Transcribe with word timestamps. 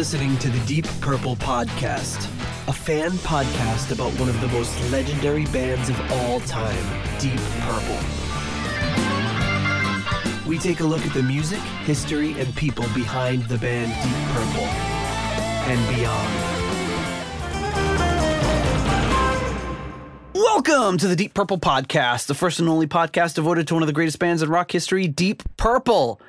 listening 0.00 0.38
to 0.38 0.48
the 0.48 0.58
Deep 0.66 0.86
Purple 1.02 1.36
Podcast, 1.36 2.24
a 2.68 2.72
fan 2.72 3.10
podcast 3.18 3.92
about 3.92 4.10
one 4.18 4.30
of 4.30 4.40
the 4.40 4.48
most 4.48 4.74
legendary 4.90 5.44
bands 5.48 5.90
of 5.90 6.12
all 6.12 6.40
time, 6.40 6.74
Deep 7.18 7.38
Purple. 7.60 7.98
We 10.48 10.56
take 10.56 10.80
a 10.80 10.84
look 10.84 11.04
at 11.04 11.12
the 11.12 11.22
music, 11.22 11.58
history, 11.84 12.32
and 12.40 12.56
people 12.56 12.86
behind 12.94 13.42
the 13.42 13.58
band 13.58 13.92
Deep 14.02 14.16
Purple 14.34 14.64
and 15.68 15.94
beyond. 15.94 16.60
Welcome 20.32 20.96
to 20.96 21.08
the 21.08 21.16
Deep 21.16 21.34
Purple 21.34 21.58
Podcast, 21.58 22.26
the 22.26 22.34
first 22.34 22.58
and 22.58 22.70
only 22.70 22.86
podcast 22.86 23.34
devoted 23.34 23.68
to 23.68 23.74
one 23.74 23.82
of 23.82 23.86
the 23.86 23.92
greatest 23.92 24.18
bands 24.18 24.40
in 24.40 24.48
rock 24.48 24.72
history, 24.72 25.06
Deep 25.08 25.42
Purple. 25.58 26.22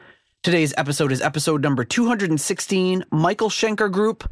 Today's 0.44 0.74
episode 0.76 1.12
is 1.12 1.22
episode 1.22 1.62
number 1.62 1.84
216 1.84 3.06
Michael 3.12 3.52
Schenker 3.52 3.92
Group, 3.92 4.28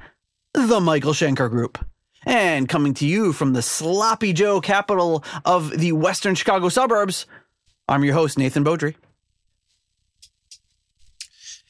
The 0.55 0.79
Michael 0.79 1.13
Schenker 1.13 1.51
Group. 1.51 1.77
And 2.25 2.67
coming 2.67 2.95
to 2.95 3.05
you 3.05 3.31
from 3.31 3.53
the 3.53 3.61
Sloppy 3.61 4.33
Joe 4.33 4.59
capital 4.59 5.23
of 5.45 5.69
the 5.69 5.91
Western 5.91 6.33
Chicago 6.33 6.67
suburbs, 6.69 7.27
I'm 7.87 8.03
your 8.03 8.15
host, 8.15 8.39
Nathan 8.39 8.65
Beaudry. 8.65 8.95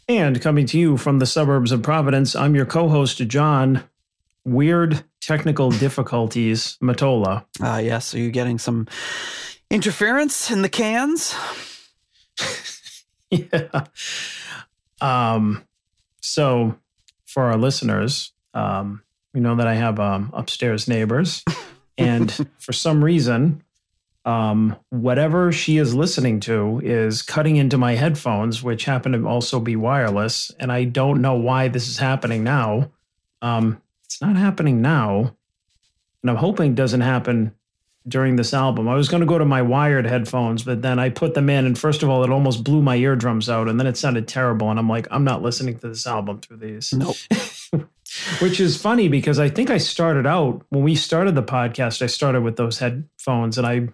And 0.08 0.42
coming 0.42 0.66
to 0.68 0.80
you 0.80 0.96
from 0.96 1.20
the 1.20 1.26
suburbs 1.26 1.74
of 1.74 1.84
Providence, 1.84 2.34
I'm 2.34 2.56
your 2.56 2.66
co 2.66 2.88
host, 2.88 3.18
John. 3.18 3.84
Weird 4.46 5.04
technical 5.20 5.70
difficulties, 5.86 6.78
Matola. 6.82 7.44
Ah, 7.60 7.74
uh, 7.74 7.80
yes. 7.80 8.16
Are 8.16 8.20
you 8.20 8.32
getting 8.32 8.58
some 8.58 8.88
interference 9.70 10.50
in 10.50 10.62
the 10.62 10.70
cans? 10.70 11.36
yeah. 13.32 13.86
Um, 15.02 15.64
so 16.22 16.78
for 17.26 17.44
our 17.44 17.58
listeners, 17.58 18.34
um, 18.53 19.03
we 19.34 19.40
know 19.40 19.56
that 19.56 19.67
I 19.67 19.76
have 19.76 20.00
um, 20.00 20.31
upstairs 20.34 20.88
neighbors, 20.88 21.44
and 21.98 22.31
for 22.58 22.73
some 22.73 23.03
reason, 23.03 23.64
um, 24.26 24.76
whatever 24.90 25.52
she 25.52 25.78
is 25.78 25.95
listening 25.95 26.40
to 26.42 26.81
is 26.84 27.22
cutting 27.22 27.56
into 27.56 27.78
my 27.78 27.95
headphones, 27.95 28.64
which 28.64 28.86
happen 28.86 29.12
to 29.14 29.28
also 29.28 29.59
be 29.59 29.75
wireless, 29.75 30.52
and 30.59 30.72
I 30.72 30.84
don't 30.86 31.22
know 31.22 31.36
why 31.36 31.68
this 31.68 31.88
is 31.88 31.98
happening 31.98 32.44
now. 32.44 32.92
Um, 33.42 33.81
it's 34.06 34.22
not 34.22 34.36
happening 34.36 34.81
now, 34.81 35.36
and 36.22 36.31
I'm 36.31 36.38
hoping 36.38 36.72
it 36.72 36.75
doesn't 36.75 37.02
happen 37.02 37.53
during 38.08 38.36
this 38.36 38.53
album. 38.53 38.88
I 38.88 38.95
was 38.95 39.09
going 39.09 39.22
to 39.22 39.28
go 39.28 39.38
to 39.38 39.45
my 39.45 39.61
wired 39.61 40.05
headphones, 40.05 40.64
but 40.64 40.81
then 40.81 41.00
I 41.00 41.09
put 41.09 41.33
them 41.33 41.50
in, 41.50 41.66
and 41.66 41.78
first 41.78 42.03
of 42.03 42.09
all, 42.09 42.23
it 42.23 42.30
almost 42.30 42.64
blew 42.64 42.81
my 42.81 42.95
eardrums 42.95 43.50
out, 43.50 43.67
and 43.67 43.80
then 43.80 43.88
it 43.88 43.97
sounded 43.97 44.28
terrible. 44.28 44.69
And 44.69 44.80
I'm 44.80 44.89
like, 44.89 45.08
I'm 45.11 45.23
not 45.23 45.41
listening 45.41 45.78
to 45.80 45.89
this 45.89 46.08
album 46.08 46.39
through 46.39 46.58
these. 46.58 46.94
Nope. 46.94 47.16
Which 48.39 48.59
is 48.59 48.81
funny 48.81 49.08
because 49.08 49.38
I 49.38 49.50
think 49.50 49.69
I 49.69 49.78
started 49.78 50.25
out 50.25 50.66
when 50.69 50.83
we 50.83 50.95
started 50.95 51.36
the 51.36 51.44
podcast. 51.44 52.02
I 52.02 52.08
started 52.08 52.41
with 52.41 52.56
those 52.56 52.80
headphones, 52.80 53.58
and 53.58 53.67
I 53.67 53.89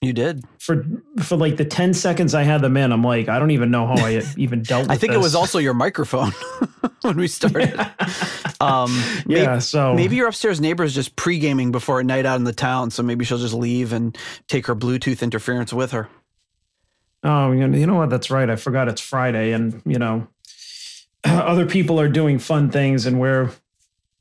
you 0.00 0.14
did 0.14 0.42
for 0.58 0.86
for 1.22 1.36
like 1.36 1.58
the 1.58 1.64
ten 1.64 1.92
seconds 1.92 2.34
I 2.34 2.42
had 2.42 2.62
them 2.62 2.76
in. 2.76 2.90
I'm 2.90 3.04
like, 3.04 3.28
I 3.28 3.38
don't 3.38 3.50
even 3.50 3.70
know 3.70 3.86
how 3.86 3.96
I 3.98 4.22
even 4.36 4.62
dealt. 4.62 4.88
I 4.88 4.96
think 4.96 5.12
this. 5.12 5.20
it 5.20 5.22
was 5.22 5.34
also 5.34 5.58
your 5.58 5.74
microphone 5.74 6.32
when 7.02 7.16
we 7.16 7.28
started. 7.28 7.78
um, 8.60 8.90
yeah, 9.26 9.46
maybe, 9.46 9.60
so 9.60 9.94
maybe 9.94 10.16
your 10.16 10.28
upstairs 10.28 10.60
neighbor 10.60 10.84
is 10.84 10.94
just 10.94 11.16
pre 11.16 11.38
gaming 11.38 11.70
before 11.70 12.00
a 12.00 12.04
night 12.04 12.24
out 12.24 12.36
in 12.36 12.44
the 12.44 12.52
town, 12.52 12.90
so 12.90 13.02
maybe 13.02 13.24
she'll 13.24 13.38
just 13.38 13.54
leave 13.54 13.92
and 13.92 14.16
take 14.48 14.66
her 14.66 14.74
Bluetooth 14.74 15.22
interference 15.22 15.72
with 15.72 15.90
her. 15.92 16.08
Oh, 17.22 17.52
you 17.52 17.86
know 17.86 17.96
what? 17.96 18.08
That's 18.08 18.30
right. 18.30 18.48
I 18.48 18.56
forgot 18.56 18.88
it's 18.88 19.02
Friday, 19.02 19.52
and 19.52 19.82
you 19.84 19.98
know, 19.98 20.26
other 21.24 21.66
people 21.66 22.00
are 22.00 22.08
doing 22.08 22.38
fun 22.38 22.70
things, 22.70 23.04
and 23.04 23.20
we're 23.20 23.50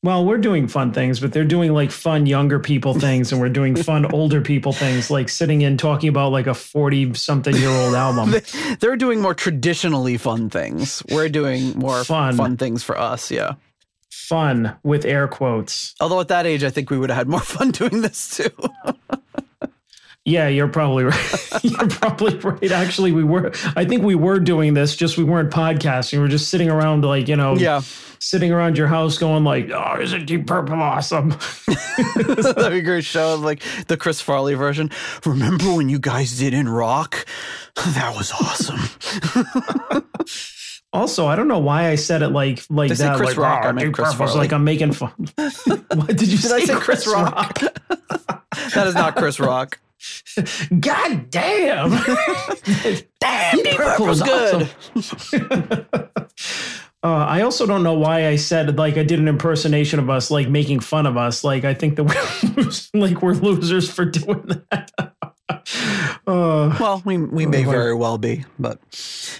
well, 0.01 0.25
we're 0.25 0.37
doing 0.37 0.67
fun 0.67 0.93
things, 0.93 1.19
but 1.19 1.33
they're 1.33 1.43
doing 1.43 1.73
like 1.73 1.91
fun 1.91 2.25
younger 2.25 2.59
people 2.59 2.93
things, 2.93 3.31
and 3.31 3.41
we're 3.41 3.49
doing 3.49 3.75
fun 3.75 4.05
older 4.13 4.41
people 4.41 4.71
things, 4.71 5.11
like 5.11 5.27
sitting 5.27 5.61
in 5.61 5.77
talking 5.77 6.07
about 6.07 6.31
like 6.31 6.47
a 6.47 6.53
40 6.53 7.15
something 7.15 7.55
year 7.55 7.69
old 7.69 7.95
album. 7.95 8.35
they're 8.79 8.95
doing 8.95 9.21
more 9.21 9.33
traditionally 9.33 10.17
fun 10.17 10.49
things. 10.49 11.03
We're 11.11 11.27
doing 11.29 11.77
more 11.77 12.03
fun, 12.05 12.37
fun 12.37 12.57
things 12.57 12.81
for 12.81 12.97
us. 12.97 13.29
Yeah. 13.29 13.55
Fun 14.09 14.77
with 14.83 15.05
air 15.05 15.27
quotes. 15.27 15.95
Although 15.99 16.21
at 16.21 16.29
that 16.29 16.45
age, 16.45 16.63
I 16.63 16.69
think 16.69 16.89
we 16.89 16.97
would 16.97 17.09
have 17.09 17.17
had 17.17 17.27
more 17.27 17.39
fun 17.41 17.71
doing 17.71 18.01
this 18.01 18.37
too. 18.37 18.49
Yeah, 20.25 20.47
you're 20.47 20.67
probably 20.67 21.03
right. 21.05 21.63
you're 21.63 21.87
probably 21.87 22.37
right. 22.37 22.71
Actually, 22.71 23.11
we 23.11 23.23
were. 23.23 23.51
I 23.75 23.85
think 23.85 24.03
we 24.03 24.15
were 24.15 24.39
doing 24.39 24.73
this. 24.73 24.95
Just 24.95 25.17
we 25.17 25.23
weren't 25.23 25.51
podcasting. 25.51 26.13
We 26.13 26.19
were 26.19 26.27
just 26.27 26.49
sitting 26.49 26.69
around, 26.69 27.03
like 27.03 27.27
you 27.27 27.35
know, 27.35 27.55
yeah, 27.55 27.81
sitting 28.19 28.51
around 28.51 28.77
your 28.77 28.87
house, 28.87 29.17
going 29.17 29.43
like, 29.43 29.71
"Oh, 29.71 29.97
isn't 29.99 30.25
Deep 30.25 30.45
Purple 30.45 30.81
awesome?" 30.81 31.29
That'd 32.15 32.71
be 32.71 32.79
a 32.79 32.81
great 32.81 33.05
show, 33.05 33.35
like 33.35 33.63
the 33.87 33.97
Chris 33.97 34.21
Farley 34.21 34.53
version. 34.53 34.91
Remember 35.25 35.73
when 35.73 35.89
you 35.89 35.99
guys 35.99 36.37
did 36.37 36.53
in 36.53 36.67
rock? 36.69 37.25
That 37.75 38.15
was 38.15 38.31
awesome. 38.31 40.03
Also, 40.91 41.27
I 41.27 41.35
don't 41.35 41.47
know 41.47 41.59
why 41.59 41.89
I 41.89 41.95
said 41.95 42.23
it 42.23 42.29
like 42.29 42.63
like 42.71 42.91
that. 42.91 43.15
Chris 43.15 43.29
like, 43.29 43.37
oh, 43.37 43.41
Rock. 43.41 43.61
Oh, 43.63 43.67
I 43.67 43.71
mean 43.73 43.91
Chris 43.91 44.11
Farley. 44.15 44.33
Like 44.39 44.51
I'm 44.51 44.63
making 44.63 44.93
fun. 44.93 45.11
what 45.35 46.07
did 46.07 46.23
you 46.29 46.37
did 46.37 46.39
say? 46.39 46.55
I 46.55 46.59
say 46.61 46.73
Chris, 46.73 47.03
Chris 47.03 47.07
Rock? 47.07 47.35
Rock? 47.35 47.59
that 48.73 48.87
is 48.87 48.95
not 48.95 49.15
Chris 49.15 49.39
Rock. 49.39 49.79
God 50.79 51.29
damn! 51.29 51.91
damn, 53.19 53.55
Deep 53.57 53.75
Purple's 53.75 54.21
good. 54.21 54.69
Awesome. 54.95 55.85
uh, 55.93 56.15
I 57.03 57.41
also 57.41 57.65
don't 57.65 57.83
know 57.83 57.93
why 57.93 58.27
I 58.27 58.35
said 58.35 58.77
like 58.77 58.97
I 58.97 59.03
did 59.03 59.19
an 59.19 59.27
impersonation 59.27 59.99
of 59.99 60.09
us, 60.09 60.31
like 60.31 60.47
making 60.49 60.79
fun 60.79 61.05
of 61.05 61.17
us. 61.17 61.43
Like 61.43 61.65
I 61.65 61.73
think 61.73 61.97
that 61.97 62.03
we're 62.05 62.99
like 62.99 63.21
we're 63.21 63.33
losers 63.33 63.89
for 63.89 64.05
doing 64.05 64.63
that. 64.71 64.91
Uh, 66.27 66.75
well, 66.79 67.01
we 67.05 67.17
we 67.17 67.45
may 67.45 67.63
very 67.63 67.95
well 67.95 68.17
be, 68.17 68.45
but 68.57 68.79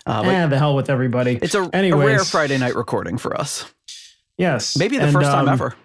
uh, 0.06 0.24
yeah, 0.25 0.48
the 0.48 0.58
hell 0.58 0.75
with 0.75 0.90
everybody. 0.90 1.40
It's 1.42 1.56
a, 1.56 1.69
a, 1.72 1.92
rare 1.92 2.24
Friday 2.25 2.58
night 2.58 2.75
recording 2.75 3.18
for 3.18 3.40
us. 3.40 3.72
Yes, 4.38 4.78
maybe 4.78 4.98
the 4.98 5.03
and, 5.03 5.14
first 5.14 5.30
time 5.30 5.48
um, 5.48 5.53
ever. 5.53 5.75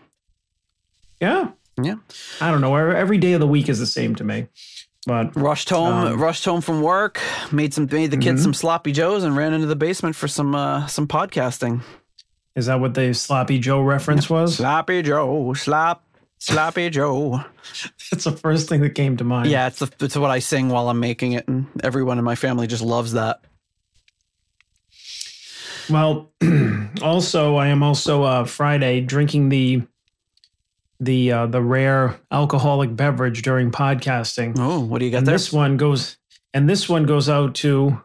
Yeah, 1.21 1.51
yeah. 1.81 1.97
I 2.41 2.51
don't 2.51 2.61
know. 2.61 2.75
Every 2.77 3.19
day 3.19 3.33
of 3.33 3.41
the 3.41 3.47
week 3.47 3.69
is 3.69 3.79
the 3.79 3.87
same 3.87 4.15
to 4.17 4.25
me. 4.25 4.49
But 5.07 5.37
rushed 5.37 5.69
home, 5.69 5.93
um, 5.93 6.21
rushed 6.21 6.45
home 6.45 6.63
from 6.63 6.81
work, 6.81 7.21
made 7.53 7.75
some 7.75 7.87
made 7.91 8.11
the 8.11 8.17
kids 8.17 8.41
mm-hmm. 8.41 8.45
some 8.45 8.55
sloppy 8.55 8.91
joes, 8.91 9.23
and 9.23 9.37
ran 9.37 9.53
into 9.53 9.67
the 9.67 9.77
basement 9.77 10.17
for 10.17 10.29
some 10.29 10.55
uh, 10.55 10.87
some 10.87 11.07
podcasting. 11.07 11.83
Is 12.57 12.67
that 12.67 12.81
what 12.81 12.95
the 12.95 13.13
sloppy 13.13 13.59
Joe 13.59 13.83
reference 13.83 14.31
was? 14.31 14.57
Sloppy 14.57 15.03
Joe, 15.03 15.53
slop, 15.53 16.07
sloppy 16.39 16.89
Joe. 16.89 17.45
That's 18.11 18.25
the 18.25 18.33
first 18.33 18.69
thing 18.69 18.81
that 18.81 18.91
came 18.91 19.19
to 19.19 19.25
mind. 19.25 19.51
Yeah, 19.51 19.67
it's 19.67 19.81
the, 19.81 19.93
it's 20.01 20.17
what 20.17 20.31
I 20.31 20.39
sing 20.39 20.71
while 20.71 20.89
I'm 20.89 21.01
making 21.01 21.33
it, 21.33 21.47
and 21.49 21.67
everyone 21.83 22.19
in 22.19 22.25
my 22.25 22.37
family 22.37 22.67
just 22.67 22.83
loves 22.83 23.13
that. 23.13 23.41
Well, 25.91 26.31
also 27.03 27.57
I 27.57 27.67
am 27.67 27.83
also 27.83 28.23
uh, 28.23 28.45
Friday 28.45 29.03
drinking 29.03 29.51
the 29.51 29.83
the 31.05 31.33
uh, 31.33 31.47
the 31.47 31.61
rare 31.61 32.21
alcoholic 32.31 32.95
beverage 32.97 33.43
during 33.43 33.71
podcasting. 33.71 34.57
Oh, 34.59 34.81
what 34.81 34.99
do 34.99 35.05
you 35.05 35.11
got 35.11 35.19
and 35.19 35.27
there? 35.27 35.35
This 35.35 35.53
one 35.53 35.77
goes, 35.77 36.17
and 36.53 36.69
this 36.69 36.89
one 36.89 37.05
goes 37.05 37.29
out 37.29 37.55
to 37.57 38.01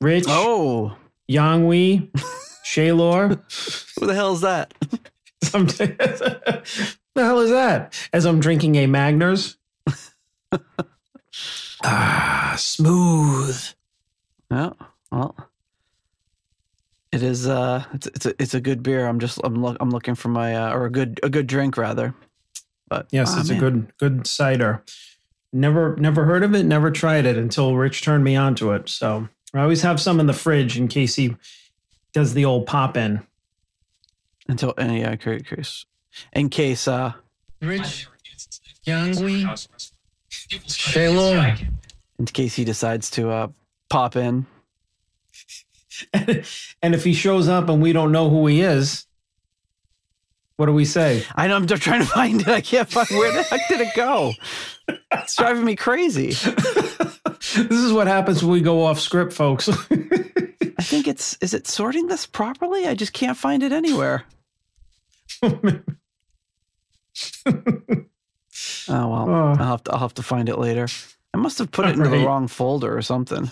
Rich. 0.00 0.24
Oh, 0.28 0.96
Yangwi, 1.28 2.08
Shaylor. 2.64 3.28
Who 3.98 4.06
the 4.06 4.14
hell 4.14 4.32
is 4.32 4.40
that? 4.42 4.74
the 5.40 6.62
hell 7.16 7.40
is 7.40 7.50
that? 7.50 8.08
As 8.12 8.24
I'm 8.24 8.40
drinking 8.40 8.76
a 8.76 8.86
Magners. 8.86 9.56
ah, 11.82 12.54
smooth. 12.58 13.60
Yeah. 14.50 14.72
Well, 15.10 15.34
it 17.12 17.22
is. 17.22 17.48
Uh, 17.48 17.84
it's 17.94 18.06
it's 18.08 18.26
a 18.26 18.34
it's 18.38 18.54
a 18.54 18.60
good 18.60 18.82
beer. 18.82 19.06
I'm 19.06 19.18
just 19.18 19.40
I'm 19.42 19.62
look 19.62 19.76
I'm 19.80 19.90
looking 19.90 20.14
for 20.14 20.28
my 20.28 20.54
uh, 20.54 20.74
or 20.74 20.86
a 20.86 20.90
good 20.90 21.20
a 21.22 21.28
good 21.28 21.46
drink 21.46 21.76
rather. 21.76 22.14
But 22.88 23.06
yes, 23.10 23.32
oh, 23.34 23.40
it's 23.40 23.48
man. 23.50 23.58
a 23.58 23.60
good 23.60 23.92
good 23.98 24.26
cider. 24.26 24.82
Never 25.52 25.96
never 25.96 26.24
heard 26.24 26.42
of 26.42 26.54
it. 26.54 26.64
Never 26.64 26.90
tried 26.90 27.24
it 27.24 27.36
until 27.36 27.76
Rich 27.76 28.02
turned 28.02 28.24
me 28.24 28.36
onto 28.36 28.72
it. 28.72 28.88
So 28.88 29.28
I 29.54 29.60
always 29.60 29.82
have 29.82 30.00
some 30.00 30.20
in 30.20 30.26
the 30.26 30.32
fridge 30.32 30.78
in 30.78 30.88
case 30.88 31.14
he 31.14 31.36
does 32.12 32.34
the 32.34 32.44
old 32.44 32.66
pop 32.66 32.96
in. 32.96 33.22
Until 34.48 34.74
uh, 34.78 34.84
yeah, 34.84 35.16
curious. 35.16 35.86
In 36.32 36.50
case 36.50 36.88
uh, 36.88 37.12
Rich, 37.62 38.08
Yangwi, 38.86 39.68
Shaylor. 40.66 41.56
In 42.18 42.26
case 42.26 42.54
he 42.54 42.64
decides 42.64 43.10
to 43.10 43.30
uh, 43.30 43.48
pop 43.88 44.16
in 44.16 44.46
and 46.12 46.94
if 46.94 47.04
he 47.04 47.12
shows 47.14 47.48
up 47.48 47.68
and 47.68 47.82
we 47.82 47.92
don't 47.92 48.12
know 48.12 48.28
who 48.30 48.46
he 48.46 48.60
is, 48.62 49.06
what 50.56 50.66
do 50.66 50.72
we 50.72 50.84
say? 50.84 51.24
I 51.36 51.46
know 51.46 51.56
I'm 51.56 51.66
just 51.66 51.82
trying 51.82 52.00
to 52.00 52.06
find 52.06 52.40
it. 52.40 52.48
I 52.48 52.60
can't 52.60 52.88
find 52.90 53.08
where 53.10 53.32
the 53.32 53.42
heck 53.44 53.68
did 53.68 53.80
it 53.80 53.94
go? 53.94 54.32
It's 55.12 55.36
driving 55.36 55.64
me 55.64 55.76
crazy. 55.76 56.30
this 56.32 57.70
is 57.70 57.92
what 57.92 58.06
happens 58.06 58.42
when 58.42 58.52
we 58.52 58.60
go 58.60 58.84
off 58.84 58.98
script, 58.98 59.32
folks. 59.32 59.68
I 59.90 60.82
think 60.82 61.06
it's 61.08 61.36
is 61.40 61.54
it 61.54 61.66
sorting 61.66 62.06
this 62.08 62.26
properly? 62.26 62.86
I 62.86 62.94
just 62.94 63.12
can't 63.12 63.36
find 63.36 63.62
it 63.62 63.72
anywhere. 63.72 64.24
Oh 65.42 65.50
well, 68.88 69.28
Oh. 69.28 69.54
I'll 69.58 69.66
have 69.66 69.84
to 69.84 69.92
I'll 69.92 69.98
have 69.98 70.14
to 70.14 70.22
find 70.22 70.48
it 70.48 70.58
later. 70.58 70.86
I 71.34 71.36
must 71.36 71.58
have 71.58 71.70
put 71.70 71.86
it 71.86 71.94
into 71.96 72.08
the 72.08 72.24
wrong 72.24 72.48
folder 72.48 72.96
or 72.96 73.02
something. 73.02 73.50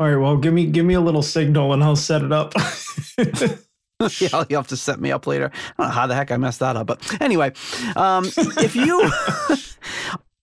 All 0.00 0.08
right, 0.08 0.16
well, 0.16 0.38
give 0.38 0.54
me 0.54 0.64
give 0.64 0.86
me 0.86 0.94
a 0.94 1.00
little 1.00 1.20
signal 1.20 1.74
and 1.74 1.84
I'll 1.84 1.94
set 1.94 2.22
it 2.22 2.32
up. 2.32 2.54
yeah, 3.18 4.44
you'll 4.48 4.60
have 4.60 4.68
to 4.68 4.76
set 4.78 4.98
me 4.98 5.12
up 5.12 5.26
later. 5.26 5.50
I 5.54 5.82
don't 5.82 5.88
know 5.88 5.94
how 5.94 6.06
the 6.06 6.14
heck 6.14 6.30
I 6.30 6.38
messed 6.38 6.60
that 6.60 6.74
up, 6.74 6.86
but 6.86 7.20
anyway, 7.20 7.52
um, 7.96 8.24
if 8.34 8.74
you. 8.74 9.10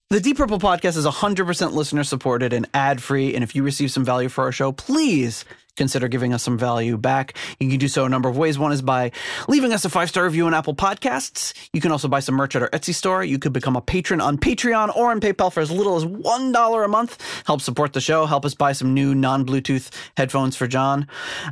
The 0.10 0.22
Deep 0.22 0.38
Purple 0.38 0.58
podcast 0.58 0.96
is 0.96 1.06
100% 1.06 1.74
listener 1.74 2.06
supported 2.06 2.54
and 2.54 2.66
ad 2.74 3.04
free. 3.04 3.36
And 3.36 3.44
if 3.44 3.56
you 3.56 3.62
receive 3.62 3.92
some 3.92 4.06
value 4.06 4.30
for 4.30 4.46
our 4.46 4.54
show, 4.54 4.72
please 4.72 5.44
consider 5.78 6.08
giving 6.08 6.34
us 6.34 6.44
some 6.44 6.58
value 6.58 6.98
back. 6.98 7.38
You 7.60 7.70
can 7.70 7.80
do 7.80 7.88
so 7.88 8.06
a 8.06 8.10
number 8.10 8.28
of 8.28 8.38
ways. 8.38 8.60
One 8.60 8.72
is 8.72 8.82
by 8.82 9.12
leaving 9.48 9.72
us 9.72 9.86
a 9.86 9.90
five 9.90 10.10
star 10.10 10.26
review 10.26 10.46
on 10.48 10.54
Apple 10.54 10.76
Podcasts. 10.76 11.54
You 11.72 11.80
can 11.80 11.92
also 11.92 12.08
buy 12.08 12.20
some 12.20 12.36
merch 12.36 12.56
at 12.56 12.62
our 12.62 12.70
Etsy 12.70 12.94
store. 12.94 13.24
You 13.24 13.40
could 13.40 13.54
become 13.54 13.76
a 13.76 13.82
patron 13.82 14.20
on 14.20 14.38
Patreon 14.38 14.96
or 14.96 15.12
on 15.12 15.22
PayPal 15.22 15.52
for 15.52 15.62
as 15.62 15.72
little 15.72 15.96
as 15.96 16.06
$1 16.06 16.86
a 16.86 16.88
month. 16.88 17.44
Help 17.46 17.62
support 17.62 17.94
the 17.94 18.02
show. 18.02 18.26
Help 18.26 18.46
us 18.46 18.54
buy 18.54 18.74
some 18.74 18.94
new 18.94 19.16
non 19.16 19.46
Bluetooth 19.46 19.92
headphones 20.18 20.56
for 20.56 20.68
John. 20.68 21.08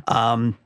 Um, 0.08 0.58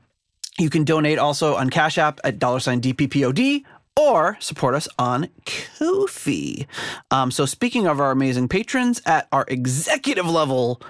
you 0.58 0.70
can 0.70 0.84
donate 0.84 1.18
also 1.18 1.54
on 1.54 1.70
Cash 1.70 1.98
App 1.98 2.20
at 2.24 2.38
dollar 2.38 2.60
sign 2.60 2.80
DPPOD 2.80 3.64
or 3.96 4.36
support 4.40 4.74
us 4.74 4.88
on 4.98 5.28
Ko-fi. 5.46 6.66
Um, 7.10 7.30
so 7.30 7.46
speaking 7.46 7.86
of 7.86 8.00
our 8.00 8.10
amazing 8.10 8.48
patrons, 8.48 9.00
at 9.04 9.28
our 9.32 9.44
executive 9.48 10.28
level, 10.28 10.80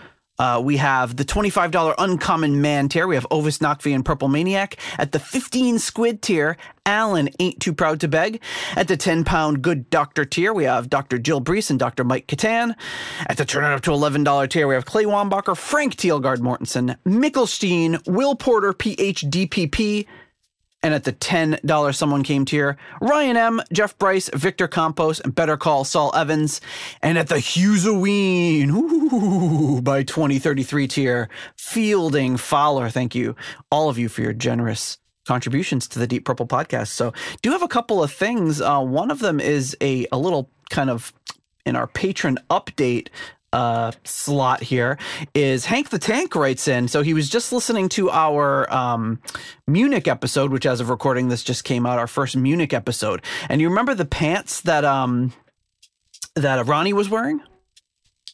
uh, 0.41 0.59
we 0.59 0.79
have 0.79 1.17
the 1.17 1.25
$25 1.25 1.95
Uncommon 1.99 2.63
Man 2.63 2.89
tier. 2.89 3.07
We 3.07 3.15
have 3.15 3.27
Ovis 3.31 3.59
Nakvi 3.59 3.95
and 3.95 4.03
Purple 4.03 4.29
Maniac. 4.29 4.79
At 4.97 5.13
the 5.13 5.19
15 5.19 5.79
Squid 5.79 6.23
tier, 6.23 6.57
Alan 6.87 7.29
Ain't 7.39 7.61
Too 7.61 7.75
Proud 7.75 8.01
to 8.01 8.09
Beg. 8.09 8.41
At 8.75 8.89
the 8.89 8.97
10 8.97 9.25
pound 9.25 9.61
Good 9.61 9.91
Doctor 9.91 10.25
tier, 10.25 10.55
we 10.55 10.65
have 10.65 10.89
Dr. 10.89 11.19
Jill 11.19 11.43
Brees 11.43 11.69
and 11.69 11.79
Dr. 11.79 12.05
Mike 12.05 12.27
Catan. 12.27 12.75
At 13.27 13.37
the 13.37 13.45
turn 13.45 13.65
it 13.65 13.75
up 13.75 13.83
to 13.83 13.91
$11 13.91 14.49
tier, 14.49 14.67
we 14.67 14.75
have 14.75 14.87
Clay 14.87 15.05
Wambacher, 15.05 15.55
Frank 15.55 15.97
Thielgard 15.97 16.39
Mortensen, 16.39 16.97
Mickelstein, 17.05 18.01
Will 18.09 18.35
Porter, 18.35 18.73
PhDPP. 18.73 20.07
And 20.83 20.95
at 20.95 21.05
the 21.05 21.13
$10 21.13 21.95
Someone 21.95 22.23
Came 22.23 22.45
tier, 22.47 22.77
Ryan 23.01 23.37
M., 23.37 23.63
Jeff 23.73 23.99
Bryce, 23.99 24.31
Victor 24.35 24.67
Campos, 24.67 25.21
and 25.21 25.35
Better 25.35 25.57
Call 25.59 25.85
Saul 25.85 26.11
Evans. 26.15 26.61
And 27.03 27.19
at 27.19 27.29
the 27.29 27.37
Hughesoween, 27.37 28.71
by 29.85 30.03
2033 30.03 30.89
tier, 30.89 31.29
Fielding 31.57 32.37
Fowler. 32.37 32.89
Thank 32.89 33.15
you, 33.15 33.37
all 33.71 33.89
of 33.91 33.99
you, 33.99 34.09
for 34.09 34.23
your 34.23 34.33
generous 34.33 34.97
contributions 35.27 35.87
to 35.89 35.99
the 35.99 36.07
Deep 36.07 36.25
Purple 36.25 36.47
podcast. 36.47 36.89
So, 36.89 37.13
do 37.43 37.51
have 37.51 37.63
a 37.63 37.69
couple 37.69 38.03
of 38.03 38.11
things. 38.13 38.61
Uh, 38.61 38.81
one 38.81 39.11
of 39.11 39.19
them 39.19 39.39
is 39.39 39.77
a, 39.81 40.07
a 40.11 40.19
little 40.19 40.51
kind 40.71 40.89
of 40.89 41.13
in 41.67 41.77
our 41.77 41.87
patron 41.87 42.39
update 42.49 43.09
uh, 43.53 43.93
slot 44.05 44.63
here 44.63 44.99
is 45.35 45.65
Hank 45.65 45.91
the 45.91 45.99
Tank 45.99 46.35
writes 46.35 46.69
in. 46.69 46.89
So 46.89 47.03
he 47.03 47.15
was 47.15 47.29
just 47.29 47.53
listening 47.53 47.89
to 47.91 48.11
our 48.11 48.73
um, 48.73 49.21
Munich 49.67 50.07
episode, 50.07 50.53
which 50.53 50.67
as 50.67 50.81
of 50.81 50.89
recording 50.89 51.29
this 51.29 51.43
just 51.43 51.65
came 51.65 51.87
out, 51.87 51.99
our 51.99 52.07
first 52.07 52.37
Munich 52.37 52.73
episode. 52.73 53.23
And 53.49 53.61
you 53.61 53.69
remember 53.69 53.95
the 53.95 54.05
pants 54.05 54.61
that 54.63 54.85
um 54.85 55.33
that 56.37 56.65
Ronnie 56.67 56.93
was 56.93 57.09
wearing? 57.09 57.41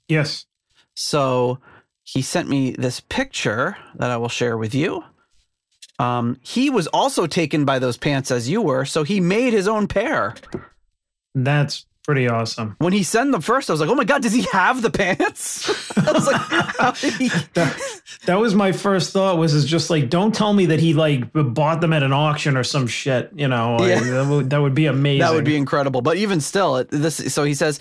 yes. 0.08 0.46
So 0.94 1.58
he 2.04 2.22
sent 2.22 2.48
me 2.48 2.70
this 2.70 3.00
picture 3.00 3.76
that 3.96 4.10
I 4.10 4.16
will 4.16 4.28
share 4.28 4.56
with 4.56 4.74
you. 4.74 5.02
Um, 5.98 6.38
he 6.42 6.70
was 6.70 6.86
also 6.88 7.26
taken 7.26 7.64
by 7.64 7.78
those 7.78 7.96
pants 7.96 8.30
as 8.30 8.48
you 8.48 8.62
were, 8.62 8.84
so 8.84 9.02
he 9.02 9.18
made 9.18 9.52
his 9.52 9.66
own 9.66 9.88
pair. 9.88 10.34
That's 11.34 11.85
pretty 12.06 12.28
awesome. 12.28 12.76
When 12.78 12.92
he 12.92 13.02
sent 13.02 13.32
them 13.32 13.40
first, 13.40 13.68
I 13.68 13.72
was 13.72 13.80
like, 13.80 13.90
"Oh 13.90 13.94
my 13.94 14.04
god, 14.04 14.22
does 14.22 14.32
he 14.32 14.46
have 14.52 14.80
the 14.80 14.90
pants?" 14.90 15.68
I 15.98 16.12
was 16.12 16.26
like, 16.26 16.40
"How 16.40 16.92
did 16.92 17.14
he?" 17.14 17.30
That, 17.54 17.78
that 18.26 18.38
was 18.38 18.54
my 18.54 18.72
first 18.72 19.12
thought 19.12 19.38
was 19.38 19.54
is 19.54 19.64
just 19.64 19.90
like 19.90 20.08
don't 20.08 20.34
tell 20.34 20.52
me 20.52 20.66
that 20.66 20.78
he 20.80 20.94
like 20.94 21.32
bought 21.32 21.80
them 21.80 21.92
at 21.92 22.02
an 22.02 22.12
auction 22.12 22.56
or 22.56 22.64
some 22.64 22.86
shit, 22.86 23.30
you 23.34 23.48
know. 23.48 23.78
Yeah. 23.80 23.96
Like, 23.96 24.04
that, 24.04 24.26
would, 24.28 24.50
that 24.50 24.60
would 24.60 24.74
be 24.74 24.86
amazing. 24.86 25.20
That 25.20 25.34
would 25.34 25.44
be 25.44 25.56
incredible. 25.56 26.00
But 26.00 26.16
even 26.16 26.40
still, 26.40 26.84
this. 26.84 27.16
So 27.34 27.44
he 27.44 27.54
says, 27.54 27.80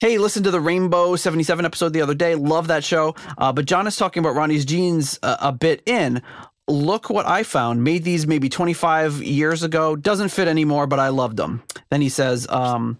"Hey, 0.00 0.18
listen 0.18 0.42
to 0.42 0.50
the 0.50 0.60
Rainbow 0.60 1.16
'77 1.16 1.64
episode 1.64 1.92
the 1.92 2.02
other 2.02 2.14
day. 2.14 2.34
Love 2.34 2.68
that 2.68 2.84
show." 2.84 3.14
Uh, 3.38 3.52
but 3.52 3.64
John 3.64 3.86
is 3.86 3.96
talking 3.96 4.20
about 4.20 4.34
Ronnie's 4.34 4.64
jeans 4.64 5.18
uh, 5.22 5.36
a 5.40 5.52
bit 5.52 5.82
in. 5.86 6.22
Look 6.68 7.10
what 7.10 7.26
I 7.26 7.42
found. 7.42 7.84
Made 7.84 8.04
these 8.04 8.26
maybe 8.26 8.48
25 8.48 9.22
years 9.22 9.62
ago. 9.62 9.96
Doesn't 9.96 10.30
fit 10.30 10.48
anymore, 10.48 10.86
but 10.86 10.98
I 10.98 11.08
loved 11.08 11.36
them. 11.36 11.62
Then 11.90 12.00
he 12.00 12.08
says, 12.08 12.46
um, 12.48 12.98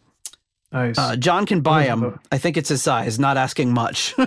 nice. 0.74 0.98
uh, 0.98 1.16
"John 1.16 1.46
can 1.46 1.60
buy 1.62 1.86
them. 1.86 2.20
I 2.30 2.36
think 2.38 2.56
it's 2.58 2.68
his 2.68 2.82
size. 2.82 3.18
Not 3.18 3.36
asking 3.38 3.72
much." 3.72 4.14
so 4.18 4.24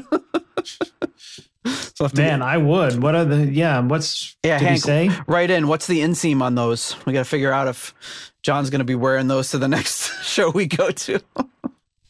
I 1.66 2.04
have 2.04 2.12
to 2.14 2.22
Man, 2.22 2.42
I 2.42 2.58
would. 2.58 3.02
What 3.02 3.16
are 3.16 3.26
the 3.26 3.46
yeah, 3.46 3.80
what's 3.82 4.36
Yeah, 4.44 4.58
did 4.60 4.66
Hank, 4.66 4.76
he 4.78 4.80
say? 4.80 5.10
right 5.28 5.50
in. 5.50 5.68
What's 5.68 5.88
the 5.88 6.00
inseam 6.00 6.42
on 6.42 6.56
those? 6.56 6.96
We 7.06 7.14
got 7.14 7.20
to 7.20 7.26
figure 7.26 7.52
out 7.52 7.68
if 7.68 7.94
John's 8.42 8.70
going 8.70 8.80
to 8.80 8.86
be 8.86 8.96
wearing 8.96 9.28
those 9.28 9.52
to 9.52 9.58
the 9.58 9.68
next 9.78 10.24
show 10.24 10.50
we 10.50 10.66
go 10.68 10.90
to. 10.92 11.20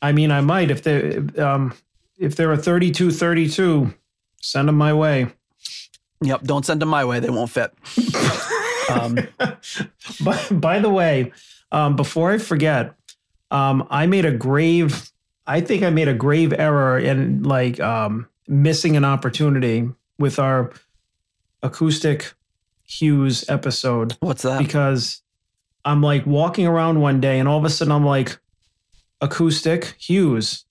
I 0.02 0.12
mean, 0.12 0.32
I 0.32 0.42
might 0.42 0.70
if 0.72 0.84
they 0.84 1.18
um 1.42 1.74
if 2.18 2.36
they're 2.36 2.52
a 2.52 2.58
32 2.58 3.12
32, 3.12 3.94
send 4.42 4.68
them 4.68 4.78
my 4.78 4.94
way. 4.94 5.28
Yep, 6.22 6.44
don't 6.44 6.66
send 6.66 6.82
them 6.82 6.90
my 6.90 7.06
way; 7.06 7.20
they 7.20 7.30
won't 7.30 7.52
fit. 7.52 7.72
um, 8.90 9.18
By, 10.24 10.44
by 10.50 10.80
the 10.80 10.90
way, 10.90 11.32
um, 11.72 11.96
before 11.96 12.32
I 12.32 12.40
forget, 12.40 12.96
um, 13.52 13.88
I 13.90 14.06
made 14.08 14.26
a 14.26 14.32
grave. 14.32 15.12
I 15.46 15.62
think 15.62 15.84
I 15.84 15.90
made 15.90 16.08
a 16.08 16.14
grave 16.14 16.54
error 16.58 17.00
in 17.00 17.44
like 17.44 17.80
um, 17.80 18.28
missing 18.48 18.98
an 18.98 19.06
opportunity 19.06 19.90
with 20.20 20.40
our 20.40 20.72
acoustic 21.64 22.34
Hughes 22.84 23.44
episode 23.50 24.16
what's 24.22 24.44
that? 24.44 24.60
because 24.60 25.22
I'm 25.84 26.02
like 26.02 26.26
walking 26.26 26.66
around 26.68 27.02
one 27.02 27.20
day 27.20 27.38
and 27.40 27.48
all 27.48 27.58
of 27.58 27.66
a 27.66 27.70
sudden 27.70 27.92
I'm 27.92 28.06
like 28.06 28.40
acoustic 29.20 29.96
Hughes, 30.00 30.66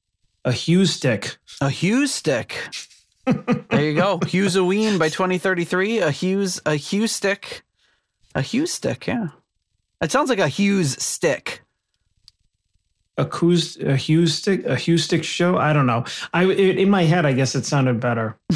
a 0.44 0.52
Hughes 0.52 0.94
stick. 0.94 1.36
A 1.60 1.68
Hughes 1.68 2.12
stick. 2.14 2.56
there 3.26 3.82
you 3.84 3.94
go. 3.94 4.18
Hughesoween 4.22 4.98
by 4.98 5.08
2033. 5.08 5.98
A 5.98 6.10
Hughes, 6.10 6.60
a 6.64 6.76
Hughes 6.76 7.12
stick, 7.12 7.64
a 8.34 8.40
Hughes 8.42 8.72
stick. 8.72 9.06
Yeah, 9.06 9.28
it 10.00 10.10
sounds 10.12 10.30
like 10.30 10.38
a 10.38 10.48
Hughes 10.48 11.02
stick. 11.02 11.62
Acoust, 13.18 13.82
a 13.82 13.96
Hughes 13.96 14.34
stick, 14.34 14.64
a 14.66 14.76
Hughes 14.76 15.04
stick 15.04 15.24
show. 15.24 15.56
I 15.56 15.72
don't 15.72 15.86
know. 15.86 16.04
I 16.34 16.44
it, 16.44 16.78
in 16.78 16.90
my 16.90 17.04
head, 17.04 17.24
I 17.24 17.32
guess 17.32 17.54
it 17.54 17.64
sounded 17.64 18.00
better. 18.00 18.36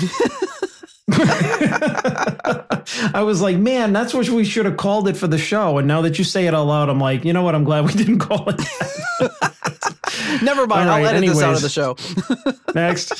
I 3.13 3.23
was 3.25 3.41
like, 3.41 3.57
man, 3.57 3.93
that's 3.93 4.15
what 4.15 4.29
we 4.29 4.45
should 4.45 4.67
have 4.67 4.77
called 4.77 5.09
it 5.09 5.17
for 5.17 5.27
the 5.27 5.39
show. 5.39 5.79
And 5.79 5.89
now 5.89 6.03
that 6.03 6.19
you 6.19 6.25
say 6.25 6.47
it 6.47 6.55
out 6.55 6.67
loud, 6.67 6.89
I'm 6.89 7.01
like, 7.01 7.25
you 7.25 7.33
know 7.33 7.43
what? 7.43 7.55
I'm 7.55 7.65
glad 7.65 7.87
we 7.87 7.93
didn't 7.93 8.19
call 8.19 8.49
it. 8.49 8.59
that. 8.59 10.41
Never 10.43 10.67
mind. 10.67 10.89
All 10.89 10.97
I'll 10.97 11.03
right, 11.05 11.15
edit 11.15 11.29
this 11.29 11.43
out 11.43 11.55
of 11.55 11.63
the 11.63 11.69
show. 11.69 11.97
Next. 12.75 13.13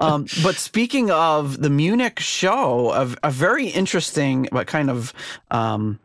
um, 0.00 0.26
but 0.42 0.56
speaking 0.56 1.10
of 1.10 1.60
the 1.60 1.70
Munich 1.70 2.20
show, 2.20 2.90
a, 2.92 3.14
a 3.24 3.30
very 3.30 3.66
interesting, 3.68 4.48
but 4.50 4.66
kind 4.66 4.90
of, 4.90 5.12
um, 5.50 5.98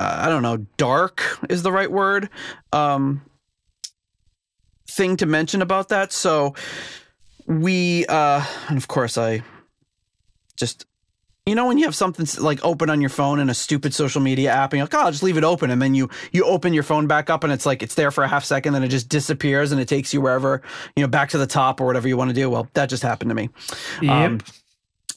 I 0.00 0.28
don't 0.28 0.42
know, 0.42 0.56
dark 0.78 1.38
is 1.50 1.62
the 1.62 1.70
right 1.70 1.90
word, 1.90 2.30
um, 2.72 3.22
thing 4.88 5.16
to 5.18 5.26
mention 5.26 5.60
about 5.60 5.90
that. 5.90 6.12
So 6.12 6.54
we, 7.46 8.06
uh, 8.06 8.44
and 8.68 8.78
of 8.78 8.88
course, 8.88 9.18
I 9.18 9.42
just. 10.56 10.86
You 11.46 11.54
know 11.56 11.66
when 11.66 11.78
you 11.78 11.84
have 11.86 11.96
something 11.96 12.26
like 12.44 12.62
open 12.64 12.90
on 12.90 13.00
your 13.00 13.10
phone 13.10 13.40
in 13.40 13.48
a 13.48 13.54
stupid 13.54 13.92
social 13.92 14.20
media 14.20 14.52
app, 14.52 14.72
and 14.72 14.78
you're 14.78 14.84
like, 14.84 14.94
"Oh, 14.94 15.00
I'll 15.00 15.10
just 15.10 15.22
leave 15.22 15.38
it 15.38 15.42
open," 15.42 15.70
and 15.70 15.80
then 15.82 15.94
you 15.94 16.08
you 16.32 16.44
open 16.44 16.74
your 16.74 16.82
phone 16.84 17.08
back 17.08 17.28
up, 17.28 17.42
and 17.42 17.52
it's 17.52 17.66
like 17.66 17.82
it's 17.82 17.94
there 17.94 18.10
for 18.10 18.22
a 18.22 18.28
half 18.28 18.44
second, 18.44 18.74
then 18.74 18.84
it 18.84 18.88
just 18.88 19.08
disappears, 19.08 19.72
and 19.72 19.80
it 19.80 19.88
takes 19.88 20.14
you 20.14 20.20
wherever 20.20 20.62
you 20.94 21.02
know 21.02 21.08
back 21.08 21.30
to 21.30 21.38
the 21.38 21.46
top 21.46 21.80
or 21.80 21.86
whatever 21.86 22.06
you 22.06 22.16
want 22.16 22.28
to 22.28 22.34
do. 22.34 22.48
Well, 22.50 22.68
that 22.74 22.88
just 22.90 23.02
happened 23.02 23.30
to 23.30 23.34
me. 23.34 23.48
yep. 24.00 24.12
Um, 24.12 24.40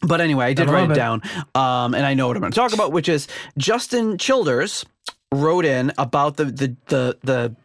But 0.06 0.22
anyway, 0.22 0.46
I 0.46 0.54
did 0.54 0.70
I 0.70 0.74
write 0.74 0.90
it 0.90 0.92
it. 0.92 0.96
down, 0.96 1.22
um, 1.56 1.96
and 1.96 2.06
I 2.06 2.14
know 2.14 2.28
what 2.28 2.36
I'm 2.36 2.42
going 2.42 2.52
to 2.52 2.60
talk 2.60 2.74
about, 2.74 2.92
which 2.92 3.10
is 3.10 3.28
Justin 3.58 4.18
Childers 4.18 4.86
wrote 5.32 5.66
in 5.66 5.92
about 5.98 6.38
the 6.38 6.46
the 6.46 6.76
the 6.88 7.18
the, 7.24 7.56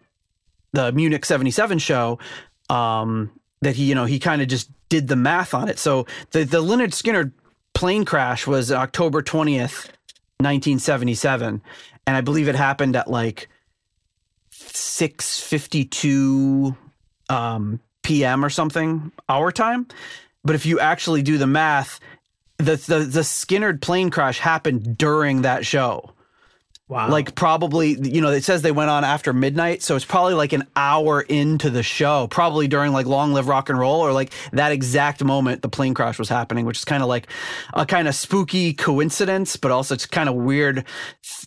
the 0.73 0.93
Munich 0.93 1.25
'77 1.25 1.79
show 1.79 2.19
um, 2.71 3.31
that 3.61 3.77
he 3.77 3.85
you 3.85 3.95
know 3.95 4.05
he 4.05 4.19
kind 4.19 4.43
of 4.43 4.49
just 4.49 4.71
did 4.89 5.09
the 5.09 5.17
math 5.17 5.55
on 5.55 5.69
it. 5.69 5.79
So 5.79 6.07
the 6.31 6.45
the 6.45 6.63
Lynyrd 6.63 6.91
Skynyrd 6.91 7.33
plane 7.75 8.05
crash 8.05 8.47
was 8.47 8.73
October 8.73 9.23
20th, 9.23 9.87
1977, 10.39 11.63
and 12.07 12.17
I 12.17 12.21
believe 12.21 12.49
it 12.49 12.55
happened 12.55 12.97
at 12.97 13.11
like 13.11 13.49
6:52 14.53 16.77
um, 17.29 17.81
p.m. 18.03 18.45
or 18.45 18.51
something 18.51 19.13
our 19.29 19.53
time. 19.53 19.87
But 20.45 20.55
if 20.55 20.67
you 20.67 20.81
actually 20.81 21.23
do 21.23 21.37
the 21.37 21.47
math, 21.47 22.01
the 22.59 22.77
the 22.77 22.99
the 23.01 23.21
Skynyrd 23.21 23.81
plane 23.81 24.11
crash 24.11 24.39
happened 24.39 24.99
during 24.99 25.43
that 25.43 25.65
show. 25.65 26.15
Wow. 26.89 27.11
Like 27.11 27.35
probably, 27.35 27.99
you 28.01 28.23
know, 28.23 28.31
it 28.31 28.45
says 28.45 28.63
they 28.63 28.73
went 28.73 28.89
on 28.89 29.05
after 29.05 29.35
midnight, 29.35 29.83
so 29.83 29.95
it's 29.95 30.07
probably 30.07 30.33
like 30.33 30.55
an 30.55 30.67
hour 30.75 31.21
into 31.21 31.69
the 31.69 31.83
show, 31.83 32.29
probably 32.29 32.67
during 32.67 32.93
like 32.93 33.05
Long 33.05 33.35
Live 33.35 33.47
Rock 33.47 33.69
and 33.69 33.79
Roll 33.79 34.01
or 34.01 34.11
like 34.15 34.33
that 34.53 34.73
exact 34.73 35.23
moment 35.23 35.61
the 35.61 35.69
plane 35.69 35.93
crash 35.93 36.19
was 36.19 36.31
happening, 36.31 36.65
which 36.65 36.79
is 36.79 36.87
kind 36.87 37.03
of 37.03 37.09
like 37.11 37.27
a 37.75 37.85
kind 37.85 38.09
of 38.09 38.15
spooky 38.15 38.73
coincidence, 38.73 39.57
but 39.57 39.71
also 39.71 39.95
it's 39.95 40.07
kind 40.07 40.31
of 40.31 40.35
weird, 40.35 40.85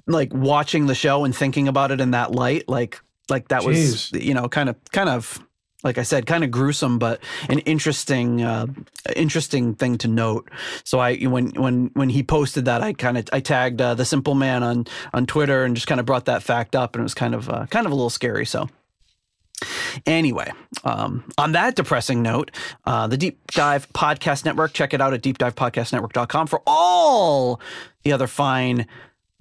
like 0.06 0.32
watching 0.32 0.86
the 0.86 0.94
show 0.94 1.26
and 1.26 1.36
thinking 1.36 1.68
about 1.68 1.90
it 1.90 2.00
in 2.00 2.12
that 2.12 2.32
light, 2.32 2.70
like 2.70 3.02
like 3.28 3.48
that 3.48 3.64
Jeez. 3.64 3.66
was 3.66 4.12
you 4.12 4.36
know 4.36 4.48
kind 4.48 4.70
of 4.70 4.76
kind 4.92 5.10
of 5.10 5.40
like 5.84 5.98
I 5.98 6.04
said, 6.04 6.26
kind 6.26 6.44
of 6.44 6.52
gruesome, 6.52 7.00
but 7.00 7.22
an 7.50 7.60
interesting, 7.60 8.42
uh, 8.42 8.68
interesting 9.16 9.76
thing 9.76 9.98
to 10.00 10.08
note. 10.08 10.50
So 10.84 11.00
I, 11.00 11.16
when 11.18 11.50
when 11.52 11.92
when 11.94 12.10
he 12.10 12.24
posted 12.24 12.66
that, 12.66 12.82
I 12.82 12.94
kind 12.94 13.18
of 13.18 13.30
I 13.34 13.40
tagged 13.40 13.82
uh, 13.82 13.96
the 13.96 14.06
Simple 14.06 14.36
Man 14.36 14.64
on 14.64 14.88
on 15.14 15.26
Twitter 15.26 15.64
and 15.64 15.76
just 15.76 15.88
kind 15.88 16.00
of 16.00 16.06
brought 16.06 16.26
that 16.26 16.44
fact 16.44 16.76
up, 16.76 16.96
and 16.96 17.02
it 17.02 17.04
was 17.04 17.14
kind 17.14 17.36
of 17.36 17.50
uh, 17.50 17.66
kind 17.68 17.86
of 17.86 17.92
a 17.92 17.96
little 17.96 18.10
scary. 18.10 18.46
So. 18.46 18.70
Anyway, 20.08 20.52
um, 20.84 21.24
on 21.38 21.52
that 21.52 21.76
depressing 21.76 22.24
note, 22.24 22.50
uh, 22.86 23.06
the 23.06 23.18
Deep 23.18 23.46
Dive 23.52 23.88
Podcast 23.94 24.44
Network, 24.44 24.74
check 24.74 24.92
it 24.92 25.02
out 25.02 25.14
at 25.14 25.22
deepdivepodcastnetwork.com 25.22 26.48
for 26.48 26.64
all 26.66 27.62
the 28.02 28.12
other 28.12 28.26
fine 28.26 28.88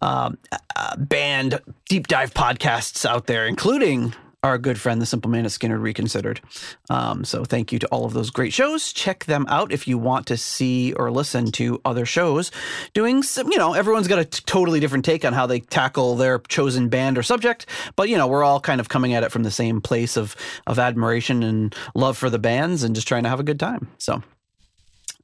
um, 0.03 0.39
uh, 0.77 0.97
band 0.97 1.61
deep 1.89 2.07
dive 2.07 2.35
podcasts 2.35 3.05
out 3.05 3.27
there, 3.27 3.47
including 3.47 4.15
our 4.43 4.57
good 4.57 4.81
friend, 4.81 5.03
the 5.03 5.07
Simple 5.07 5.31
Man 5.31 5.45
of 5.45 5.53
Skynyrd 5.53 5.83
Reconsidered. 5.83 6.41
Um, 6.89 7.25
so 7.25 7.45
thank 7.45 7.73
you 7.73 7.79
to 7.79 7.87
all 7.89 8.07
of 8.07 8.15
those 8.15 8.31
great 8.31 8.53
shows. 8.53 8.93
Check 8.93 9.27
them 9.27 9.45
out 9.49 9.73
if 9.73 9.87
you 9.87 9.99
want 9.99 10.27
to 10.29 10.37
see 10.37 10.93
or 10.95 11.11
listen 11.11 11.53
to 11.53 11.81
other 11.85 12.07
shows 12.07 12.51
doing 12.95 13.23
some, 13.23 13.53
you 13.53 13.59
know, 13.59 13.75
everyone's 13.75 14.09
got 14.09 14.19
a 14.19 14.25
t- 14.25 14.43
totally 14.47 14.81
different 14.81 15.05
take 15.05 15.25
on 15.25 15.33
how 15.33 15.47
they 15.47 15.61
tackle 15.61 16.17
their 16.17 16.39
chosen 16.39 16.89
band 16.89 17.19
or 17.19 17.23
subject, 17.23 17.67
but 17.97 18.09
you 18.09 18.17
know, 18.17 18.27
we're 18.27 18.45
all 18.45 18.61
kind 18.61 18.81
of 18.81 18.89
coming 18.89 19.13
at 19.13 19.23
it 19.23 19.31
from 19.31 19.43
the 19.43 19.51
same 19.51 19.81
place 19.81 20.17
of 20.17 20.35
of 20.67 20.79
admiration 20.79 21.43
and 21.43 21.75
love 21.95 22.17
for 22.17 22.31
the 22.31 22.39
bands 22.39 22.83
and 22.83 22.95
just 22.95 23.07
trying 23.07 23.25
to 23.25 23.29
have 23.29 23.41
a 23.41 23.45
good 23.45 23.61
time. 23.61 23.89
So 23.99 24.23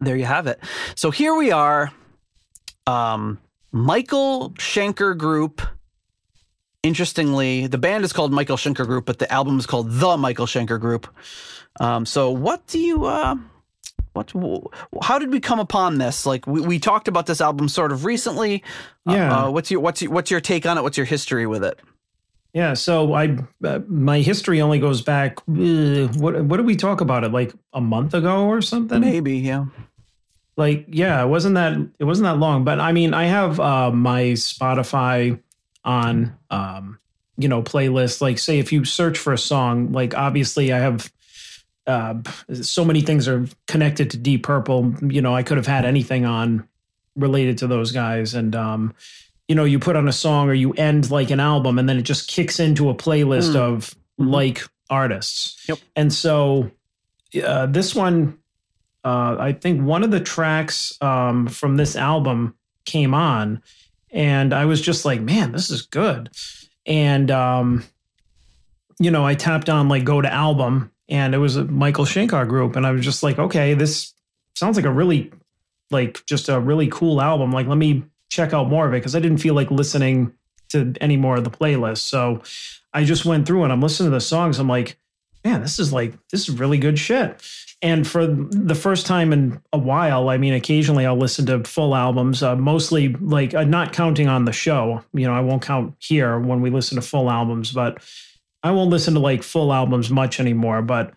there 0.00 0.16
you 0.16 0.26
have 0.26 0.46
it. 0.46 0.60
So 0.94 1.10
here 1.10 1.34
we 1.34 1.52
are. 1.52 1.90
Um, 2.86 3.38
Michael 3.72 4.50
Schenker 4.58 5.16
Group 5.16 5.60
interestingly, 6.86 7.66
the 7.66 7.78
band 7.78 8.04
is 8.04 8.12
called 8.12 8.32
Michael 8.32 8.56
Schenker 8.56 8.86
Group, 8.86 9.04
but 9.04 9.18
the 9.18 9.30
album 9.32 9.58
is 9.58 9.66
called 9.66 9.90
The 9.90 10.16
Michael 10.16 10.46
Schenker 10.46 10.80
Group. 10.80 11.06
Um, 11.80 12.06
so, 12.06 12.30
what 12.30 12.66
do 12.66 12.78
you, 12.78 13.04
uh, 13.04 13.36
what, 14.12 14.32
how 15.02 15.18
did 15.18 15.30
we 15.30 15.40
come 15.40 15.58
upon 15.58 15.98
this? 15.98 16.24
Like, 16.24 16.46
we, 16.46 16.60
we 16.60 16.78
talked 16.78 17.08
about 17.08 17.26
this 17.26 17.40
album 17.40 17.68
sort 17.68 17.92
of 17.92 18.04
recently. 18.04 18.62
Yeah. 19.04 19.44
Uh, 19.44 19.50
what's 19.50 19.70
your, 19.70 19.80
what's 19.80 20.00
your, 20.00 20.10
what's 20.10 20.30
your 20.30 20.40
take 20.40 20.64
on 20.64 20.78
it? 20.78 20.82
What's 20.82 20.96
your 20.96 21.06
history 21.06 21.46
with 21.46 21.64
it? 21.64 21.78
Yeah, 22.56 22.72
so 22.72 23.12
I 23.12 23.36
uh, 23.62 23.80
my 23.86 24.20
history 24.20 24.62
only 24.62 24.78
goes 24.78 25.02
back. 25.02 25.40
Uh, 25.40 26.08
what 26.16 26.42
what 26.42 26.56
did 26.56 26.64
we 26.64 26.74
talk 26.74 27.02
about 27.02 27.22
it 27.22 27.30
like 27.30 27.52
a 27.74 27.82
month 27.82 28.14
ago 28.14 28.46
or 28.46 28.62
something? 28.62 28.98
Maybe, 28.98 29.36
yeah. 29.36 29.66
Like 30.56 30.86
yeah, 30.88 31.22
it 31.22 31.26
wasn't 31.26 31.56
that 31.56 31.74
it 31.98 32.04
wasn't 32.04 32.24
that 32.24 32.38
long. 32.38 32.64
But 32.64 32.80
I 32.80 32.92
mean, 32.92 33.12
I 33.12 33.24
have 33.24 33.60
uh, 33.60 33.90
my 33.90 34.22
Spotify 34.32 35.38
on 35.86 36.36
um, 36.50 36.98
you 37.38 37.48
know 37.48 37.62
playlist. 37.62 38.20
Like 38.20 38.38
say 38.38 38.58
if 38.58 38.72
you 38.72 38.84
search 38.84 39.16
for 39.16 39.32
a 39.32 39.38
song, 39.38 39.92
like 39.92 40.14
obviously 40.14 40.72
I 40.72 40.78
have 40.80 41.10
uh, 41.86 42.14
so 42.60 42.84
many 42.84 43.00
things 43.00 43.28
are 43.28 43.46
connected 43.66 44.10
to 44.10 44.16
Deep 44.18 44.42
Purple. 44.42 44.92
You 45.02 45.22
know, 45.22 45.34
I 45.34 45.42
could 45.42 45.56
have 45.56 45.66
had 45.66 45.84
anything 45.84 46.26
on 46.26 46.68
related 47.14 47.58
to 47.58 47.66
those 47.66 47.92
guys, 47.92 48.34
and 48.34 48.54
um, 48.54 48.94
you 49.48 49.54
know, 49.54 49.64
you 49.64 49.78
put 49.78 49.96
on 49.96 50.08
a 50.08 50.12
song 50.12 50.48
or 50.50 50.54
you 50.54 50.72
end 50.72 51.10
like 51.10 51.30
an 51.30 51.40
album, 51.40 51.78
and 51.78 51.88
then 51.88 51.96
it 51.96 52.02
just 52.02 52.28
kicks 52.28 52.58
into 52.60 52.90
a 52.90 52.94
playlist 52.94 53.52
Mm. 53.52 53.56
of 53.56 53.94
Mhm. 54.20 54.30
like 54.32 54.62
artists. 54.90 55.62
Yep. 55.68 55.78
And 55.94 56.12
so 56.12 56.70
uh, 57.44 57.66
this 57.66 57.94
one, 57.94 58.38
uh, 59.04 59.36
I 59.38 59.52
think 59.52 59.82
one 59.82 60.02
of 60.02 60.10
the 60.10 60.20
tracks 60.20 60.96
um, 61.02 61.48
from 61.48 61.76
this 61.76 61.94
album 61.96 62.54
came 62.86 63.12
on, 63.14 63.62
and 64.10 64.52
I 64.52 64.64
was 64.64 64.80
just 64.80 65.04
like, 65.04 65.20
man, 65.20 65.52
this 65.52 65.70
is 65.70 65.82
good. 65.82 66.30
And 66.86 67.30
um, 67.30 67.84
you 68.98 69.10
know, 69.10 69.26
I 69.26 69.34
tapped 69.34 69.68
on 69.68 69.88
like 69.88 70.04
go 70.04 70.20
to 70.20 70.32
album, 70.32 70.90
and 71.08 71.34
it 71.34 71.38
was 71.38 71.56
a 71.56 71.64
Michael 71.64 72.04
Schenker 72.04 72.46
group, 72.48 72.76
and 72.76 72.86
I 72.86 72.92
was 72.92 73.04
just 73.04 73.22
like, 73.22 73.38
okay, 73.38 73.74
this 73.74 74.14
sounds 74.54 74.76
like 74.76 74.86
a 74.86 74.92
really 74.92 75.32
like 75.90 76.24
just 76.26 76.48
a 76.48 76.58
really 76.60 76.88
cool 76.88 77.20
album. 77.20 77.52
Like, 77.52 77.66
let 77.66 77.78
me 77.78 78.04
check 78.28 78.52
out 78.52 78.68
more 78.68 78.86
of 78.86 78.92
it 78.92 78.98
because 78.98 79.14
I 79.14 79.20
didn't 79.20 79.38
feel 79.38 79.54
like 79.54 79.70
listening 79.70 80.32
to 80.70 80.94
any 81.00 81.16
more 81.16 81.36
of 81.36 81.44
the 81.44 81.50
playlist. 81.50 81.98
So 81.98 82.42
I 82.92 83.04
just 83.04 83.24
went 83.24 83.46
through 83.46 83.62
and 83.62 83.72
I'm 83.72 83.80
listening 83.80 84.10
to 84.10 84.16
the 84.16 84.20
songs. 84.20 84.58
I'm 84.58 84.68
like, 84.68 84.98
man, 85.44 85.60
this 85.60 85.78
is 85.78 85.92
like 85.92 86.14
this 86.30 86.48
is 86.48 86.58
really 86.58 86.78
good 86.78 86.98
shit. 86.98 87.40
And 87.82 88.06
for 88.06 88.26
the 88.26 88.74
first 88.74 89.06
time 89.06 89.32
in 89.32 89.60
a 89.72 89.78
while, 89.78 90.30
I 90.30 90.38
mean, 90.38 90.54
occasionally 90.54 91.04
I'll 91.04 91.16
listen 91.16 91.44
to 91.46 91.62
full 91.64 91.94
albums, 91.94 92.42
uh, 92.42 92.56
mostly 92.56 93.08
like 93.08 93.54
uh, 93.54 93.64
not 93.64 93.92
counting 93.92 94.28
on 94.28 94.46
the 94.46 94.52
show. 94.52 95.04
You 95.12 95.26
know, 95.26 95.34
I 95.34 95.40
won't 95.40 95.62
count 95.62 95.94
here 95.98 96.38
when 96.38 96.62
we 96.62 96.70
listen 96.70 96.96
to 96.96 97.02
full 97.02 97.30
albums, 97.30 97.72
but 97.72 98.02
I 98.62 98.70
won't 98.70 98.90
listen 98.90 99.14
to 99.14 99.20
like 99.20 99.42
full 99.42 99.72
albums 99.72 100.10
much 100.10 100.40
anymore. 100.40 100.80
But 100.80 101.12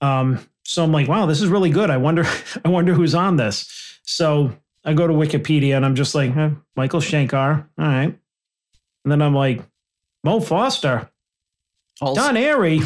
um, 0.00 0.38
so 0.62 0.84
I'm 0.84 0.92
like, 0.92 1.08
wow, 1.08 1.26
this 1.26 1.42
is 1.42 1.48
really 1.48 1.70
good. 1.70 1.90
I 1.90 1.96
wonder, 1.96 2.24
I 2.64 2.68
wonder 2.68 2.94
who's 2.94 3.14
on 3.14 3.36
this. 3.36 3.98
So 4.02 4.56
I 4.84 4.92
go 4.94 5.06
to 5.06 5.12
Wikipedia 5.12 5.76
and 5.76 5.84
I'm 5.84 5.96
just 5.96 6.14
like, 6.14 6.36
eh, 6.36 6.50
Michael 6.76 7.00
Schenker. 7.00 7.66
All 7.78 7.84
right. 7.84 8.16
And 9.04 9.12
then 9.12 9.20
I'm 9.20 9.34
like, 9.34 9.62
Mo 10.22 10.40
Foster, 10.40 11.10
Also, 12.04 12.20
Don 12.20 12.34
Airey, 12.34 12.80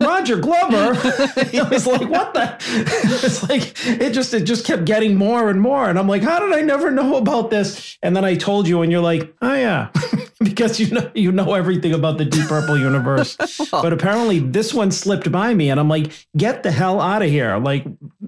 Roger 0.00 0.38
Glover. 0.38 0.92
I 1.58 1.68
was 1.70 1.86
like, 1.86 2.08
what 2.08 2.34
the? 2.34 2.56
It's 2.60 3.48
like 3.48 3.74
it 3.86 4.12
just 4.12 4.32
it 4.34 4.44
just 4.44 4.64
kept 4.64 4.84
getting 4.84 5.16
more 5.16 5.50
and 5.50 5.60
more, 5.60 5.88
and 5.88 5.98
I'm 5.98 6.08
like, 6.08 6.22
how 6.22 6.40
did 6.40 6.52
I 6.52 6.62
never 6.62 6.90
know 6.90 7.16
about 7.16 7.50
this? 7.50 7.98
And 8.02 8.16
then 8.16 8.24
I 8.24 8.36
told 8.36 8.66
you, 8.66 8.82
and 8.82 8.90
you're 8.90 9.02
like, 9.02 9.34
oh 9.42 9.54
yeah, 9.54 9.90
because 10.40 10.80
you 10.80 10.90
know 10.90 11.10
you 11.14 11.32
know 11.32 11.54
everything 11.54 11.92
about 11.92 12.18
the 12.18 12.24
Deep 12.24 12.46
Purple 12.46 12.78
universe. 12.78 13.36
but 13.70 13.92
apparently 13.92 14.38
this 14.38 14.72
one 14.72 14.90
slipped 14.90 15.30
by 15.30 15.54
me, 15.54 15.70
and 15.70 15.78
I'm 15.78 15.88
like, 15.88 16.12
get 16.36 16.62
the 16.62 16.70
hell 16.70 17.00
out 17.00 17.22
of 17.22 17.28
here! 17.28 17.56
Like 17.58 17.84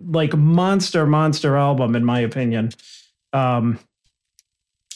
like 0.09 0.37
monster 0.37 1.07
monster 1.07 1.57
album 1.57 1.97
in 1.97 2.05
my 2.05 2.21
opinion. 2.21 2.71
Um, 3.33 3.79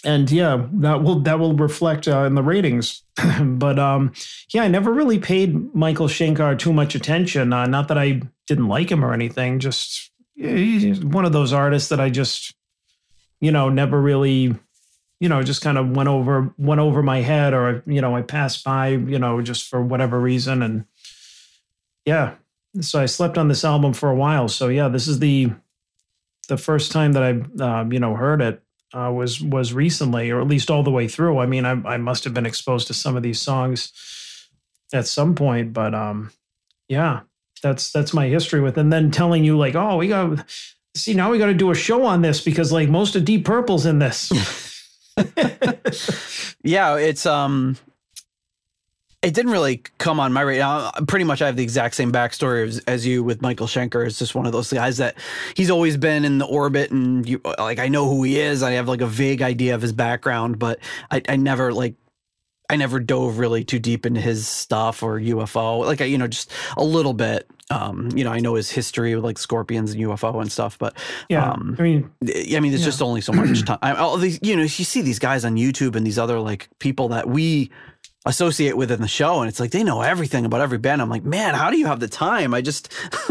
and 0.04 0.30
yeah, 0.30 0.66
that 0.74 1.02
will 1.02 1.20
that 1.20 1.38
will 1.38 1.54
reflect 1.54 2.08
uh, 2.08 2.24
in 2.24 2.34
the 2.34 2.42
ratings. 2.42 3.02
but 3.42 3.78
um, 3.78 4.12
yeah, 4.52 4.62
I 4.62 4.68
never 4.68 4.92
really 4.92 5.18
paid 5.18 5.74
Michael 5.74 6.08
Schenker 6.08 6.58
too 6.58 6.72
much 6.72 6.94
attention. 6.94 7.52
Uh, 7.52 7.66
not 7.66 7.88
that 7.88 7.98
I 7.98 8.22
didn't 8.46 8.68
like 8.68 8.90
him 8.90 9.04
or 9.04 9.12
anything. 9.12 9.58
Just 9.58 10.10
he's 10.34 11.04
one 11.04 11.24
of 11.24 11.32
those 11.32 11.52
artists 11.52 11.90
that 11.90 12.00
I 12.00 12.08
just, 12.08 12.54
you 13.40 13.52
know, 13.52 13.68
never 13.68 14.00
really, 14.00 14.54
you 15.20 15.28
know, 15.28 15.42
just 15.42 15.60
kind 15.60 15.76
of 15.76 15.90
went 15.90 16.08
over 16.08 16.54
went 16.56 16.80
over 16.80 17.02
my 17.02 17.20
head, 17.20 17.52
or 17.52 17.82
you 17.86 18.00
know, 18.00 18.16
I 18.16 18.22
passed 18.22 18.64
by, 18.64 18.88
you 18.88 19.18
know, 19.18 19.42
just 19.42 19.68
for 19.68 19.82
whatever 19.82 20.18
reason. 20.18 20.62
And 20.62 20.86
yeah, 22.06 22.36
so 22.80 23.00
I 23.00 23.06
slept 23.06 23.36
on 23.36 23.48
this 23.48 23.64
album 23.66 23.92
for 23.92 24.08
a 24.08 24.16
while. 24.16 24.48
So 24.48 24.68
yeah, 24.68 24.88
this 24.88 25.06
is 25.06 25.18
the 25.18 25.52
the 26.48 26.56
first 26.56 26.90
time 26.90 27.12
that 27.12 27.22
I, 27.22 27.80
um, 27.80 27.92
you 27.92 28.00
know, 28.00 28.14
heard 28.14 28.40
it 28.40 28.62
uh, 28.94 29.10
was 29.12 29.40
was 29.42 29.72
recently, 29.72 30.30
or 30.30 30.40
at 30.40 30.48
least 30.48 30.70
all 30.70 30.82
the 30.82 30.90
way 30.90 31.08
through. 31.08 31.38
I 31.38 31.46
mean, 31.46 31.64
I, 31.64 31.72
I 31.72 31.96
must 31.96 32.24
have 32.24 32.34
been 32.34 32.46
exposed 32.46 32.86
to 32.88 32.94
some 32.94 33.16
of 33.16 33.22
these 33.22 33.40
songs 33.40 33.92
at 34.92 35.06
some 35.06 35.34
point, 35.34 35.72
but 35.72 35.94
um, 35.94 36.32
yeah, 36.88 37.20
that's 37.62 37.92
that's 37.92 38.14
my 38.14 38.26
history 38.28 38.60
with. 38.60 38.78
And 38.78 38.92
then 38.92 39.10
telling 39.10 39.44
you 39.44 39.56
like, 39.56 39.74
oh, 39.74 39.96
we 39.96 40.08
got 40.08 40.44
see 40.94 41.14
now 41.14 41.30
we 41.30 41.38
got 41.38 41.46
to 41.46 41.54
do 41.54 41.70
a 41.70 41.74
show 41.74 42.04
on 42.04 42.22
this 42.22 42.40
because 42.40 42.72
like 42.72 42.88
most 42.88 43.16
of 43.16 43.24
Deep 43.24 43.44
Purple's 43.44 43.86
in 43.86 43.98
this. 43.98 44.30
yeah, 46.62 46.96
it's 46.96 47.26
um, 47.26 47.76
it 49.22 49.34
didn't 49.34 49.52
really 49.52 49.82
come 49.98 50.18
on 50.18 50.32
my 50.32 50.40
radar. 50.40 50.92
Pretty 51.06 51.24
much, 51.24 51.42
I 51.42 51.46
have 51.46 51.56
the 51.56 51.62
exact 51.62 51.94
same 51.94 52.10
backstory 52.10 52.66
as, 52.66 52.78
as 52.80 53.06
you 53.06 53.22
with 53.22 53.42
Michael 53.42 53.66
Schenker. 53.66 54.06
It's 54.06 54.18
just 54.18 54.34
one 54.34 54.46
of 54.46 54.52
those 54.52 54.72
guys 54.72 54.96
that 54.96 55.16
he's 55.56 55.70
always 55.70 55.96
been 55.96 56.24
in 56.24 56.38
the 56.38 56.46
orbit, 56.46 56.90
and 56.90 57.28
you 57.28 57.40
like 57.58 57.78
I 57.78 57.88
know 57.88 58.08
who 58.08 58.22
he 58.22 58.38
is. 58.40 58.62
I 58.62 58.72
have 58.72 58.88
like 58.88 59.02
a 59.02 59.06
vague 59.06 59.42
idea 59.42 59.74
of 59.74 59.82
his 59.82 59.92
background, 59.92 60.58
but 60.58 60.78
I, 61.10 61.20
I 61.28 61.36
never 61.36 61.72
like 61.72 61.94
I 62.70 62.76
never 62.76 63.00
dove 63.00 63.38
really 63.38 63.62
too 63.64 63.78
deep 63.78 64.06
into 64.06 64.20
his 64.20 64.46
stuff 64.46 65.02
or 65.02 65.18
UFO. 65.20 65.84
Like 65.84 66.00
I, 66.00 66.04
you 66.04 66.16
know, 66.16 66.28
just 66.28 66.50
a 66.76 66.84
little 66.84 67.14
bit. 67.14 67.46
Um, 67.72 68.08
you 68.16 68.24
know, 68.24 68.32
I 68.32 68.40
know 68.40 68.54
his 68.54 68.68
history 68.70 69.14
with 69.14 69.22
like 69.24 69.38
scorpions 69.38 69.92
and 69.92 70.02
UFO 70.02 70.40
and 70.40 70.50
stuff, 70.50 70.76
but 70.78 70.96
yeah, 71.28 71.52
um, 71.52 71.76
I 71.78 71.82
mean, 71.82 72.10
I 72.24 72.58
mean, 72.58 72.72
there's 72.72 72.80
Yeah. 72.80 72.86
just 72.86 73.00
only 73.02 73.20
so 73.20 73.32
much 73.32 73.64
time. 73.66 73.78
I, 73.80 73.94
all 73.94 74.16
these, 74.16 74.40
you 74.42 74.56
know, 74.56 74.62
you 74.62 74.68
see 74.68 75.02
these 75.02 75.20
guys 75.20 75.44
on 75.44 75.54
YouTube 75.56 75.94
and 75.94 76.04
these 76.04 76.18
other 76.18 76.40
like 76.40 76.68
people 76.80 77.08
that 77.10 77.28
we 77.28 77.70
associate 78.26 78.76
with 78.76 78.90
in 78.90 79.00
the 79.00 79.08
show, 79.08 79.40
and 79.40 79.48
it's 79.48 79.60
like 79.60 79.70
they 79.70 79.82
know 79.82 80.02
everything 80.02 80.44
about 80.44 80.60
every 80.60 80.78
band. 80.78 81.00
I'm 81.00 81.08
like, 81.08 81.24
man, 81.24 81.54
how 81.54 81.70
do 81.70 81.78
you 81.78 81.86
have 81.86 82.00
the 82.00 82.08
time? 82.08 82.52
I 82.54 82.60
just, 82.60 82.92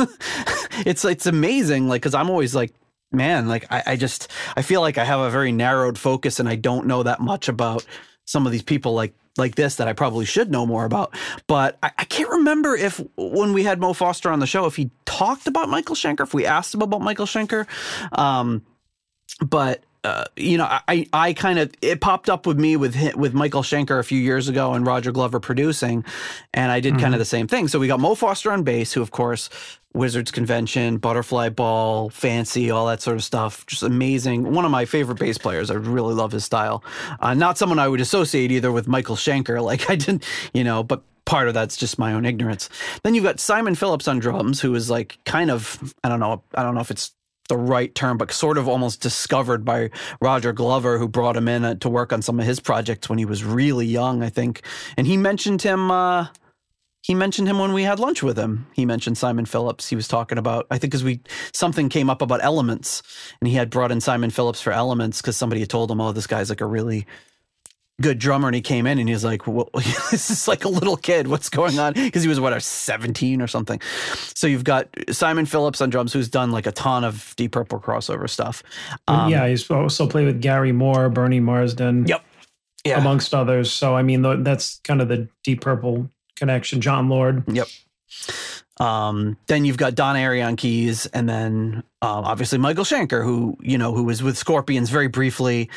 it's 0.85 1.05
it's 1.05 1.25
amazing. 1.25 1.87
Like, 1.87 2.01
because 2.01 2.15
I'm 2.15 2.29
always 2.29 2.55
like, 2.55 2.73
man, 3.11 3.47
like 3.47 3.65
I, 3.71 3.83
I 3.85 3.95
just 3.95 4.29
I 4.55 4.61
feel 4.61 4.81
like 4.81 4.97
I 4.97 5.05
have 5.05 5.19
a 5.19 5.29
very 5.29 5.51
narrowed 5.51 5.97
focus, 5.97 6.39
and 6.39 6.49
I 6.49 6.55
don't 6.55 6.87
know 6.87 7.03
that 7.03 7.19
much 7.19 7.47
about 7.47 7.85
some 8.25 8.45
of 8.45 8.51
these 8.51 8.63
people 8.63 8.93
like 8.93 9.13
like 9.37 9.55
this 9.55 9.75
that 9.75 9.87
I 9.87 9.93
probably 9.93 10.25
should 10.25 10.51
know 10.51 10.65
more 10.65 10.85
about. 10.85 11.15
But 11.47 11.77
I, 11.81 11.91
I, 11.97 12.03
can't 12.05 12.29
remember 12.29 12.75
if 12.75 13.01
when 13.15 13.53
we 13.53 13.63
had 13.63 13.79
Mo 13.79 13.93
Foster 13.93 14.29
on 14.29 14.39
the 14.39 14.47
show, 14.47 14.65
if 14.65 14.75
he 14.75 14.91
talked 15.05 15.47
about 15.47 15.69
Michael 15.69 15.95
Schenker, 15.95 16.21
if 16.21 16.33
we 16.33 16.45
asked 16.45 16.73
him 16.73 16.81
about 16.81 17.01
Michael 17.01 17.25
Schenker. 17.25 17.65
Um, 18.17 18.63
but 19.45 19.83
uh, 20.03 20.25
you 20.35 20.57
know, 20.57 20.65
I, 20.87 21.07
I 21.11 21.33
kind 21.33 21.59
of 21.59 21.73
it 21.81 21.99
popped 21.99 22.29
up 22.29 22.45
with 22.45 22.57
me 22.57 22.77
with 22.77 22.95
with 23.15 23.33
Michael 23.33 23.63
Schenker 23.63 23.99
a 23.99 24.03
few 24.03 24.19
years 24.19 24.47
ago 24.47 24.73
and 24.73 24.85
Roger 24.85 25.11
Glover 25.11 25.39
producing, 25.39 26.05
and 26.53 26.71
I 26.71 26.79
did 26.79 26.93
mm-hmm. 26.93 27.01
kind 27.01 27.13
of 27.15 27.19
the 27.19 27.25
same 27.25 27.47
thing. 27.47 27.67
So 27.67 27.79
we 27.79 27.87
got 27.87 27.99
Mo 27.99 28.15
Foster 28.15 28.51
on 28.51 28.63
bass, 28.63 28.93
who 28.93 29.01
of 29.01 29.11
course 29.11 29.49
Wizards 29.93 30.31
Convention, 30.31 30.97
Butterfly 30.97 31.49
Ball, 31.49 32.09
Fancy, 32.09 32.71
all 32.71 32.87
that 32.87 33.01
sort 33.01 33.17
of 33.17 33.23
stuff. 33.23 33.65
Just 33.65 33.83
amazing. 33.83 34.53
One 34.53 34.63
of 34.63 34.71
my 34.71 34.85
favorite 34.85 35.19
bass 35.19 35.37
players. 35.37 35.69
I 35.69 35.75
really 35.75 36.13
love 36.13 36.31
his 36.31 36.45
style. 36.45 36.83
Uh, 37.19 37.33
not 37.33 37.57
someone 37.57 37.79
I 37.79 37.87
would 37.87 38.01
associate 38.01 38.51
either 38.51 38.71
with 38.71 38.87
Michael 38.87 39.15
Schenker. 39.15 39.59
Like 39.69 39.87
I 39.87 39.95
didn't, 39.95 40.23
you 40.51 40.63
know, 40.63 40.81
but 40.81 41.03
part 41.25 41.47
of 41.47 41.53
that's 41.53 41.77
just 41.77 41.99
my 41.99 42.13
own 42.13 42.25
ignorance. 42.25 42.69
Then 43.03 43.13
you've 43.13 43.23
got 43.23 43.39
Simon 43.39 43.75
Phillips 43.75 44.07
on 44.07 44.17
drums, 44.17 44.61
who 44.61 44.73
is 44.73 44.89
like 44.89 45.19
kind 45.25 45.51
of 45.51 45.93
I 46.03 46.09
don't 46.09 46.19
know 46.19 46.41
I 46.55 46.63
don't 46.63 46.73
know 46.73 46.81
if 46.81 46.89
it's 46.89 47.13
the 47.49 47.57
right 47.57 47.93
term, 47.93 48.17
but 48.17 48.31
sort 48.31 48.57
of 48.57 48.67
almost 48.67 49.01
discovered 49.01 49.65
by 49.65 49.89
Roger 50.21 50.53
Glover, 50.53 50.97
who 50.97 51.07
brought 51.09 51.35
him 51.35 51.47
in 51.47 51.65
uh, 51.65 51.75
to 51.75 51.89
work 51.89 52.13
on 52.13 52.21
some 52.21 52.39
of 52.39 52.45
his 52.45 52.59
projects 52.59 53.09
when 53.09 53.19
he 53.19 53.25
was 53.25 53.43
really 53.43 53.85
young, 53.85 54.23
I 54.23 54.29
think. 54.29 54.61
And 54.95 55.05
he 55.05 55.17
mentioned 55.17 55.61
him. 55.61 55.91
Uh, 55.91 56.27
he 57.01 57.15
mentioned 57.15 57.47
him 57.47 57.59
when 57.59 57.73
we 57.73 57.83
had 57.83 57.99
lunch 57.99 58.21
with 58.21 58.37
him. 58.37 58.67
He 58.73 58.85
mentioned 58.85 59.17
Simon 59.17 59.45
Phillips. 59.45 59.87
He 59.87 59.95
was 59.95 60.07
talking 60.07 60.37
about, 60.37 60.67
I 60.69 60.77
think, 60.77 60.91
because 60.91 61.03
we 61.03 61.21
something 61.53 61.89
came 61.89 62.09
up 62.09 62.21
about 62.21 62.43
elements, 62.43 63.01
and 63.41 63.47
he 63.47 63.55
had 63.55 63.69
brought 63.69 63.91
in 63.91 64.01
Simon 64.01 64.29
Phillips 64.29 64.61
for 64.61 64.71
elements 64.71 65.21
because 65.21 65.37
somebody 65.37 65.61
had 65.61 65.69
told 65.69 65.89
him, 65.89 66.01
"Oh, 66.01 66.11
this 66.11 66.27
guy's 66.27 66.49
like 66.49 66.61
a 66.61 66.65
really 66.65 67.07
good 68.01 68.19
drummer 68.19 68.47
and 68.47 68.55
he 68.55 68.61
came 68.61 68.85
in 68.85 68.99
and 68.99 69.09
he's 69.09 69.23
like 69.23 69.47
well, 69.47 69.69
this 69.73 70.29
is 70.29 70.47
like 70.47 70.65
a 70.65 70.69
little 70.69 70.97
kid. 70.97 71.27
What's 71.27 71.49
going 71.49 71.79
on? 71.79 71.93
Because 71.93 72.23
he 72.23 72.29
was 72.29 72.39
what 72.39 72.59
17 72.61 73.41
or 73.41 73.47
something. 73.47 73.79
So 74.35 74.47
you've 74.47 74.63
got 74.63 74.87
simon 75.11 75.45
phillips 75.45 75.81
on 75.81 75.89
drums 75.89 76.13
who's 76.13 76.29
done 76.29 76.51
like 76.51 76.65
a 76.65 76.71
ton 76.71 77.03
of 77.03 77.33
deep 77.37 77.51
purple 77.51 77.79
crossover 77.79 78.29
stuff. 78.29 78.63
Um, 79.07 79.29
yeah 79.29 79.47
he's 79.47 79.69
also 79.69 80.07
played 80.07 80.25
with 80.25 80.41
gary 80.41 80.71
moore 80.71 81.09
bernie 81.09 81.39
marsden 81.39 82.05
yep. 82.07 82.23
Yeah. 82.85 82.99
amongst 82.99 83.33
others. 83.33 83.71
So 83.71 83.95
i 83.95 84.01
mean 84.01 84.21
that's 84.43 84.79
kind 84.83 85.01
of 85.01 85.07
the 85.07 85.27
deep 85.43 85.61
purple 85.61 86.09
connection. 86.39 86.81
Jon 86.81 87.09
Lord. 87.09 87.43
Yep. 87.47 87.67
Um, 88.79 89.37
then 89.47 89.65
you've 89.65 89.77
got 89.77 89.93
Don 89.93 90.15
Airey 90.15 90.45
on 90.45 90.55
keys, 90.55 91.05
and 91.07 91.27
then 91.27 91.83
um, 92.01 92.23
obviously 92.23 92.57
Michael 92.57 92.85
Schenker, 92.85 93.23
who 93.23 93.57
you 93.61 93.77
know 93.77 93.93
who 93.93 94.03
was 94.03 94.23
with 94.23 94.37
Scorpions 94.37 94.89
very 94.89 95.07
briefly, 95.07 95.69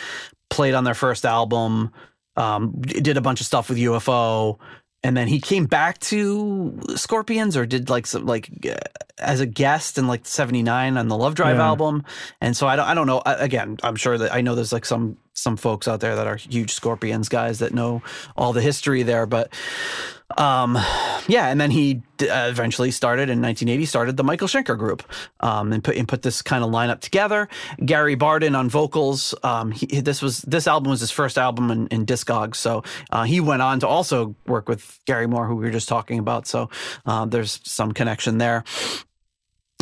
played 0.49 0.75
on 0.75 0.85
their 0.85 0.95
first 0.95 1.27
album, 1.27 1.93
um, 2.37 2.81
did 2.83 3.17
a 3.17 3.21
bunch 3.21 3.41
of 3.41 3.47
stuff 3.47 3.69
with 3.69 3.79
UFO, 3.79 4.59
and 5.03 5.17
then 5.17 5.27
he 5.27 5.41
came 5.41 5.67
back 5.67 5.99
to 5.99 6.79
Scorpions 6.95 7.57
or 7.57 7.67
did 7.67 7.91
like 7.91 8.07
some 8.07 8.25
like 8.25 8.49
uh, 8.67 8.77
as 9.19 9.41
a 9.41 9.47
guest 9.47 9.99
in 9.99 10.07
like 10.07 10.27
'79 10.27 10.97
on 10.97 11.09
the 11.09 11.17
Love 11.17 11.35
Drive 11.35 11.57
yeah. 11.57 11.67
album. 11.67 12.05
And 12.41 12.57
so 12.57 12.67
I 12.67 12.77
don't 12.77 12.87
I 12.87 12.95
don't 12.95 13.07
know. 13.07 13.23
Again, 13.25 13.79
I'm 13.83 13.97
sure 13.97 14.17
that 14.17 14.33
I 14.33 14.41
know 14.41 14.55
there's 14.55 14.73
like 14.73 14.85
some 14.85 15.17
some 15.35 15.57
folks 15.57 15.89
out 15.89 16.01
there 16.01 16.15
that 16.15 16.27
are 16.27 16.37
huge 16.37 16.73
Scorpions 16.73 17.29
guys 17.29 17.59
that 17.59 17.75
know 17.75 18.03
all 18.37 18.53
the 18.53 18.61
history 18.61 19.03
there, 19.03 19.27
but 19.27 19.53
um, 20.39 20.79
yeah, 21.29 21.49
and 21.49 21.61
then 21.61 21.71
he 21.71 22.03
uh, 22.23 22.49
eventually 22.51 22.91
started 22.91 23.29
in 23.29 23.41
1980 23.41 23.87
started 23.87 24.17
the 24.17 24.25
Michael 24.25 24.49
Schenker 24.49 24.77
Group 24.77 25.03
um, 25.41 25.73
and 25.73 25.83
put 25.83 25.97
and 25.97 26.07
put 26.07 26.23
this 26.23 26.43
kind 26.43 26.65
of 26.65 26.71
lineup 26.71 27.01
together. 27.01 27.49
Gary 27.85 28.15
Barden 28.15 28.55
on 28.55 28.69
vocals. 28.69 29.35
Um, 29.43 29.71
he, 29.71 29.87
this 30.01 30.23
was 30.23 30.41
this 30.43 30.67
album 30.67 30.91
was 30.91 31.01
his 31.01 31.11
first 31.11 31.39
album 31.39 31.71
in, 31.71 31.87
in 31.89 32.07
Discogs, 32.07 32.57
so 32.57 32.83
uh, 33.11 33.25
he 33.25 33.41
went 33.41 33.63
on 33.63 33.81
to 33.81 33.89
also 33.89 34.35
work 34.47 34.69
with 34.69 35.01
Gary 35.07 35.27
Moore, 35.27 35.47
who 35.47 35.57
we 35.57 35.65
were 35.65 35.71
just 35.71 35.89
talking 35.89 36.19
about. 36.19 36.47
So 36.47 36.71
uh, 37.07 37.25
there's 37.27 37.61
some 37.65 37.93
connection 37.93 38.39
there. 38.39 38.65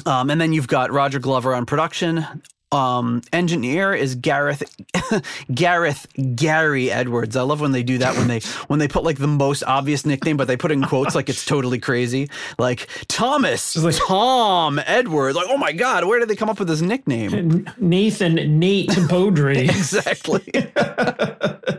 Um, 0.07 0.31
and 0.31 0.41
then 0.41 0.53
you've 0.53 0.69
got 0.69 0.91
Roger 0.91 1.19
Glover 1.19 1.55
on 1.55 1.67
production 1.67 2.25
um, 2.73 3.23
engineer 3.33 3.93
is 3.93 4.15
Gareth 4.15 4.63
Gareth 5.55 6.07
Gary 6.37 6.91
Edwards. 6.91 7.37
I 7.37 7.43
love 7.43 7.61
when 7.61 7.73
they 7.73 7.83
do 7.83 7.99
that 7.99 8.17
when 8.17 8.29
they 8.29 8.41
when 8.69 8.79
they 8.79 8.89
put 8.89 9.03
like 9.03 9.19
the 9.19 9.27
most 9.27 9.63
obvious 9.65 10.07
nickname, 10.07 10.37
but 10.37 10.47
they 10.47 10.57
put 10.57 10.71
in 10.71 10.85
quotes 10.85 11.15
like 11.15 11.29
it's 11.29 11.45
totally 11.45 11.79
crazy. 11.79 12.31
Like 12.59 12.89
Thomas, 13.09 13.77
like, 13.77 13.97
Tom 14.07 14.81
Edwards. 14.87 15.37
Like, 15.37 15.47
oh 15.49 15.59
my 15.59 15.73
God, 15.73 16.05
where 16.05 16.21
did 16.21 16.29
they 16.29 16.37
come 16.37 16.49
up 16.49 16.59
with 16.59 16.69
this 16.69 16.81
nickname? 16.81 17.67
Nathan 17.79 18.59
Nate 18.59 18.91
Beaudry. 18.91 19.57
exactly. 19.69 20.43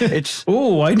it's 0.00 0.44
oh, 0.46 0.80
I 0.80 0.96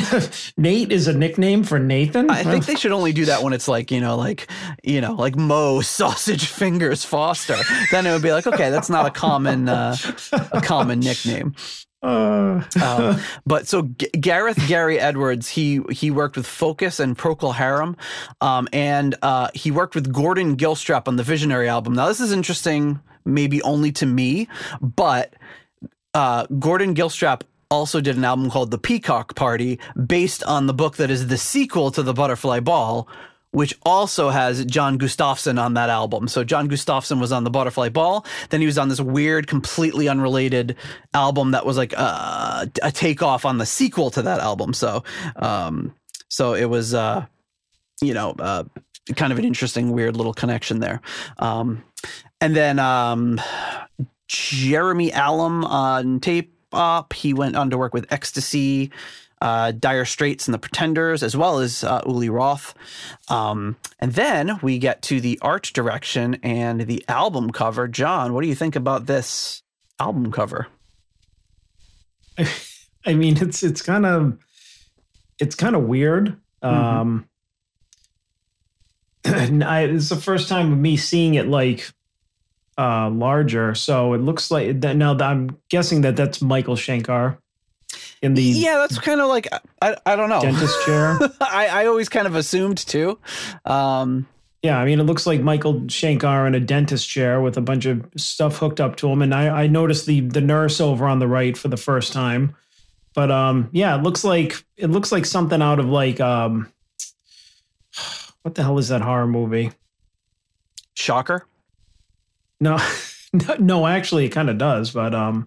Nate 0.56 0.92
is 0.92 1.08
a 1.08 1.16
nickname 1.16 1.64
for 1.64 1.78
Nathan. 1.78 2.30
I 2.30 2.42
think 2.42 2.66
they 2.66 2.74
should 2.74 2.92
only 2.92 3.12
do 3.12 3.26
that 3.26 3.42
when 3.42 3.52
it's 3.52 3.68
like 3.68 3.90
you 3.90 4.00
know, 4.00 4.16
like 4.16 4.50
you 4.82 5.00
know, 5.00 5.14
like 5.14 5.36
Mo 5.36 5.80
Sausage 5.80 6.46
Fingers 6.46 7.04
Foster. 7.04 7.56
Then 7.90 8.06
it 8.06 8.12
would 8.12 8.22
be 8.22 8.32
like, 8.32 8.46
okay, 8.46 8.70
that's 8.70 8.90
not 8.90 9.06
a 9.06 9.10
common 9.14 9.68
uh, 9.68 9.96
a 10.52 10.60
common 10.60 11.00
nickname. 11.08 11.54
Uh. 12.02 12.62
um, 12.82 13.18
but 13.46 13.66
so 13.66 13.82
G- 13.82 14.08
Gareth 14.20 14.60
Gary 14.68 15.00
Edwards, 15.00 15.48
he 15.48 15.80
he 15.90 16.10
worked 16.10 16.36
with 16.36 16.46
Focus 16.46 17.00
and 17.00 17.16
Procol 17.16 17.54
Harum, 17.54 17.96
um, 18.40 18.68
and 18.72 19.14
uh, 19.22 19.48
he 19.54 19.70
worked 19.70 19.94
with 19.94 20.12
Gordon 20.12 20.56
Giltrap 20.56 21.08
on 21.08 21.16
the 21.16 21.22
Visionary 21.22 21.68
album. 21.68 21.94
Now 21.94 22.08
this 22.08 22.20
is 22.20 22.32
interesting, 22.32 23.00
maybe 23.24 23.62
only 23.62 23.90
to 23.92 24.06
me, 24.06 24.48
but 24.80 25.34
uh, 26.12 26.46
Gordon 26.58 26.94
Giltrap 26.94 27.42
also 27.70 28.00
did 28.00 28.16
an 28.16 28.24
album 28.24 28.50
called 28.50 28.70
The 28.70 28.78
Peacock 28.78 29.34
Party, 29.34 29.80
based 30.06 30.44
on 30.44 30.66
the 30.66 30.74
book 30.74 30.96
that 30.96 31.10
is 31.10 31.26
the 31.26 31.38
sequel 31.38 31.90
to 31.92 32.02
The 32.02 32.12
Butterfly 32.12 32.60
Ball, 32.60 33.08
which 33.54 33.78
also 33.84 34.30
has 34.30 34.64
John 34.64 34.98
Gustafson 34.98 35.60
on 35.60 35.74
that 35.74 35.88
album. 35.88 36.26
So 36.26 36.42
John 36.42 36.66
Gustafson 36.66 37.20
was 37.20 37.30
on 37.30 37.44
the 37.44 37.50
Butterfly 37.50 37.88
Ball. 37.88 38.26
Then 38.50 38.60
he 38.60 38.66
was 38.66 38.76
on 38.76 38.88
this 38.88 39.00
weird, 39.00 39.46
completely 39.46 40.08
unrelated 40.08 40.74
album 41.14 41.52
that 41.52 41.64
was 41.64 41.76
like 41.76 41.92
a, 41.92 42.68
a 42.82 42.90
takeoff 42.90 43.44
on 43.44 43.58
the 43.58 43.64
sequel 43.64 44.10
to 44.10 44.22
that 44.22 44.40
album. 44.40 44.74
So, 44.74 45.04
um, 45.36 45.94
so 46.28 46.54
it 46.54 46.64
was, 46.64 46.94
uh, 46.94 47.26
you 48.02 48.12
know, 48.12 48.34
uh, 48.40 48.64
kind 49.14 49.32
of 49.32 49.38
an 49.38 49.44
interesting, 49.44 49.92
weird 49.92 50.16
little 50.16 50.34
connection 50.34 50.80
there. 50.80 51.00
Um, 51.38 51.84
and 52.40 52.56
then 52.56 52.80
um, 52.80 53.40
Jeremy 54.26 55.12
Allen 55.12 55.62
on 55.62 56.18
tape 56.18 56.52
up. 56.72 57.12
He 57.12 57.32
went 57.32 57.54
on 57.54 57.70
to 57.70 57.78
work 57.78 57.94
with 57.94 58.12
Ecstasy 58.12 58.90
uh, 59.44 59.72
Dire 59.72 60.06
Straits 60.06 60.48
and 60.48 60.54
the 60.54 60.58
Pretenders, 60.58 61.22
as 61.22 61.36
well 61.36 61.58
as 61.58 61.84
uh, 61.84 62.00
Uli 62.06 62.30
Roth. 62.30 62.74
Um, 63.28 63.76
and 64.00 64.14
then 64.14 64.58
we 64.62 64.78
get 64.78 65.02
to 65.02 65.20
the 65.20 65.38
art 65.42 65.70
direction 65.74 66.36
and 66.42 66.80
the 66.80 67.04
album 67.08 67.50
cover. 67.50 67.86
John, 67.86 68.32
what 68.32 68.40
do 68.40 68.48
you 68.48 68.54
think 68.54 68.74
about 68.74 69.04
this 69.04 69.62
album 70.00 70.32
cover? 70.32 70.68
I 73.06 73.12
mean, 73.12 73.36
it's 73.36 73.62
it's 73.62 73.82
kind 73.82 74.06
of 74.06 74.38
it's 75.38 75.54
kind 75.54 75.76
of 75.76 75.82
weird. 75.82 76.38
Mm-hmm. 76.62 76.66
Um, 76.66 77.28
I, 79.62 79.82
it's 79.82 80.08
the 80.08 80.16
first 80.16 80.48
time 80.48 80.72
of 80.72 80.78
me 80.78 80.96
seeing 80.96 81.34
it 81.34 81.48
like 81.48 81.90
uh, 82.78 83.10
larger, 83.10 83.74
so 83.74 84.14
it 84.14 84.22
looks 84.22 84.50
like 84.50 84.80
that. 84.80 84.96
Now 84.96 85.14
I'm 85.18 85.58
guessing 85.68 86.00
that 86.00 86.16
that's 86.16 86.40
Michael 86.40 86.76
Schenker 86.76 87.36
in 88.24 88.34
the 88.34 88.42
yeah 88.42 88.78
that's 88.78 88.98
kind 88.98 89.20
of 89.20 89.28
like 89.28 89.46
i, 89.82 89.96
I 90.06 90.16
don't 90.16 90.30
know. 90.30 90.40
dentist 90.40 90.74
chair? 90.86 91.18
I, 91.40 91.68
I 91.70 91.86
always 91.86 92.08
kind 92.08 92.26
of 92.26 92.34
assumed 92.34 92.78
too. 92.78 93.18
Um, 93.64 94.26
yeah 94.62 94.78
i 94.78 94.84
mean 94.86 94.98
it 94.98 95.02
looks 95.02 95.26
like 95.26 95.42
michael 95.42 95.82
schenker 95.82 96.46
in 96.46 96.54
a 96.54 96.60
dentist 96.60 97.06
chair 97.06 97.42
with 97.42 97.58
a 97.58 97.60
bunch 97.60 97.84
of 97.84 98.02
stuff 98.16 98.56
hooked 98.56 98.80
up 98.80 98.96
to 98.96 99.08
him. 99.08 99.20
And 99.20 99.34
i, 99.34 99.64
I 99.64 99.66
noticed 99.66 100.06
the 100.06 100.20
the 100.20 100.40
nurse 100.40 100.80
over 100.80 101.06
on 101.06 101.18
the 101.18 101.28
right 101.28 101.56
for 101.56 101.68
the 101.68 101.76
first 101.76 102.12
time. 102.14 102.56
But 103.14 103.30
um 103.30 103.68
yeah 103.72 103.94
it 103.96 104.02
looks 104.02 104.24
like 104.24 104.64
it 104.76 104.88
looks 104.88 105.12
like 105.12 105.26
something 105.26 105.60
out 105.60 105.78
of 105.78 105.86
like 105.86 106.18
um 106.18 106.72
what 108.42 108.54
the 108.54 108.62
hell 108.62 108.78
is 108.78 108.88
that 108.88 109.02
horror 109.02 109.26
movie? 109.26 109.70
Shocker? 110.94 111.46
No 112.58 112.78
no 113.58 113.86
actually 113.86 114.24
it 114.24 114.30
kind 114.30 114.48
of 114.48 114.56
does 114.56 114.92
but 114.92 115.14
um 115.14 115.46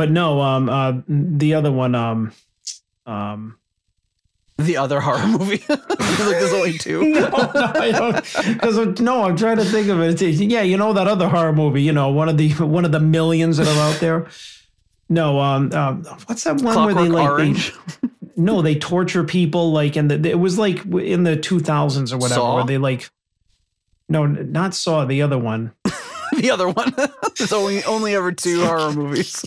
but 0.00 0.10
no, 0.10 0.40
um, 0.40 0.70
uh, 0.70 0.94
the 1.06 1.52
other 1.52 1.70
one, 1.70 1.94
um, 1.94 2.32
um, 3.04 3.58
the 4.56 4.78
other 4.78 4.98
horror 4.98 5.26
movie. 5.26 5.62
like 5.68 5.88
there's 6.16 6.54
only 6.54 6.78
two. 6.78 7.04
no, 7.12 8.22
no, 8.62 8.94
no, 8.98 9.24
I'm 9.24 9.36
trying 9.36 9.58
to 9.58 9.64
think 9.66 9.88
of 9.88 10.00
it. 10.00 10.18
Yeah, 10.22 10.62
you 10.62 10.78
know 10.78 10.94
that 10.94 11.06
other 11.06 11.28
horror 11.28 11.52
movie. 11.52 11.82
You 11.82 11.92
know, 11.92 12.08
one 12.08 12.30
of 12.30 12.38
the 12.38 12.48
one 12.52 12.86
of 12.86 12.92
the 12.92 13.00
millions 13.00 13.58
that 13.58 13.68
are 13.68 13.92
out 13.92 14.00
there. 14.00 14.26
No, 15.10 15.38
um, 15.38 15.70
um 15.74 16.02
what's 16.24 16.44
that 16.44 16.62
one 16.62 16.72
Clockwork 16.72 16.94
where 16.94 17.04
they 17.04 17.10
like 17.10 17.28
Orange? 17.28 17.74
They, 18.00 18.08
no, 18.36 18.62
they 18.62 18.76
torture 18.76 19.24
people 19.24 19.70
like 19.70 19.98
in 19.98 20.08
the. 20.08 20.14
It 20.30 20.38
was 20.38 20.58
like 20.58 20.78
in 20.86 21.24
the 21.24 21.36
2000s 21.36 22.10
or 22.10 22.16
whatever, 22.16 22.40
Saw? 22.40 22.54
where 22.54 22.64
they 22.64 22.78
like. 22.78 23.10
No, 24.08 24.24
not 24.24 24.74
Saw. 24.74 25.04
The 25.04 25.20
other 25.20 25.36
one. 25.36 25.72
the 26.36 26.50
other 26.50 26.68
one. 26.68 26.94
There's 27.38 27.52
only 27.52 27.82
only 27.84 28.14
ever 28.14 28.32
two 28.32 28.64
horror 28.64 28.92
movies. 28.92 29.44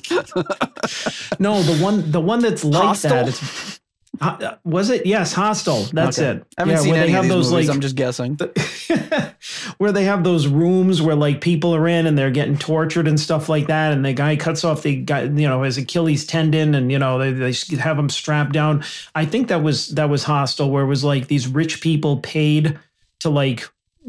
No, 1.39 1.61
the 1.61 1.77
one 1.81 2.11
the 2.11 2.21
one 2.21 2.39
that's 2.39 2.63
like 2.63 2.81
Hostel? 2.83 3.09
that. 3.09 3.27
It's, 3.29 3.79
uh, 4.21 4.55
was 4.63 4.89
it? 4.91 5.05
Yes, 5.07 5.33
Hostel. 5.33 5.83
That's 5.91 6.19
Okay. 6.19 6.37
it. 6.39 6.45
I 6.57 6.61
haven't 6.61 6.75
yeah, 6.75 6.79
seen 6.81 6.91
where 6.91 7.01
any 7.01 7.11
they 7.11 7.17
of 7.17 7.23
have 7.23 7.23
these 7.25 7.31
those 7.33 7.51
movies. 7.51 7.67
like 7.67 7.75
I'm 7.75 7.81
just 7.81 7.95
guessing. 7.95 8.37
where 9.77 9.91
they 9.91 10.03
have 10.05 10.23
those 10.23 10.47
rooms 10.47 11.01
where 11.01 11.15
like 11.15 11.41
people 11.41 11.73
are 11.75 11.87
in 11.87 12.05
and 12.05 12.17
they're 12.17 12.31
getting 12.31 12.57
tortured 12.57 13.07
and 13.07 13.19
stuff 13.19 13.49
like 13.49 13.67
that 13.67 13.91
and 13.91 14.05
the 14.05 14.13
guy 14.13 14.35
cuts 14.35 14.63
off 14.63 14.83
the 14.83 14.97
guy 14.97 15.23
you 15.23 15.47
know 15.47 15.63
his 15.63 15.77
achilles 15.77 16.25
tendon 16.25 16.75
and 16.75 16.91
you 16.91 16.99
know 16.99 17.17
they, 17.17 17.31
they 17.31 17.75
have 17.77 17.97
him 17.97 18.09
strapped 18.09 18.51
down 18.53 18.83
i 19.15 19.25
think 19.25 19.47
that 19.47 19.63
was 19.63 19.87
that 19.89 20.09
was 20.09 20.23
Hostel, 20.23 20.69
where 20.69 20.83
it 20.83 20.87
was 20.87 21.03
like 21.03 21.27
these 21.27 21.47
rich 21.47 21.81
people 21.81 22.17
paid 22.17 22.77
to 23.19 23.29
like 23.29 23.67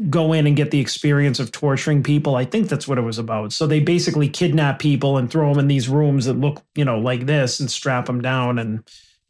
go 0.09 0.33
in 0.33 0.45
and 0.45 0.57
get 0.57 0.71
the 0.71 0.79
experience 0.79 1.39
of 1.39 1.51
torturing 1.51 2.03
people 2.03 2.35
i 2.35 2.43
think 2.43 2.67
that's 2.67 2.87
what 2.87 2.97
it 2.97 3.01
was 3.01 3.17
about 3.17 3.53
so 3.53 3.65
they 3.65 3.79
basically 3.79 4.27
kidnap 4.27 4.77
people 4.77 5.17
and 5.17 5.31
throw 5.31 5.49
them 5.49 5.59
in 5.59 5.67
these 5.67 5.87
rooms 5.87 6.25
that 6.25 6.33
look 6.33 6.61
you 6.75 6.83
know 6.83 6.99
like 6.99 7.25
this 7.25 7.61
and 7.61 7.71
strap 7.71 8.05
them 8.05 8.21
down 8.21 8.59
and 8.59 8.83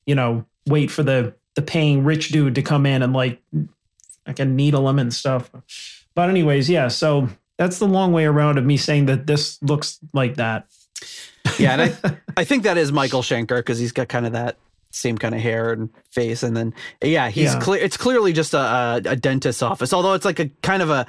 you 0.07 0.15
know 0.15 0.43
wait 0.67 0.89
for 0.89 1.03
the 1.03 1.33
the 1.55 1.61
paying 1.61 2.03
rich 2.03 2.29
dude 2.29 2.55
to 2.55 2.61
come 2.61 2.85
in 2.85 3.01
and 3.01 3.13
like 3.13 3.41
I 4.25 4.33
can 4.33 4.55
needle 4.55 4.85
them 4.85 4.99
and 4.99 5.13
stuff. 5.13 5.51
But 6.13 6.29
anyways, 6.29 6.69
yeah. 6.69 6.87
So 6.87 7.29
that's 7.57 7.79
the 7.79 7.87
long 7.87 8.11
way 8.11 8.25
around 8.25 8.57
of 8.57 8.65
me 8.65 8.77
saying 8.77 9.05
that 9.07 9.27
this 9.27 9.61
looks 9.61 9.99
like 10.13 10.35
that. 10.35 10.67
Yeah, 11.59 11.73
and 11.73 11.81
I, 11.81 12.17
I 12.37 12.43
think 12.43 12.63
that 12.63 12.77
is 12.77 12.91
Michael 12.91 13.21
Schenker 13.21 13.57
because 13.57 13.79
he's 13.79 13.91
got 13.91 14.09
kind 14.09 14.25
of 14.25 14.33
that 14.33 14.57
same 14.95 15.17
kind 15.17 15.35
of 15.35 15.41
hair 15.41 15.71
and 15.71 15.89
face, 16.11 16.41
and 16.43 16.55
then 16.55 16.73
yeah, 17.03 17.29
he's 17.29 17.53
Yeah. 17.53 17.59
clear. 17.59 17.81
It's 17.83 17.97
clearly 17.97 18.33
just 18.33 18.53
a, 18.53 18.59
a 18.59 19.01
a 19.05 19.15
dentist's 19.15 19.61
office, 19.61 19.93
although 19.93 20.13
it's 20.13 20.25
like 20.25 20.39
a 20.39 20.49
kind 20.63 20.81
of 20.81 20.89
a. 20.89 21.05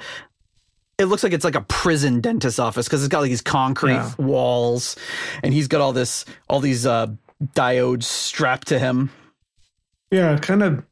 It 0.99 1.05
looks 1.05 1.23
like 1.23 1.33
it's 1.33 1.45
like 1.45 1.55
a 1.55 1.61
prison 1.61 2.21
dentist's 2.21 2.57
office 2.59 2.87
because 2.87 3.03
it's 3.03 3.09
got 3.11 3.19
like 3.21 3.29
these 3.29 3.41
concrete 3.41 3.93
Yeah. 3.93 4.13
walls, 4.17 4.95
and 5.43 5.53
he's 5.53 5.67
got 5.67 5.79
all 5.81 5.93
this 5.93 6.25
all 6.49 6.59
these 6.59 6.85
uh, 6.85 7.07
diodes 7.53 8.03
strapped 8.03 8.67
to 8.69 8.79
him. 8.79 9.11
Yeah, 10.11 10.37
kind 10.37 10.63
of. 10.63 10.83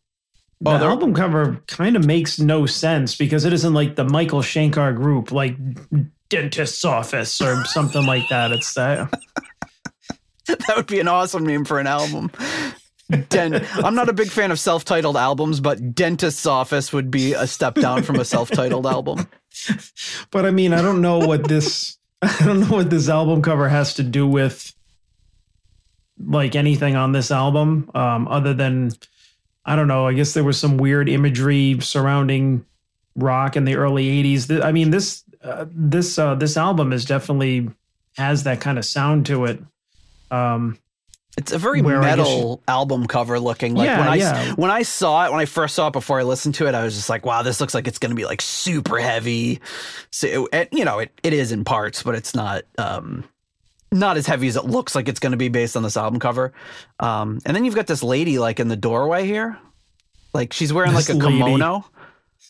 The 0.62 0.72
Oh, 0.72 0.90
album 0.90 1.14
cover 1.14 1.60
kind 1.68 1.96
of 1.96 2.06
makes 2.06 2.40
no 2.40 2.66
sense 2.66 3.16
because 3.16 3.46
it 3.46 3.52
isn't 3.54 3.74
like 3.74 3.96
the 3.96 4.06
Michael 4.06 4.42
Schenker 4.42 4.96
group, 4.96 5.32
like 5.32 5.56
dentist's 6.30 6.86
office 6.86 7.42
or 7.42 7.66
something 7.66 8.06
like 8.06 8.24
that. 8.30 8.52
It's 8.52 8.74
that. 8.76 9.12
That 10.48 10.74
would 10.78 10.86
be 10.88 11.00
an 11.00 11.08
awesome 11.08 11.44
name 11.44 11.66
for 11.66 11.80
an 11.80 11.88
album. 11.88 12.30
Den- 13.30 13.66
I'm 13.74 13.96
not 13.96 14.10
a 14.10 14.14
big 14.14 14.30
fan 14.30 14.52
of 14.52 14.60
self-titled 14.60 15.16
albums, 15.16 15.60
but 15.60 15.94
Dentist's 15.94 16.46
Office 16.46 16.92
would 16.92 17.12
be 17.12 17.34
a 17.34 17.46
step 17.46 17.76
down 17.76 18.04
from 18.04 18.16
a 18.20 18.26
self-titled 18.26 18.86
album. 18.88 19.28
But 20.32 20.46
I 20.46 20.52
mean, 20.52 20.74
I 20.74 20.82
don't 20.82 21.02
know 21.02 21.20
what 21.20 21.48
this. 21.48 21.98
I 22.22 22.44
don't 22.44 22.60
know 22.62 22.78
what 22.78 22.90
this 22.90 23.08
album 23.08 23.42
cover 23.42 23.70
has 23.70 23.94
to 23.96 24.04
do 24.04 24.28
with 24.28 24.74
like 26.20 26.56
anything 26.56 26.96
on 26.96 27.12
this 27.12 27.32
album, 27.32 27.90
um, 27.94 28.28
other 28.28 28.54
than 28.54 28.92
I 29.66 29.76
don't 29.76 29.88
know. 29.88 30.08
I 30.08 30.14
guess 30.14 30.34
there 30.34 30.44
was 30.44 30.60
some 30.60 30.78
weird 30.78 31.08
imagery 31.10 31.78
surrounding 31.80 32.66
rock 33.16 33.56
in 33.56 33.66
the 33.66 33.76
early 33.76 34.24
'80s. 34.24 34.64
I 34.64 34.72
mean 34.72 34.90
this 34.90 35.24
uh, 35.44 35.66
this 35.70 36.18
uh, 36.18 36.36
this 36.36 36.58
album 36.58 36.92
is 36.92 37.06
definitely 37.06 37.70
has 38.18 38.44
that 38.44 38.62
kind 38.62 38.78
of 38.78 38.86
sound 38.86 39.26
to 39.28 39.46
it. 39.46 39.62
Um, 40.32 40.78
It's 41.38 41.52
a 41.52 41.58
very 41.58 41.82
Where 41.82 42.02
I 42.02 42.16
guess 42.16 42.18
metal 42.18 42.62
album 42.68 43.08
cover 43.08 43.40
looking. 43.40 43.76
Like 43.76 43.88
Yeah, 43.88 44.00
when 44.00 44.08
I 44.08 44.16
yeah. 44.16 44.54
when 44.54 44.72
I 44.72 44.84
saw 44.84 45.26
it, 45.26 45.32
when 45.32 45.42
I 45.42 45.46
first 45.46 45.76
saw 45.76 45.88
it 45.88 45.92
before 45.94 46.20
I 46.20 46.24
listened 46.24 46.56
to 46.56 46.68
it, 46.68 46.76
I 46.76 46.84
was 46.84 46.96
just 46.96 47.10
like, 47.10 47.26
"Wow, 47.26 47.42
this 47.44 47.60
looks 47.60 47.74
like 47.74 47.88
it's 47.88 48.00
going 48.00 48.12
to 48.12 48.16
be 48.16 48.26
like 48.26 48.42
super 48.42 49.00
heavy." 49.00 49.60
So 50.12 50.48
it, 50.54 50.70
you 50.72 50.86
know, 50.86 51.00
it, 51.00 51.12
it 51.24 51.34
is 51.34 51.52
in 51.52 51.66
parts, 51.66 52.04
but 52.04 52.16
it's 52.16 52.34
not 52.36 52.64
um 52.78 53.26
not 53.92 54.16
as 54.18 54.26
heavy 54.28 54.48
as 54.48 54.56
it 54.56 54.66
looks 54.66 54.96
like 54.96 55.10
it's 55.10 55.20
going 55.20 55.32
to 55.32 55.38
be 55.38 55.50
based 55.50 55.76
on 55.76 55.84
this 55.84 55.98
album 55.98 56.20
cover. 56.20 56.54
Um, 57.00 57.40
and 57.46 57.56
then 57.56 57.66
you've 57.66 57.76
got 57.76 57.88
this 57.88 58.04
lady 58.04 58.40
like 58.40 58.60
in 58.60 58.68
the 58.70 58.76
doorway 58.78 59.26
here, 59.26 59.58
like 60.34 60.54
she's 60.54 60.72
wearing 60.72 60.94
This 60.94 61.10
like 61.10 61.18
a 61.18 61.20
lady. 61.26 61.38
kimono. 61.38 61.86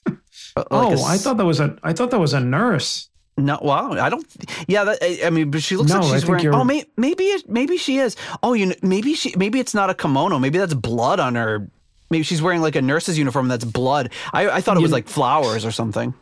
Uh, 0.57 0.61
like 0.71 0.97
oh, 0.97 1.03
a 1.03 1.03
I 1.05 1.17
thought 1.17 1.35
that 1.35 1.45
was 1.45 1.59
a 1.59 1.77
I 1.83 1.91
thought 1.91 2.11
that 2.11 2.19
was 2.19 2.31
a 2.33 2.39
nurse. 2.39 3.09
No, 3.37 3.59
well, 3.61 3.99
I 3.99 4.09
don't. 4.09 4.25
Yeah, 4.67 4.85
that, 4.85 4.99
I, 5.01 5.19
I 5.25 5.29
mean, 5.29 5.51
but 5.51 5.61
she 5.61 5.75
looks 5.75 5.91
No, 5.91 5.99
like 5.99 6.13
she's 6.13 6.25
wearing. 6.25 6.43
you're- 6.45 6.55
Oh, 6.55 6.63
may, 6.63 6.85
maybe 6.95 7.25
it, 7.25 7.49
maybe 7.49 7.75
she 7.77 7.97
is. 7.97 8.15
Oh, 8.41 8.53
you 8.53 8.67
know, 8.67 8.75
maybe 8.81 9.13
she, 9.13 9.33
maybe 9.35 9.59
it's 9.59 9.73
not 9.73 9.89
a 9.89 9.93
kimono. 9.93 10.39
Maybe 10.39 10.57
that's 10.57 10.73
blood 10.73 11.19
on 11.19 11.35
her. 11.35 11.67
Maybe 12.09 12.23
she's 12.23 12.41
wearing 12.41 12.61
like 12.61 12.75
a 12.77 12.81
nurse's 12.81 13.17
uniform 13.17 13.49
that's 13.49 13.65
blood. 13.65 14.11
I, 14.31 14.47
I 14.49 14.61
thought 14.61 14.77
it 14.77 14.81
was 14.81 14.91
like 14.93 15.09
flowers 15.09 15.65
or 15.65 15.71
something. 15.71 16.13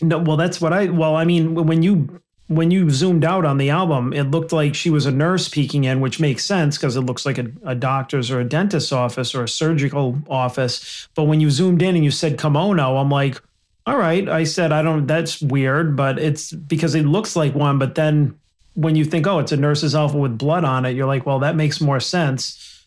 No, 0.00 0.18
well, 0.18 0.36
that's 0.36 0.60
what 0.60 0.72
I. 0.72 0.86
Well, 0.86 1.16
I 1.16 1.24
mean, 1.24 1.54
when 1.54 1.82
you 1.82 2.20
when 2.48 2.70
you 2.70 2.90
zoomed 2.90 3.24
out 3.24 3.44
on 3.44 3.56
the 3.58 3.70
album, 3.70 4.12
it 4.12 4.24
looked 4.24 4.52
like 4.52 4.74
she 4.74 4.90
was 4.90 5.06
a 5.06 5.10
nurse 5.10 5.48
peeking 5.48 5.84
in, 5.84 6.00
which 6.00 6.20
makes 6.20 6.44
sense 6.44 6.76
because 6.76 6.96
it 6.96 7.00
looks 7.00 7.24
like 7.26 7.38
a, 7.38 7.46
a 7.64 7.74
doctor's 7.74 8.30
or 8.30 8.38
a 8.40 8.44
dentist's 8.44 8.92
office 8.92 9.34
or 9.34 9.42
a 9.42 9.48
surgical 9.48 10.18
office. 10.28 11.08
But 11.14 11.24
when 11.24 11.40
you 11.40 11.50
zoomed 11.50 11.82
in 11.82 11.96
and 11.96 12.04
you 12.04 12.10
said 12.10 12.38
kimono, 12.38 12.96
I'm 12.98 13.10
like, 13.10 13.40
all 13.86 13.96
right. 13.96 14.28
I 14.28 14.44
said 14.44 14.72
I 14.72 14.82
don't. 14.82 15.06
That's 15.06 15.40
weird, 15.40 15.96
but 15.96 16.18
it's 16.18 16.52
because 16.52 16.94
it 16.94 17.04
looks 17.04 17.34
like 17.36 17.54
one. 17.54 17.78
But 17.78 17.94
then 17.94 18.38
when 18.74 18.96
you 18.96 19.04
think, 19.04 19.26
oh, 19.26 19.38
it's 19.38 19.52
a 19.52 19.56
nurse's 19.56 19.94
outfit 19.94 20.20
with 20.20 20.38
blood 20.38 20.64
on 20.64 20.84
it, 20.86 20.96
you're 20.96 21.06
like, 21.06 21.26
well, 21.26 21.40
that 21.40 21.56
makes 21.56 21.80
more 21.80 22.00
sense. 22.00 22.84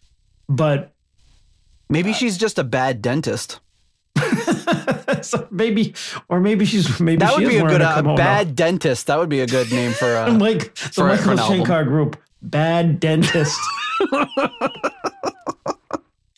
But 0.48 0.92
Maybe 1.90 2.14
she's 2.14 2.38
just 2.38 2.58
a 2.58 2.64
bad 2.64 3.02
dentist. 3.02 3.60
so 5.22 5.48
maybe, 5.52 5.94
or 6.30 6.40
maybe 6.40 6.66
she's 6.66 7.00
maybe 7.00 7.20
That 7.20 7.36
would 7.38 7.48
be 7.48 7.58
a 7.58 7.64
good 7.64 7.82
uh, 7.82 7.96
kimono. 7.98 8.18
bad 8.18 8.56
dentist. 8.56 9.08
That 9.08 9.20
would 9.20 9.30
be 9.30 9.42
a 9.42 9.48
good 9.48 9.72
name 9.72 9.92
for. 9.92 10.08
Uh, 10.16 10.32
like 10.38 10.74
the 10.74 10.82
for- 10.90 10.92
for 10.92 11.08
Michael 11.08 11.32
an 11.32 11.40
album. 11.40 11.60
Schenker 11.60 11.86
group, 11.86 12.18
bad 12.42 13.00
dentist. 13.00 13.60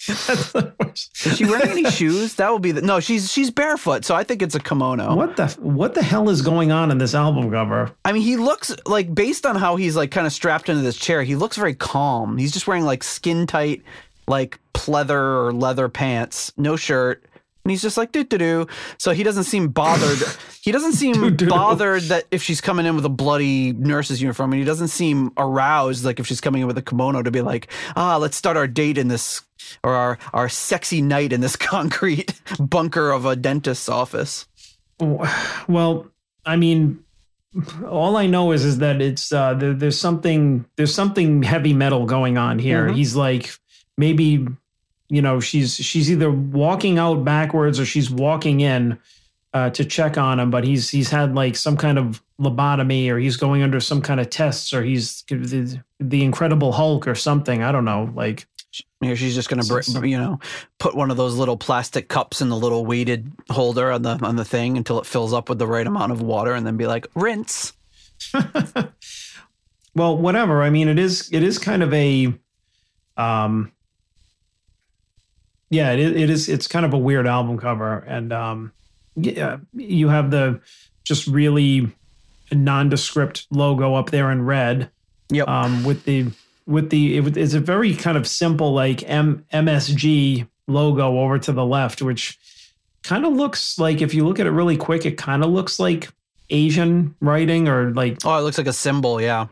That's 0.08 0.52
the 0.52 0.74
worst. 0.80 1.26
is 1.26 1.38
she 1.38 1.46
wearing 1.46 1.70
any 1.70 1.90
shoes? 1.92 2.36
That 2.36 2.52
would 2.52 2.62
be 2.62 2.72
the. 2.72 2.82
No, 2.82 3.00
she's 3.00 3.32
she's 3.32 3.52
barefoot. 3.52 4.06
So 4.06 4.16
I 4.16 4.24
think 4.24 4.42
it's 4.42 4.56
a 4.56 4.60
kimono. 4.60 5.16
What 5.16 5.36
the 5.36 5.48
what 5.60 5.94
the 5.94 6.04
hell 6.04 6.30
is 6.30 6.42
going 6.42 6.72
on 6.72 6.92
in 6.92 6.98
this 6.98 7.14
album 7.14 7.52
cover? 7.52 7.92
I 8.06 8.12
mean, 8.14 8.24
he 8.24 8.38
looks 8.38 8.76
like 8.86 9.14
based 9.14 9.46
on 9.46 9.56
how 9.56 9.76
he's 9.76 9.96
like 9.96 10.12
kind 10.12 10.26
of 10.26 10.34
strapped 10.34 10.70
into 10.70 10.82
this 10.82 10.98
chair, 10.98 11.24
he 11.24 11.36
looks 11.36 11.58
very 11.58 11.76
calm. 11.76 12.38
He's 12.38 12.52
just 12.52 12.68
wearing 12.68 12.84
like 12.84 13.04
skin 13.04 13.46
tight, 13.48 13.84
like 14.28 14.60
pleather 14.74 15.46
or 15.48 15.54
leather 15.54 15.90
pants, 15.90 16.52
no 16.58 16.76
shirt. 16.76 17.24
And 17.66 17.72
he's 17.72 17.82
just 17.82 17.98
like 17.98 18.14
doo 18.14 18.24
doo 18.24 18.38
doo. 18.38 18.68
So 18.98 19.12
he 19.12 19.24
doesn't 19.24 19.44
seem 19.44 19.68
bothered. 19.68 20.20
he 20.62 20.72
doesn't 20.72 20.94
seem 20.94 21.16
Doo-doo-doo. 21.16 21.50
bothered 21.50 22.04
that 22.04 22.24
if 22.32 22.42
she's 22.42 22.62
coming 22.62 22.86
in 22.86 22.96
with 22.96 23.04
a 23.04 23.10
bloody 23.10 23.74
nurse's 23.74 24.22
uniform, 24.22 24.54
and 24.54 24.60
he 24.60 24.66
doesn't 24.66 24.88
seem 24.88 25.34
aroused 25.36 26.06
like 26.06 26.18
if 26.22 26.26
she's 26.28 26.40
coming 26.40 26.62
in 26.62 26.68
with 26.68 26.78
a 26.78 26.82
kimono 26.82 27.22
to 27.24 27.30
be 27.30 27.42
like, 27.42 27.68
ah, 27.98 28.16
let's 28.16 28.38
start 28.38 28.56
our 28.56 28.68
date 28.68 28.98
in 28.98 29.10
this 29.10 29.42
or 29.84 29.94
our 29.96 30.18
our 30.34 30.50
sexy 30.50 31.02
night 31.02 31.34
in 31.34 31.42
this 31.42 31.56
concrete 31.58 32.34
bunker 32.60 33.12
of 33.12 33.26
a 33.26 33.36
dentist's 33.36 33.90
office. 33.90 34.48
Well, 35.68 36.08
I 36.46 36.56
mean, 36.56 37.04
all 37.88 38.18
I 38.18 38.28
know 38.28 38.52
is 38.52 38.66
is 38.66 38.80
that 38.80 39.02
it's 39.02 39.32
uh, 39.32 39.54
there, 39.54 39.74
there's 39.74 40.00
something 40.00 40.66
there's 40.76 40.94
something 40.94 41.44
heavy 41.44 41.74
metal 41.74 42.06
going 42.06 42.38
on 42.38 42.60
here. 42.60 42.88
Mhm. 42.88 42.96
He's 42.96 43.16
like 43.16 43.52
maybe 43.98 44.48
you 45.10 45.22
know 45.22 45.40
she's 45.40 45.76
she's 45.76 46.12
either 46.12 46.32
walking 46.32 47.00
out 47.00 47.24
backwards 47.24 47.80
or 47.80 47.86
she's 47.86 48.10
walking 48.12 48.60
in 48.62 48.98
uh, 49.54 49.70
to 49.72 49.86
check 49.86 50.18
on 50.18 50.40
him, 50.40 50.50
but 50.52 50.64
he's 50.64 50.90
he's 50.90 51.10
had 51.10 51.36
like 51.36 51.56
some 51.56 51.78
kind 51.78 51.98
of 51.98 52.22
lobotomy 52.40 53.10
or 53.10 53.18
he's 53.18 53.38
going 53.38 53.64
under 53.64 53.80
some 53.80 54.02
kind 54.02 54.20
of 54.20 54.30
tests 54.30 54.72
or 54.74 54.84
he's 54.84 55.24
the, 55.30 55.82
the 56.00 56.24
Incredible 56.24 56.72
Hulk 56.72 57.08
or 57.08 57.16
something. 57.16 57.64
I 57.64 57.72
don't 57.72 57.86
know. 57.86 58.12
Like 58.16 58.46
Here 59.02 59.16
she's 59.16 59.34
just 59.36 59.50
gonna, 59.50 59.64
br- 59.64 60.06
you 60.06 60.18
know, 60.18 60.40
put 60.80 60.96
one 60.96 61.10
of 61.12 61.18
those 61.18 61.36
little 61.36 61.58
plastic 61.58 62.10
cups 62.10 62.42
in 62.42 62.50
the 62.50 62.56
little 62.58 62.86
weighted 62.86 63.32
holder 63.50 63.92
on 63.92 64.02
the 64.02 64.20
on 64.24 64.36
the 64.36 64.46
thing 64.46 64.78
until 64.78 65.00
it 65.00 65.06
fills 65.06 65.34
up 65.34 65.50
with 65.50 65.60
the 65.60 65.68
right 65.68 65.88
amount 65.88 66.12
of 66.12 66.22
water, 66.22 66.54
and 66.54 66.66
then 66.68 66.78
be 66.78 66.86
like, 66.88 67.08
rinse. 67.16 67.74
well 69.96 70.18
whatever 70.18 70.64
i 70.64 70.70
mean 70.70 70.88
it 70.88 70.98
is 71.00 71.30
it 71.32 71.44
is 71.44 71.60
kind 71.60 71.84
of 71.84 71.94
a 71.94 72.34
um 73.16 73.72
yeah 75.70 75.92
it, 75.92 76.00
it 76.00 76.30
is 76.30 76.50
it's 76.50 76.68
kind 76.68 76.86
of 76.86 76.94
a 76.94 76.98
weird 76.98 77.28
album 77.28 77.58
cover 77.58 78.00
and 78.08 78.34
um 78.34 78.72
yeah 79.16 79.58
you 79.74 80.10
have 80.10 80.32
the 80.32 80.60
just 81.04 81.28
really 81.28 81.92
nondescript 82.52 83.46
logo 83.52 83.94
up 83.96 84.10
there 84.10 84.32
in 84.32 84.42
red 84.44 84.90
Yep. 85.30 85.48
um 85.48 85.84
with 85.84 86.04
the 86.06 86.28
with 86.68 86.90
the 86.90 87.18
it, 87.18 87.38
it's 87.38 87.54
a 87.54 87.60
very 87.60 87.96
kind 87.96 88.18
of 88.18 88.28
simple 88.28 88.74
like 88.74 89.08
M, 89.10 89.46
msg 89.52 90.48
logo 90.68 91.20
over 91.20 91.40
to 91.40 91.52
the 91.52 91.66
left 91.66 92.02
which 92.02 92.38
kind 93.04 93.26
of 93.26 93.34
looks 93.34 93.80
like 93.80 94.02
if 94.02 94.14
you 94.14 94.28
look 94.28 94.40
at 94.40 94.46
it 94.46 94.52
really 94.52 94.76
quick 94.78 95.06
it 95.06 95.18
kind 95.18 95.44
of 95.44 95.50
looks 95.50 95.80
like 95.80 96.10
asian 96.50 97.16
writing 97.22 97.68
or 97.68 97.94
like 97.94 98.18
oh, 98.26 98.38
it 98.38 98.42
looks 98.42 98.58
like 98.58 98.68
a 98.68 98.74
symbol. 98.74 99.22
Yeah. 99.22 99.48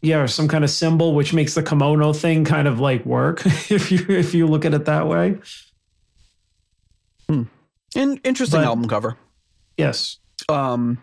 yeah, 0.00 0.18
or 0.20 0.28
some 0.28 0.48
kind 0.48 0.64
of 0.64 0.70
symbol, 0.70 1.14
which 1.14 1.34
makes 1.34 1.54
the 1.54 1.62
kimono 1.62 2.12
thing 2.12 2.44
kind 2.44 2.68
of 2.68 2.80
like 2.80 3.04
work 3.04 3.44
if 3.70 3.90
you 3.90 4.04
if 4.08 4.34
you 4.34 4.46
look 4.46 4.64
at 4.64 4.72
it 4.74 4.84
that 4.86 5.06
way. 5.08 5.38
Hmm. 7.28 7.42
In- 7.94 8.20
interesting 8.24 8.60
But- 8.60 8.66
album 8.66 8.88
cover. 8.88 9.16
Yes. 9.76 10.18
Um, 10.48 10.98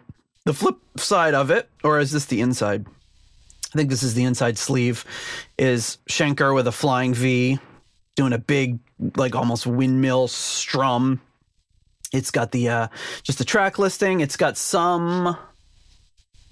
the 0.45 0.53
flip 0.53 0.77
side 0.97 1.33
of 1.33 1.49
it, 1.51 1.69
or 1.83 1.99
is 1.99 2.11
this 2.11 2.25
the 2.25 2.41
inside? 2.41 2.85
I 3.75 3.77
think 3.77 3.89
this 3.89 4.03
is 4.03 4.13
the 4.13 4.23
inside 4.23 4.57
sleeve. 4.57 5.03
Is 5.57 5.97
Schenker 6.09 6.55
with 6.55 6.65
a 6.65 6.71
flying 6.71 7.13
V, 7.13 7.59
doing 8.15 8.31
a 8.31 8.37
big, 8.37 8.79
like 9.17 9.35
almost 9.35 9.67
windmill 9.67 10.29
strum. 10.29 11.19
It's 12.13 12.31
got 12.31 12.51
the 12.53 12.69
uh, 12.69 12.87
just 13.23 13.37
the 13.37 13.43
track 13.43 13.77
listing. 13.77 14.21
It's 14.21 14.37
got 14.37 14.55
some 14.57 15.35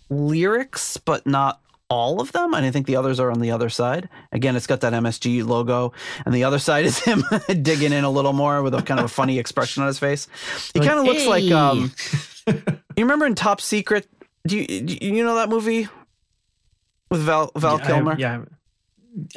lyrics, 0.09 0.97
but 0.97 1.25
not 1.25 1.61
all 1.89 2.19
of 2.19 2.33
them. 2.33 2.53
And 2.53 2.65
I 2.65 2.71
think 2.71 2.87
the 2.87 2.97
others 2.97 3.21
are 3.21 3.31
on 3.31 3.39
the 3.39 3.51
other 3.51 3.69
side. 3.69 4.09
Again, 4.33 4.57
it's 4.57 4.67
got 4.67 4.81
that 4.81 4.91
MSG 4.91 5.45
logo, 5.47 5.93
and 6.25 6.35
the 6.35 6.43
other 6.43 6.59
side 6.59 6.83
is 6.83 6.99
him 7.05 7.23
digging 7.61 7.93
in 7.93 8.03
a 8.03 8.09
little 8.09 8.33
more 8.33 8.61
with 8.63 8.73
a 8.73 8.81
kind 8.81 8.99
of 8.99 9.05
a 9.05 9.09
funny 9.09 9.39
expression 9.39 9.81
on 9.81 9.87
his 9.87 9.97
face. 9.99 10.27
He 10.73 10.79
Like, 10.81 10.89
kind 10.89 10.99
of 10.99 11.05
looks 11.05 11.21
"Hey." 11.21 11.29
like 11.29 11.51
um, 11.53 11.93
you 12.97 13.03
remember 13.05 13.25
in 13.25 13.35
Top 13.35 13.61
Secret? 13.61 14.07
Do 14.45 14.57
you 14.57 14.81
do 14.81 14.97
you 15.01 15.23
know 15.23 15.35
that 15.35 15.47
movie 15.47 15.87
with 17.13 17.21
Val 17.21 17.51
Val 17.55 17.77
Yeah, 17.79 17.83
I- 17.83 17.87
Kilmer? 17.87 18.15
yeah, 18.19 18.41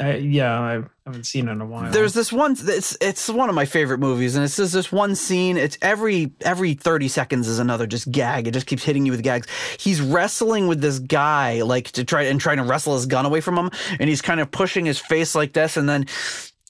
I, 0.00 0.14
yeah, 0.16 0.58
I 0.58 0.82
haven't 1.04 1.24
seen 1.24 1.48
it 1.48 1.52
in 1.52 1.60
a 1.60 1.66
while. 1.66 1.90
There's 1.92 2.14
this 2.14 2.32
one. 2.32 2.56
It's 2.58 2.96
it's 3.00 3.28
one 3.28 3.50
of 3.50 3.54
my 3.54 3.66
favorite 3.66 3.98
movies, 3.98 4.34
and 4.34 4.42
it's 4.42 4.56
just 4.56 4.72
this 4.72 4.90
one 4.90 5.14
scene. 5.14 5.58
It's 5.58 5.76
every 5.82 6.32
every 6.40 6.72
thirty 6.72 7.08
seconds 7.08 7.46
is 7.46 7.58
another 7.58 7.86
just 7.86 8.10
gag. 8.10 8.48
It 8.48 8.52
just 8.52 8.66
keeps 8.66 8.82
hitting 8.82 9.04
you 9.04 9.12
with 9.12 9.22
gags. 9.22 9.46
He's 9.78 10.00
wrestling 10.00 10.66
with 10.66 10.80
this 10.80 10.98
guy, 10.98 11.60
like 11.60 11.90
to 11.92 12.04
try 12.04 12.22
and 12.22 12.40
trying 12.40 12.56
to 12.56 12.64
wrestle 12.64 12.94
his 12.94 13.04
gun 13.04 13.26
away 13.26 13.42
from 13.42 13.58
him, 13.58 13.70
and 14.00 14.08
he's 14.08 14.22
kind 14.22 14.40
of 14.40 14.50
pushing 14.50 14.86
his 14.86 14.98
face 14.98 15.34
like 15.34 15.52
this, 15.52 15.76
and 15.76 15.86
then 15.86 16.06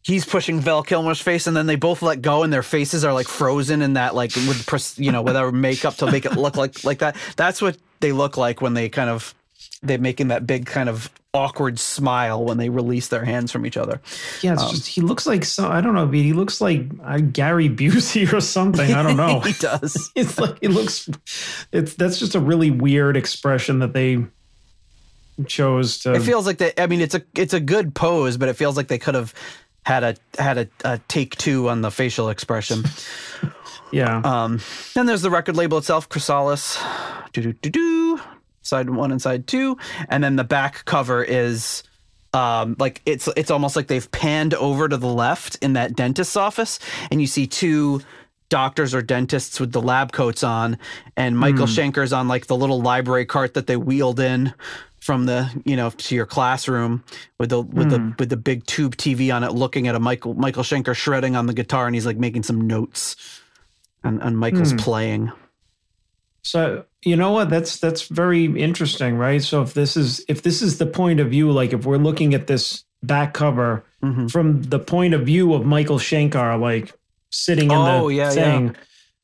he's 0.02 0.24
pushing 0.24 0.58
Val 0.58 0.82
Kilmer's 0.82 1.20
face, 1.20 1.46
and 1.46 1.56
then 1.56 1.66
they 1.66 1.76
both 1.76 2.02
let 2.02 2.22
go, 2.22 2.42
and 2.42 2.52
their 2.52 2.64
faces 2.64 3.04
are 3.04 3.12
like 3.12 3.28
frozen 3.28 3.82
in 3.82 3.92
that 3.92 4.16
like 4.16 4.34
with 4.34 4.94
you 4.98 5.12
know 5.12 5.22
without 5.22 5.54
makeup 5.54 5.94
to 5.98 6.10
make 6.10 6.26
it 6.26 6.32
look 6.32 6.56
like 6.56 6.82
like 6.82 6.98
that. 6.98 7.14
That's 7.36 7.62
what 7.62 7.78
they 8.00 8.10
look 8.10 8.36
like 8.36 8.60
when 8.60 8.74
they 8.74 8.88
kind 8.88 9.08
of 9.10 9.32
they're 9.82 9.98
making 9.98 10.28
that 10.28 10.46
big 10.46 10.66
kind 10.66 10.88
of 10.88 11.10
awkward 11.34 11.78
smile 11.78 12.42
when 12.44 12.56
they 12.56 12.70
release 12.70 13.08
their 13.08 13.24
hands 13.24 13.52
from 13.52 13.66
each 13.66 13.76
other. 13.76 14.00
yeah, 14.40 14.52
um, 14.54 14.70
just 14.70 14.86
he 14.86 15.02
looks 15.02 15.26
like 15.26 15.44
so. 15.44 15.68
I 15.68 15.80
don't 15.82 15.94
know, 15.94 16.08
he 16.08 16.32
looks 16.32 16.60
like 16.62 16.86
uh, 17.04 17.18
Gary 17.18 17.68
Busey 17.80 18.32
or 18.32 18.40
something. 18.40 18.92
I 18.92 19.02
don't 19.02 19.16
know. 19.18 19.40
he 19.40 19.52
does. 19.52 20.10
it's 20.16 20.38
like 20.38 20.56
it 20.62 20.70
looks. 20.70 21.08
It's 21.72 21.94
that's 21.94 22.18
just 22.18 22.34
a 22.34 22.40
really 22.40 22.70
weird 22.70 23.16
expression 23.16 23.80
that 23.80 23.92
they 23.92 24.24
chose 25.46 25.98
to. 26.00 26.14
It 26.14 26.22
feels 26.22 26.46
like 26.46 26.58
they. 26.58 26.72
I 26.78 26.86
mean, 26.86 27.00
it's 27.00 27.14
a 27.14 27.22
it's 27.34 27.52
a 27.54 27.60
good 27.60 27.94
pose, 27.94 28.36
but 28.36 28.48
it 28.48 28.54
feels 28.54 28.76
like 28.76 28.88
they 28.88 28.98
could 28.98 29.14
have 29.14 29.34
had 29.84 30.02
a 30.02 30.16
had 30.38 30.58
a, 30.58 30.68
a 30.84 30.98
take 31.08 31.36
two 31.36 31.68
on 31.68 31.82
the 31.82 31.90
facial 31.90 32.28
expression. 32.30 32.82
yeah, 33.92 34.20
Um, 34.24 34.60
then 34.94 35.06
there's 35.06 35.22
the 35.22 35.30
record 35.30 35.54
label 35.56 35.78
itself, 35.78 36.08
Chrysalis, 36.08 36.78
do 37.32 37.40
do 37.42 37.52
do 37.52 37.70
do, 37.70 38.05
side 38.66 38.90
one 38.90 39.10
and 39.12 39.20
side 39.20 39.46
two, 39.46 39.76
and 40.08 40.22
then 40.22 40.36
the 40.36 40.44
back 40.44 40.84
cover 40.84 41.22
is. 41.22 41.82
Um, 42.34 42.76
like 42.78 43.00
it's 43.06 43.28
it's 43.34 43.50
almost 43.50 43.76
like 43.76 43.86
they've 43.86 44.10
panned 44.10 44.52
over 44.52 44.88
to 44.88 44.98
the 44.98 45.06
left 45.06 45.56
in 45.62 45.72
that 45.72 45.96
dentist's 45.96 46.36
office, 46.36 46.78
and 47.10 47.18
you 47.18 47.26
see 47.26 47.46
two 47.46 48.02
doctors 48.48 48.94
or 48.94 49.02
dentists 49.02 49.58
with 49.58 49.72
the 49.72 49.80
lab 49.80 50.12
coats 50.12 50.44
on, 50.44 50.78
and 51.16 51.38
Michael 51.38 51.66
hmm. 51.66 51.72
Schenker's 51.72 52.12
on 52.12 52.28
like 52.28 52.46
the 52.46 52.56
little 52.56 52.80
library 52.80 53.24
cart 53.24 53.54
that 53.54 53.66
they 53.66 53.76
wheeled 53.76 54.20
in 54.20 54.52
from 55.00 55.26
the 55.26 55.48
you 55.64 55.76
know 55.76 55.90
to 55.90 56.14
your 56.14 56.26
classroom 56.26 57.04
with 57.38 57.50
the 57.50 57.62
with 57.62 57.90
the 57.90 57.98
hmm. 57.98 58.10
with 58.18 58.28
the 58.28 58.36
big 58.36 58.66
tube 58.66 58.96
TV 58.96 59.34
on 59.34 59.44
it, 59.44 59.52
looking 59.52 59.88
at 59.88 59.94
a 59.94 60.00
Michael 60.00 60.34
Michael 60.34 60.62
Schenker 60.62 60.94
shredding 60.94 61.36
on 61.36 61.46
the 61.46 61.54
guitar, 61.54 61.86
and 61.86 61.94
he's 61.94 62.06
like 62.06 62.16
making 62.16 62.42
some 62.42 62.66
notes, 62.66 63.40
and 64.04 64.22
and 64.22 64.38
Michael's 64.38 64.72
hmm. 64.72 64.78
playing. 64.78 65.32
So 66.46 66.84
you 67.04 67.16
know 67.16 67.32
what? 67.32 67.50
That's 67.50 67.78
that's 67.78 68.02
very 68.08 68.44
interesting, 68.44 69.16
right? 69.18 69.42
So 69.42 69.62
if 69.62 69.74
this 69.74 69.96
is 69.96 70.24
if 70.28 70.42
this 70.42 70.62
is 70.62 70.78
the 70.78 70.86
point 70.86 71.18
of 71.20 71.28
view, 71.30 71.50
like 71.50 71.72
if 71.72 71.84
we're 71.84 71.96
looking 71.98 72.34
at 72.34 72.46
this 72.46 72.84
back 73.02 73.34
cover 73.34 73.84
Mhm. 74.02 74.30
from 74.30 74.62
the 74.62 74.78
point 74.78 75.12
of 75.14 75.22
view 75.22 75.54
of 75.54 75.64
Michael 75.66 75.98
Schenker, 75.98 76.60
like 76.60 76.92
sitting 77.30 77.70
in 77.70 77.76
Oh, 77.76 78.08
the 78.08 78.14
yeah, 78.14 78.30
thing, 78.30 78.76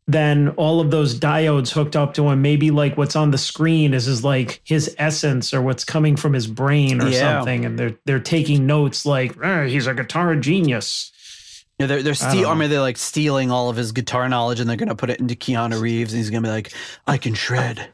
then 0.09 0.49
all 0.57 0.81
of 0.81 0.91
those 0.91 1.19
diodes 1.19 1.71
hooked 1.73 1.95
up 1.95 2.13
to 2.15 2.29
him, 2.29 2.43
maybe 2.43 2.71
like 2.73 2.97
what's 2.97 3.15
on 3.15 3.31
the 3.31 3.39
screen 3.39 3.95
is 3.95 4.09
is 4.09 4.25
like 4.25 4.61
his 4.65 4.93
essence 4.99 5.55
or 5.55 5.63
what's 5.63 5.85
coming 5.85 6.17
from 6.17 6.33
his 6.33 6.49
brain 6.49 7.01
or 7.01 7.09
Yeah. 7.09 7.21
something, 7.39 7.65
and 7.65 7.79
they're 7.79 7.95
they're 8.05 8.19
taking 8.19 8.67
notes 8.67 9.07
like 9.07 9.37
"Ah, 9.43 9.63
he's 9.63 9.87
a 9.87 9.95
guitar 9.95 10.35
genius. 10.35 11.12
Yeah, 11.83 11.87
they're 11.89 12.03
they're 12.05 12.13
I 12.13 12.31
steal, 12.31 12.51
know. 12.51 12.55
maybe 12.55 12.69
they're 12.69 12.81
like 12.81 12.97
stealing 12.97 13.51
all 13.51 13.69
of 13.69 13.75
his 13.75 13.91
guitar 13.91 14.29
knowledge, 14.29 14.61
and 14.61 14.71
they're 14.71 14.77
gonna 14.77 14.95
put 14.95 15.11
it 15.11 15.19
into 15.19 15.35
Keanu 15.35 15.81
Reeves, 15.81 16.13
and 16.13 16.19
he's 16.19 16.31
gonna 16.31 16.47
be 16.47 16.49
like, 16.49 16.73
"I 17.09 17.19
can 17.19 17.35
shred." 17.35 17.89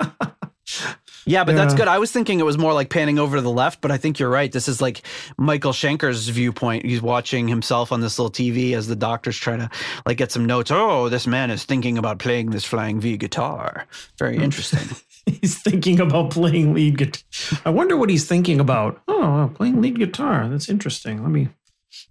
yeah, 1.26 1.44
but 1.44 1.54
that's 1.54 1.74
good. 1.74 1.88
I 1.88 1.98
was 1.98 2.10
thinking 2.10 2.40
it 2.40 2.44
was 2.44 2.56
more 2.56 2.72
like 2.72 2.88
panning 2.88 3.18
over 3.18 3.36
to 3.36 3.42
the 3.42 3.50
left, 3.50 3.82
but 3.82 3.90
I 3.90 3.98
think 3.98 4.18
you're 4.18 4.30
right. 4.30 4.50
This 4.50 4.66
is 4.66 4.80
like 4.80 5.02
Michael 5.36 5.72
Schenker's 5.72 6.26
viewpoint. 6.30 6.86
He's 6.86 7.02
watching 7.02 7.48
himself 7.48 7.92
on 7.92 8.00
this 8.00 8.18
little 8.18 8.32
TV 8.32 8.72
as 8.72 8.86
the 8.86 8.96
doctors 8.96 9.36
try 9.36 9.58
to 9.58 9.68
like 10.06 10.16
get 10.16 10.32
some 10.32 10.46
notes. 10.46 10.70
Oh, 10.70 11.10
this 11.10 11.26
man 11.26 11.50
is 11.50 11.64
thinking 11.64 11.98
about 11.98 12.18
playing 12.18 12.48
this 12.48 12.64
flying 12.64 12.98
V 12.98 13.18
guitar. 13.18 13.86
Very 14.18 14.36
hmm. 14.36 14.44
interesting. 14.44 14.96
he's 15.26 15.60
thinking 15.60 16.00
about 16.00 16.30
playing 16.30 16.72
lead 16.72 16.96
guitar. 16.96 17.60
I 17.66 17.68
wonder 17.68 17.94
what 17.94 18.08
he's 18.08 18.26
thinking 18.26 18.58
about. 18.58 19.02
Oh, 19.06 19.50
playing 19.54 19.82
lead 19.82 19.98
guitar. 19.98 20.48
That's 20.48 20.70
interesting. 20.70 21.22
Let 21.22 21.30
me 21.30 21.50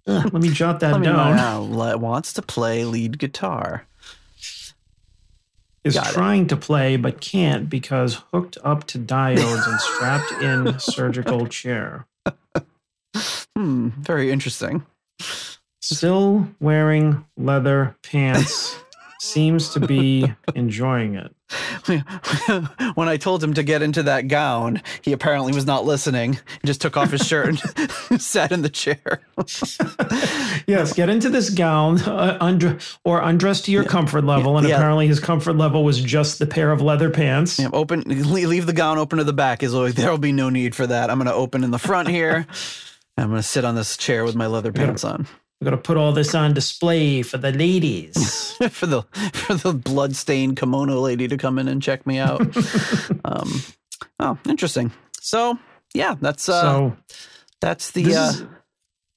uh, 0.06 0.28
let 0.32 0.42
me 0.42 0.50
jot 0.50 0.80
that 0.80 1.02
down. 1.02 1.36
now. 1.36 1.96
Wants 1.96 2.32
to 2.34 2.42
play 2.42 2.84
lead 2.84 3.18
guitar. 3.18 3.86
Is 5.84 5.94
Got 5.94 6.10
it. 6.10 6.12
trying 6.12 6.46
to 6.46 6.56
play 6.56 6.96
but 6.96 7.20
can't 7.20 7.68
because 7.68 8.22
hooked 8.32 8.56
up 8.62 8.84
to 8.88 8.98
diodes 8.98 9.68
and 9.68 9.80
strapped 9.80 10.32
in 10.42 10.78
surgical 10.78 11.46
chair. 11.48 12.06
Hmm. 13.56 13.88
Very 13.88 14.30
interesting. 14.30 14.86
Still 15.80 16.48
wearing 16.60 17.24
leather 17.36 17.96
pants. 18.02 18.76
Seems 19.20 19.70
to 19.70 19.80
be 19.80 20.32
enjoying 20.54 21.14
it. 21.16 21.34
when 22.94 23.08
I 23.08 23.16
told 23.16 23.42
him 23.42 23.54
to 23.54 23.62
get 23.62 23.82
into 23.82 24.02
that 24.04 24.28
gown, 24.28 24.82
he 25.02 25.12
apparently 25.12 25.52
was 25.52 25.66
not 25.66 25.84
listening. 25.84 26.34
He 26.60 26.66
just 26.66 26.80
took 26.80 26.96
off 26.96 27.10
his 27.10 27.26
shirt 27.26 27.60
and 28.10 28.20
sat 28.22 28.52
in 28.52 28.62
the 28.62 28.68
chair. 28.68 29.20
Yes, 30.66 30.92
get 30.92 31.08
into 31.08 31.28
this 31.28 31.50
gown, 31.50 32.00
uh, 32.02 32.38
undre- 32.40 32.96
or 33.04 33.20
undress 33.20 33.62
to 33.62 33.72
your 33.72 33.84
comfort 33.84 34.22
level. 34.24 34.58
And 34.58 34.68
Yeah. 34.68 34.76
apparently, 34.76 35.08
his 35.08 35.18
comfort 35.18 35.54
level 35.54 35.82
was 35.82 36.00
just 36.00 36.38
the 36.38 36.46
pair 36.46 36.70
of 36.70 36.80
leather 36.80 37.10
pants. 37.10 37.58
Yeah, 37.58 37.70
open, 37.72 38.02
leave 38.06 38.66
the 38.66 38.72
gown 38.72 38.96
open 38.98 39.18
to 39.18 39.24
the 39.24 39.32
back. 39.32 39.62
Is 39.62 39.74
like 39.74 39.94
there 39.94 40.10
will 40.10 40.18
be 40.18 40.30
no 40.32 40.50
need 40.50 40.74
for 40.76 40.86
that. 40.86 41.10
I'm 41.10 41.18
going 41.18 41.26
to 41.26 41.34
open 41.34 41.64
in 41.64 41.72
the 41.72 41.78
front 41.78 42.08
here. 42.08 42.46
I'm 43.18 43.28
going 43.30 43.40
to 43.40 43.42
sit 43.42 43.64
on 43.64 43.74
this 43.74 43.96
chair 43.96 44.24
with 44.24 44.36
my 44.36 44.46
leather 44.46 44.72
pants 44.72 45.04
on 45.04 45.26
We're 45.62 45.66
gonna 45.66 45.76
put 45.76 45.96
all 45.96 46.10
this 46.10 46.34
on 46.34 46.54
display 46.54 47.22
for 47.22 47.38
the 47.38 47.52
ladies. 47.52 48.56
for 48.70 48.86
the 48.86 49.02
for 49.32 49.54
the 49.54 49.72
bloodstained 49.72 50.56
kimono 50.56 50.98
lady 50.98 51.28
to 51.28 51.36
come 51.36 51.56
in 51.56 51.68
and 51.68 51.80
check 51.80 52.04
me 52.04 52.18
out. 52.18 52.40
um, 53.24 53.62
oh, 54.18 54.36
interesting. 54.44 54.90
So 55.20 55.60
yeah, 55.94 56.16
that's 56.20 56.48
uh, 56.48 56.62
so 56.62 56.96
that's 57.60 57.92
the 57.92 58.12
uh, 58.12 58.30
is, 58.30 58.44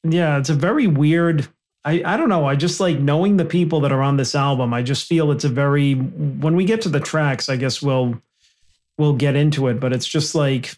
yeah, 0.03 0.37
it's 0.37 0.51
a 0.51 0.53
very 0.53 0.85
weird. 0.85 1.47
I 1.83 2.03
I 2.05 2.15
don't 2.15 2.29
know. 2.29 2.45
I 2.45 2.55
just 2.55 2.79
like 2.79 2.99
knowing 2.99 3.37
the 3.37 3.45
people 3.45 3.79
that 3.79 3.91
are 3.91 4.03
on 4.03 4.17
this 4.17 4.35
album. 4.35 4.71
I 4.71 4.83
just 4.83 5.07
feel 5.07 5.31
it's 5.31 5.45
a 5.45 5.49
very. 5.49 5.93
When 5.95 6.55
we 6.55 6.63
get 6.63 6.79
to 6.81 6.89
the 6.89 6.99
tracks, 6.99 7.49
I 7.49 7.55
guess 7.55 7.81
we'll 7.81 8.21
we'll 8.99 9.13
get 9.13 9.35
into 9.35 9.67
it. 9.67 9.79
But 9.79 9.93
it's 9.93 10.07
just 10.07 10.35
like. 10.35 10.75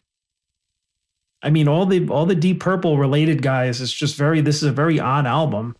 I 1.41 1.49
mean, 1.49 1.67
all 1.67 1.85
the 1.85 2.07
all 2.09 2.25
the 2.25 2.35
Deep 2.35 2.59
Purple 2.59 2.97
related 2.97 3.41
guys. 3.41 3.81
It's 3.81 3.93
just 3.93 4.15
very. 4.15 4.41
This 4.41 4.57
is 4.57 4.63
a 4.63 4.71
very 4.71 4.99
odd 4.99 5.25
album. 5.25 5.75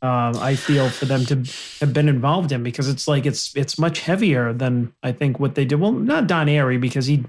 Um, 0.00 0.36
I 0.36 0.54
feel 0.54 0.88
for 0.90 1.06
them 1.06 1.24
to 1.26 1.36
have 1.80 1.92
been 1.92 2.08
involved 2.08 2.52
in 2.52 2.62
because 2.62 2.88
it's 2.88 3.08
like 3.08 3.26
it's 3.26 3.54
it's 3.56 3.78
much 3.78 4.00
heavier 4.00 4.52
than 4.52 4.92
I 5.02 5.12
think 5.12 5.40
what 5.40 5.56
they 5.56 5.64
did. 5.64 5.80
Well, 5.80 5.92
not 5.92 6.26
Don 6.26 6.46
Airey 6.46 6.80
because 6.80 7.06
he 7.06 7.24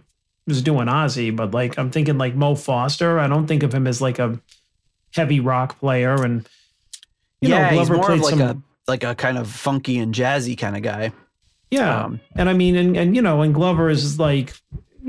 was 0.48 0.62
doing 0.62 0.88
Ozzy, 0.88 1.36
but 1.36 1.52
like 1.52 1.78
I'm 1.78 1.92
thinking 1.92 2.18
like 2.18 2.36
Mo 2.36 2.56
Foster. 2.56 3.20
I 3.20 3.28
don't 3.28 3.48
think 3.48 3.64
of 3.64 3.74
him 3.74 3.88
as 3.88 4.02
like 4.02 4.20
a 4.20 4.40
heavy 5.14 5.40
rock 5.40 5.80
player, 5.80 6.24
and 6.24 6.48
you 7.42 7.50
yeah, 7.50 7.72
know 7.72 7.80
he's 7.80 7.90
Glover 7.90 7.96
more 7.96 8.06
played 8.06 8.20
of 8.20 8.26
like 8.26 8.36
some. 8.36 8.42
a 8.42 8.62
like 8.90 9.04
a 9.04 9.16
kind 9.16 9.38
of 9.38 9.50
funky 9.50 9.98
and 9.98 10.14
jazzy 10.14 10.58
kind 10.58 10.78
of 10.78 10.84
guy. 10.84 11.12
yeah, 11.72 12.06
um, 12.06 12.20
and 12.36 12.50
I 12.50 12.54
mean, 12.54 12.76
and 12.76 12.96
and 12.96 13.16
you 13.16 13.22
know, 13.22 13.42
and 13.42 13.54
Glover 13.54 13.90
is 13.90 14.20
like 14.20 14.54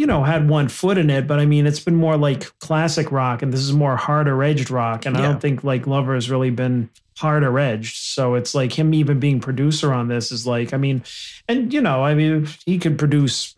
you 0.00 0.06
know 0.06 0.24
had 0.24 0.48
one 0.48 0.68
foot 0.68 0.96
in 0.96 1.10
it, 1.10 1.26
but 1.26 1.38
I 1.38 1.44
mean, 1.44 1.66
it's 1.66 1.78
been 1.78 1.94
more 1.94 2.16
like 2.16 2.58
classic 2.58 3.12
rock, 3.12 3.42
and 3.42 3.52
this 3.52 3.60
is 3.60 3.74
more 3.74 3.98
harder 3.98 4.42
edged 4.42 4.70
rock, 4.70 5.04
and 5.04 5.14
I 5.14 5.20
don't 5.20 5.42
think 5.42 5.62
like 5.62 5.82
Glover 5.82 6.14
has 6.14 6.30
really 6.30 6.48
been 6.48 6.88
harder 7.18 7.58
edged. 7.58 7.98
So 7.98 8.34
it's 8.34 8.54
like 8.54 8.72
him 8.72 8.94
even 8.94 9.20
being 9.20 9.40
producer 9.40 9.92
on 9.92 10.08
this 10.08 10.32
is 10.32 10.46
like, 10.46 10.72
I 10.72 10.78
mean, 10.78 11.02
and 11.48 11.70
you 11.70 11.82
know, 11.82 12.02
I 12.02 12.14
mean, 12.14 12.48
he 12.64 12.78
could 12.78 12.98
produce. 12.98 13.54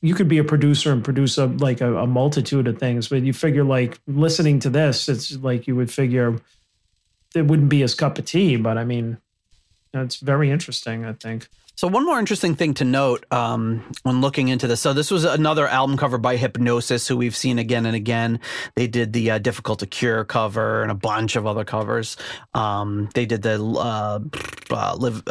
You 0.00 0.14
could 0.14 0.28
be 0.28 0.38
a 0.38 0.44
producer 0.44 0.92
and 0.92 1.04
produce 1.04 1.36
a 1.36 1.44
like 1.44 1.82
a, 1.82 1.94
a 1.94 2.06
multitude 2.06 2.68
of 2.68 2.78
things, 2.78 3.08
but 3.08 3.22
you 3.22 3.34
figure 3.34 3.64
like 3.64 3.98
listening 4.06 4.60
to 4.60 4.70
this, 4.70 5.10
it's 5.10 5.36
like 5.36 5.66
you 5.66 5.76
would 5.76 5.92
figure 5.92 6.38
it 7.34 7.46
wouldn't 7.46 7.68
be 7.68 7.80
his 7.80 7.94
cup 7.94 8.16
of 8.16 8.24
tea. 8.24 8.56
But 8.56 8.78
I 8.78 8.84
mean, 8.84 9.18
it's 9.92 10.16
very 10.16 10.50
interesting. 10.50 11.04
I 11.04 11.12
think. 11.12 11.48
So 11.76 11.88
one 11.88 12.06
more 12.06 12.18
interesting 12.18 12.54
thing 12.54 12.72
to 12.74 12.84
note 12.84 13.26
um, 13.30 13.84
when 14.02 14.22
looking 14.22 14.48
into 14.48 14.66
this. 14.66 14.80
So 14.80 14.94
this 14.94 15.10
was 15.10 15.24
another 15.24 15.68
album 15.68 15.98
cover 15.98 16.16
by 16.16 16.38
Hipgnosis, 16.38 17.06
who 17.06 17.18
we've 17.18 17.36
seen 17.36 17.58
again 17.58 17.84
and 17.84 17.94
again. 17.94 18.40
They 18.76 18.86
did 18.86 19.12
the 19.12 19.32
uh, 19.32 19.38
"Difficult 19.38 19.80
to 19.80 19.86
Cure" 19.86 20.24
cover 20.24 20.80
and 20.80 20.90
a 20.90 20.94
bunch 20.94 21.36
of 21.36 21.46
other 21.46 21.66
covers. 21.66 22.16
Um, 22.54 23.10
they 23.12 23.26
did 23.26 23.42
the 23.42 23.62
uh, 23.62 24.20
uh, 24.70 24.96
live. 24.96 25.22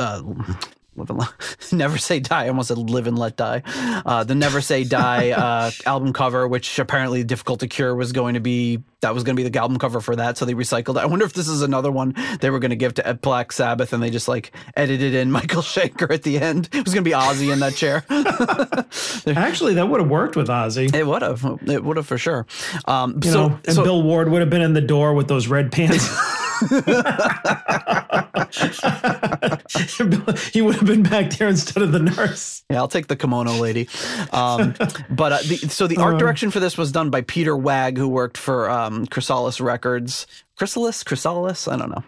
Live 0.98 1.10
and 1.10 1.20
let, 1.20 1.30
Never 1.74 1.98
Say 1.98 2.20
Die. 2.20 2.46
I 2.46 2.48
almost 2.48 2.70
said 2.70 2.78
Live 2.78 3.08
and 3.08 3.20
Let 3.20 3.36
Die. 3.36 3.62
Uh, 4.06 4.24
the 4.24 4.36
Never 4.36 4.62
Say 4.62 4.84
Die 4.84 5.32
uh, 5.32 5.72
album 5.86 6.14
cover, 6.14 6.48
which 6.48 6.80
apparently 6.80 7.24
Difficult 7.24 7.60
to 7.62 7.68
Cure 7.68 7.94
was 7.96 8.12
going 8.14 8.36
to 8.36 8.40
be, 8.40 8.82
that 9.02 9.14
was 9.14 9.24
going 9.24 9.36
to 9.36 9.44
be 9.44 9.48
the 9.50 9.60
album 9.60 9.78
cover 9.78 10.00
for 10.00 10.16
that. 10.16 10.38
So 10.38 10.46
they 10.46 10.54
recycled 10.54 10.96
it. 10.98 11.00
I 11.04 11.06
wonder 11.06 11.26
if 11.26 11.34
this 11.34 11.48
is 11.50 11.62
another 11.62 11.92
one 11.92 12.16
they 12.40 12.50
were 12.50 12.60
going 12.60 12.70
to 12.70 12.76
give 12.78 12.94
to 12.96 13.14
Black 13.16 13.52
Sabbath 13.52 13.92
and 13.94 14.02
they 14.02 14.10
just 14.10 14.28
like 14.28 14.52
edited 14.76 15.14
in 15.14 15.32
Michael 15.32 15.62
Schenker 15.64 16.10
at 16.14 16.24
the 16.24 16.40
end. 16.40 16.70
It 16.74 16.84
was 16.86 16.94
going 16.94 17.04
to 17.04 17.10
be 17.10 17.16
Ozzy 17.16 17.52
in 17.52 17.60
that 17.60 17.76
chair. 17.76 18.06
Actually, 19.38 19.74
that 19.76 19.90
would 19.90 20.00
have 20.02 20.10
worked 20.10 20.36
with 20.36 20.48
Ozzy. 20.48 20.94
It 20.94 21.06
would 21.06 21.22
have. 21.22 21.44
It 21.68 21.84
would 21.84 21.98
have 21.98 22.08
for 22.08 22.18
sure. 22.18 22.46
Um, 22.86 23.20
You 23.24 23.32
so, 23.32 23.48
know, 23.50 23.60
and 23.66 23.76
so- 23.76 23.84
Bill 23.84 24.02
Ward 24.04 24.30
would 24.30 24.42
have 24.42 24.50
been 24.50 24.62
in 24.62 24.74
the 24.74 24.82
door 24.82 25.14
with 25.14 25.28
those 25.28 25.48
red 25.48 25.72
pants. 25.72 26.08
he 30.54 30.62
would 30.62 30.76
have 30.76 30.86
been 30.86 31.04
back 31.04 31.32
there 31.32 31.48
instead 31.48 31.84
of 31.84 31.92
the 31.92 32.00
nurse. 32.00 32.64
Yeah, 32.70 32.78
I'll 32.78 32.88
take 32.88 33.08
the 33.08 33.16
kimono 33.16 33.54
lady. 33.54 33.90
Um, 34.32 34.76
but 35.10 35.32
uh, 35.32 35.40
the, 35.46 35.58
so 35.70 35.88
the 35.88 35.98
art 35.98 36.18
direction 36.18 36.52
for 36.52 36.60
this 36.60 36.78
was 36.78 36.92
done 36.92 37.10
by 37.10 37.22
Peter 37.22 37.56
Wagg, 37.56 37.98
who 37.98 38.08
worked 38.08 38.38
for 38.38 38.70
um, 38.70 39.06
Chrysalis 39.08 39.60
Records. 39.60 40.28
Chrysalis, 40.58 41.04
Chrysalis, 41.04 41.68
I 41.68 41.76
don't 41.76 41.90
know. 41.90 42.04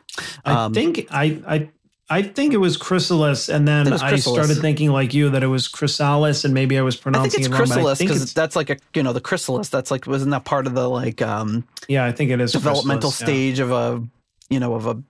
I 0.46 0.70
think 0.70 1.08
I, 1.12 1.42
I 1.46 1.70
I 2.10 2.22
think 2.22 2.54
it 2.54 2.58
was 2.58 2.78
Chrysalis, 2.78 3.50
and 3.50 3.68
then 3.68 3.92
I 3.92 4.10
Chrysalis. 4.10 4.24
started 4.24 4.62
thinking 4.62 4.92
like 4.92 5.14
you 5.14 5.30
that 5.32 5.44
it 5.44 5.48
was 5.48 5.68
Chrysalis, 5.68 6.46
and 6.46 6.54
maybe 6.54 6.78
I 6.78 6.82
was 6.82 6.96
I 6.96 6.96
think 6.96 7.04
pronouncing 7.04 7.40
it's 7.42 7.48
it 7.48 7.52
wrong. 7.52 7.60
Chrysalis 7.60 8.00
because 8.00 8.34
that's 8.34 8.56
like 8.56 8.70
a 8.70 8.78
you 8.94 9.04
know 9.04 9.12
the 9.12 9.20
chrysalis. 9.20 9.68
That's 9.68 9.92
like 9.92 10.08
wasn't 10.08 10.32
that 10.32 10.46
part 10.46 10.68
of 10.68 10.74
the 10.74 10.90
like 10.90 11.22
um, 11.22 11.68
yeah, 11.90 12.06
I 12.06 12.14
think 12.14 12.32
it 12.32 12.40
is 12.40 12.54
developmental 12.54 13.12
Chrysalis, 13.12 13.22
yeah. 13.22 13.26
stage 13.26 13.60
of 13.60 13.72
a 13.72 14.08
you 14.50 14.60
know 14.60 14.74
of 14.76 14.86
a 14.88 15.02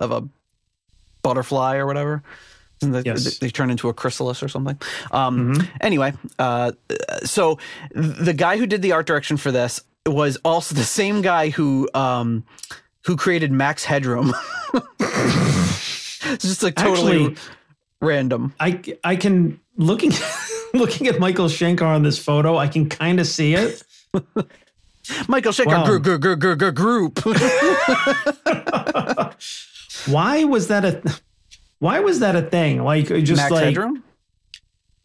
of 0.00 0.10
a 0.10 0.28
butterfly 1.22 1.76
or 1.76 1.86
whatever. 1.86 2.22
Isn't 2.82 3.06
Yes. 3.06 3.22
Mm-hmm. 3.26 3.44
They 3.44 3.50
turn 3.50 3.70
into 3.70 3.88
a 3.88 3.94
chrysalis 3.94 4.42
or 4.42 4.48
something. 4.48 4.78
Um, 5.10 5.68
Anyway, 5.80 6.12
uh, 6.38 6.72
so 7.22 7.58
the 7.92 8.34
guy 8.34 8.56
who 8.58 8.66
did 8.66 8.82
the 8.82 8.92
art 8.92 9.06
direction 9.06 9.36
for 9.36 9.50
this 9.52 9.80
was 10.06 10.36
also 10.44 10.74
the 10.74 10.82
same 10.84 11.22
guy 11.22 11.48
who 11.50 11.88
um, 11.94 12.44
who 13.06 13.16
created 13.16 13.52
Max 13.52 13.84
Headroom. 13.84 14.32
it's 15.00 16.38
just 16.42 16.62
like 16.62 16.74
totally 16.74 17.26
Actually- 17.26 17.36
random. 18.00 18.52
I 18.60 18.80
I 19.02 19.16
can 19.16 19.60
looking 19.76 20.12
looking 20.74 21.06
at 21.06 21.18
Michael 21.20 21.46
Schenker 21.46 21.82
on 21.86 22.02
this 22.02 22.18
photo, 22.18 22.56
I 22.56 22.68
can 22.68 22.88
kind 22.88 23.20
of 23.20 23.26
see 23.26 23.54
it. 23.54 23.82
Michael 25.28 25.52
Schenker 25.52 25.66
Wow. 25.66 25.86
gr- 25.86 25.98
gr- 25.98 26.16
gr- 26.16 26.34
gr- 26.34 26.54
gr- 26.54 26.70
group. 26.70 27.20
Why 30.06 30.44
was 30.44 30.68
that 30.68 30.84
a 30.84 31.20
why 31.78 32.00
was 32.00 32.20
that 32.20 32.36
a 32.36 32.42
thing? 32.42 32.82
Like 32.82 33.08
just 33.08 33.42
Max 33.42 33.50
like 33.50 33.64
Headroom. 33.64 34.02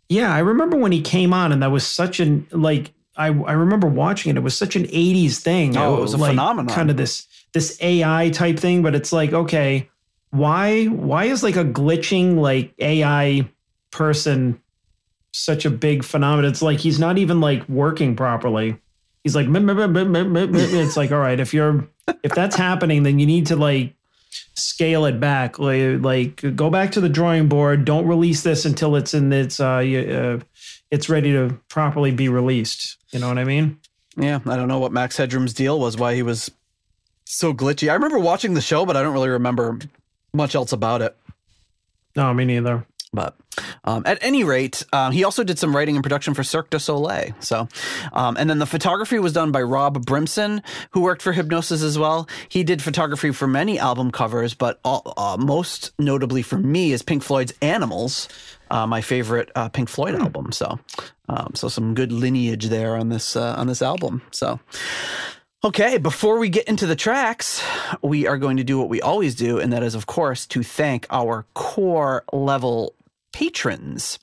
Yeah, 0.07 0.33
I 0.33 0.39
remember 0.39 0.77
when 0.77 0.91
he 0.91 1.01
came 1.01 1.33
on, 1.33 1.51
and 1.51 1.61
that 1.61 1.71
was 1.71 1.85
such 1.85 2.19
an 2.19 2.47
like 2.51 2.91
I 3.15 3.27
I 3.27 3.53
remember 3.53 3.87
watching 3.87 4.31
it. 4.31 4.37
It 4.37 4.43
was 4.43 4.57
such 4.57 4.75
an 4.75 4.83
'80s 4.85 5.37
thing. 5.37 5.77
Oh, 5.77 5.97
it 5.97 6.01
was 6.01 6.13
a 6.13 6.17
like, 6.17 6.31
phenomenon. 6.31 6.73
Kind 6.73 6.89
of 6.89 6.97
this 6.97 7.27
this 7.53 7.77
AI 7.81 8.29
type 8.29 8.59
thing, 8.59 8.81
but 8.81 8.95
it's 8.95 9.11
like 9.11 9.33
okay, 9.33 9.89
why 10.31 10.85
why 10.85 11.25
is 11.25 11.43
like 11.43 11.55
a 11.55 11.65
glitching 11.65 12.37
like 12.37 12.73
AI 12.79 13.49
person 13.91 14.61
such 15.33 15.65
a 15.65 15.69
big 15.69 16.03
phenomenon? 16.03 16.49
It's 16.49 16.61
like 16.61 16.79
he's 16.79 16.99
not 16.99 17.17
even 17.17 17.39
like 17.39 17.67
working 17.69 18.15
properly. 18.15 18.77
He's 19.23 19.35
like 19.35 19.47
it's 19.49 20.97
like 20.97 21.11
all 21.11 21.19
right, 21.19 21.39
if 21.39 21.53
you're 21.53 21.87
if 22.23 22.33
that's 22.33 22.55
happening, 22.55 23.03
then 23.03 23.19
you 23.19 23.25
need 23.25 23.47
to 23.47 23.55
like 23.55 23.95
scale 24.55 25.05
it 25.05 25.19
back. 25.19 25.59
Like, 25.59 26.01
like 26.01 26.55
go 26.55 26.69
back 26.69 26.91
to 26.93 27.01
the 27.01 27.09
drawing 27.09 27.47
board. 27.47 27.85
Don't 27.85 28.07
release 28.07 28.43
this 28.43 28.65
until 28.65 28.95
it's 28.95 29.13
in 29.13 29.31
its 29.33 29.59
uh, 29.59 29.77
uh 29.77 30.39
it's 30.91 31.09
ready 31.09 31.31
to 31.33 31.59
properly 31.67 32.11
be 32.11 32.29
released. 32.29 32.97
You 33.11 33.19
know 33.19 33.27
what 33.27 33.37
i 33.37 33.43
mean? 33.43 33.79
Yeah, 34.17 34.39
I 34.45 34.55
don't 34.55 34.67
know 34.67 34.79
what 34.79 34.91
Max 34.91 35.17
Headroom's 35.17 35.53
deal 35.53 35.79
was, 35.79 35.95
why 35.97 36.15
he 36.15 36.23
was 36.23 36.51
so 37.25 37.53
glitchy. 37.53 37.89
I 37.89 37.93
remember 37.93 38.19
watching 38.19 38.53
the 38.53 38.61
show, 38.61 38.85
but 38.85 38.97
I 38.97 39.03
don't 39.03 39.13
really 39.13 39.29
remember 39.29 39.77
much 40.33 40.55
else 40.55 40.71
about 40.71 41.01
it. 41.01 41.15
no 42.15 42.33
me 42.33 42.45
neither 42.45 42.85
But 43.11 43.35
um, 43.83 44.03
at 44.05 44.19
any 44.21 44.43
rate, 44.43 44.85
um, 44.93 45.11
he 45.11 45.23
also 45.23 45.43
did 45.43 45.57
some 45.57 45.75
writing 45.75 45.95
and 45.95 46.03
production 46.03 46.35
for 46.35 46.43
Cirque 46.43 46.69
du 46.69 46.79
Soleil. 46.79 47.33
So, 47.39 47.67
um, 48.13 48.37
and 48.37 48.49
then 48.49 48.59
the 48.59 48.67
photography 48.67 49.17
was 49.17 49.33
done 49.33 49.51
by 49.51 49.63
Rob 49.63 50.05
Brimson, 50.05 50.61
who 50.91 51.01
worked 51.01 51.23
for 51.23 51.33
Hipgnosis 51.33 51.83
as 51.83 51.97
well. 51.97 52.29
He 52.49 52.63
did 52.63 52.83
photography 52.83 53.31
for 53.31 53.47
many 53.47 53.79
album 53.79 54.11
covers, 54.11 54.53
but 54.53 54.79
all, 54.83 55.13
uh, 55.17 55.37
most 55.39 55.91
notably 55.97 56.43
for 56.43 56.59
me 56.59 56.91
is 56.91 57.01
Pink 57.01 57.23
Floyd's 57.23 57.53
Animals, 57.63 58.29
uh, 58.69 58.85
my 58.85 59.01
favorite 59.01 59.51
uh, 59.55 59.69
Pink 59.69 59.89
Floyd 59.89 60.13
album. 60.13 60.51
So, 60.51 60.79
um, 61.29 61.53
so 61.55 61.67
some 61.67 61.95
good 61.95 62.11
lineage 62.11 62.65
there 62.65 62.95
on 62.95 63.09
this 63.09 63.35
uh, 63.35 63.55
on 63.57 63.67
this 63.67 63.81
album. 63.81 64.21
So. 64.31 64.59
Okay, 65.61 65.97
before 65.97 66.39
we 66.39 66.47
get 66.47 66.69
into 66.69 66.85
the 66.85 66.95
tracks, 66.95 67.61
we 68.01 68.25
are 68.25 68.37
going 68.37 68.55
to 68.55 68.63
do 68.63 68.79
what 68.79 68.87
we 68.87 69.01
always 69.01 69.35
do, 69.35 69.59
and 69.59 69.73
that 69.73 69.83
is, 69.83 69.93
of 69.93 70.05
course, 70.05 70.45
to 70.45 70.63
thank 70.63 71.05
our 71.09 71.45
core 71.53 72.23
level 72.31 72.95
patrons. 73.31 74.19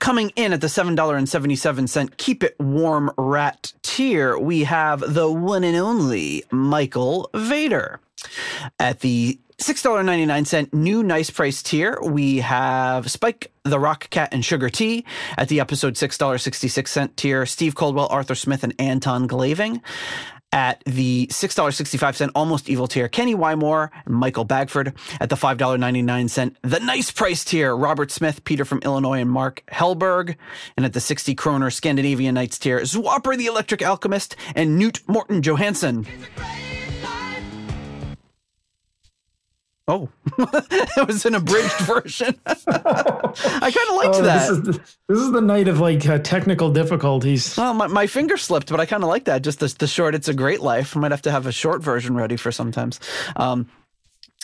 Coming 0.00 0.32
in 0.36 0.52
at 0.52 0.60
the 0.60 0.66
$7.77 0.66 2.16
Keep 2.16 2.42
It 2.42 2.56
Warm 2.58 3.10
Rat 3.16 3.72
tier, 3.82 4.36
we 4.36 4.64
have 4.64 5.14
the 5.14 5.30
one 5.30 5.64
and 5.64 5.76
only 5.76 6.44
Michael 6.50 7.30
Vader. 7.34 8.00
At 8.78 9.00
the 9.00 9.38
$6.99 9.58 10.72
new 10.72 11.02
nice 11.02 11.30
price 11.30 11.62
tier, 11.62 11.98
we 12.02 12.38
have 12.38 13.10
Spike 13.10 13.52
the 13.62 13.78
Rock 13.78 14.10
Cat 14.10 14.30
and 14.32 14.44
Sugar 14.44 14.68
Tea. 14.68 15.04
At 15.38 15.48
the 15.48 15.60
episode 15.60 15.94
$6.66 15.94 17.16
tier, 17.16 17.46
Steve 17.46 17.74
Coldwell, 17.74 18.08
Arthur 18.10 18.34
Smith, 18.34 18.64
and 18.64 18.74
Anton 18.78 19.26
Glaving. 19.26 19.80
At 20.54 20.84
the 20.86 21.26
$6.65 21.32 22.30
Almost 22.36 22.68
Evil 22.68 22.86
tier, 22.86 23.08
Kenny 23.08 23.34
Wymore 23.34 23.90
and 24.06 24.14
Michael 24.14 24.44
Bagford. 24.44 24.94
At 25.20 25.28
the 25.28 25.34
$5.99 25.34 26.54
The 26.62 26.78
Nice 26.78 27.10
Price 27.10 27.44
tier, 27.44 27.74
Robert 27.74 28.12
Smith, 28.12 28.44
Peter 28.44 28.64
from 28.64 28.78
Illinois, 28.84 29.20
and 29.20 29.28
Mark 29.28 29.64
Hellberg. 29.72 30.36
And 30.76 30.86
at 30.86 30.92
the 30.92 31.00
60 31.00 31.34
kroner 31.34 31.70
Scandinavian 31.70 32.36
Nights 32.36 32.60
tier, 32.60 32.78
Zwapper 32.82 33.36
the 33.36 33.46
Electric 33.46 33.82
Alchemist 33.82 34.36
and 34.54 34.78
Newt 34.78 35.00
Morton 35.08 35.42
Johansson. 35.42 36.06
Oh, 39.86 40.08
that 40.38 41.04
was 41.06 41.26
an 41.26 41.34
abridged 41.34 41.72
version. 41.80 42.34
I 42.46 43.70
kind 43.70 43.90
of 43.90 43.96
liked 43.96 44.14
that. 44.14 44.14
Oh, 44.16 44.22
this 44.22 44.48
is 44.50 44.62
the, 44.62 44.72
this 45.08 45.18
is 45.18 45.32
the 45.32 45.42
night 45.42 45.68
of 45.68 45.78
like 45.78 46.06
uh, 46.08 46.18
technical 46.18 46.70
difficulties 46.70 47.54
Well, 47.56 47.74
my, 47.74 47.86
my 47.86 48.06
finger 48.06 48.38
slipped, 48.38 48.70
but 48.70 48.80
I 48.80 48.86
kind 48.86 49.02
of 49.02 49.10
like 49.10 49.24
that. 49.24 49.42
Just 49.42 49.60
the, 49.60 49.74
the 49.78 49.86
short, 49.86 50.14
it's 50.14 50.28
a 50.28 50.34
great 50.34 50.60
life. 50.60 50.96
I 50.96 51.00
might 51.00 51.10
have 51.10 51.22
to 51.22 51.30
have 51.30 51.46
a 51.46 51.52
short 51.52 51.82
version 51.82 52.16
ready 52.16 52.36
for 52.36 52.50
sometimes. 52.50 52.98
Um, 53.36 53.68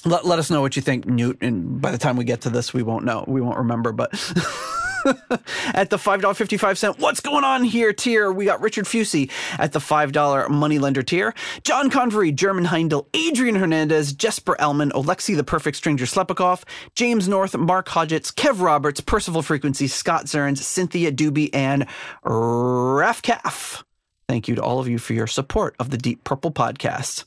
let, 0.04 0.26
let 0.26 0.38
us 0.38 0.50
know 0.50 0.60
what 0.60 0.76
you 0.76 0.82
think, 0.82 1.06
Newt. 1.06 1.38
And 1.40 1.80
by 1.80 1.90
the 1.90 1.98
time 1.98 2.16
we 2.16 2.24
get 2.24 2.42
to 2.42 2.50
this, 2.50 2.74
we 2.74 2.82
won't 2.82 3.04
know. 3.04 3.24
We 3.26 3.40
won't 3.40 3.58
remember. 3.58 3.92
But 3.92 4.12
at 5.74 5.90
the 5.90 5.96
$5.55, 5.96 6.98
what's 6.98 7.20
going 7.20 7.44
on 7.44 7.64
here 7.64 7.92
tier, 7.92 8.32
we 8.32 8.44
got 8.44 8.60
Richard 8.60 8.84
Fusey 8.84 9.30
at 9.58 9.72
the 9.72 9.78
$5 9.78 10.50
moneylender 10.50 11.02
tier, 11.02 11.34
John 11.64 11.90
Convery, 11.90 12.32
German 12.32 12.66
Heindel, 12.66 13.06
Adrian 13.14 13.56
Hernandez, 13.56 14.12
Jesper 14.12 14.60
Elman, 14.60 14.90
Alexi 14.90 15.36
the 15.36 15.44
Perfect 15.44 15.76
Stranger 15.76 16.04
Slepikoff, 16.04 16.64
James 16.94 17.28
North, 17.28 17.56
Mark 17.56 17.88
Hodgetts, 17.88 18.32
Kev 18.32 18.60
Roberts, 18.60 19.00
Percival 19.00 19.42
Frequency, 19.42 19.86
Scott 19.86 20.26
Zerns, 20.26 20.58
Cynthia 20.58 21.12
Doobie, 21.12 21.50
and 21.52 21.86
Rafcaf. 22.24 23.82
Thank 24.28 24.46
you 24.46 24.54
to 24.54 24.62
all 24.62 24.78
of 24.78 24.86
you 24.86 24.98
for 24.98 25.12
your 25.12 25.26
support 25.26 25.74
of 25.78 25.90
the 25.90 25.98
Deep 25.98 26.22
Purple 26.22 26.52
podcast. 26.52 27.24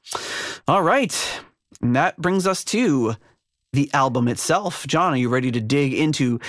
All 0.67 0.81
right. 0.81 1.41
And 1.81 1.95
that 1.95 2.17
brings 2.17 2.47
us 2.47 2.63
to 2.65 3.15
the 3.73 3.89
album 3.93 4.27
itself. 4.29 4.87
John, 4.87 5.13
are 5.13 5.17
you 5.17 5.27
ready 5.27 5.51
to 5.51 5.59
dig 5.59 5.93
into 5.93 6.39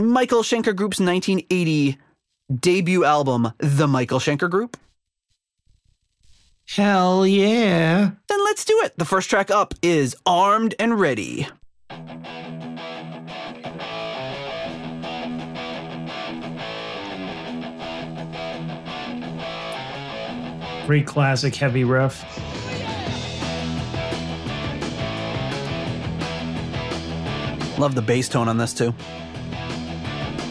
Michael 0.00 0.42
Schenker 0.42 0.76
Group's 0.76 1.00
1980 1.00 1.98
debut 2.54 3.04
album, 3.04 3.52
The 3.58 3.88
Michael 3.88 4.20
Schenker 4.20 4.48
Group? 4.48 4.76
hell 6.68 7.26
yeah 7.26 8.10
Then 8.28 8.44
let's 8.44 8.64
do 8.64 8.78
it. 8.84 8.96
The 8.96 9.04
first 9.04 9.28
track 9.28 9.50
up 9.50 9.74
is 9.82 10.14
Armed 10.24 10.74
and 10.78 11.00
Ready. 11.00 11.48
great 20.86 21.06
classic 21.06 21.54
heavy 21.54 21.84
riff 21.84 22.24
Love 27.78 27.94
the 27.94 28.02
bass 28.02 28.28
tone 28.28 28.48
on 28.48 28.56
this 28.58 28.74
too. 28.74 28.92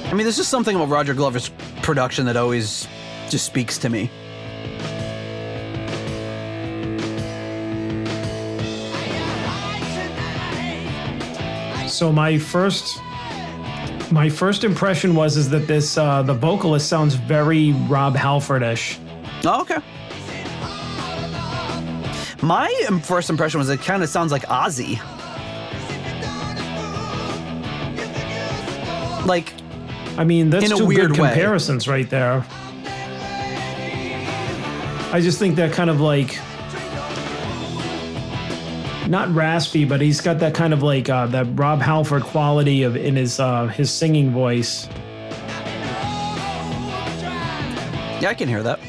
I 0.07 0.13
mean, 0.13 0.23
there's 0.23 0.37
just 0.37 0.49
something 0.49 0.75
about 0.75 0.87
Roger 0.87 1.13
Glover's 1.13 1.49
production 1.81 2.25
that 2.27 2.37
always 2.37 2.87
just 3.29 3.45
speaks 3.45 3.77
to 3.79 3.89
me. 3.89 4.09
So 11.87 12.11
my 12.11 12.37
first 12.37 12.99
my 14.11 14.29
first 14.29 14.63
impression 14.63 15.13
was 15.13 15.35
is 15.35 15.49
that 15.49 15.67
this 15.67 15.97
uh, 15.97 16.21
the 16.23 16.33
vocalist 16.33 16.87
sounds 16.87 17.15
very 17.15 17.73
Rob 17.89 18.15
Halfordish. 18.15 18.99
Oh, 19.43 19.61
okay. 19.61 19.79
My 22.41 22.69
first 23.03 23.29
impression 23.29 23.59
was 23.59 23.69
it 23.69 23.81
kind 23.81 24.03
of 24.03 24.09
sounds 24.09 24.31
like 24.31 24.43
Ozzy. 24.43 24.99
Like, 29.25 29.53
I 30.17 30.23
mean, 30.23 30.49
that's 30.49 30.69
two 30.69 30.85
weird 30.85 31.11
good 31.11 31.19
way. 31.19 31.29
comparisons 31.29 31.87
right 31.87 32.09
there. 32.09 32.45
I 35.11 35.21
just 35.21 35.39
think 35.39 35.55
that 35.55 35.71
kind 35.71 35.89
of 35.89 36.01
like 36.01 36.39
not 39.07 39.33
raspy, 39.33 39.85
but 39.85 40.01
he's 40.01 40.19
got 40.21 40.39
that 40.39 40.53
kind 40.53 40.73
of 40.73 40.83
like 40.83 41.09
uh, 41.09 41.27
that 41.27 41.47
Rob 41.57 41.79
Halford 41.79 42.23
quality 42.23 42.83
of 42.83 42.95
in 42.97 43.15
his 43.15 43.39
uh, 43.39 43.67
his 43.67 43.91
singing 43.91 44.31
voice. 44.31 44.89
yeah, 48.21 48.29
I 48.29 48.33
can 48.33 48.49
hear 48.49 48.63
that. 48.63 48.79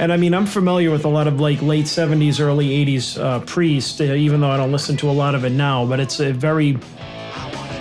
And 0.00 0.12
I 0.14 0.16
mean, 0.16 0.32
I'm 0.32 0.46
familiar 0.46 0.90
with 0.90 1.04
a 1.04 1.08
lot 1.08 1.26
of 1.26 1.40
like 1.40 1.60
late 1.60 1.84
70s, 1.84 2.40
early 2.40 2.68
80s 2.86 3.22
uh, 3.22 3.40
Priest, 3.40 4.00
uh, 4.00 4.04
even 4.04 4.40
though 4.40 4.50
I 4.50 4.56
don't 4.56 4.72
listen 4.72 4.96
to 4.98 5.10
a 5.10 5.12
lot 5.12 5.34
of 5.34 5.44
it 5.44 5.50
now, 5.50 5.84
but 5.84 6.00
it's 6.00 6.20
a 6.20 6.32
very 6.32 6.78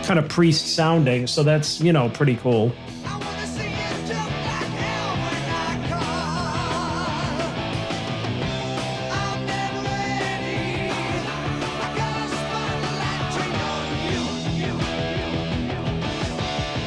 kind 0.10 0.18
of 0.18 0.28
Priest 0.28 0.74
sounding. 0.74 1.28
So 1.28 1.44
that's, 1.44 1.80
you 1.82 1.94
know, 1.94 2.10
pretty 2.10 2.36
cool. 2.38 2.72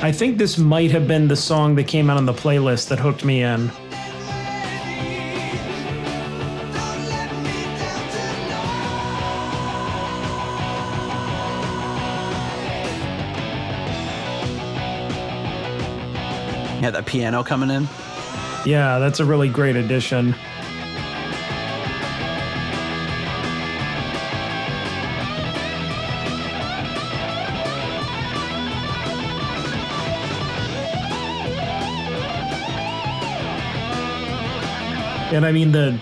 I 0.02 0.10
think 0.10 0.38
this 0.38 0.58
might 0.58 0.90
have 0.90 1.06
been 1.06 1.28
the 1.28 1.36
song 1.36 1.76
that 1.76 1.84
came 1.84 2.10
out 2.10 2.16
on 2.16 2.26
the 2.26 2.32
playlist 2.32 2.88
that 2.88 2.98
hooked 2.98 3.24
me 3.24 3.44
in. 3.44 3.70
Piano 17.12 17.44
coming 17.44 17.70
in. 17.70 17.86
Yeah, 18.64 18.98
that's 18.98 19.20
a 19.20 19.24
really 19.26 19.50
great 19.50 19.76
addition. 19.76 20.34
And 35.34 35.44
I 35.44 35.52
mean 35.52 35.72
the 35.72 36.00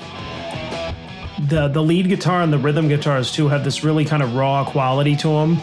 the 1.48 1.66
the 1.66 1.82
lead 1.82 2.08
guitar 2.08 2.40
and 2.42 2.52
the 2.52 2.58
rhythm 2.58 2.86
guitars 2.86 3.32
too 3.32 3.48
have 3.48 3.64
this 3.64 3.82
really 3.82 4.04
kind 4.04 4.22
of 4.22 4.36
raw 4.36 4.64
quality 4.64 5.16
to 5.16 5.28
them. 5.28 5.60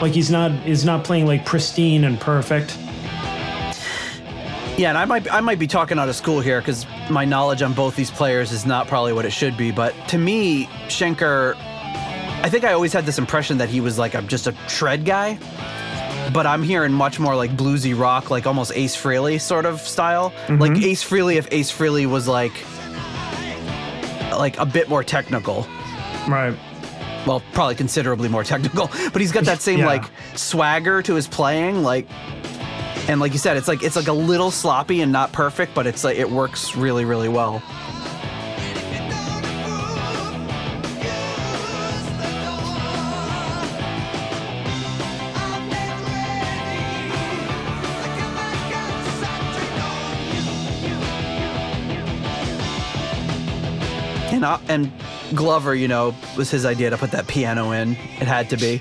Like 0.00 0.12
he's 0.12 0.30
not 0.30 0.50
he's 0.62 0.84
not 0.84 1.04
playing 1.04 1.26
like 1.26 1.44
pristine 1.44 2.04
and 2.04 2.18
perfect. 2.20 2.76
Yeah, 4.78 4.88
and 4.88 4.96
I 4.96 5.04
might 5.04 5.30
I 5.30 5.40
might 5.40 5.58
be 5.58 5.66
talking 5.66 5.98
out 5.98 6.08
of 6.08 6.16
school 6.16 6.40
here 6.40 6.60
because 6.60 6.86
my 7.10 7.26
knowledge 7.26 7.60
on 7.60 7.74
both 7.74 7.96
these 7.96 8.10
players 8.10 8.50
is 8.50 8.64
not 8.64 8.88
probably 8.88 9.12
what 9.12 9.26
it 9.26 9.30
should 9.30 9.56
be. 9.56 9.70
But 9.70 9.94
to 10.08 10.16
me, 10.16 10.66
Schenker, 10.88 11.54
I 11.56 12.48
think 12.48 12.64
I 12.64 12.72
always 12.72 12.92
had 12.92 13.04
this 13.04 13.18
impression 13.18 13.58
that 13.58 13.68
he 13.68 13.82
was 13.82 13.98
like 13.98 14.14
a, 14.14 14.22
just 14.22 14.46
a 14.46 14.54
shred 14.68 15.04
guy. 15.04 15.38
But 16.32 16.46
I'm 16.46 16.62
hearing 16.62 16.92
much 16.92 17.18
more 17.18 17.36
like 17.36 17.50
bluesy 17.56 17.98
rock, 17.98 18.30
like 18.30 18.46
almost 18.46 18.72
Ace 18.74 18.96
Frehley 18.96 19.38
sort 19.38 19.66
of 19.66 19.80
style. 19.80 20.30
Mm-hmm. 20.46 20.62
Like 20.62 20.78
Ace 20.78 21.04
Frehley, 21.04 21.34
if 21.34 21.48
Ace 21.52 21.70
Frehley 21.70 22.06
was 22.06 22.26
like 22.26 22.52
like 24.32 24.56
a 24.58 24.64
bit 24.64 24.88
more 24.88 25.04
technical. 25.04 25.66
Right. 26.26 26.56
Well, 27.26 27.42
probably 27.52 27.74
considerably 27.74 28.28
more 28.28 28.44
technical, 28.54 28.88
but 29.12 29.20
he's 29.20 29.32
got 29.32 29.44
that 29.44 29.60
same 29.60 29.80
Yeah. 29.80 29.86
like 29.86 30.04
swagger 30.36 31.02
to 31.02 31.14
his 31.14 31.28
playing, 31.28 31.82
like 31.82 32.06
and 33.08 33.20
like 33.20 33.32
you 33.32 33.38
said, 33.38 33.56
it's 33.56 33.66
like 33.68 33.82
it's 33.82 33.96
like 33.96 34.08
a 34.08 34.12
little 34.12 34.50
sloppy 34.50 35.00
and 35.00 35.10
not 35.12 35.32
perfect, 35.32 35.74
but 35.74 35.86
it's 35.86 36.04
like 36.04 36.16
it 36.16 36.30
works 36.30 36.76
really, 36.76 37.04
really 37.04 37.28
well. 37.28 37.62
And 54.40 54.46
uh, 54.46 54.58
and 54.68 54.90
Glover, 55.34 55.74
you 55.74 55.86
know, 55.86 56.14
was 56.34 56.50
his 56.50 56.64
idea 56.64 56.88
to 56.88 56.96
put 56.96 57.10
that 57.10 57.26
piano 57.26 57.72
in. 57.72 57.90
It 57.92 58.26
had 58.26 58.48
to 58.48 58.56
be. 58.56 58.78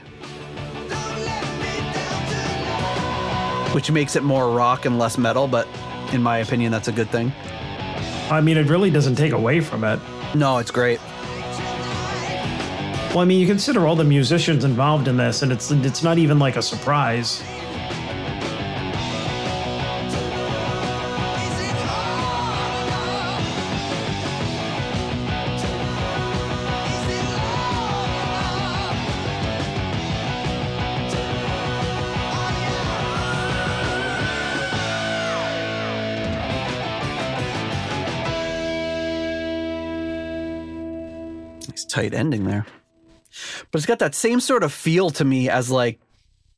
Which 3.74 3.92
makes 3.92 4.16
it 4.16 4.24
more 4.24 4.56
rock 4.56 4.86
and 4.86 4.98
less 4.98 5.18
metal, 5.18 5.50
but 5.50 5.68
in 6.14 6.24
my 6.24 6.38
opinion, 6.38 6.72
that's 6.72 6.88
a 6.88 6.94
good 6.94 7.10
thing. 7.10 7.34
I 8.32 8.40
mean, 8.40 8.56
it 8.56 8.68
really 8.68 8.90
doesn't 8.90 9.16
take 9.16 9.34
away 9.34 9.60
from 9.60 9.84
it. 9.84 10.00
No, 10.34 10.60
it's 10.60 10.72
great. 10.72 11.02
Well, 13.10 13.20
I 13.20 13.26
mean, 13.26 13.42
you 13.42 13.48
consider 13.48 13.86
all 13.86 13.98
the 13.98 14.06
musicians 14.06 14.64
involved 14.64 15.10
in 15.10 15.18
this, 15.18 15.42
and 15.42 15.52
it's 15.52 15.72
it's 15.72 16.04
not 16.04 16.18
even 16.18 16.40
like 16.40 16.56
a 16.56 16.62
surprise. 16.62 17.44
Tight 42.00 42.14
ending 42.14 42.46
there. 42.46 42.66
But 43.72 43.80
it's 43.80 43.86
got 43.86 44.00
that 44.00 44.16
same 44.16 44.40
sort 44.40 44.64
of 44.64 44.72
feel 44.72 45.10
to 45.12 45.26
me 45.26 45.50
as 45.50 45.70
like 45.70 46.00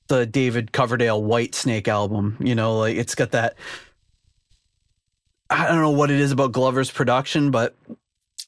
the 0.08 0.26
David 0.28 0.72
Coverdale 0.72 1.22
Whitesnake 1.22 1.88
album. 1.88 2.38
You 2.40 2.54
know, 2.54 2.78
like 2.78 2.96
it's 2.96 3.16
got 3.16 3.32
that. 3.32 3.56
I 5.50 5.68
don't 5.68 5.82
know 5.82 5.90
what 5.92 6.12
it 6.12 6.20
is 6.20 6.32
about 6.32 6.52
Glover's 6.52 6.92
production, 6.92 7.50
but 7.50 7.76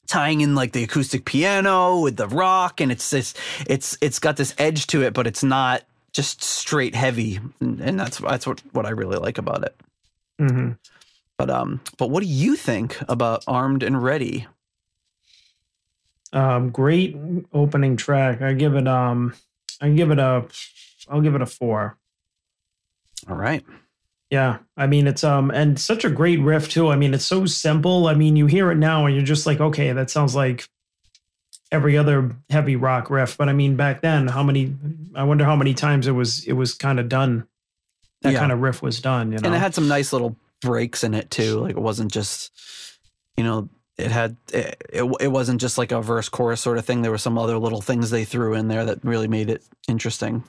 tying 0.06 0.40
in 0.40 0.54
like 0.54 0.72
the 0.72 0.84
acoustic 0.84 1.24
piano 1.24 1.98
with 2.00 2.16
the 2.16 2.28
rock, 2.28 2.80
and 2.80 2.92
it's 2.92 3.10
this, 3.10 3.34
it's 3.66 3.98
it's 4.00 4.20
got 4.20 4.36
this 4.36 4.54
edge 4.56 4.86
to 4.88 5.02
it, 5.02 5.14
but 5.14 5.26
it's 5.26 5.42
not 5.42 5.82
just 6.12 6.42
straight 6.42 6.94
heavy, 6.94 7.40
and, 7.60 7.80
and 7.80 7.98
that's 7.98 8.18
that's 8.18 8.46
what 8.46 8.62
what 8.72 8.86
I 8.86 8.90
really 8.90 9.18
like 9.18 9.38
about 9.38 9.64
it. 9.64 9.76
hmm 10.38 10.72
But 11.38 11.50
um, 11.50 11.80
but 11.98 12.08
what 12.10 12.22
do 12.22 12.28
you 12.28 12.54
think 12.54 12.96
about 13.08 13.42
Armed 13.48 13.82
and 13.82 14.00
Ready? 14.00 14.46
Um, 16.34 16.70
great 16.70 17.16
opening 17.52 17.96
track. 17.96 18.42
I 18.42 18.52
give 18.52 18.74
it 18.74 18.86
um, 18.88 19.34
I 19.80 19.88
give 19.90 20.10
it 20.10 20.18
a, 20.18 20.44
I'll 21.08 21.20
give 21.20 21.34
it 21.34 21.42
a 21.42 21.46
four. 21.46 21.96
All 23.28 23.36
right. 23.36 23.64
Yeah, 24.30 24.58
I 24.76 24.86
mean 24.88 25.06
it's 25.06 25.22
um 25.22 25.50
and 25.52 25.78
such 25.78 26.04
a 26.04 26.10
great 26.10 26.40
riff 26.40 26.68
too. 26.68 26.88
I 26.90 26.96
mean 26.96 27.14
it's 27.14 27.24
so 27.24 27.46
simple. 27.46 28.08
I 28.08 28.14
mean 28.14 28.34
you 28.36 28.46
hear 28.46 28.70
it 28.72 28.76
now 28.76 29.06
and 29.06 29.14
you're 29.14 29.24
just 29.24 29.46
like, 29.46 29.60
okay, 29.60 29.92
that 29.92 30.10
sounds 30.10 30.34
like 30.34 30.68
every 31.70 31.96
other 31.96 32.34
heavy 32.50 32.74
rock 32.74 33.10
riff. 33.10 33.36
But 33.38 33.48
I 33.48 33.52
mean 33.52 33.76
back 33.76 34.00
then, 34.00 34.26
how 34.26 34.42
many? 34.42 34.74
I 35.14 35.22
wonder 35.24 35.44
how 35.44 35.54
many 35.54 35.72
times 35.72 36.06
it 36.08 36.12
was 36.12 36.44
it 36.46 36.54
was 36.54 36.74
kind 36.74 36.98
of 36.98 37.08
done. 37.08 37.46
That 38.22 38.32
Yeah. 38.32 38.40
kind 38.40 38.50
of 38.50 38.60
riff 38.60 38.82
was 38.82 39.00
done. 39.00 39.30
You 39.30 39.38
know, 39.38 39.46
and 39.46 39.54
it 39.54 39.58
had 39.58 39.74
some 39.74 39.86
nice 39.86 40.12
little 40.12 40.36
breaks 40.62 41.04
in 41.04 41.14
it 41.14 41.30
too 41.30 41.60
like 41.60 41.76
it 41.76 41.80
wasn't 41.80 42.10
just 42.10 42.50
you 43.36 43.44
know 43.44 43.68
it 43.98 44.10
had 44.10 44.36
it, 44.52 44.76
it, 44.92 45.04
it 45.20 45.28
wasn't 45.28 45.60
just 45.60 45.78
like 45.78 45.92
a 45.92 46.02
verse 46.02 46.28
chorus 46.28 46.60
sort 46.60 46.78
of 46.78 46.84
thing 46.84 47.02
there 47.02 47.10
were 47.10 47.18
some 47.18 47.38
other 47.38 47.58
little 47.58 47.80
things 47.80 48.10
they 48.10 48.24
threw 48.24 48.54
in 48.54 48.68
there 48.68 48.84
that 48.84 49.04
really 49.04 49.28
made 49.28 49.48
it 49.50 49.62
interesting 49.88 50.42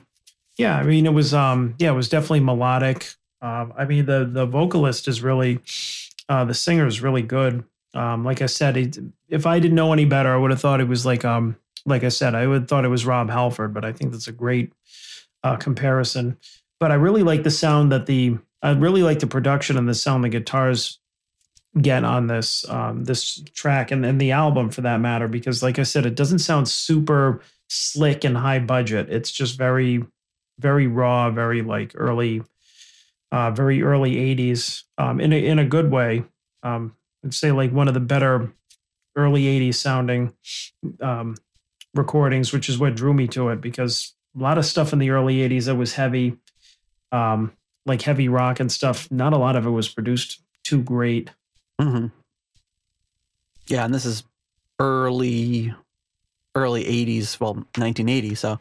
Yeah, 0.58 0.76
I 0.78 0.84
mean 0.84 1.06
it 1.06 1.12
was 1.12 1.34
um 1.34 1.74
yeah, 1.78 1.90
it 1.90 1.96
was 1.96 2.08
definitely 2.08 2.40
melodic. 2.40 3.14
Um 3.42 3.72
I 3.76 3.84
mean 3.84 4.06
the 4.06 4.24
the 4.24 4.46
vocalist 4.46 5.06
is 5.08 5.22
really 5.22 5.60
uh 6.28 6.44
the 6.44 6.54
singer 6.54 6.86
is 6.86 7.02
really 7.02 7.22
good. 7.22 7.64
Um 7.94 8.24
like 8.24 8.42
I 8.42 8.46
said, 8.46 8.76
it, 8.76 8.98
if 9.28 9.46
I 9.46 9.60
didn't 9.60 9.76
know 9.76 9.92
any 9.92 10.04
better, 10.06 10.32
I 10.32 10.36
would 10.36 10.50
have 10.50 10.60
thought 10.60 10.80
it 10.80 10.88
was 10.88 11.04
like 11.04 11.24
um 11.24 11.56
like 11.84 12.04
I 12.04 12.08
said, 12.08 12.34
I 12.34 12.46
would 12.46 12.62
have 12.62 12.68
thought 12.68 12.84
it 12.84 12.88
was 12.88 13.06
Rob 13.06 13.30
Halford, 13.30 13.72
but 13.72 13.84
I 13.84 13.92
think 13.92 14.10
that's 14.12 14.26
a 14.28 14.32
great 14.32 14.72
uh, 15.44 15.56
comparison. 15.56 16.36
But 16.80 16.90
I 16.90 16.94
really 16.94 17.22
like 17.22 17.44
the 17.44 17.50
sound 17.50 17.92
that 17.92 18.06
the 18.06 18.38
I 18.62 18.72
really 18.72 19.02
like 19.02 19.20
the 19.20 19.26
production 19.28 19.78
and 19.78 19.88
the 19.88 19.94
sound 19.94 20.24
the 20.24 20.28
guitars 20.28 20.98
get 21.80 22.04
on 22.04 22.26
this 22.26 22.68
um, 22.68 23.04
this 23.04 23.42
track 23.54 23.90
and, 23.90 24.04
and 24.04 24.20
the 24.20 24.32
album 24.32 24.70
for 24.70 24.82
that 24.82 25.00
matter, 25.00 25.28
because 25.28 25.62
like 25.62 25.78
I 25.78 25.82
said, 25.82 26.06
it 26.06 26.14
doesn't 26.14 26.38
sound 26.38 26.68
super 26.68 27.40
slick 27.68 28.24
and 28.24 28.36
high 28.36 28.58
budget. 28.58 29.08
It's 29.10 29.30
just 29.30 29.58
very, 29.58 30.04
very 30.58 30.86
raw, 30.86 31.30
very 31.30 31.62
like 31.62 31.92
early, 31.94 32.42
uh, 33.30 33.50
very 33.50 33.82
early 33.82 34.16
'80s 34.36 34.84
um, 34.98 35.20
in 35.20 35.32
a, 35.32 35.44
in 35.44 35.58
a 35.58 35.64
good 35.64 35.90
way. 35.90 36.24
Um, 36.62 36.96
I'd 37.24 37.34
say 37.34 37.52
like 37.52 37.72
one 37.72 37.88
of 37.88 37.94
the 37.94 38.00
better 38.00 38.52
early 39.14 39.42
'80s 39.42 39.74
sounding 39.74 40.32
um, 41.00 41.36
recordings, 41.94 42.52
which 42.52 42.68
is 42.68 42.78
what 42.78 42.96
drew 42.96 43.12
me 43.12 43.26
to 43.28 43.50
it 43.50 43.60
because 43.60 44.14
a 44.38 44.42
lot 44.42 44.58
of 44.58 44.66
stuff 44.66 44.92
in 44.92 44.98
the 44.98 45.10
early 45.10 45.36
'80s 45.48 45.66
that 45.66 45.76
was 45.76 45.94
heavy, 45.94 46.38
um, 47.12 47.52
like 47.84 48.02
heavy 48.02 48.28
rock 48.28 48.60
and 48.60 48.72
stuff. 48.72 49.10
Not 49.10 49.34
a 49.34 49.38
lot 49.38 49.56
of 49.56 49.66
it 49.66 49.70
was 49.70 49.88
produced 49.88 50.42
too 50.64 50.82
great. 50.82 51.30
Mm-hmm. 51.80 52.06
Yeah, 53.68 53.84
and 53.84 53.94
this 53.94 54.06
is 54.06 54.24
early, 54.78 55.74
early 56.54 56.84
'80s, 56.84 57.40
well, 57.40 57.54
1980. 57.54 58.34
So, 58.34 58.58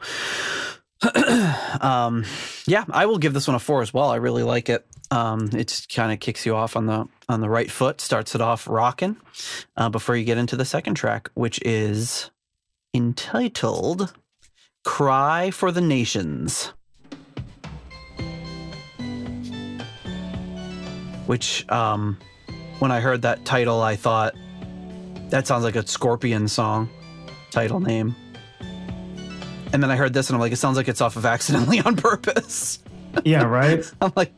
um, 1.82 2.26
yeah, 2.66 2.86
I 2.90 3.06
will 3.06 3.18
give 3.18 3.34
this 3.34 3.48
one 3.48 3.56
a 3.56 3.60
four 3.60 3.82
as 3.82 3.94
well. 3.94 4.10
I 4.10 4.16
really 4.16 4.44
like 4.44 4.70
it. 4.70 4.86
Um, 5.12 5.50
it 5.54 5.86
kind 5.94 6.12
of 6.12 6.20
kicks 6.20 6.46
you 6.46 6.56
off 6.56 6.76
on 6.76 6.88
the 6.88 7.08
on 7.30 7.42
the 7.42 7.50
right 7.50 7.70
foot, 7.70 8.02
starts 8.02 8.36
it 8.36 8.42
off 8.42 8.68
rocking 8.68 9.18
uh, 9.78 9.90
before 9.90 10.16
you 10.16 10.26
get 10.26 10.38
into 10.38 10.56
the 10.56 10.66
second 10.66 10.96
track, 10.96 11.30
which 11.36 11.60
is 11.64 12.32
entitled 12.94 14.14
"Cry 14.84 15.52
for 15.52 15.72
the 15.72 15.82
Nations." 15.82 16.74
Which, 21.28 21.68
um, 21.70 22.20
when 22.80 22.92
I 22.92 23.00
heard 23.00 23.22
that 23.24 23.46
title, 23.46 23.82
I 23.82 23.96
thought 23.96 24.36
that 25.30 25.48
sounds 25.48 25.64
like 25.64 25.76
a 25.76 25.86
Scorpion 25.88 26.48
song 26.48 26.90
title 27.52 27.80
name. 27.80 28.16
And 29.74 29.82
then 29.84 29.92
I 29.92 29.96
heard 29.96 30.14
this 30.14 30.30
and 30.30 30.36
I'm 30.36 30.40
like, 30.42 30.54
it 30.54 30.58
sounds 30.58 30.78
like 30.78 30.88
it's 30.88 31.02
off 31.02 31.16
of 31.16 31.26
Accidentally 31.26 31.80
on 31.86 31.96
Purpose. 31.96 32.80
Yeah, 33.24 33.44
right. 33.44 33.84
I'm 34.02 34.14
like, 34.16 34.34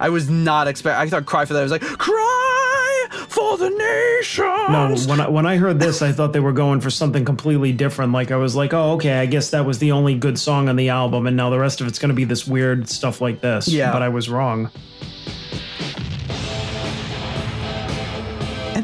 I 0.00 0.10
was 0.10 0.30
not 0.30 0.68
expect. 0.68 0.98
I 0.98 1.08
thought 1.08 1.26
"Cry 1.26 1.44
for 1.44 1.54
that." 1.54 1.60
I 1.60 1.62
was 1.62 1.72
like, 1.72 1.82
"Cry 1.82 3.06
for 3.28 3.56
the 3.58 3.68
nations." 3.70 5.06
No, 5.06 5.10
when 5.10 5.20
I 5.20 5.28
when 5.28 5.46
I 5.46 5.56
heard 5.56 5.80
this, 5.80 6.02
I 6.02 6.12
thought 6.12 6.32
they 6.32 6.40
were 6.40 6.52
going 6.52 6.80
for 6.80 6.90
something 6.90 7.24
completely 7.24 7.72
different. 7.72 8.12
Like 8.12 8.30
I 8.30 8.36
was 8.36 8.54
like, 8.54 8.72
oh, 8.72 8.92
okay, 8.92 9.14
I 9.18 9.26
guess 9.26 9.50
that 9.50 9.64
was 9.64 9.78
the 9.80 9.92
only 9.92 10.14
good 10.14 10.38
song 10.38 10.68
on 10.68 10.76
the 10.76 10.90
album, 10.90 11.26
and 11.26 11.36
now 11.36 11.50
the 11.50 11.58
rest 11.58 11.80
of 11.80 11.88
it's 11.88 11.98
going 11.98 12.10
to 12.10 12.14
be 12.14 12.24
this 12.24 12.46
weird 12.46 12.88
stuff 12.88 13.20
like 13.20 13.40
this. 13.40 13.66
Yeah. 13.66 13.92
but 13.92 14.02
I 14.02 14.08
was 14.08 14.28
wrong. 14.28 14.70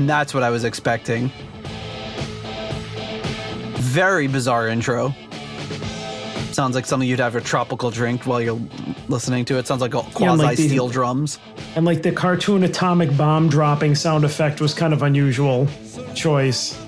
That's 0.09 0.35
what 0.35 0.43
I 0.43 0.51
was 0.51 0.65
expecting. 0.65 1.31
Very 3.77 4.27
bizarre 4.27 4.69
intro. 4.69 5.15
Sounds 6.53 6.75
like 6.77 6.87
something 6.87 7.09
you'd 7.09 7.19
have 7.19 7.35
a 7.35 7.41
tropical 7.41 7.91
drink 7.91 8.27
while 8.27 8.41
you're 8.41 8.61
listening 9.09 9.45
to 9.47 9.59
it. 9.59 9.67
Sounds 9.67 9.81
like 9.81 9.93
Yeah, 9.95 10.03
quasi 10.15 10.43
like 10.43 10.57
the- 10.57 10.69
steel 10.69 10.89
drums. 10.89 11.39
And 11.77 11.85
like 11.85 12.03
the 12.03 12.13
cartoon 12.13 12.63
atomic 12.65 13.17
bomb 13.17 13.49
dropping 13.49 13.95
sound 13.97 14.25
effect 14.25 14.61
was 14.61 14.73
kind 14.75 14.93
of 14.93 15.03
unusual 15.03 15.67
choice. 16.15 16.79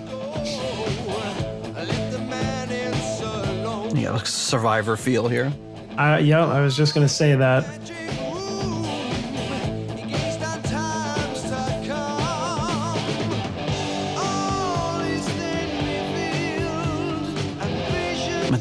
Yeah, 3.94 4.12
like 4.12 4.26
survivor 4.26 4.96
feel 4.96 5.26
here. 5.28 5.52
Uh, 5.98 6.20
yeah, 6.22 6.46
I 6.46 6.60
was 6.60 6.76
just 6.76 6.94
gonna 6.94 7.08
say 7.08 7.34
that. 7.34 7.64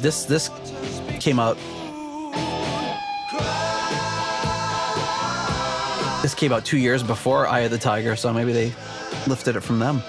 This 0.05 0.25
this 0.25 0.51
came 1.19 1.39
out. 1.39 1.57
This 6.21 6.35
came 6.35 6.53
out 6.53 6.63
two 6.63 6.77
years 6.77 7.01
before 7.01 7.47
Eye 7.47 7.61
of 7.61 7.71
the 7.71 7.79
Tiger, 7.79 8.15
so 8.15 8.31
maybe 8.31 8.53
they 8.53 8.65
lifted 9.25 9.55
it 9.55 9.61
from 9.61 9.79
them. 9.79 10.03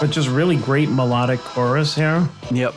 But 0.00 0.10
just 0.10 0.28
really 0.28 0.56
great 0.56 0.88
melodic 0.88 1.38
chorus 1.38 1.94
here. 1.94 2.28
Yep. 2.50 2.74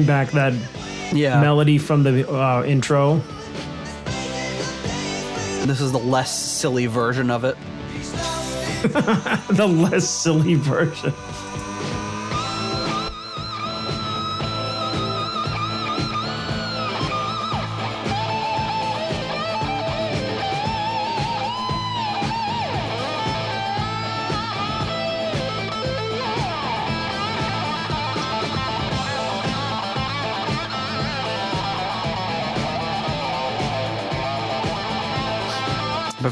Bring 0.00 0.06
back 0.06 0.30
that 0.32 0.54
Yeah. 1.12 1.40
melody 1.40 1.78
from 1.78 2.02
the 2.02 2.28
uh, 2.30 2.62
intro. 2.64 3.20
This 5.66 5.80
is 5.80 5.92
the 5.92 5.98
less 5.98 6.36
silly 6.36 6.86
version 6.86 7.30
of 7.30 7.44
it. 7.44 7.56
the 8.82 9.66
less 9.68 10.08
silly 10.08 10.54
version. 10.54 11.12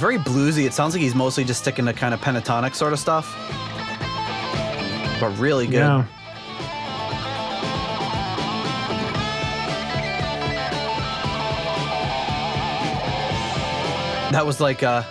Very 0.09 0.25
bluesy. 0.25 0.65
It 0.65 0.73
sounds 0.73 0.95
like 0.95 1.03
he's 1.03 1.15
mostly 1.15 1.45
just 1.45 1.61
sticking 1.61 1.85
to 1.85 1.93
kind 1.93 2.15
of 2.15 2.21
pentatonic 2.23 2.75
sort 2.75 2.95
of 2.95 2.99
stuff. 2.99 3.37
But 5.21 5.29
really 5.39 5.67
good. 5.67 5.75
Yeah. 5.75 6.07
That 14.33 14.47
was 14.47 14.61
like 14.63 14.83
uh 14.83 15.03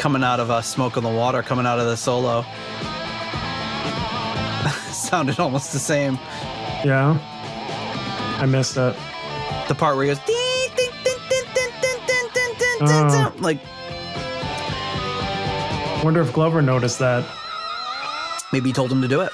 coming 0.00 0.24
out 0.24 0.40
of 0.40 0.50
uh, 0.50 0.60
smoke 0.60 0.96
on 0.96 1.04
the 1.04 1.10
water, 1.10 1.42
coming 1.42 1.66
out 1.66 1.78
of 1.78 1.86
the 1.86 1.96
solo. 1.96 2.42
Sounded 4.90 5.38
almost 5.38 5.72
the 5.72 5.78
same. 5.78 6.14
Yeah. 6.84 7.16
I 8.40 8.46
missed 8.46 8.76
it. 8.76 8.96
The 9.68 9.76
part 9.76 9.94
where 9.94 10.06
he 10.06 10.10
goes 10.10 10.18
"Ding, 10.26 10.39
Oh. 12.80 13.34
like 13.38 13.58
Wonder 16.02 16.22
if 16.22 16.32
Glover 16.32 16.62
noticed 16.62 16.98
that. 17.00 17.26
maybe 18.52 18.70
he 18.70 18.72
told 18.72 18.90
him 18.90 19.02
to 19.02 19.08
do 19.08 19.20
it. 19.20 19.32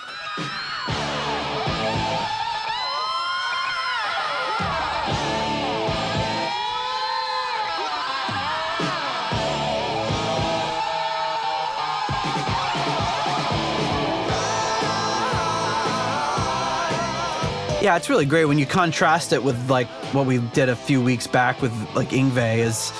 Yeah, 17.81 17.95
it's 17.95 18.11
really 18.11 18.27
great 18.27 18.47
when 18.47 18.59
you 18.59 18.67
contrast 18.67 19.33
it 19.33 19.45
with 19.45 19.71
like 19.71 19.87
what 20.13 20.27
we 20.27 20.39
did 20.39 20.69
a 20.69 20.75
few 20.75 21.01
weeks 21.01 21.29
back 21.29 21.63
with 21.63 21.73
like 21.95 22.09
Yngwie 22.09 22.59
is 22.59 22.91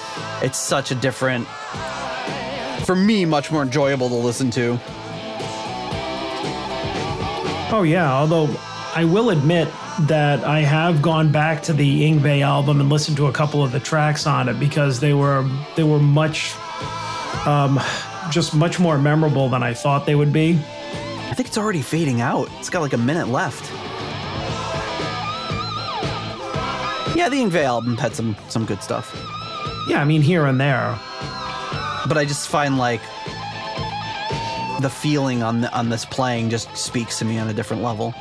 it's 0.43 0.59
such 0.59 0.91
a 0.91 0.95
different 0.95 1.47
for 2.85 2.95
me 2.95 3.25
much 3.25 3.51
more 3.51 3.63
enjoyable 3.63 4.09
to 4.09 4.15
listen 4.15 4.51
to. 4.53 4.79
Oh 7.73 7.83
yeah, 7.85 8.13
although 8.13 8.49
I 8.95 9.05
will 9.05 9.31
admit 9.31 9.69
that 10.03 10.45
I 10.45 10.61
have 10.61 11.03
gone 11.03 11.33
back 11.33 11.63
to 11.65 11.73
the 11.73 12.03
Yngwie 12.03 12.43
album 12.43 12.81
and 12.81 12.89
listened 12.89 13.17
to 13.17 13.27
a 13.27 13.33
couple 13.33 13.65
of 13.65 13.73
the 13.73 13.81
tracks 13.81 14.27
on 14.27 14.49
it 14.49 14.61
because 14.61 15.01
they 15.01 15.15
were 15.15 15.49
they 15.75 15.83
were 15.83 15.99
much 15.99 16.55
um 17.45 17.81
just 18.31 18.55
much 18.55 18.79
more 18.79 18.99
memorable 18.99 19.49
than 19.49 19.63
I 19.63 19.75
thought 19.75 20.07
they 20.07 20.15
would 20.15 20.33
be. 20.33 20.53
I 20.55 21.35
think 21.35 21.49
it's 21.49 21.59
already 21.59 21.83
fading 21.83 22.21
out. 22.21 22.49
It's 22.59 22.71
got 22.71 22.83
like 22.83 22.93
a 22.93 22.99
minute 22.99 23.29
left. 23.29 23.69
Yeah, 27.17 27.29
the 27.29 27.37
Yngwie 27.37 27.65
album 27.65 27.97
had 27.97 28.15
some 28.15 28.37
some 28.49 28.65
good 28.65 28.83
stuff. 28.83 29.36
Yeah, 29.89 30.01
I 30.01 30.05
mean 30.05 30.23
here 30.23 30.47
and 30.47 30.61
there. 30.61 30.99
But 32.09 32.19
I 32.19 32.25
just 32.25 32.49
find 32.49 32.79
like 32.79 33.01
the 34.81 34.91
feeling 34.91 35.43
on 35.43 35.63
the, 35.63 35.73
on 35.77 35.89
this 35.89 36.05
playing 36.05 36.51
just 36.51 36.77
speaks 36.77 37.19
to 37.21 37.25
me 37.25 37.39
on 37.39 37.49
a 37.49 37.55
different 37.55 37.83
level. 37.83 38.15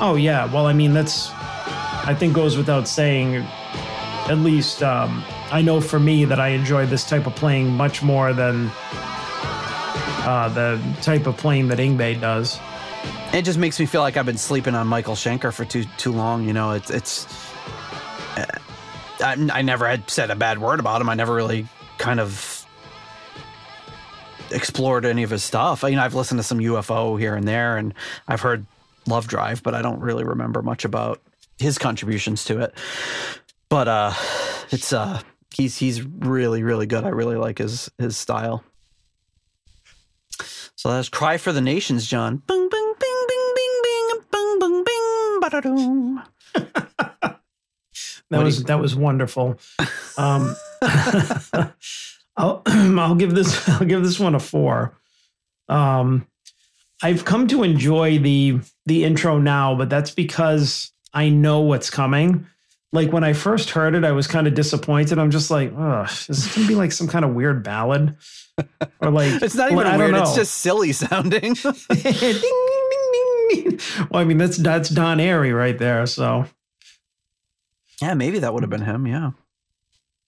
Oh 0.00 0.16
yeah, 0.16 0.52
well 0.52 0.66
I 0.66 0.72
mean 0.72 0.92
that's 0.92 1.30
I 1.30 2.14
think 2.18 2.34
goes 2.34 2.56
without 2.56 2.88
saying. 2.88 3.36
At 4.28 4.38
least 4.38 4.82
um, 4.82 5.24
I 5.50 5.62
know 5.62 5.80
for 5.80 5.98
me 5.98 6.26
that 6.26 6.38
I 6.38 6.48
enjoy 6.48 6.84
this 6.84 7.08
type 7.08 7.26
of 7.26 7.34
playing 7.34 7.70
much 7.70 8.02
more 8.02 8.34
than 8.34 8.70
uh, 10.24 10.50
the 10.54 10.80
type 11.00 11.26
of 11.26 11.36
playing 11.38 11.68
that 11.68 11.78
Yngwie 11.78 12.20
does. 12.20 12.58
It 13.32 13.42
just 13.42 13.58
makes 13.58 13.80
me 13.80 13.86
feel 13.86 14.02
like 14.02 14.16
I've 14.16 14.26
been 14.26 14.36
sleeping 14.36 14.74
on 14.74 14.86
Michael 14.86 15.14
Schenker 15.14 15.52
for 15.52 15.64
too 15.64 15.84
too 15.96 16.12
long. 16.12 16.46
You 16.46 16.52
know, 16.52 16.72
it's 16.72 16.90
it's. 16.90 17.47
I, 19.20 19.48
I 19.52 19.62
never 19.62 19.86
had 19.86 20.08
said 20.10 20.30
a 20.30 20.36
bad 20.36 20.58
word 20.58 20.80
about 20.80 21.00
him. 21.00 21.08
I 21.08 21.14
never 21.14 21.34
really 21.34 21.66
kind 21.98 22.20
of 22.20 22.66
explored 24.50 25.04
any 25.04 25.22
of 25.22 25.30
his 25.30 25.44
stuff. 25.44 25.82
You 25.82 25.96
know, 25.96 26.02
I've 26.02 26.14
listened 26.14 26.38
to 26.38 26.44
some 26.44 26.58
UFO 26.58 27.18
here 27.18 27.34
and 27.34 27.46
there, 27.46 27.76
and 27.76 27.94
I've 28.26 28.40
heard 28.40 28.66
Love 29.06 29.26
Drive, 29.26 29.62
but 29.62 29.74
I 29.74 29.82
don't 29.82 30.00
really 30.00 30.24
remember 30.24 30.62
much 30.62 30.84
about 30.84 31.20
his 31.58 31.78
contributions 31.78 32.44
to 32.44 32.60
it. 32.60 32.74
But 33.68 33.88
uh, 33.88 34.12
it's 34.70 34.92
uh, 34.92 35.20
he's 35.54 35.76
he's 35.76 36.02
really 36.02 36.62
really 36.62 36.86
good. 36.86 37.04
I 37.04 37.08
really 37.08 37.36
like 37.36 37.58
his 37.58 37.90
his 37.98 38.16
style. 38.16 38.64
So 40.76 40.90
that's 40.90 41.08
"Cry 41.08 41.36
for 41.36 41.52
the 41.52 41.60
Nations," 41.60 42.06
John. 42.06 42.42
Bing 42.46 42.68
bing 42.68 42.94
bing 42.98 43.24
bing 43.28 43.54
bing 43.56 43.80
bing 43.84 44.20
bing 44.30 44.58
bing 44.60 44.84
bing 44.84 45.40
ba-da-doom. 45.40 46.22
That 48.30 48.42
was 48.42 48.64
that 48.64 48.80
was 48.80 48.94
wonderful. 48.94 49.58
Um, 50.18 50.56
I'll 52.36 52.62
I'll 52.66 53.14
give 53.14 53.34
this 53.34 53.68
I'll 53.80 53.86
give 53.86 54.02
this 54.02 54.18
one 54.18 54.34
a 54.34 54.40
four. 54.40 54.98
Um, 55.68 56.26
I've 57.02 57.24
come 57.24 57.46
to 57.48 57.62
enjoy 57.62 58.18
the 58.18 58.60
the 58.86 59.04
intro 59.04 59.38
now, 59.38 59.76
but 59.76 59.90
that's 59.90 60.10
because 60.10 60.90
I 61.12 61.28
know 61.28 61.60
what's 61.60 61.88
coming. 61.90 62.46
Like 62.92 63.12
when 63.12 63.22
I 63.22 63.32
first 63.32 63.70
heard 63.70 63.94
it, 63.94 64.04
I 64.04 64.12
was 64.12 64.26
kind 64.26 64.46
of 64.46 64.54
disappointed. 64.54 65.18
I'm 65.18 65.30
just 65.30 65.50
like, 65.50 65.72
oh, 65.76 66.02
is 66.02 66.26
this 66.26 66.54
gonna 66.54 66.66
be 66.66 66.74
like 66.74 66.90
some 66.90 67.06
kind 67.06 67.24
of 67.24 67.34
weird 67.34 67.62
ballad? 67.62 68.16
Or 69.00 69.10
like 69.10 69.40
It's 69.40 69.54
not 69.54 69.70
even 69.70 69.84
well, 69.84 69.98
weird. 69.98 70.14
It's 70.14 70.34
just 70.34 70.54
silly 70.54 70.92
sounding. 70.92 71.54
ding, 71.54 71.74
ding, 71.90 72.40
ding, 72.40 73.48
ding. 73.50 73.80
Well, 74.10 74.20
I 74.20 74.24
mean 74.24 74.38
that's 74.38 74.56
that's 74.56 74.88
Don 74.88 75.18
Airey 75.18 75.56
right 75.56 75.78
there. 75.78 76.06
So 76.06 76.46
yeah, 78.00 78.14
maybe 78.14 78.38
that 78.40 78.52
would 78.54 78.62
have 78.62 78.70
been 78.70 78.82
him. 78.82 79.06
Yeah. 79.06 79.30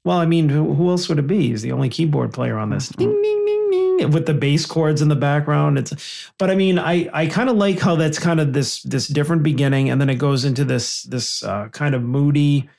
Well, 0.04 0.18
I 0.18 0.24
mean, 0.26 0.48
who, 0.48 0.74
who 0.74 0.88
else 0.90 1.08
would 1.08 1.18
it 1.18 1.26
be? 1.26 1.48
He's 1.48 1.62
the 1.62 1.72
only 1.72 1.88
keyboard 1.90 2.32
player 2.32 2.58
on 2.58 2.70
this. 2.70 2.88
Ding, 2.88 3.10
ding, 3.22 3.44
ding, 3.46 3.70
ding, 3.98 4.10
with 4.12 4.24
the 4.24 4.32
bass 4.32 4.64
chords 4.64 5.02
in 5.02 5.08
the 5.08 5.14
background. 5.16 5.78
It's, 5.78 6.30
but 6.38 6.50
I 6.50 6.54
mean, 6.54 6.78
I 6.78 7.08
I 7.12 7.26
kind 7.26 7.50
of 7.50 7.56
like 7.56 7.78
how 7.80 7.96
that's 7.96 8.18
kind 8.18 8.40
of 8.40 8.54
this 8.54 8.82
this 8.82 9.06
different 9.08 9.42
beginning, 9.42 9.90
and 9.90 10.00
then 10.00 10.08
it 10.08 10.14
goes 10.16 10.44
into 10.46 10.64
this 10.64 11.02
this 11.02 11.42
uh, 11.44 11.68
kind 11.68 11.94
of 11.94 12.02
moody, 12.02 12.70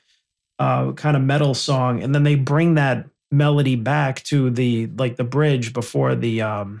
uh, 0.58 0.92
kind 0.92 1.16
of 1.16 1.22
metal 1.22 1.54
song, 1.54 2.02
and 2.02 2.12
then 2.12 2.24
they 2.24 2.34
bring 2.34 2.74
that 2.74 3.06
melody 3.30 3.76
back 3.76 4.22
to 4.24 4.50
the 4.50 4.86
like 4.98 5.14
the 5.16 5.24
bridge 5.24 5.72
before 5.72 6.16
the 6.16 6.42
um, 6.42 6.80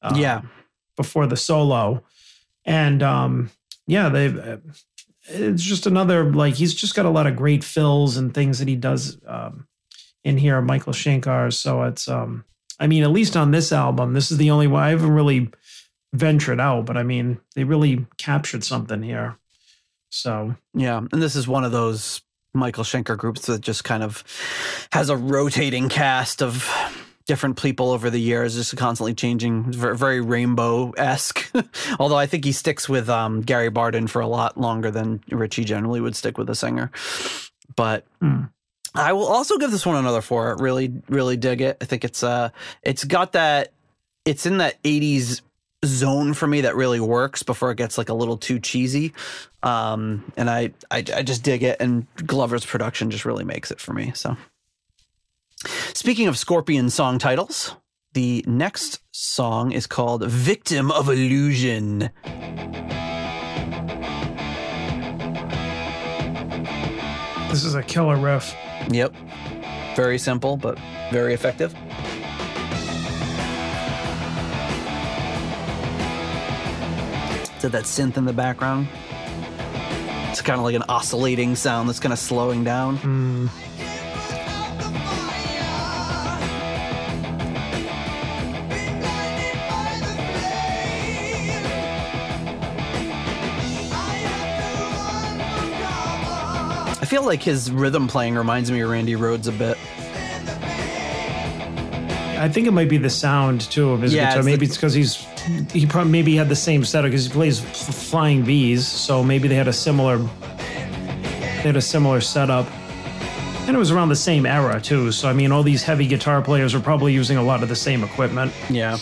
uh, 0.00 0.14
Yeah. 0.16 0.40
before 0.96 1.26
the 1.26 1.36
solo, 1.36 2.02
and 2.64 3.02
um, 3.02 3.50
yeah, 3.86 4.08
they. 4.08 4.58
It's 5.26 5.62
just 5.62 5.86
another 5.86 6.30
like 6.32 6.54
he's 6.54 6.74
just 6.74 6.94
got 6.94 7.06
a 7.06 7.10
lot 7.10 7.26
of 7.26 7.36
great 7.36 7.64
fills 7.64 8.16
and 8.16 8.34
things 8.34 8.58
that 8.58 8.68
he 8.68 8.76
does 8.76 9.18
um, 9.26 9.66
in 10.22 10.36
here, 10.36 10.60
Michael 10.60 10.92
Schenker. 10.92 11.52
So 11.52 11.82
it's 11.84 12.08
um, 12.08 12.44
I 12.78 12.86
mean, 12.86 13.02
at 13.02 13.10
least 13.10 13.36
on 13.36 13.50
this 13.50 13.72
album, 13.72 14.12
this 14.12 14.30
is 14.30 14.38
the 14.38 14.50
only 14.50 14.66
one 14.66 14.82
I 14.82 14.90
haven't 14.90 15.10
really 15.10 15.50
ventured 16.12 16.60
out, 16.60 16.86
but 16.86 16.96
I 16.96 17.02
mean, 17.02 17.40
they 17.54 17.64
really 17.64 18.06
captured 18.18 18.64
something 18.64 19.02
here. 19.02 19.38
So 20.10 20.54
Yeah, 20.74 20.98
and 20.98 21.22
this 21.22 21.36
is 21.36 21.48
one 21.48 21.64
of 21.64 21.72
those 21.72 22.22
Michael 22.52 22.84
Schenker 22.84 23.18
groups 23.18 23.46
that 23.46 23.60
just 23.60 23.84
kind 23.84 24.02
of 24.02 24.22
has 24.92 25.10
a 25.10 25.16
rotating 25.16 25.88
cast 25.88 26.40
of 26.40 26.70
different 27.26 27.60
people 27.60 27.90
over 27.90 28.10
the 28.10 28.20
years, 28.20 28.54
just 28.54 28.76
constantly 28.76 29.14
changing, 29.14 29.72
very, 29.72 30.20
rainbow 30.20 30.90
esque. 30.92 31.50
Although 31.98 32.18
I 32.18 32.26
think 32.26 32.44
he 32.44 32.52
sticks 32.52 32.88
with 32.88 33.08
um, 33.08 33.40
Gary 33.40 33.70
Barden 33.70 34.06
for 34.06 34.20
a 34.20 34.26
lot 34.26 34.58
longer 34.58 34.90
than 34.90 35.22
Ritchie 35.30 35.64
generally 35.64 36.00
would 36.00 36.16
stick 36.16 36.36
with 36.38 36.50
a 36.50 36.54
singer. 36.54 36.90
But 37.76 38.06
Hmm. 38.20 38.44
I 38.94 39.12
will 39.12 39.26
also 39.26 39.58
give 39.58 39.72
this 39.72 39.84
one 39.84 39.96
another 39.96 40.20
four. 40.20 40.56
Really, 40.60 40.92
really 41.08 41.36
dig 41.36 41.60
it. 41.60 41.78
I 41.80 41.84
think 41.84 42.04
it's 42.04 42.22
uh, 42.22 42.50
it's 42.82 43.02
got 43.02 43.32
that, 43.32 43.72
it's 44.24 44.46
in 44.46 44.58
that 44.58 44.80
'80s 44.84 45.40
zone 45.84 46.32
for 46.32 46.46
me 46.46 46.60
that 46.62 46.76
really 46.76 47.00
works 47.00 47.42
before 47.42 47.70
it 47.70 47.76
gets 47.76 47.98
like 47.98 48.08
a 48.08 48.14
little 48.14 48.36
too 48.36 48.60
cheesy. 48.60 49.12
Um, 49.62 50.32
and 50.36 50.48
I, 50.48 50.72
I, 50.90 50.98
I 50.98 51.22
just 51.22 51.42
dig 51.42 51.62
it. 51.62 51.78
And 51.80 52.06
Glover's 52.26 52.64
production 52.64 53.10
just 53.10 53.24
really 53.24 53.44
makes 53.44 53.70
it 53.70 53.80
for 53.80 53.92
me. 53.92 54.12
So, 54.14 54.36
speaking 55.94 56.28
of 56.28 56.38
Scorpion 56.38 56.90
song 56.90 57.18
titles, 57.18 57.74
the 58.12 58.44
next 58.46 59.00
song 59.12 59.72
is 59.72 59.86
called 59.86 60.24
Victim 60.24 60.90
of 60.90 61.08
Illusion. 61.08 62.10
this 67.54 67.64
is 67.64 67.76
a 67.76 67.82
killer 67.84 68.16
riff. 68.16 68.52
Yep. 68.90 69.14
Very 69.94 70.18
simple, 70.18 70.56
but 70.56 70.76
very 71.12 71.34
effective. 71.34 71.72
So 77.60 77.68
that 77.68 77.84
synth 77.84 78.16
in 78.16 78.24
the 78.24 78.32
background. 78.32 78.88
It's 80.30 80.42
kind 80.42 80.58
of 80.58 80.64
like 80.64 80.74
an 80.74 80.82
oscillating 80.88 81.54
sound 81.54 81.88
that's 81.88 82.00
kind 82.00 82.12
of 82.12 82.18
slowing 82.18 82.64
down. 82.64 82.98
Mm. 82.98 83.48
I 97.04 97.06
feel 97.06 97.22
like 97.22 97.42
his 97.42 97.70
rhythm 97.70 98.08
playing 98.08 98.34
reminds 98.34 98.70
me 98.70 98.80
of 98.80 98.88
Randy 98.88 99.12
Rhoads 99.12 99.46
a 99.46 99.52
bit. 99.52 99.76
I 102.40 102.48
think 102.48 102.66
it 102.66 102.70
might 102.70 102.88
be 102.88 102.96
the 102.96 103.10
sound 103.10 103.60
too 103.60 103.90
of 103.90 104.00
his 104.00 104.14
Yeah, 104.14 104.24
guitar. 104.28 104.38
it's 104.38 104.46
Maybe 104.46 104.56
the- 104.60 104.64
it's 104.70 104.76
because 104.78 104.94
he's 104.94 105.26
he 105.70 105.84
probably 105.84 106.10
maybe 106.12 106.34
had 106.34 106.48
the 106.48 106.56
same 106.56 106.82
setup 106.82 107.10
because 107.10 107.26
he 107.26 107.30
plays 107.30 107.60
f- 107.60 107.94
Flying 107.94 108.42
V's, 108.42 108.86
so 108.86 109.22
maybe 109.22 109.48
they 109.48 109.54
had 109.54 109.68
a 109.68 109.72
similar 109.74 110.16
they 110.16 111.68
had 111.68 111.76
a 111.76 111.82
similar 111.82 112.22
setup. 112.22 112.66
And 113.66 113.76
it 113.76 113.78
was 113.78 113.90
around 113.90 114.08
the 114.08 114.16
same 114.16 114.46
era 114.46 114.80
too. 114.80 115.12
So 115.12 115.28
I 115.28 115.34
mean, 115.34 115.52
all 115.52 115.62
these 115.62 115.82
heavy 115.82 116.06
guitar 116.06 116.40
players 116.40 116.72
were 116.72 116.80
probably 116.80 117.12
using 117.12 117.36
a 117.36 117.42
lot 117.42 117.62
of 117.62 117.68
the 117.68 117.76
same 117.76 118.02
equipment. 118.02 118.50
Yeah. 118.70 118.96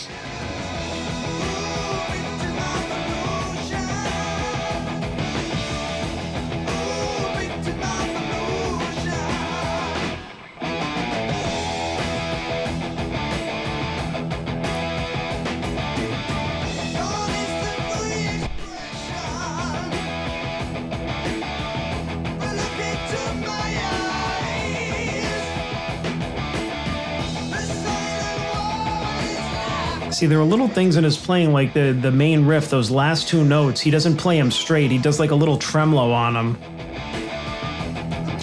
See, 30.23 30.27
there 30.27 30.39
are 30.39 30.45
little 30.45 30.69
things 30.69 30.95
in 30.95 31.03
his 31.03 31.17
playing, 31.17 31.51
like 31.51 31.73
the 31.73 31.91
the 31.91 32.09
main 32.09 32.45
riff, 32.45 32.69
those 32.69 32.89
last 32.89 33.27
two 33.27 33.43
notes. 33.43 33.81
He 33.81 33.91
doesn't 33.91 34.15
play 34.15 34.37
them 34.39 34.51
straight. 34.51 34.89
He 34.89 34.97
does 34.97 35.19
like 35.19 35.31
a 35.31 35.35
little 35.35 35.57
tremolo 35.57 36.13
on 36.13 36.33
them. 36.33 36.57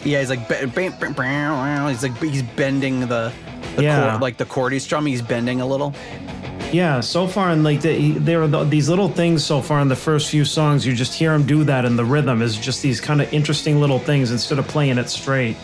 Yeah, 0.05 0.19
he's 0.19 0.29
like 0.29 0.47
he's 0.47 2.03
like 2.03 2.19
he's 2.19 2.43
bending 2.43 3.01
the, 3.01 3.33
the 3.77 3.83
Yeah. 3.83 4.11
chord, 4.11 4.21
like 4.21 4.37
the 4.37 4.45
chord 4.45 4.75
he's 4.75 4.83
strumming. 4.83 5.15
He's 5.15 5.23
bending 5.23 5.63
a 5.63 5.67
little. 5.67 5.95
Yeah, 6.71 7.01
so 7.01 7.27
far 7.27 7.51
in 7.51 7.63
like 7.63 7.81
the, 7.81 8.11
there 8.19 8.43
are 8.43 8.47
the, 8.47 8.65
these 8.65 8.91
little 8.91 9.09
things 9.09 9.43
so 9.43 9.63
far 9.63 9.81
in 9.81 9.89
the 9.89 9.97
first 9.97 10.29
few 10.29 10.45
songs. 10.45 10.85
You 10.87 10.95
just 10.95 11.15
hear 11.15 11.33
him 11.33 11.47
do 11.47 11.65
that, 11.65 11.87
and 11.87 11.99
the 11.99 12.05
rhythm 12.05 12.43
is 12.43 12.59
just 12.59 12.83
these 12.83 13.01
kind 13.01 13.23
of 13.23 13.33
interesting 13.33 13.81
little 13.81 13.99
things 13.99 14.33
instead 14.33 14.59
of 14.59 14.69
playing 14.69 14.99
it 14.99 15.09
straight. 15.09 15.57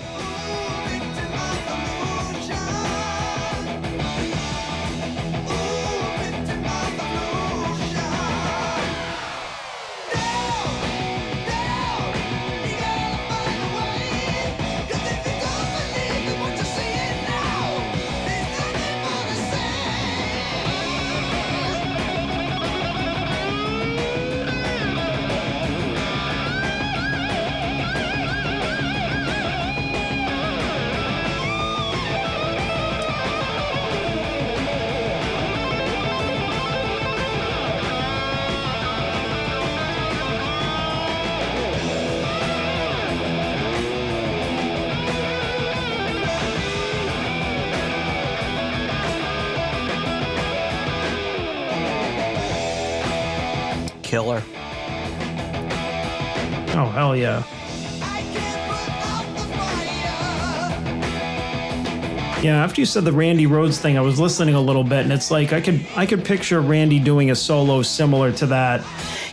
Said 62.87 63.05
the 63.05 63.13
Randy 63.13 63.47
Rhoads 63.47 63.79
thing, 63.79 63.99
I 63.99 64.01
was 64.01 64.19
listening 64.19 64.55
a 64.55 64.61
little 64.61 64.85
bit, 64.85 65.01
and 65.01 65.13
it's 65.13 65.31
like 65.31 65.53
I 65.53 65.61
could 65.61 65.85
I 65.97 66.07
could 66.07 66.25
picture 66.25 66.61
Randy 66.61 66.99
doing 66.99 67.31
a 67.31 67.35
solo 67.35 67.83
similar 67.83 68.33
to 68.33 68.47
that. 68.47 68.81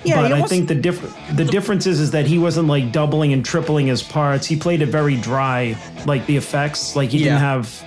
Yeah, 0.04 0.22
but 0.22 0.36
he 0.36 0.42
I 0.42 0.46
think 0.48 0.68
the 0.68 0.76
diff- 0.76 1.16
the 1.36 1.46
difference 1.46 1.86
is 1.88 2.00
is 2.00 2.12
that 2.12 2.26
he 2.26 2.38
wasn't 2.40 2.68
like 2.68 2.92
doubling 2.92 3.32
and 3.34 3.46
tripling 3.46 3.88
his 3.88 4.04
parts. 4.04 4.46
He 4.48 4.56
played 4.58 4.82
it 4.82 4.88
very 4.88 5.16
dry, 5.18 5.78
like 6.06 6.26
the 6.26 6.36
effects. 6.36 6.96
Like 6.96 7.10
he 7.12 7.20
Yeah. 7.20 7.24
didn't 7.26 7.40
have, 7.40 7.86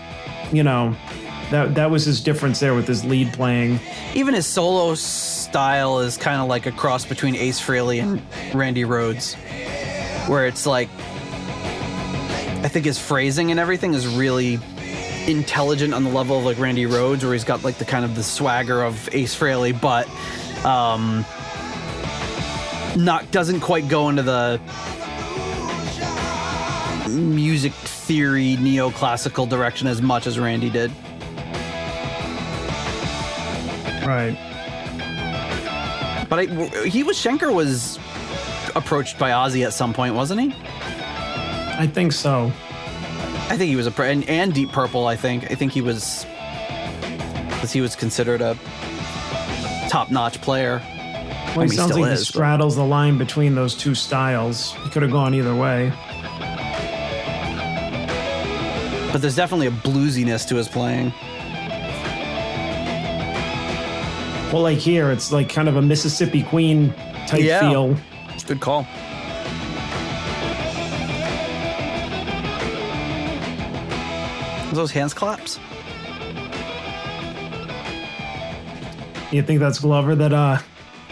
you 0.53 0.63
know, 0.63 0.97
that 1.51 1.75
that 1.75 1.91
was 1.91 2.05
his 2.05 2.21
difference 2.23 2.59
there 2.61 2.75
with 2.75 2.87
his 2.89 3.05
lead 3.05 3.33
playing. 3.33 3.79
Even 4.15 4.35
his 4.35 4.47
solo 4.47 4.95
style 4.95 5.99
is 6.01 6.17
kind 6.17 6.41
of 6.41 6.49
like 6.49 6.67
a 6.67 6.73
cross 6.73 7.05
between 7.05 7.37
Ace 7.37 7.61
Frehley 7.61 8.03
and 8.03 8.23
Randy 8.55 8.85
Rhoads, 8.85 9.35
where 10.29 10.47
it's 10.47 10.65
like 10.67 10.89
I 12.65 12.69
think 12.69 12.85
his 12.87 12.99
phrasing 12.99 13.51
and 13.51 13.61
everything 13.61 13.95
is 13.95 14.07
really 14.07 14.59
intelligent 15.27 15.95
on 15.95 16.05
the 16.05 16.11
level 16.11 16.39
of 16.39 16.45
like 16.45 16.59
Randy 16.59 16.85
Rhoads, 16.85 17.23
where 17.23 17.33
he's 17.33 17.45
got 17.45 17.65
like 17.65 17.79
the 17.79 17.85
kind 17.85 18.05
of 18.05 18.15
the 18.15 18.23
swagger 18.23 18.83
of 18.83 19.09
Ace 19.15 19.35
Frehley, 19.39 19.79
but 19.79 20.09
um, 20.65 21.25
not 22.97 23.31
doesn't 23.31 23.61
quite 23.61 23.89
go 23.89 24.09
into 24.09 24.23
the 24.23 24.61
music 27.09 27.73
theory 27.73 28.57
neoclassical 28.57 29.49
direction 29.49 29.87
as 29.87 30.01
much 30.03 30.27
as 30.27 30.39
Randy 30.39 30.71
did. 30.71 30.91
Right. 34.07 34.39
But 36.29 36.39
I, 36.41 36.87
he 36.87 37.03
was 37.03 37.17
Schenker 37.17 37.53
was 37.53 37.99
approached 38.75 39.19
by 39.19 39.31
Ozzy 39.31 39.65
at 39.65 39.73
some 39.73 39.93
point, 39.93 40.15
wasn't 40.15 40.41
he? 40.41 40.55
I 41.79 41.89
think 41.93 42.13
so. 42.13 42.53
I 43.49 43.57
think 43.57 43.71
he 43.71 43.77
was 43.77 43.87
a 43.87 44.03
and, 44.03 44.29
and 44.29 44.53
Deep 44.53 44.71
Purple. 44.73 45.07
I 45.07 45.17
think 45.17 45.51
I 45.51 45.55
think 45.55 45.73
he 45.73 45.81
was 45.81 46.27
because 47.49 47.73
he 47.73 47.81
was 47.81 47.95
considered 47.97 48.41
a 48.41 48.57
top-notch 49.89 50.41
player. 50.43 50.83
Well, 51.55 51.61
mean, 51.61 51.71
he 51.71 51.77
sounds 51.77 51.93
still 51.93 52.03
like 52.03 52.11
he 52.11 52.15
is, 52.15 52.27
but- 52.27 52.35
straddles 52.35 52.77
the 52.77 52.85
line 52.85 53.19
between 53.19 53.55
those 53.55 53.75
two 53.75 53.95
styles. 53.95 54.73
He 54.83 54.91
could 54.91 55.03
have 55.03 55.13
gone 55.13 55.33
either 55.35 55.55
way. 55.55 55.93
But 59.13 59.23
there's 59.23 59.37
definitely 59.37 59.69
a 59.69 59.71
bluesiness 59.71 60.47
to 60.49 60.57
his 60.57 60.69
playing. 60.69 61.13
Well, 64.53 64.63
like 64.63 64.79
here, 64.79 65.11
it's 65.11 65.33
like 65.33 65.49
kind 65.49 65.69
of 65.69 65.77
a 65.77 65.83
Mississippi 65.83 66.43
Queen 66.43 66.93
type 67.27 67.41
feel. 67.41 67.47
Yeah. 67.47 67.71
feel. 67.71 67.97
Good 68.47 68.61
call. 68.61 68.87
Those 74.77 74.93
hands 74.93 75.15
claps. 75.15 75.59
You 79.33 79.43
think 79.43 79.59
that's 79.61 79.81
Glover 79.81 80.15
that 80.15 80.33
uh, 80.33 80.59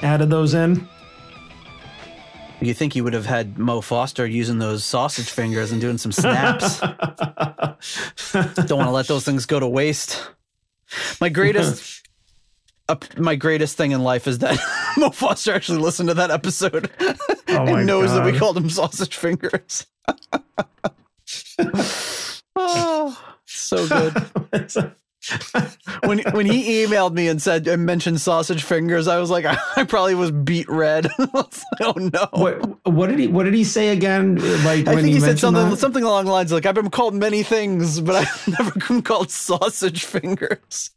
added 0.03 0.31
those 0.31 0.55
in? 0.55 0.87
You 2.61 2.73
think 2.73 2.95
you 2.95 3.05
would 3.05 3.13
have 3.13 3.27
had 3.27 3.59
Mo 3.59 3.81
Foster 3.81 4.27
using 4.27 4.59
those 4.59 4.85
sausage 4.85 5.29
fingers 5.31 5.73
and 5.73 5.81
doing 5.81 5.99
some 5.99 6.13
snaps? 6.13 6.79
Don't 8.33 8.79
want 8.79 8.89
to 8.89 8.91
let 8.91 9.09
those 9.09 9.25
things 9.25 9.45
go 9.47 9.59
to 9.61 9.67
waste. 9.67 10.31
My 11.21 11.29
greatest, 11.29 12.07
uh, 12.89 12.97
my 13.19 13.35
greatest 13.35 13.77
thing 13.77 13.91
in 13.93 14.03
life 14.03 14.27
is 14.27 14.39
that 14.39 14.59
Mo 14.97 15.11
Foster 15.11 15.53
actually 15.53 15.79
listened 15.79 16.09
to 16.11 16.15
that 16.15 16.31
episode 16.31 16.91
Oh 17.01 17.67
and 17.67 17.87
knows 17.87 18.13
that 18.13 18.25
we 18.25 18.33
God. 18.33 18.39
called 18.39 18.57
him 18.57 18.71
sausage 18.71 19.17
fingers. 19.17 19.87
oh, 22.57 23.34
so 23.65 23.87
good. 23.89 24.93
When 26.05 26.19
when 26.33 26.47
he 26.47 26.85
emailed 26.85 27.13
me 27.15 27.29
and 27.29 27.41
said 27.41 27.67
and 27.67 27.87
mentioned 27.87 28.21
sausage 28.21 28.63
fingers, 28.63 29.09
I 29.09 29.19
was 29.19 29.31
like, 29.31 29.45
I, 29.77 29.85
probably 29.85 30.15
was 30.15 30.31
beat 30.31 30.69
red. 30.69 31.07
I 31.07 31.29
was 31.33 31.65
like, 31.81 31.97
oh 31.97 32.11
no. 32.13 32.29
what 32.33 32.87
what 32.87 33.07
did 33.09 33.19
he 33.19 33.27
what 33.27 33.45
did 33.45 33.55
he 33.55 33.65
say 33.65 33.89
again? 33.89 34.37
Like 34.65 34.87
I 34.87 34.97
think 34.97 35.09
he, 35.09 35.21
said 35.21 35.39
something 35.39 35.71
that? 35.71 35.77
something 35.79 36.05
along 36.05 36.27
the 36.27 36.33
lines 36.33 36.53
like 36.53 36.67
I've 36.67 36.75
been 36.75 36.91
called 36.91 37.15
many 37.15 37.43
things, 37.43 38.01
but 38.01 38.17
I've 38.17 38.49
never 38.59 38.79
been 38.87 39.03
called 39.03 39.31
sausage 39.31 40.05
fingers. 40.05 40.91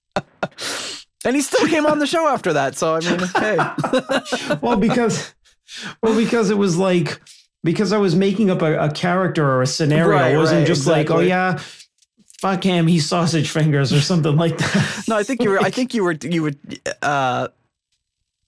and 1.25 1.35
he 1.35 1.41
still 1.41 1.67
came 1.67 1.85
on 1.85 1.99
the 1.99 2.07
show 2.07 2.27
after 2.27 2.53
that. 2.53 2.75
So 2.75 2.95
I 2.95 2.99
mean, 2.99 3.19
hey, 3.37 4.57
well 4.61 4.77
because 4.77 5.33
well 6.03 6.17
because 6.17 6.49
it 6.49 6.57
was 6.57 6.77
like 6.77 7.21
because 7.63 7.93
I 7.93 7.97
was 7.97 8.15
making 8.15 8.49
up 8.49 8.61
a, 8.61 8.77
a 8.77 8.91
character 8.91 9.49
or 9.49 9.61
a 9.61 9.67
scenario. 9.67 10.09
Right, 10.09 10.33
it 10.33 10.37
wasn't 10.37 10.59
right, 10.59 10.67
just 10.67 10.85
like 10.85 11.09
oh 11.09 11.19
yeah. 11.19 11.59
Fuck 12.39 12.63
him, 12.63 12.85
he's 12.85 13.07
sausage 13.07 13.49
fingers 13.49 13.91
or 13.91 13.99
something 13.99 14.35
like 14.35 14.57
that. 14.59 15.03
no, 15.07 15.17
I 15.17 15.23
think 15.23 15.41
you 15.41 15.49
were. 15.49 15.59
I 15.59 15.69
think 15.71 15.93
you 15.93 16.03
were. 16.03 16.13
You 16.21 16.43
would. 16.43 16.57
Uh, 17.01 17.47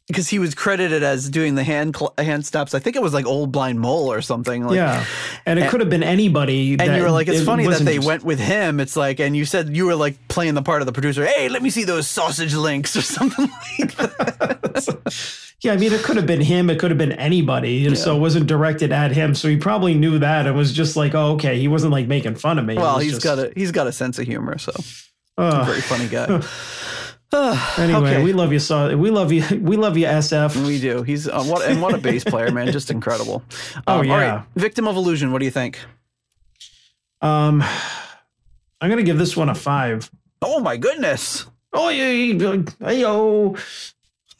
because 0.09 0.27
he 0.27 0.39
was 0.39 0.53
credited 0.55 1.03
as 1.03 1.29
doing 1.29 1.55
the 1.55 1.63
hand 1.63 1.95
cl- 1.95 2.13
hand 2.17 2.45
steps. 2.45 2.73
I 2.73 2.79
think 2.79 2.97
it 2.97 3.01
was 3.01 3.13
like 3.13 3.25
Old 3.25 3.51
Blind 3.53 3.79
Mole 3.79 4.11
or 4.11 4.21
something. 4.21 4.65
Like, 4.65 4.75
yeah, 4.75 5.05
and 5.45 5.57
it 5.59 5.69
could 5.69 5.79
have 5.79 5.89
been 5.89 6.03
anybody. 6.03 6.75
And 6.77 6.95
you 6.97 7.03
were 7.03 7.11
like, 7.11 7.27
it's 7.29 7.39
it 7.41 7.45
funny 7.45 7.65
that 7.67 7.79
they 7.81 7.95
just- 7.95 8.07
went 8.07 8.23
with 8.25 8.39
him. 8.39 8.79
It's 8.81 8.97
like, 8.97 9.19
and 9.21 9.37
you 9.37 9.45
said 9.45 9.69
you 9.75 9.85
were 9.85 9.95
like 9.95 10.17
playing 10.27 10.55
the 10.55 10.61
part 10.63 10.81
of 10.81 10.87
the 10.87 10.91
producer. 10.91 11.25
Hey, 11.25 11.47
let 11.47 11.61
me 11.61 11.69
see 11.69 11.83
those 11.85 12.07
sausage 12.07 12.55
links 12.55 12.95
or 12.97 13.01
something 13.17 13.49
like 13.79 13.95
that. 13.95 15.35
Yeah, 15.61 15.73
I 15.73 15.77
mean, 15.77 15.91
it 15.91 16.03
could 16.03 16.15
have 16.15 16.25
been 16.25 16.39
him. 16.39 16.69
It 16.69 16.79
could 16.79 16.89
have 16.89 16.97
been 16.97 17.11
anybody. 17.11 17.85
And 17.85 17.97
so 17.97 18.15
it 18.15 18.19
wasn't 18.21 18.47
directed 18.47 18.93
at 18.93 19.11
him. 19.11 19.35
So 19.35 19.49
he 19.49 19.57
probably 19.57 19.93
knew 19.93 20.17
that. 20.19 20.47
It 20.47 20.53
was 20.53 20.71
just 20.71 20.95
like, 20.95 21.13
oh, 21.13 21.33
okay. 21.33 21.59
He 21.59 21.67
wasn't 21.67 21.91
like 21.91 22.07
making 22.07 22.35
fun 22.35 22.59
of 22.59 22.63
me. 22.65 22.75
Well, 22.75 22.97
he's 22.99 23.11
just- 23.11 23.23
got 23.25 23.39
a 23.39 23.51
he's 23.57 23.73
got 23.73 23.85
a 23.85 23.91
sense 23.91 24.17
of 24.19 24.25
humor, 24.25 24.57
so 24.57 24.71
Ugh. 25.37 25.65
very 25.67 25.81
funny 25.81 26.07
guy. 26.07 26.41
Anyway, 27.77 28.09
okay. 28.15 28.23
we 28.23 28.33
love 28.33 28.51
you. 28.51 28.59
So 28.59 28.97
we 28.97 29.11
love 29.11 29.31
you. 29.31 29.43
We 29.61 29.77
love 29.77 29.97
you, 29.97 30.05
SF. 30.07 30.65
We 30.65 30.79
do. 30.79 31.03
He's 31.03 31.27
uh, 31.27 31.43
what 31.43 31.63
and 31.69 31.81
what 31.81 31.93
a 31.93 31.97
bass 31.99 32.23
player, 32.23 32.51
man! 32.51 32.71
Just 32.71 32.89
incredible. 32.97 33.43
Oh, 33.87 33.93
Um, 33.93 33.97
All 33.99 34.05
yeah. 34.05 34.35
right, 34.35 34.43
victim 34.55 34.87
of 34.87 34.95
illusion. 34.95 35.31
What 35.31 35.39
do 35.39 35.45
you 35.45 35.51
think? 35.51 35.77
Um, 37.21 37.63
I'm 38.81 38.89
gonna 38.89 39.03
give 39.03 39.17
this 39.19 39.37
one 39.37 39.49
a 39.49 39.55
five. 39.55 40.09
Oh 40.41 40.59
my 40.59 40.77
goodness! 40.77 41.45
Oh 41.73 41.89
yeah, 41.89 42.07
hey 42.79 43.01
yo, 43.01 43.55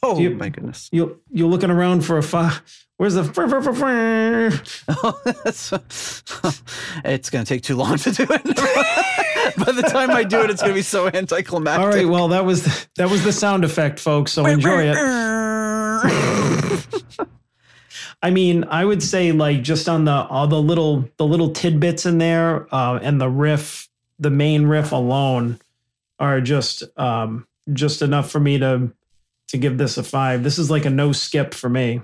Oh 0.02 0.18
You- 0.18 0.34
my 0.34 0.48
goodness! 0.48 0.88
you 0.90 1.20
you're 1.30 1.48
looking 1.48 1.70
around 1.70 2.04
for 2.04 2.18
a 2.18 2.22
five. 2.22 2.60
Where's 2.96 3.14
the? 3.14 3.24
fr- 3.24 3.46
fr- 3.48 3.60
fr- 3.60 3.72
fr- 3.72 5.30
That's- 5.32 5.72
it's 7.04 7.30
going 7.30 7.44
to 7.44 7.48
take 7.48 7.62
too 7.62 7.76
long 7.76 7.96
to 7.96 8.10
do 8.12 8.26
it. 8.28 8.42
By 9.56 9.72
the 9.72 9.82
time 9.82 10.10
I 10.10 10.24
do 10.24 10.42
it, 10.42 10.50
it's 10.50 10.62
going 10.62 10.72
to 10.72 10.78
be 10.78 10.82
so 10.82 11.08
anticlimactic. 11.08 11.80
All 11.80 11.88
right, 11.88 12.06
well 12.06 12.28
that 12.28 12.44
was 12.44 12.64
the, 12.64 12.86
that 12.96 13.10
was 13.10 13.24
the 13.24 13.32
sound 13.32 13.64
effect, 13.64 14.00
folks. 14.00 14.32
So 14.32 14.46
enjoy 14.46 14.92
it. 14.92 14.96
I 18.22 18.30
mean, 18.30 18.64
I 18.64 18.84
would 18.84 19.02
say 19.02 19.32
like 19.32 19.62
just 19.62 19.88
on 19.88 20.04
the 20.04 20.12
all 20.12 20.46
the 20.46 20.60
little 20.60 21.08
the 21.16 21.26
little 21.26 21.52
tidbits 21.52 22.06
in 22.06 22.18
there 22.18 22.72
uh, 22.74 22.98
and 23.02 23.20
the 23.20 23.30
riff, 23.30 23.88
the 24.18 24.30
main 24.30 24.66
riff 24.66 24.92
alone 24.92 25.58
are 26.18 26.40
just 26.40 26.82
um, 26.98 27.46
just 27.72 28.02
enough 28.02 28.30
for 28.30 28.40
me 28.40 28.58
to 28.58 28.92
to 29.48 29.58
give 29.58 29.78
this 29.78 29.96
a 29.96 30.02
five. 30.02 30.42
This 30.42 30.58
is 30.58 30.70
like 30.70 30.84
a 30.84 30.90
no 30.90 31.12
skip 31.12 31.54
for 31.54 31.68
me. 31.68 32.02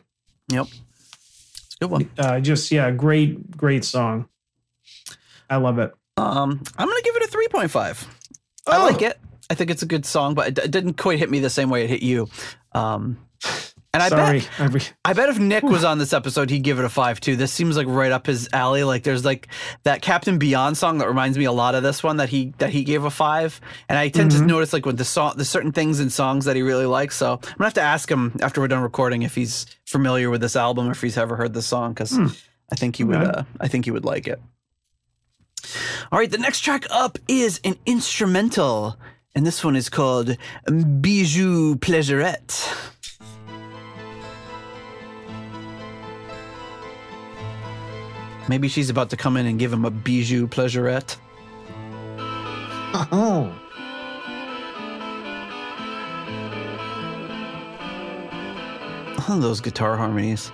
Yep. 0.49 0.67
It's 0.67 1.75
a 1.75 1.79
good 1.81 1.91
one. 1.91 2.11
Uh, 2.19 2.41
just 2.41 2.73
yeah, 2.73 2.91
great 2.91 3.57
great 3.57 3.85
song. 3.85 4.29
I 5.51 5.57
love 5.57 5.79
it. 5.79 5.95
Um, 6.17 6.63
I'm 6.79 6.89
going 6.89 6.97
to 6.99 7.05
give 7.05 7.17
it 7.17 7.23
a 7.25 7.57
3.5. 7.59 8.07
I 8.69 8.77
Oh. 8.79 8.85
like 8.85 9.03
it. 9.03 9.19
I 9.49 9.55
think 9.55 9.71
it's 9.71 9.83
a 9.83 9.87
good 9.87 10.05
song, 10.05 10.35
but 10.35 10.49
it, 10.49 10.59
it 10.59 10.71
didn't 10.71 10.95
quite 10.95 11.19
hit 11.19 11.31
me 11.31 11.39
the 11.39 11.51
same 11.51 11.71
way 11.71 11.85
it 11.85 11.91
hit 11.91 12.03
you. 12.03 12.29
Um, 12.73 13.19
and 13.95 14.03
I 14.03 14.09
Sorry, 14.09 14.41
bet 14.41 14.93
I 15.07 15.11
I 15.11 15.13
bet 15.15 15.29
if 15.31 15.39
Nick 15.39 15.63
was 15.63 15.83
on 15.85 15.99
this 15.99 16.13
episode, 16.13 16.51
he'd 16.51 16.63
give 16.65 16.79
it 16.79 16.85
a 16.85 16.89
five 16.89 17.19
too. 17.21 17.35
This 17.37 17.51
seems 17.53 17.77
like 17.79 17.87
right 17.87 18.13
up 18.13 18.27
his 18.27 18.47
alley. 18.53 18.83
Like 18.85 19.05
there's 19.05 19.25
like 19.25 19.49
that 19.85 20.03
Captain 20.03 20.39
Beyond 20.39 20.77
song 20.77 20.99
that 20.99 21.09
reminds 21.09 21.39
me 21.39 21.45
a 21.45 21.53
lot 21.53 21.75
of 21.75 21.83
this 21.83 22.03
one 22.03 22.19
that 22.19 22.29
he 22.29 22.53
that 22.59 22.71
he 22.71 22.85
gave 22.85 23.05
a 23.05 23.11
five. 23.11 23.59
And 23.89 23.97
I 23.99 24.09
tend 24.11 24.33
to 24.33 24.43
notice 24.45 24.73
like 24.75 24.85
with 24.85 24.99
the 24.99 25.05
song, 25.05 25.35
the 25.37 25.47
certain 25.47 25.73
things 25.73 25.99
in 26.01 26.11
songs 26.11 26.45
that 26.45 26.57
he 26.57 26.63
really 26.63 26.85
likes. 26.85 27.17
So 27.17 27.35
I'm 27.35 27.39
gonna 27.57 27.65
have 27.67 27.75
to 27.75 27.81
ask 27.83 28.11
him 28.11 28.37
after 28.43 28.61
we're 28.61 28.69
done 28.69 28.83
recording 28.83 29.23
if 29.23 29.35
he's 29.35 29.65
familiar 29.87 30.29
with 30.29 30.43
this 30.43 30.57
album 30.57 30.91
if 30.91 31.01
he's 31.01 31.17
ever 31.17 31.37
heard 31.37 31.55
this 31.55 31.67
song 31.67 31.93
because 31.95 32.19
I 32.71 32.75
think 32.75 32.97
he 32.97 33.05
would. 33.05 33.17
Okay. 33.17 33.31
Uh, 33.31 33.43
I 33.61 33.69
think 33.69 33.87
he 33.87 33.93
would 33.93 34.05
like 34.05 34.27
it. 34.27 34.41
All 36.13 36.19
right, 36.19 36.31
the 36.31 36.39
next 36.39 36.61
track 36.61 36.85
up 36.91 37.19
is 37.29 37.61
an 37.65 37.77
instrumental, 37.87 38.97
and 39.35 39.47
this 39.47 39.65
one 39.65 39.77
is 39.77 39.89
called 39.89 40.37
Bijou 40.67 41.77
Pleasurette. 41.77 42.93
Maybe 48.49 48.69
she's 48.69 48.91
about 48.91 49.11
to 49.11 49.17
come 49.17 49.37
in 49.37 49.47
and 49.47 49.59
give 49.59 49.73
him 49.73 49.85
a 49.85 49.91
bijou 49.91 50.47
pleasurette. 50.47 51.17
oh. 53.11 53.53
Oh, 59.29 59.39
those 59.41 59.61
guitar 59.61 59.97
harmonies. 59.97 60.53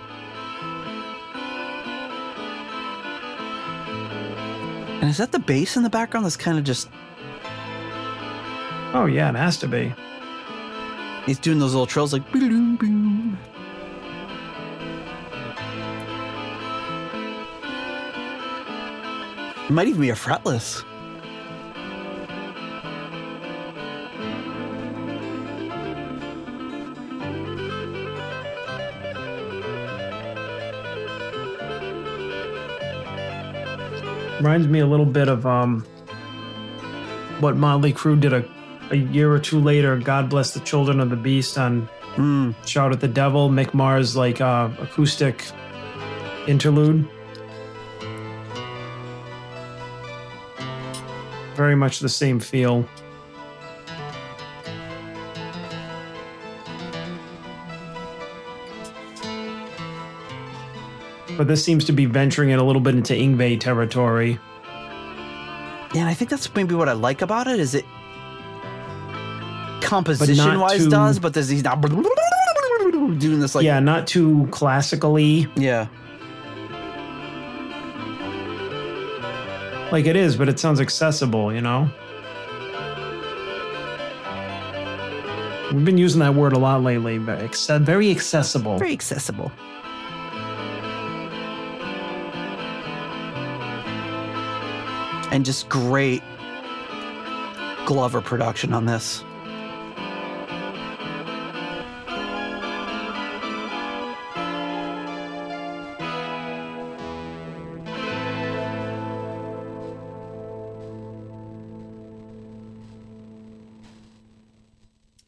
And 5.03 5.09
is 5.09 5.17
that 5.17 5.33
the 5.33 5.39
bass 5.39 5.75
in 5.75 5.83
the 5.83 5.89
background 5.89 6.25
that's 6.25 6.37
kind 6.37 6.57
of 6.57 6.63
just 6.63 6.87
Oh 8.93 9.05
yeah, 9.05 9.29
it 9.29 9.35
has 9.35 9.57
to 9.57 9.67
be. 9.67 9.93
he's 11.25 11.39
doing 11.39 11.59
those 11.59 11.73
little 11.73 11.85
trills 11.85 12.13
like 12.13 12.31
boom 12.31 12.77
boom. 12.77 13.37
It 19.67 19.71
might 19.71 19.89
even 19.89 19.99
be 19.99 20.11
a 20.11 20.15
fretless. 20.15 20.85
Reminds 34.43 34.67
me 34.67 34.79
a 34.79 34.85
little 34.85 35.05
bit 35.05 35.29
of 35.29 35.45
um, 35.45 35.85
what 37.39 37.55
Motley 37.55 37.93
Crue 37.93 38.19
did 38.19 38.33
a, 38.33 38.45
a 38.91 38.97
year 38.97 39.31
or 39.31 39.39
two 39.39 39.61
later. 39.61 39.97
God 39.97 40.29
bless 40.29 40.53
the 40.53 40.59
children 40.59 40.99
of 40.99 41.09
the 41.09 41.15
beast 41.15 41.57
on 41.57 41.87
Mm, 42.15 42.53
Shout 42.67 42.91
at 42.91 42.99
the 42.99 43.07
Devil. 43.07 43.49
Mick 43.49 43.73
Mars 43.73 44.15
like 44.15 44.39
uh, 44.39 44.69
acoustic 44.79 45.43
interlude. 46.45 47.07
Very 51.55 51.75
much 51.75 51.99
the 51.99 52.09
same 52.09 52.39
feel. 52.39 52.87
But 61.43 61.49
this 61.49 61.65
seems 61.65 61.83
to 61.83 61.91
be 61.91 62.05
venturing 62.05 62.51
it 62.51 62.59
a 62.59 62.63
little 62.63 62.81
bit 62.81 62.95
into 62.95 63.13
Yngwie 63.13 63.59
territory. 63.59 64.39
yeah, 65.93 65.99
and 65.99 66.07
I 66.07 66.13
think 66.13 66.29
that's 66.29 66.55
maybe 66.55 66.73
what 66.73 66.87
I 66.87 66.93
like 66.93 67.21
about 67.21 67.47
it 67.47 67.59
is 67.59 67.75
it 67.75 67.83
composition 69.81 70.57
wise 70.57 70.85
too- 70.85 70.89
does, 70.89 71.19
but 71.19 71.33
does 71.33 71.49
he's 71.49 71.65
not 71.65 71.81
doing 73.19 73.41
this 73.41 73.55
like 73.55 73.65
yeah, 73.65 73.81
not 73.81 74.07
too 74.07 74.47
classically 74.51 75.45
yeah. 75.57 75.87
like 79.91 80.05
it 80.05 80.15
is, 80.15 80.37
but 80.37 80.47
it 80.47 80.59
sounds 80.59 80.79
accessible, 80.79 81.53
you 81.53 81.59
know? 81.59 81.89
We've 85.73 85.83
been 85.83 85.97
using 85.97 86.21
that 86.21 86.35
word 86.35 86.53
a 86.53 86.57
lot 86.59 86.83
lately, 86.83 87.17
very 87.17 88.11
accessible. 88.11 88.77
very 88.77 88.93
accessible. 88.93 89.51
And 95.33 95.43
just 95.43 95.67
great 95.67 96.21
Glover 97.87 98.21
production 98.21 98.71
on 98.71 98.85
this. 98.85 99.23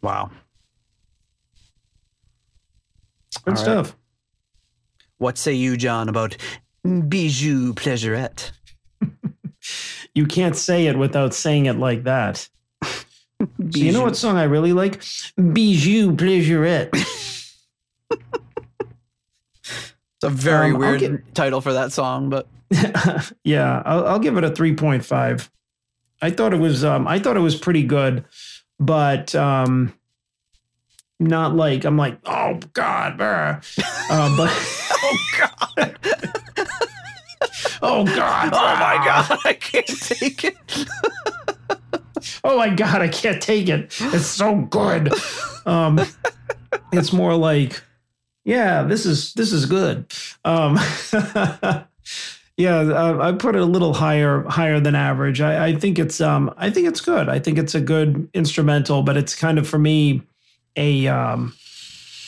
Wow. 0.03 0.29
Good 3.43 3.47
All 3.47 3.53
right. 3.53 3.57
stuff. 3.57 3.97
What 5.17 5.39
say 5.39 5.53
you, 5.53 5.77
John, 5.77 6.09
about 6.09 6.37
Bijou 6.83 7.73
Pleasurette? 7.73 8.51
You 10.15 10.25
can't 10.25 10.55
say 10.55 10.87
it 10.87 10.97
without 10.97 11.33
saying 11.33 11.65
it 11.67 11.77
like 11.77 12.03
that. 12.03 12.47
So 13.41 13.79
you 13.79 13.91
know 13.91 14.01
what 14.01 14.15
song 14.15 14.37
I 14.37 14.43
really 14.45 14.71
like? 14.71 15.01
Bijou 15.35 16.15
Pleasurette. 16.15 16.89
It's 19.61 20.23
a 20.23 20.29
very 20.29 20.71
Um, 20.71 20.77
weird 20.79 20.99
get- 21.01 21.35
title 21.35 21.59
for 21.61 21.73
that 21.73 21.91
song, 21.91 22.29
but 22.29 22.47
yeah, 23.43 23.81
I'll, 23.85 24.07
I'll 24.07 24.19
give 24.19 24.37
it 24.37 24.43
a 24.45 24.49
3.5. 24.51 25.49
I 26.21 26.29
thought 26.31 26.53
it 26.53 26.59
was 26.59 26.85
um, 26.85 27.07
I 27.07 27.19
thought 27.19 27.35
it 27.35 27.41
was 27.41 27.55
pretty 27.55 27.83
good, 27.83 28.23
but 28.79 29.35
um, 29.35 29.93
not 31.19 31.55
like 31.55 31.83
I'm 31.83 31.97
like 31.97 32.17
oh 32.25 32.57
god, 32.73 33.19
uh, 33.19 33.59
but 34.37 34.49
oh 34.91 35.17
god, 35.37 35.97
oh 37.85 38.05
god, 38.05 38.49
oh 38.53 38.75
my 38.75 39.05
god, 39.05 39.39
I 39.45 39.53
can't 39.53 39.87
take 39.87 40.43
it. 40.43 40.55
oh 42.43 42.57
my 42.57 42.69
god, 42.69 43.01
I 43.01 43.07
can't 43.07 43.41
take 43.41 43.69
it. 43.69 43.95
It's 43.99 44.25
so 44.25 44.55
good. 44.55 45.13
Um, 45.65 45.99
it's 46.91 47.13
more 47.13 47.35
like, 47.35 47.81
yeah, 48.43 48.83
this 48.83 49.05
is 49.05 49.33
this 49.33 49.51
is 49.51 49.65
good. 49.65 50.11
Um, 50.43 50.79
yeah, 52.57 52.79
I, 52.79 53.29
I 53.29 53.31
put 53.33 53.55
it 53.55 53.61
a 53.61 53.65
little 53.65 53.93
higher 53.93 54.43
higher 54.43 54.79
than 54.79 54.95
average. 54.95 55.41
I, 55.41 55.67
I 55.67 55.75
think 55.75 55.99
it's 55.99 56.19
um 56.21 56.53
I 56.57 56.69
think 56.69 56.87
it's 56.87 57.01
good. 57.01 57.29
I 57.29 57.39
think 57.39 57.57
it's 57.57 57.75
a 57.75 57.81
good 57.81 58.29
instrumental, 58.33 59.03
but 59.03 59.17
it's 59.17 59.35
kind 59.35 59.59
of 59.59 59.67
for 59.67 59.79
me 59.79 60.21
a 60.75 61.07
um 61.07 61.53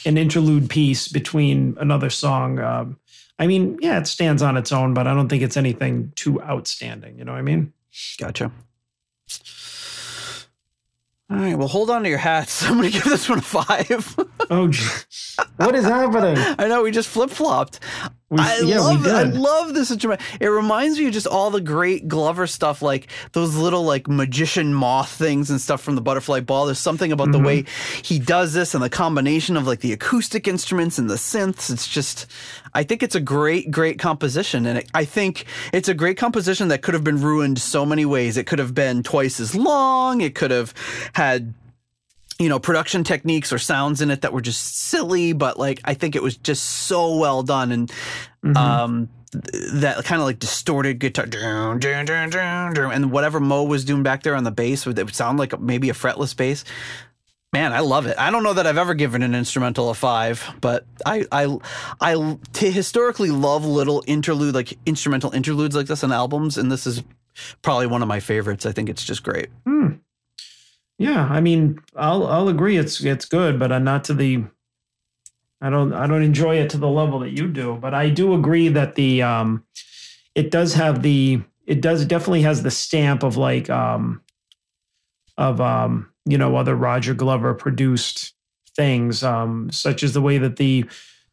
an 0.05 0.17
interlude 0.17 0.69
piece 0.69 1.07
between 1.07 1.75
another 1.79 2.09
song. 2.09 2.59
Um, 2.59 2.97
I 3.39 3.47
mean, 3.47 3.77
yeah, 3.81 3.99
it 3.99 4.07
stands 4.07 4.41
on 4.41 4.57
its 4.57 4.71
own, 4.71 4.93
but 4.93 5.07
I 5.07 5.13
don't 5.13 5.29
think 5.29 5.43
it's 5.43 5.57
anything 5.57 6.11
too 6.15 6.41
outstanding. 6.41 7.17
You 7.17 7.25
know 7.25 7.33
what 7.33 7.39
I 7.39 7.43
mean? 7.43 7.73
Gotcha. 8.19 8.51
All 11.29 11.35
right, 11.35 11.57
well, 11.57 11.67
hold 11.67 11.89
on 11.89 12.03
to 12.03 12.09
your 12.09 12.17
hats. 12.17 12.63
I'm 12.65 12.77
going 12.77 12.89
to 12.89 12.93
give 12.93 13.03
this 13.03 13.27
one 13.29 13.39
a 13.39 13.41
five. 13.41 14.15
Oh, 14.49 14.71
what 15.57 15.75
is 15.75 15.83
happening? 15.83 16.37
I 16.57 16.69
know 16.69 16.83
we 16.83 16.91
just 16.91 17.09
flip 17.09 17.29
flopped. 17.29 17.81
We, 18.29 18.39
I 18.39 18.59
yeah, 18.59 18.79
love. 18.79 19.05
I 19.05 19.23
love 19.23 19.73
this 19.73 19.91
instrument. 19.91 20.21
It 20.39 20.47
reminds 20.47 20.97
me 20.97 21.07
of 21.07 21.11
just 21.11 21.27
all 21.27 21.51
the 21.51 21.59
great 21.59 22.07
Glover 22.07 22.47
stuff, 22.47 22.81
like 22.81 23.07
those 23.33 23.57
little 23.57 23.83
like 23.83 24.07
magician 24.07 24.73
moth 24.73 25.09
things 25.09 25.49
and 25.49 25.59
stuff 25.59 25.81
from 25.81 25.95
the 25.95 26.01
Butterfly 26.01 26.39
Ball. 26.39 26.67
There's 26.67 26.79
something 26.79 27.11
about 27.11 27.33
the 27.33 27.39
mm-hmm. 27.39 27.45
way 27.45 27.65
he 28.03 28.19
does 28.19 28.53
this 28.53 28.73
and 28.73 28.81
the 28.81 28.89
combination 28.89 29.57
of 29.57 29.67
like 29.67 29.81
the 29.81 29.91
acoustic 29.91 30.47
instruments 30.47 30.97
and 30.97 31.09
the 31.09 31.15
synths. 31.15 31.69
It's 31.69 31.89
just, 31.89 32.25
I 32.77 32.83
think 32.83 33.01
it's 33.01 33.15
a 33.15 33.19
great, 33.19 33.71
great 33.71 33.97
composition, 33.97 34.67
and 34.67 34.77
it, 34.77 34.89
I 34.93 35.03
think 35.03 35.45
it's 35.73 35.89
a 35.89 35.95
great 35.95 36.15
composition 36.15 36.67
that 36.67 36.83
could 36.83 36.93
have 36.93 37.03
been 37.03 37.19
ruined 37.19 37.57
so 37.57 37.87
many 37.87 38.05
ways. 38.05 38.37
It 38.37 38.45
could 38.45 38.59
have 38.59 38.75
been 38.75 39.01
twice 39.01 39.39
as 39.39 39.55
long. 39.55 40.21
It 40.21 40.35
could 40.35 40.51
have 40.51 40.75
had 41.13 41.55
you 42.39 42.49
know, 42.49 42.59
production 42.59 43.03
techniques 43.03 43.51
or 43.51 43.57
sounds 43.57 43.99
in 43.99 44.11
it 44.11 44.21
that 44.21 44.31
were 44.31 44.41
just 44.41 44.77
silly, 44.77 45.33
but 45.33 45.57
like 45.57 45.81
I 45.85 45.95
think 45.95 46.15
it 46.15 46.21
was 46.21 46.37
just 46.37 46.63
so 46.63 47.17
well 47.17 47.41
done 47.41 47.71
and 47.71 47.91
um 48.55 49.09
that 49.33 50.03
kind 50.05 50.21
of 50.21 50.27
like 50.27 50.39
distorted 50.39 50.99
guitar 50.99 51.25
and 52.91 53.11
whatever 53.11 53.39
Mo 53.39 53.63
was 53.63 53.83
doing 53.83 54.03
back 54.03 54.23
there 54.23 54.35
on 54.35 54.43
the 54.43 54.51
bass 54.51 54.85
would 54.85 54.97
it 54.97 55.03
would 55.03 55.15
sound 55.15 55.39
like 55.39 55.59
maybe 55.59 55.89
a 55.89 55.93
fretless 55.93 56.35
bass. 56.35 56.63
Man, 57.53 57.71
I 57.71 57.79
love 57.79 58.07
it. 58.07 58.17
I 58.19 58.29
don't 58.29 58.43
know 58.43 58.53
that 58.53 58.67
I've 58.67 58.77
ever 58.77 58.93
given 58.93 59.23
an 59.23 59.33
instrumental 59.33 59.89
a 59.89 59.93
five, 59.93 60.43
but 60.59 60.85
I 61.05 61.25
I 61.31 61.57
I 62.01 62.37
t- 62.51 62.71
historically 62.71 63.31
love 63.31 63.65
little 63.65 64.03
interlude 64.05 64.53
like 64.53 64.77
instrumental 64.85 65.31
interludes 65.31 65.75
like 65.75 65.87
this 65.87 66.03
on 66.03 66.11
albums, 66.11 66.57
and 66.57 66.69
this 66.71 66.85
is 66.85 67.03
probably 67.61 67.87
one 67.87 68.01
of 68.01 68.07
my 68.07 68.19
favorites. 68.19 68.65
I 68.65 68.73
think 68.73 68.89
it's 68.89 69.03
just 69.03 69.23
great. 69.23 69.47
Hmm. 69.65 69.93
Yeah, 70.97 71.25
I 71.29 71.39
mean, 71.39 71.79
I'll 71.95 72.27
I'll 72.27 72.49
agree. 72.49 72.77
It's 72.77 73.03
it's 73.03 73.25
good, 73.25 73.59
but 73.59 73.71
I'm 73.71 73.83
not 73.83 74.03
to 74.05 74.13
the. 74.13 74.43
I 75.61 75.69
don't 75.69 75.93
I 75.93 76.05
don't 76.05 76.23
enjoy 76.23 76.57
it 76.57 76.69
to 76.71 76.77
the 76.77 76.89
level 76.89 77.19
that 77.19 77.31
you 77.31 77.47
do, 77.47 77.77
but 77.79 77.93
I 77.93 78.09
do 78.09 78.33
agree 78.33 78.67
that 78.69 78.95
the 78.95 79.23
um, 79.23 79.63
it 80.35 80.51
does 80.51 80.73
have 80.73 81.01
the 81.01 81.41
it 81.65 81.81
does 81.81 82.05
definitely 82.05 82.41
has 82.41 82.61
the 82.61 82.71
stamp 82.71 83.23
of 83.23 83.37
like 83.37 83.69
um, 83.69 84.21
of 85.37 85.61
um, 85.61 86.11
you 86.27 86.37
know 86.37 86.55
other 86.55 86.75
Roger 86.75 87.13
Glover 87.13 87.53
produced 87.53 88.33
things, 88.75 89.23
um, 89.23 89.71
such 89.71 90.03
as 90.03 90.13
the 90.13 90.21
way 90.21 90.37
that 90.37 90.57
the 90.57 90.85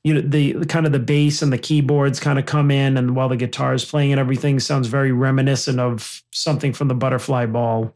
you 0.02 0.14
know 0.14 0.20
the, 0.20 0.64
kind 0.66 0.86
of 0.86 0.92
the 0.92 0.98
bass 0.98 1.42
and 1.42 1.52
the 1.52 1.58
keyboards 1.58 2.20
kind 2.20 2.38
of 2.38 2.46
come 2.46 2.70
in, 2.70 2.96
and 2.96 3.16
while 3.16 3.28
the 3.28 3.36
guitar 3.36 3.74
is 3.74 3.84
playing 3.84 4.12
and 4.12 4.20
everything 4.20 4.60
sounds 4.60 4.86
very 4.86 5.12
reminiscent 5.12 5.80
of 5.80 6.22
something 6.30 6.72
from 6.72 6.88
the 6.88 6.94
Butterfly 6.94 7.46
Ball 7.46 7.94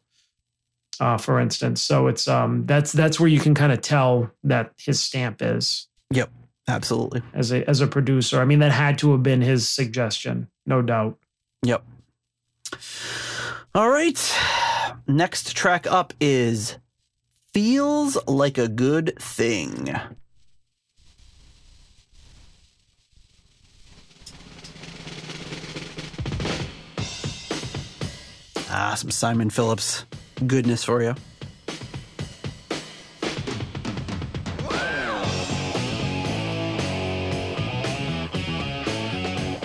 uh, 1.01 1.17
for 1.17 1.41
instance. 1.41 1.83
So 1.83 2.07
it's 2.09 2.29
um 2.29 2.67
that's 2.67 2.93
that's 2.93 3.21
where 3.21 3.29
you 3.29 3.41
can 3.41 3.55
kind 3.55 3.73
of 3.73 3.81
tell 3.81 4.31
that 4.45 4.73
his 4.77 5.01
stamp 5.01 5.41
is 5.41 5.87
Yep, 6.11 6.31
absolutely. 6.67 7.23
as 7.35 7.53
a 7.53 7.69
as 7.69 7.81
a 7.81 7.87
producer. 7.87 8.41
I 8.41 8.45
mean, 8.45 8.59
that 8.61 8.73
had 8.73 8.99
to 8.99 9.13
have 9.13 9.23
been 9.23 9.43
his 9.43 9.69
suggestion, 9.69 10.49
no 10.67 10.83
doubt. 10.83 11.19
Yep. 11.63 11.85
All 13.75 13.91
right. 13.91 14.37
Next 15.07 15.57
track 15.57 15.87
up 15.87 16.13
is 16.21 16.79
Feels 17.59 18.17
Like 18.29 18.57
a 18.57 18.69
Good 18.69 19.15
Thing. 19.19 19.93
Ah, 28.71 28.95
some 28.97 29.11
Simon 29.11 29.51
Phillips 29.51 30.05
goodness 30.47 30.85
for 30.85 31.03
you. 31.03 31.15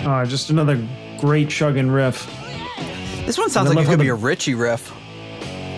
Uh, 0.06 0.26
just 0.26 0.50
another 0.50 0.76
great 1.18 1.48
chugging 1.48 1.90
riff. 1.90 2.26
This 3.24 3.38
one 3.38 3.48
sounds 3.48 3.70
I 3.70 3.74
like 3.74 3.86
it 3.86 3.88
could 3.88 3.98
be 3.98 4.06
the- 4.06 4.12
a 4.12 4.16
Ritchie 4.16 4.54
riff. 4.54 4.92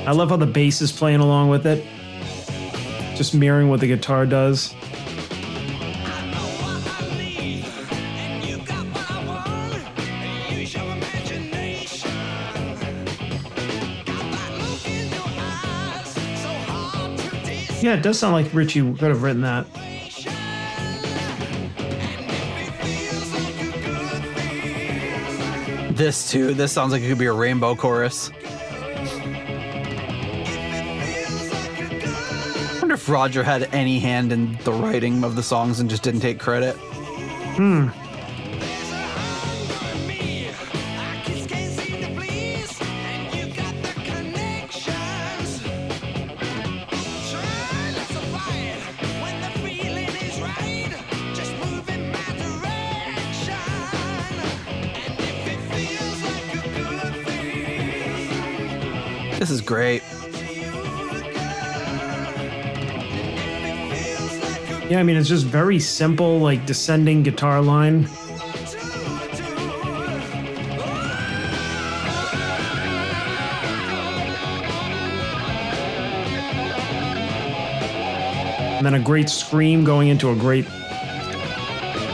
I 0.07 0.13
love 0.13 0.31
how 0.31 0.37
the 0.37 0.47
bass 0.47 0.83
is 0.83 0.91
playing 0.91 1.21
along 1.21 1.49
with 1.49 1.65
it, 1.67 1.85
just 3.17 3.35
mirroring 3.35 3.69
what 3.69 3.81
the 3.81 3.87
guitar 3.87 4.27
does. 4.27 4.75
Yeah, 17.83 17.95
it 17.95 18.03
does 18.03 18.19
sound 18.19 18.33
like 18.33 18.53
Ritchie 18.53 18.81
could 18.81 19.11
have 19.11 19.23
written 19.23 19.43
that. 19.43 19.67
This 25.97 26.31
too. 26.31 26.53
This 26.53 26.73
sounds 26.73 26.93
like 26.93 27.03
it 27.03 27.09
could 27.09 27.19
be 27.19 27.27
a 27.27 27.33
rainbow 27.33 27.75
chorus. 27.77 28.31
Roger 33.09 33.43
had 33.43 33.65
any 33.75 33.99
hand 33.99 34.33
in 34.33 34.59
the 34.65 34.73
writing 34.73 35.25
of 35.25 35.37
the 35.37 35.43
songs 35.43 35.81
and 35.81 35.89
just 35.89 36.03
didn't 36.03 36.21
take 36.21 36.39
credit. 36.39 36.75
Hmm. 37.57 37.89
Yeah, 64.97 65.01
I 65.01 65.03
mean, 65.03 65.19
it's 65.19 65.29
just 65.29 65.45
very 65.45 65.79
simple, 65.79 66.39
like 66.39 66.65
descending 66.65 67.23
guitar 67.23 67.61
line. 67.61 68.09
And 78.77 78.87
then 78.87 78.95
a 78.95 78.99
great 78.99 79.29
scream 79.29 79.85
going 79.85 80.09
into 80.09 80.31
a 80.31 80.35
great 80.35 80.67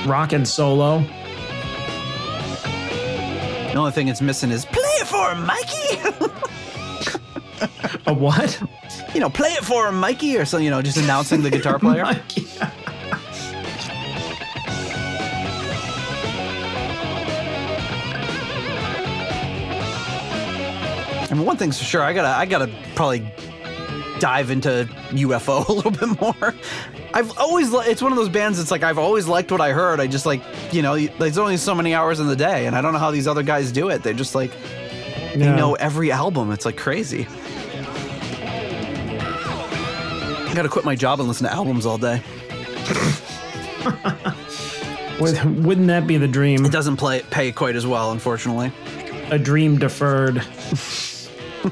rockin' 0.05 0.45
solo. 0.45 1.05
The 3.69 3.75
only 3.77 3.93
thing 3.93 4.09
it's 4.09 4.21
missing 4.21 4.51
is 4.51 4.65
play 4.65 4.83
it 4.83 5.07
for 5.07 5.31
him, 5.31 5.47
Mikey. 5.47 6.33
A 8.07 8.13
what? 8.13 8.61
you 9.15 9.21
know, 9.21 9.31
play 9.31 9.51
it 9.51 9.65
for 9.65 9.87
him, 9.87 10.01
Mikey, 10.01 10.37
or 10.37 10.45
something. 10.45 10.65
You 10.65 10.71
know, 10.71 10.83
just 10.83 10.97
announcing 10.97 11.43
the 11.43 11.51
guitar 11.51 11.79
player. 11.79 12.05
Yeah. 12.35 12.52
Mean, 21.43 21.47
one 21.47 21.57
thing's 21.57 21.79
for 21.79 21.85
sure. 21.85 22.03
I 22.03 22.13
gotta, 22.13 22.29
I 22.29 22.47
gotta 22.47 22.71
probably 22.95 23.21
dive 24.21 24.51
into 24.51 24.89
UFO 25.11 25.69
a 25.69 25.73
little 25.73 25.91
bit 25.91 26.21
more. 26.21 26.55
I've 27.15 27.37
always, 27.39 27.73
li- 27.73 27.85
it's 27.87 28.01
one 28.01 28.13
of 28.13 28.17
those 28.17 28.29
bands. 28.29 28.59
It's 28.61 28.71
like 28.71 28.83
I've 28.83 28.99
always 28.99 29.27
liked 29.29 29.51
what 29.53 29.61
I 29.61 29.73
heard. 29.73 30.01
I 30.01 30.07
just 30.07 30.25
like, 30.27 30.43
you 30.73 30.81
know, 30.83 30.97
there's 30.97 31.39
only 31.39 31.57
so 31.57 31.75
many 31.75 31.95
hours 31.95 32.21
in 32.21 32.27
the 32.29 32.37
day, 32.37 32.67
and 32.67 32.75
I 32.77 32.81
don't 32.81 32.93
know 32.93 32.99
how 32.99 33.11
these 33.11 33.27
other 33.29 33.43
guys 33.43 33.73
do 33.73 33.89
it. 33.91 34.03
They're 34.03 34.15
just 34.15 34.35
like, 34.35 34.51
they 35.35 35.41
Yeah. 35.45 35.55
know 35.57 35.75
every 35.75 36.11
album. 36.13 36.51
It's 36.53 36.65
like 36.65 36.77
crazy. 36.77 37.27
I 40.49 40.55
gotta 40.55 40.69
quit 40.69 40.85
my 40.85 40.95
job 40.95 41.19
and 41.19 41.29
listen 41.29 41.47
to 41.47 41.53
albums 41.53 41.87
all 41.87 41.99
day. 41.99 42.23
Would- 45.21 45.65
Wouldn't 45.65 45.87
that 45.89 46.07
be 46.07 46.17
the 46.19 46.29
dream? 46.29 46.65
It 46.65 46.73
doesn't 46.73 46.97
play 46.97 47.23
pay 47.31 47.53
quite 47.53 47.75
as 47.77 47.87
well, 47.87 48.13
unfortunately. 48.13 48.73
A 49.31 49.39
dream 49.39 49.79
deferred. 49.79 50.43
It's 51.65 51.71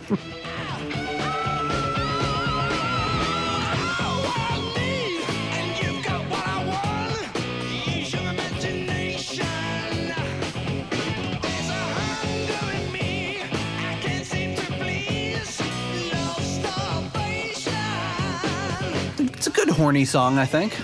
a 19.47 19.51
good 19.51 19.70
horny 19.70 20.05
song, 20.05 20.38
I 20.38 20.47
think. 20.47 20.78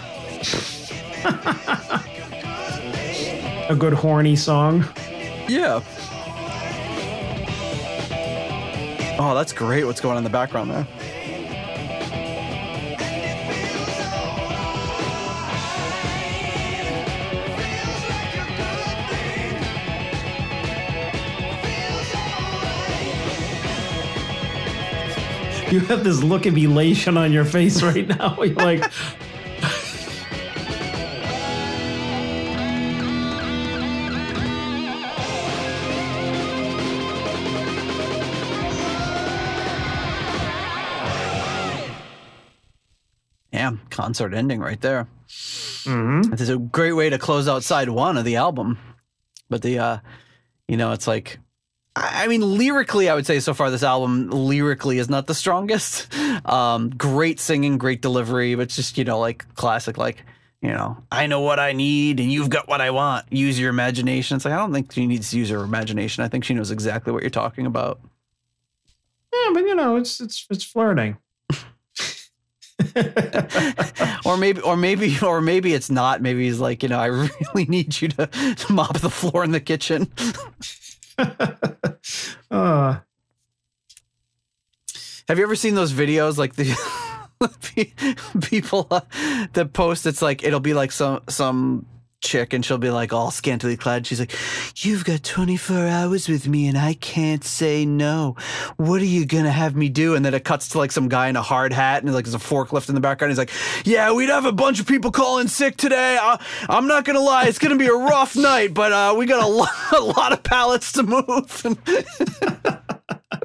A 3.71 3.77
good 3.77 3.93
horny 3.93 4.35
song. 4.35 4.85
Yeah. 5.47 5.81
Oh, 9.29 9.35
that's 9.35 9.53
great 9.53 9.83
what's 9.83 10.01
going 10.01 10.13
on 10.13 10.19
in 10.19 10.23
the 10.23 10.31
background 10.31 10.71
there. 10.71 10.87
You 25.73 25.81
have 25.81 26.05
this 26.05 26.23
look 26.23 26.47
of 26.47 26.57
elation 26.57 27.17
on 27.17 27.33
your 27.33 27.45
face 27.45 27.83
right 27.83 28.07
now. 28.19 28.41
You're 28.41 28.55
like, 28.55 28.85
concert 43.97 44.35
ending 44.35 44.61
right 44.61 44.81
there. 44.81 45.09
mm-hmm. 45.29 46.35
Is 46.35 46.51
a 46.51 46.59
great 46.59 46.93
way 46.93 47.09
to 47.09 47.19
close 47.19 47.49
out 47.49 47.65
side 47.65 47.89
one 47.89 48.19
of 48.19 48.25
the 48.25 48.37
album. 48.37 48.79
But 49.49 49.63
the, 49.63 49.79
uh, 49.79 49.99
you 50.69 50.77
know, 50.77 50.93
it's 50.93 51.07
like, 51.07 51.39
I 51.95 52.25
I 52.25 52.27
mean, 52.29 52.43
lyrically, 52.43 53.09
I 53.09 53.15
would 53.15 53.27
say 53.27 53.41
so 53.41 53.55
far 53.55 53.71
this 53.71 53.83
album 53.83 54.29
lyrically 54.31 54.99
is 54.99 55.09
not 55.09 55.27
the 55.27 55.35
strongest. 55.35 56.09
Um, 56.45 56.91
great 56.91 57.41
singing, 57.41 57.77
great 57.77 58.03
delivery, 58.03 58.55
but 58.55 58.69
just 58.69 58.97
you 58.99 59.05
know, 59.05 59.19
like 59.19 59.53
classic, 59.55 59.99
like 59.99 60.23
you 60.61 60.69
know, 60.69 60.97
I 61.11 61.27
know 61.27 61.41
what 61.41 61.59
I 61.59 61.73
need 61.73 62.21
and 62.21 62.31
you've 62.31 62.51
got 62.51 62.69
what 62.69 62.81
I 62.81 62.91
want. 62.91 63.25
Use 63.33 63.59
your 63.59 63.71
imagination. 63.71 64.37
It's 64.37 64.45
like 64.45 64.55
I 64.55 64.59
don't 64.59 64.73
think 64.73 64.93
she 64.93 65.07
needs 65.07 65.31
to 65.31 65.39
use 65.39 65.49
her 65.51 65.65
imagination. 65.65 66.23
I 66.23 66.29
think 66.29 66.45
she 66.45 66.55
knows 66.55 66.71
exactly 66.71 67.13
what 67.13 67.23
you're 67.23 67.31
talking 67.31 67.67
about. 67.67 68.01
yeah, 69.33 69.51
but 69.55 69.61
you 69.61 69.75
know, 69.75 69.97
it's 69.97 70.21
it's 70.21 70.47
it's 70.51 70.63
flirting. 70.63 71.17
Or 74.25 74.37
maybe 74.37 74.61
or 74.61 74.77
maybe 74.77 75.17
or 75.23 75.41
maybe 75.41 75.75
it's 75.75 75.91
not. 75.91 76.21
Maybe 76.21 76.45
he's 76.45 76.61
like 76.61 76.83
you 76.83 76.89
know 76.89 76.99
i 76.99 77.07
really 77.07 77.65
need 77.67 78.01
you 78.01 78.09
to, 78.09 78.27
to 78.27 78.73
mop 78.73 78.99
the 78.99 79.11
floor 79.11 79.45
in 79.45 79.53
the 79.53 79.61
kitchen. 79.61 80.13
Uh, 82.51 82.99
have 85.27 85.39
you 85.39 85.45
ever 85.45 85.57
seen 85.57 85.75
those 85.75 85.93
videos 85.93 86.37
like 86.37 86.55
the 86.55 86.77
people 88.43 88.87
uh, 88.91 89.01
that 89.55 89.73
post 89.73 90.07
it's 90.07 90.23
like 90.23 90.45
it'll 90.45 90.61
be 90.61 90.75
like 90.75 90.93
some 90.93 91.21
some 91.29 91.87
chick 92.23 92.53
and 92.53 92.65
she'll 92.65 92.79
be 92.79 92.91
like 92.91 93.13
all 93.13 93.31
scantily 93.31 93.77
clad. 93.77 94.07
She's 94.07 94.19
like 94.19 94.35
you've 94.79 95.05
got 95.05 95.23
24 95.23 95.87
hours 95.87 96.29
with 96.29 96.49
me 96.49 96.67
and 96.67 96.77
i 96.77 96.95
can't 96.95 97.45
say 97.45 97.85
no. 97.87 98.35
What 98.77 99.01
are 99.03 99.05
you 99.07 99.27
gonna 99.27 99.51
have 99.53 99.77
me 99.77 99.89
do? 99.89 100.15
And 100.15 100.25
then 100.25 100.35
it 100.35 100.45
cuts 100.45 100.69
to 100.71 100.79
like 100.79 100.93
some 100.93 101.09
guy 101.09 101.29
in 101.29 101.37
a 101.37 101.43
hard 101.43 101.73
hat 101.73 102.03
and 102.03 102.13
like 102.13 102.25
there's 102.25 102.35
a 102.35 102.39
forklift 102.39 102.89
in 102.89 102.95
the 102.95 103.01
background. 103.01 103.31
He's 103.31 103.39
like 103.39 103.53
yeah 103.85 104.13
we'd 104.13 104.29
have 104.31 104.45
a 104.45 104.53
bunch 104.53 104.81
of 104.81 104.87
people 104.87 105.11
calling 105.13 105.49
sick 105.49 105.77
today. 105.77 106.19
I'm 106.69 106.87
not 106.87 107.05
gonna 107.05 107.21
lie 107.21 107.45
it's 107.47 107.59
gonna 107.59 107.77
be 107.77 107.87
a 107.87 107.93
rough 107.95 108.35
night 108.53 108.75
but 108.75 108.93
uh, 108.93 109.15
we 109.17 109.27
got 109.27 109.45
a 109.45 109.47
lot, 109.47 109.71
a 109.97 110.01
lot 110.01 110.33
of 110.33 110.43
pallets 110.43 110.93
to 110.93 111.03
move. 111.03 111.67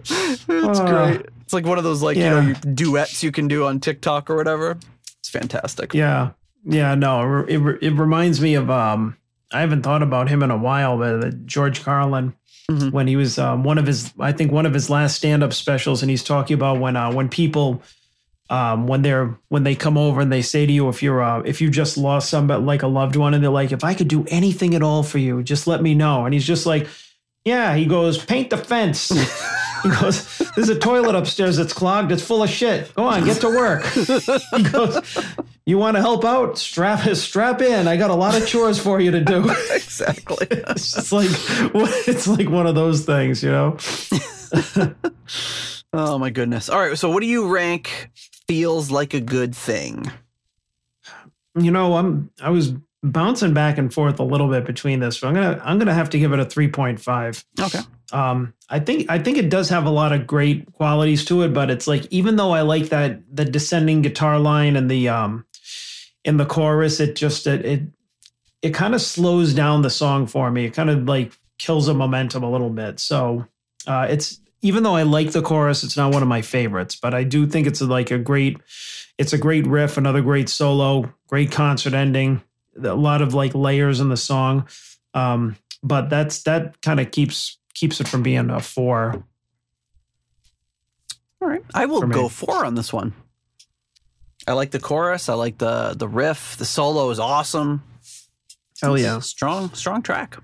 It's 0.03 0.79
Uh, 0.79 0.85
great. 0.87 1.25
It's 1.41 1.53
like 1.53 1.65
one 1.65 1.77
of 1.77 1.83
those 1.83 2.01
like 2.01 2.17
yeah. 2.17 2.41
you 2.41 2.53
know 2.53 2.59
duets 2.73 3.23
you 3.23 3.31
can 3.31 3.47
do 3.47 3.65
on 3.65 3.79
tiktok 3.79 4.29
or 4.29 4.35
whatever. 4.35 4.77
It's 5.19 5.29
fantastic. 5.29 5.93
Yeah, 5.93 6.31
yeah. 6.65 6.95
No, 6.95 7.45
it 7.47 7.59
it, 7.81 7.91
reminds 7.93 8.41
me 8.41 8.55
of 8.55 8.69
um. 8.69 9.17
I 9.53 9.59
haven't 9.59 9.81
thought 9.83 10.01
about 10.01 10.29
him 10.29 10.43
in 10.43 10.51
a 10.51 10.57
while, 10.57 10.97
but 10.97 11.25
uh, 11.25 11.31
George 11.45 11.83
Carlin. 11.83 12.33
Mhm. 12.69 12.91
When 12.93 13.07
he 13.07 13.17
was 13.17 13.37
um, 13.37 13.63
one 13.63 13.77
of 13.77 13.85
his, 13.85 14.13
I 14.17 14.31
think 14.31 14.51
one 14.51 14.65
of 14.65 14.73
his 14.73 14.89
last 14.89 15.17
stand-up 15.17 15.51
specials, 15.51 16.03
and 16.03 16.09
he's 16.09 16.23
talking 16.23 16.53
about 16.53 16.79
when 16.79 16.95
uh, 16.95 17.11
when 17.11 17.27
people 17.27 17.81
um, 18.51 18.85
when 18.85 19.01
they're 19.01 19.37
when 19.47 19.63
they 19.63 19.75
come 19.75 19.97
over 19.97 20.19
and 20.19 20.31
they 20.31 20.41
say 20.41 20.65
to 20.65 20.71
you 20.71 20.89
if 20.89 21.01
you're 21.01 21.23
uh, 21.23 21.39
if 21.39 21.61
you 21.61 21.69
just 21.69 21.97
lost 21.97 22.29
somebody 22.29 22.61
like 22.61 22.83
a 22.83 22.87
loved 22.87 23.15
one 23.15 23.33
and 23.33 23.41
they're 23.41 23.49
like 23.49 23.71
if 23.71 23.83
I 23.83 23.93
could 23.93 24.09
do 24.09 24.25
anything 24.27 24.75
at 24.75 24.83
all 24.83 25.03
for 25.03 25.17
you 25.19 25.41
just 25.41 25.67
let 25.67 25.81
me 25.81 25.95
know 25.95 26.25
and 26.25 26.33
he's 26.33 26.45
just 26.45 26.65
like 26.65 26.85
yeah 27.45 27.75
he 27.75 27.85
goes 27.85 28.23
paint 28.23 28.49
the 28.49 28.57
fence 28.57 29.09
he 29.83 29.89
goes 29.89 30.37
there's 30.55 30.67
a 30.67 30.77
toilet 30.77 31.15
upstairs 31.15 31.55
that's 31.55 31.71
clogged 31.71 32.11
it's 32.11 32.21
full 32.21 32.43
of 32.43 32.49
shit 32.49 32.93
go 32.93 33.05
on 33.05 33.23
get 33.23 33.39
to 33.39 33.47
work 33.47 33.85
he 34.55 34.63
goes 34.63 34.99
you 35.65 35.77
want 35.77 35.95
to 35.97 36.01
help 36.01 36.25
out? 36.25 36.57
Strap 36.57 37.07
strap 37.15 37.61
in. 37.61 37.87
I 37.87 37.97
got 37.97 38.09
a 38.09 38.15
lot 38.15 38.35
of 38.35 38.47
chores 38.47 38.79
for 38.79 38.99
you 38.99 39.11
to 39.11 39.21
do. 39.21 39.49
Exactly. 39.71 40.47
It's 40.49 40.93
just 40.93 41.11
like 41.11 41.27
it's 42.07 42.27
like 42.27 42.49
one 42.49 42.65
of 42.65 42.73
those 42.75 43.05
things 43.05 43.43
you 43.43 43.51
know? 43.51 43.77
Oh 45.93 46.17
my 46.17 46.29
goodness. 46.29 46.69
All 46.69 46.79
right 46.79 46.97
so 46.97 47.09
what 47.11 47.19
do 47.21 47.27
you 47.27 47.47
rank 47.47 48.09
feels 48.47 48.89
like 48.89 49.13
a 49.13 49.21
good 49.21 49.53
thing? 49.55 50.11
You 51.55 51.69
know 51.71 51.95
i'm 51.97 52.31
i 52.41 52.49
was 52.49 52.73
bouncing 53.03 53.53
back 53.53 53.77
and 53.77 53.93
forth 53.93 54.19
a 54.19 54.23
little 54.23 54.47
bit 54.47 54.63
between 54.65 55.01
this 55.01 55.19
but 55.19 55.27
i'm 55.27 55.33
gonna 55.33 55.61
i'm 55.65 55.77
gonna 55.79 55.93
have 55.93 56.09
to 56.11 56.17
give 56.19 56.31
it 56.31 56.39
a 56.39 56.45
3.5 56.45 57.43
okay. 57.59 57.79
Um 58.13 58.53
i 58.69 58.79
think 58.79 59.09
i 59.09 59.19
think 59.19 59.37
it 59.37 59.49
does 59.49 59.67
have 59.67 59.85
a 59.85 59.89
lot 59.89 60.13
of 60.13 60.25
great 60.25 60.71
qualities 60.73 61.25
to 61.25 61.41
it 61.41 61.53
but 61.53 61.69
it's 61.69 61.87
like 61.87 62.05
even 62.09 62.37
though 62.37 62.51
i 62.51 62.61
like 62.61 62.87
that 62.89 63.19
the 63.35 63.43
descending 63.43 64.01
guitar 64.01 64.39
line 64.39 64.77
and 64.77 64.89
the 64.89 65.09
um 65.09 65.45
in 66.23 66.37
the 66.37 66.45
chorus 66.45 66.99
it 66.99 67.15
just 67.15 67.47
it 67.47 67.65
it, 67.65 67.81
it 68.61 68.73
kind 68.73 68.93
of 68.93 69.01
slows 69.01 69.53
down 69.53 69.81
the 69.81 69.89
song 69.89 70.27
for 70.27 70.51
me. 70.51 70.65
It 70.65 70.73
kind 70.73 70.89
of 70.89 71.07
like 71.07 71.33
kills 71.57 71.87
the 71.87 71.93
momentum 71.93 72.43
a 72.43 72.51
little 72.51 72.69
bit. 72.69 72.99
So 72.99 73.47
uh 73.87 74.07
it's 74.09 74.39
even 74.63 74.83
though 74.83 74.95
i 74.95 75.01
like 75.01 75.31
the 75.31 75.41
chorus 75.41 75.83
it's 75.83 75.97
not 75.97 76.13
one 76.13 76.21
of 76.21 76.27
my 76.27 76.43
favorites 76.43 76.95
but 76.95 77.15
i 77.15 77.23
do 77.23 77.47
think 77.47 77.65
it's 77.65 77.81
like 77.81 78.11
a 78.11 78.19
great 78.19 78.57
it's 79.17 79.33
a 79.33 79.37
great 79.39 79.65
riff 79.65 79.97
another 79.97 80.21
great 80.21 80.49
solo 80.49 81.11
great 81.27 81.51
concert 81.51 81.95
ending 81.95 82.43
a 82.83 82.95
lot 82.95 83.21
of 83.21 83.33
like 83.33 83.53
layers 83.53 83.99
in 83.99 84.09
the 84.09 84.17
song. 84.17 84.67
Um 85.13 85.57
but 85.83 86.09
that's 86.09 86.43
that 86.43 86.81
kind 86.81 86.99
of 86.99 87.11
keeps 87.11 87.57
keeps 87.73 87.99
it 87.99 88.07
from 88.07 88.21
being 88.21 88.49
a 88.49 88.59
four. 88.59 89.23
All 91.41 91.47
right. 91.47 91.63
I 91.73 91.87
will 91.87 92.01
go 92.01 92.27
four 92.27 92.65
on 92.65 92.75
this 92.75 92.93
one 92.93 93.13
i 94.47 94.53
like 94.53 94.71
the 94.71 94.79
chorus. 94.79 95.29
I 95.29 95.33
like 95.35 95.57
the 95.57 95.93
the 95.95 96.07
riff. 96.07 96.57
The 96.57 96.65
solo 96.65 97.09
is 97.09 97.19
awesome. 97.19 97.83
It's 98.83 99.01
yeah. 99.01 99.19
strong 99.19 99.73
strong 99.73 100.01
track. 100.01 100.37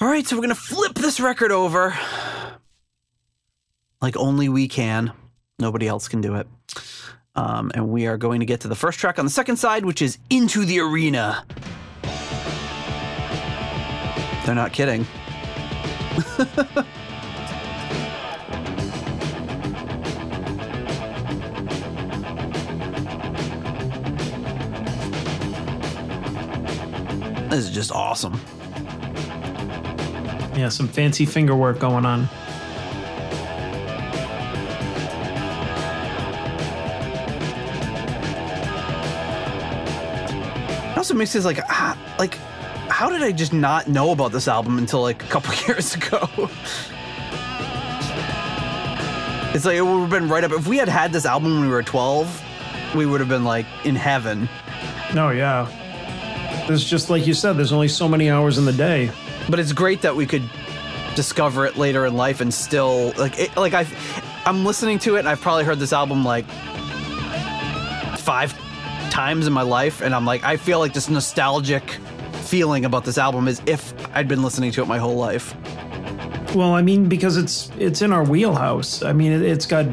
All 0.00 0.08
right 0.08 0.26
so 0.26 0.36
we're 0.36 0.42
gonna 0.42 0.54
flip 0.54 0.94
this 0.94 1.20
record 1.20 1.52
over. 1.52 1.96
Like 4.00 4.16
only 4.16 4.48
we 4.48 4.68
can. 4.68 5.12
Nobody 5.58 5.86
else 5.86 6.08
can 6.08 6.20
do 6.20 6.34
it. 6.34 6.48
Um, 7.36 7.72
and 7.74 7.88
we 7.88 8.06
are 8.06 8.16
going 8.16 8.40
to 8.40 8.46
get 8.46 8.60
to 8.60 8.68
the 8.68 8.76
first 8.76 8.98
track 8.98 9.18
on 9.18 9.24
the 9.24 9.30
second 9.30 9.56
side 9.56 9.84
which 9.84 10.02
is 10.02 10.18
into 10.30 10.64
the 10.64 10.80
arena. 10.80 11.44
They're 14.44 14.54
not 14.54 14.72
kidding 14.72 15.06
this 27.54 27.66
is 27.66 27.70
just 27.70 27.92
awesome 27.92 28.40
yeah 30.56 30.68
some 30.68 30.88
fancy 30.88 31.24
finger 31.24 31.54
work 31.54 31.78
going 31.78 32.04
on 32.04 32.28
It 40.90 40.98
also 40.98 41.14
makes 41.14 41.34
it 41.34 41.44
like, 41.44 41.58
ah, 41.68 41.98
like, 42.18 42.36
how 42.88 43.10
did 43.10 43.22
I 43.22 43.30
just 43.32 43.52
not 43.52 43.88
know 43.88 44.12
about 44.12 44.32
this 44.32 44.48
album 44.48 44.78
until 44.78 45.02
like 45.02 45.22
a 45.22 45.26
couple 45.26 45.52
years 45.68 45.94
ago? 45.94 46.28
it's 49.52 49.64
like 49.64 49.76
it 49.76 49.82
would 49.82 50.00
have 50.00 50.10
been 50.10 50.28
right 50.28 50.44
up. 50.44 50.52
If 50.52 50.66
we 50.66 50.78
had 50.78 50.88
had 50.88 51.12
this 51.12 51.26
album 51.26 51.54
when 51.54 51.62
we 51.62 51.68
were 51.68 51.82
12, 51.82 52.42
we 52.94 53.06
would 53.06 53.20
have 53.20 53.28
been 53.28 53.44
like 53.44 53.66
in 53.84 53.96
heaven. 53.96 54.48
no 55.14 55.30
yeah 55.30 55.68
there's 56.66 56.84
just 56.84 57.10
like 57.10 57.26
you 57.26 57.34
said 57.34 57.54
there's 57.54 57.72
only 57.72 57.88
so 57.88 58.08
many 58.08 58.30
hours 58.30 58.58
in 58.58 58.64
the 58.64 58.72
day 58.72 59.10
But 59.48 59.58
it's 59.60 59.72
great 59.72 60.02
that 60.02 60.16
we 60.16 60.26
could 60.26 60.48
discover 61.14 61.66
it 61.66 61.76
later 61.76 62.06
in 62.06 62.14
life 62.14 62.40
and 62.40 62.52
still 62.52 63.12
like, 63.16 63.38
it, 63.38 63.56
like 63.56 63.74
I, 63.74 63.86
I'm 64.44 64.64
listening 64.64 64.98
to 65.00 65.16
it 65.16 65.20
and 65.20 65.28
I've 65.28 65.40
probably 65.40 65.64
heard 65.64 65.78
this 65.78 65.92
album 65.92 66.24
like 66.24 66.46
five 68.18 68.54
times 69.10 69.46
in 69.46 69.52
my 69.52 69.62
life, 69.62 70.00
and 70.00 70.14
I'm 70.14 70.24
like, 70.24 70.42
I 70.42 70.56
feel 70.56 70.80
like 70.80 70.92
this 70.92 71.08
nostalgic 71.08 71.88
feeling 72.42 72.84
about 72.84 73.04
this 73.04 73.16
album 73.16 73.46
is 73.46 73.62
if 73.66 73.94
I'd 74.16 74.26
been 74.26 74.42
listening 74.42 74.72
to 74.72 74.82
it 74.82 74.88
my 74.88 74.98
whole 74.98 75.16
life. 75.16 75.54
Well, 76.54 76.72
I 76.72 76.82
mean, 76.82 77.08
because 77.08 77.36
it's 77.36 77.70
it's 77.78 78.02
in 78.02 78.12
our 78.12 78.24
wheelhouse. 78.24 79.02
I 79.02 79.12
mean, 79.12 79.30
it, 79.30 79.42
it's 79.42 79.66
got 79.66 79.86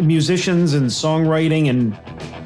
musicians 0.00 0.74
and 0.74 0.86
songwriting 0.86 1.68
and 1.70 1.98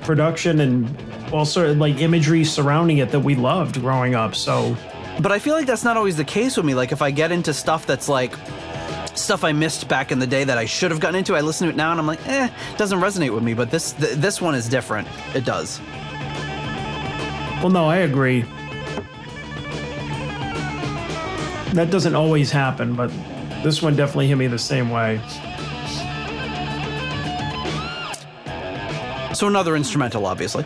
production 0.03 0.61
and 0.61 0.89
all 1.33 1.45
sort 1.45 1.69
of 1.69 1.79
like 1.79 2.01
imagery 2.01 2.45
surrounding 2.45 2.99
it 2.99 3.11
that 3.11 3.21
we 3.21 3.35
loved 3.35 3.81
growing 3.81 4.15
up. 4.15 4.35
So 4.35 4.77
But 5.21 5.33
I 5.33 5.39
feel 5.39 5.55
like 5.55 5.67
that's 5.67 5.85
not 5.85 5.97
always 5.97 6.17
the 6.17 6.25
case 6.25 6.57
with 6.57 6.67
me. 6.67 6.75
Like 6.75 6.93
if 6.93 7.03
I 7.03 7.11
get 7.11 7.33
into 7.33 7.53
stuff 7.55 7.87
that's 7.87 8.09
like 8.09 8.35
stuff 9.15 9.45
I 9.45 9.53
missed 9.53 9.89
back 9.89 10.11
in 10.13 10.19
the 10.19 10.27
day 10.27 10.45
that 10.45 10.59
I 10.59 10.65
should 10.65 10.91
have 10.91 11.01
gotten 11.01 11.17
into, 11.17 11.35
I 11.37 11.41
listen 11.41 11.67
to 11.69 11.73
it 11.73 11.77
now 11.77 11.91
and 11.93 12.01
I'm 12.01 12.07
like, 12.07 12.27
eh, 12.27 12.47
it 12.47 12.79
doesn't 12.79 12.99
resonate 13.01 13.33
with 13.33 13.43
me. 13.43 13.55
But 13.55 13.71
this 13.71 13.93
th- 13.93 14.15
this 14.17 14.41
one 14.41 14.55
is 14.55 14.69
different. 14.69 15.09
It 15.35 15.45
does. 15.45 15.81
Well, 17.63 17.71
no, 17.71 17.87
I 17.87 17.99
agree. 17.99 18.45
That 21.73 21.91
doesn't 21.91 22.15
always 22.15 22.51
happen, 22.51 22.95
but 22.95 23.11
this 23.65 23.83
one 23.83 23.97
definitely 23.97 24.29
hit 24.29 24.37
me 24.37 24.47
the 24.47 24.59
same 24.59 24.91
way. 24.91 25.21
So 29.35 29.49
another 29.49 29.75
instrumental, 29.75 30.27
obviously. 30.27 30.65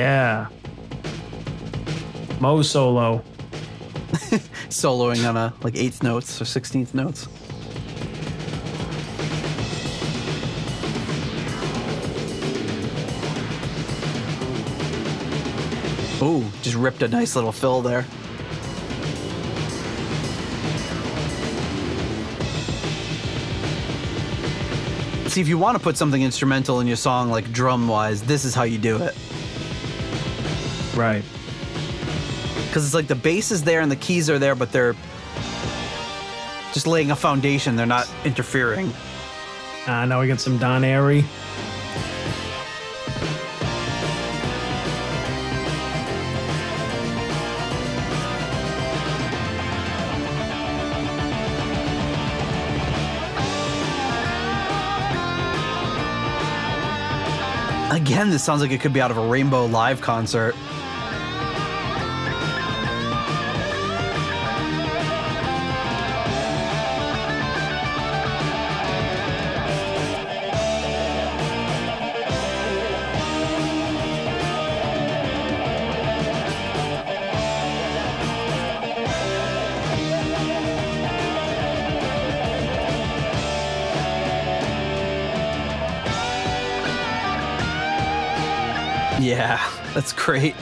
Yeah. 0.00 0.48
Mo 2.40 2.62
solo. 2.62 3.18
Soloing 4.70 5.28
on 5.28 5.36
a 5.36 5.52
like 5.62 5.76
eighth 5.76 6.02
notes 6.02 6.40
or 6.40 6.46
sixteenth 6.46 6.94
notes. 6.94 7.28
Ooh, 16.22 16.50
just 16.62 16.76
ripped 16.76 17.02
a 17.02 17.08
nice 17.08 17.36
little 17.36 17.52
fill 17.52 17.82
there. 17.82 18.06
See, 25.28 25.42
if 25.42 25.46
you 25.46 25.58
want 25.58 25.76
to 25.76 25.82
put 25.82 25.98
something 25.98 26.22
instrumental 26.22 26.80
in 26.80 26.86
your 26.86 26.96
song, 26.96 27.28
like 27.28 27.52
drum 27.52 27.86
wise, 27.86 28.22
this 28.22 28.46
is 28.46 28.54
how 28.54 28.62
you 28.62 28.78
do 28.78 28.96
it. 29.02 29.14
Right. 30.94 31.24
Because 32.66 32.84
it's 32.84 32.94
like 32.94 33.08
the 33.08 33.14
bass 33.14 33.50
is 33.50 33.62
there 33.64 33.80
and 33.80 33.90
the 33.90 33.96
keys 33.96 34.30
are 34.30 34.38
there, 34.38 34.54
but 34.54 34.70
they're 34.70 34.94
just 36.72 36.86
laying 36.86 37.10
a 37.10 37.16
foundation. 37.16 37.76
They're 37.76 37.86
not 37.86 38.08
interfering. 38.24 38.92
Uh, 39.86 40.04
now 40.04 40.20
we 40.20 40.28
got 40.28 40.40
some 40.40 40.58
Don 40.58 40.82
Airey. 40.82 41.24
Again, 57.90 58.30
this 58.30 58.44
sounds 58.44 58.62
like 58.62 58.70
it 58.70 58.80
could 58.80 58.92
be 58.92 59.00
out 59.00 59.10
of 59.10 59.16
a 59.16 59.26
Rainbow 59.26 59.66
Live 59.66 60.00
concert. 60.00 60.54
Yeah, 89.20 89.60
that's 89.92 90.12
great. 90.14 90.54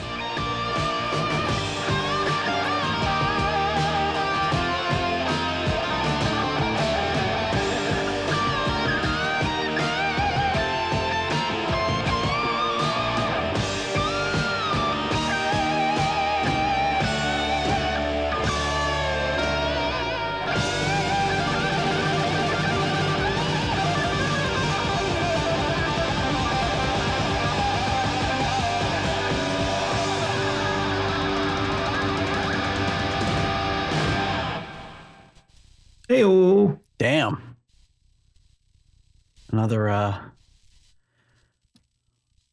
Another 39.69 39.89
uh 39.89 40.19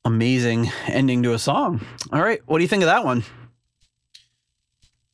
amazing 0.04 0.70
ending 0.86 1.22
to 1.22 1.32
a 1.32 1.38
song. 1.38 1.80
All 2.12 2.20
right, 2.20 2.42
what 2.44 2.58
do 2.58 2.62
you 2.62 2.68
think 2.68 2.82
of 2.82 2.88
that 2.88 3.06
one? 3.06 3.24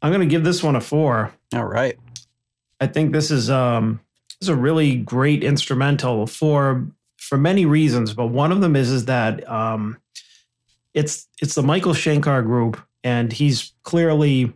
I'm 0.03 0.11
going 0.11 0.19
to 0.19 0.27
give 0.27 0.43
this 0.43 0.65
one 0.65 0.74
a 0.74 0.81
four. 0.81 1.33
All 1.55 1.65
right. 1.65 1.97
I 2.81 2.89
think 2.89 3.12
this 3.12 3.31
is 3.31 3.51
um 3.51 4.01
this 4.41 4.47
is 4.47 4.49
a 4.49 4.57
really 4.57 4.97
great 4.97 5.45
instrumental 5.45 6.27
for 6.27 6.89
for 7.19 7.39
many 7.39 7.66
reasons, 7.66 8.15
but 8.15 8.27
one 8.27 8.51
of 8.51 8.61
them 8.61 8.74
is 8.74 8.91
is 8.91 9.05
that 9.05 9.49
um 9.49 9.97
it's 10.95 11.29
it's 11.41 11.55
the 11.55 11.62
Michael 11.62 11.95
Schenker 11.95 12.43
group 12.45 12.85
and 13.05 13.33
he's 13.33 13.74
clearly 13.85 14.53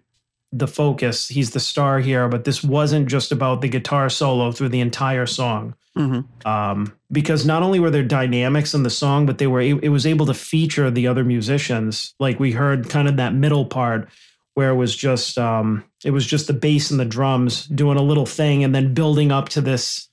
the 0.58 0.68
focus. 0.68 1.28
He's 1.28 1.50
the 1.50 1.60
star 1.60 2.00
here, 2.00 2.28
but 2.28 2.44
this 2.44 2.62
wasn't 2.62 3.08
just 3.08 3.32
about 3.32 3.60
the 3.60 3.68
guitar 3.68 4.08
solo 4.08 4.52
through 4.52 4.70
the 4.70 4.80
entire 4.80 5.26
song. 5.26 5.74
hmm 5.94 6.20
Um, 6.44 6.92
because 7.10 7.46
not 7.46 7.62
only 7.62 7.80
were 7.80 7.90
there 7.90 8.02
dynamics 8.02 8.74
in 8.74 8.82
the 8.82 8.90
song, 8.90 9.26
but 9.26 9.38
they 9.38 9.46
were 9.46 9.60
it 9.60 9.90
was 9.90 10.06
able 10.06 10.26
to 10.26 10.34
feature 10.34 10.90
the 10.90 11.06
other 11.06 11.24
musicians. 11.24 12.14
Like 12.18 12.40
we 12.40 12.52
heard 12.52 12.88
kind 12.88 13.08
of 13.08 13.16
that 13.16 13.34
middle 13.34 13.64
part 13.66 14.08
where 14.54 14.70
it 14.70 14.76
was 14.76 14.96
just 14.96 15.38
um, 15.38 15.84
it 16.04 16.10
was 16.10 16.26
just 16.26 16.46
the 16.46 16.52
bass 16.52 16.90
and 16.90 16.98
the 16.98 17.04
drums 17.04 17.66
doing 17.66 17.98
a 17.98 18.02
little 18.02 18.26
thing, 18.26 18.64
and 18.64 18.74
then 18.74 18.94
building 18.94 19.30
up 19.30 19.48
to 19.50 19.60
this 19.60 20.08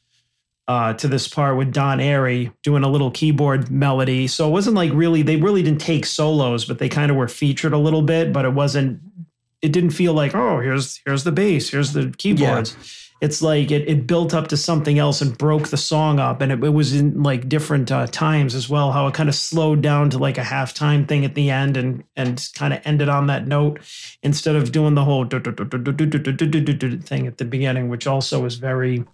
uh, 0.67 0.93
to 0.93 1.07
this 1.07 1.27
part 1.27 1.57
with 1.57 1.73
Don 1.73 1.99
Airey 1.99 2.53
doing 2.63 2.83
a 2.83 2.89
little 2.89 3.11
keyboard 3.11 3.69
melody. 3.69 4.27
So 4.27 4.47
it 4.47 4.51
wasn't 4.51 4.75
like 4.75 4.91
really 4.93 5.21
they 5.21 5.35
really 5.37 5.63
didn't 5.63 5.81
take 5.81 6.05
solos, 6.05 6.65
but 6.65 6.79
they 6.79 6.89
kind 6.89 7.11
of 7.11 7.17
were 7.17 7.27
featured 7.27 7.73
a 7.73 7.77
little 7.77 8.01
bit. 8.01 8.31
But 8.31 8.45
it 8.45 8.53
wasn't. 8.53 9.01
It 9.63 9.71
didn't 9.71 9.91
feel 9.91 10.13
like 10.13 10.35
oh 10.35 10.59
here's 10.59 11.01
here's 11.05 11.23
the 11.23 11.31
bass, 11.31 11.71
here's 11.71 11.93
the 11.93 12.13
keyboards. 12.17 12.77
It's 13.21 13.41
like 13.41 13.71
it, 13.71 13.87
it 13.87 14.05
built 14.05 14.33
up 14.33 14.49
to 14.49 14.57
something 14.57 14.99
else 14.99 15.21
and 15.21 15.37
broke 15.37 15.69
the 15.69 15.77
song 15.77 16.19
up, 16.19 16.41
and 16.41 16.51
it, 16.51 16.61
it 16.61 16.71
was 16.71 16.93
in 16.93 17.23
like 17.23 17.47
different 17.47 17.89
uh, 17.89 18.05
times 18.07 18.53
as 18.53 18.67
well. 18.67 18.91
How 18.91 19.07
it 19.07 19.13
kind 19.13 19.29
of 19.29 19.35
slowed 19.35 19.81
down 19.81 20.09
to 20.09 20.17
like 20.17 20.37
a 20.37 20.41
halftime 20.41 21.07
thing 21.07 21.23
at 21.23 21.33
the 21.33 21.49
end, 21.49 21.77
and 21.77 22.03
and 22.17 22.49
kind 22.53 22.73
of 22.73 22.81
ended 22.83 23.07
on 23.07 23.27
that 23.27 23.47
note 23.47 23.79
instead 24.23 24.57
of 24.57 24.73
doing 24.73 24.95
the 24.95 25.05
whole 25.05 25.23
thing 25.29 27.27
at 27.27 27.37
the 27.37 27.45
beginning, 27.45 27.87
which 27.87 28.07
also 28.07 28.41
was 28.41 28.55
very 28.55 29.05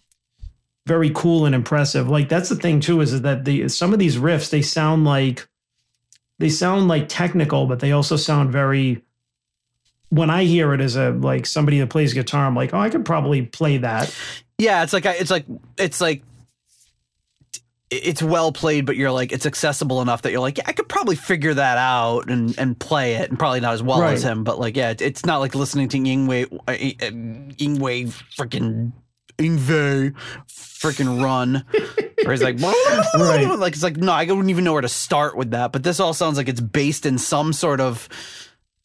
very 0.88 1.12
cool 1.12 1.46
and 1.46 1.54
impressive. 1.54 2.10
Like 2.10 2.30
that's 2.30 2.50
the 2.50 2.56
thing 2.56 2.80
too 2.80 3.00
is 3.02 3.22
that 3.22 3.46
the 3.46 3.70
some 3.70 3.94
of 3.94 4.00
these 4.00 4.18
riffs 4.18 4.50
they 4.50 4.64
sound 4.64 5.06
like 5.06 5.48
they 6.40 6.50
sound 6.50 6.88
like 6.88 7.08
technical, 7.08 7.68
but 7.68 7.80
they 7.80 7.92
also 7.92 8.16
sound 8.16 8.52
very. 8.52 9.04
When 10.10 10.30
I 10.30 10.44
hear 10.44 10.74
it 10.74 10.82
as 10.82 10.96
a 10.96 11.12
like 11.12 11.46
somebody 11.46 11.80
that 11.80 11.90
plays 11.90 12.14
guitar, 12.14 12.46
I'm 12.46 12.56
like, 12.56 12.74
oh, 12.74 12.80
I 12.80 12.90
could 12.90 13.06
probably 13.06 13.44
play 13.44 13.78
that. 13.78 14.14
Yeah, 14.58 14.84
it's 14.84 14.94
like 14.94 15.06
it's 15.06 15.30
like 15.32 15.46
it's 15.78 16.02
like 16.02 16.24
it's 17.92 18.22
well 18.22 18.52
played, 18.52 18.86
but 18.86 18.96
you're 18.96 19.12
like 19.12 19.32
it's 19.32 19.46
accessible 19.46 20.02
enough 20.02 20.22
that 20.24 20.32
you're 20.32 20.42
like, 20.42 20.58
yeah, 20.58 20.66
I 20.68 20.74
could 20.74 20.88
probably 20.90 21.16
figure 21.16 21.54
that 21.54 21.78
out 21.78 22.30
and 22.30 22.58
and 22.58 22.80
play 22.80 23.16
it, 23.16 23.30
and 23.30 23.40
probably 23.40 23.60
not 23.62 23.74
as 23.74 23.82
well 23.84 24.04
as 24.04 24.24
him, 24.24 24.44
but 24.44 24.60
like, 24.60 24.76
yeah, 24.76 24.94
it's 25.00 25.26
not 25.26 25.38
like 25.40 25.56
listening 25.56 25.88
to 25.90 25.98
Yngwie 25.98 26.52
uh, 26.68 26.72
Yngwie 26.74 28.08
freaking 28.36 28.92
Yngwie 29.38 30.14
freaking 30.48 31.24
run, 31.24 31.64
where 32.24 32.32
he's 32.34 32.44
like, 32.44 32.60
Right. 33.16 33.46
like 33.58 33.74
it's 33.74 33.84
like 33.84 33.98
no, 33.98 34.12
I 34.12 34.26
wouldn't 34.26 34.50
even 34.50 34.64
know 34.64 34.74
where 34.74 34.82
to 34.82 34.90
start 34.90 35.36
with 35.36 35.52
that. 35.52 35.72
But 35.72 35.84
this 35.84 36.00
all 36.00 36.14
sounds 36.14 36.38
like 36.38 36.48
it's 36.50 36.62
based 36.62 37.06
in 37.06 37.18
some 37.18 37.54
sort 37.54 37.80
of 37.80 38.08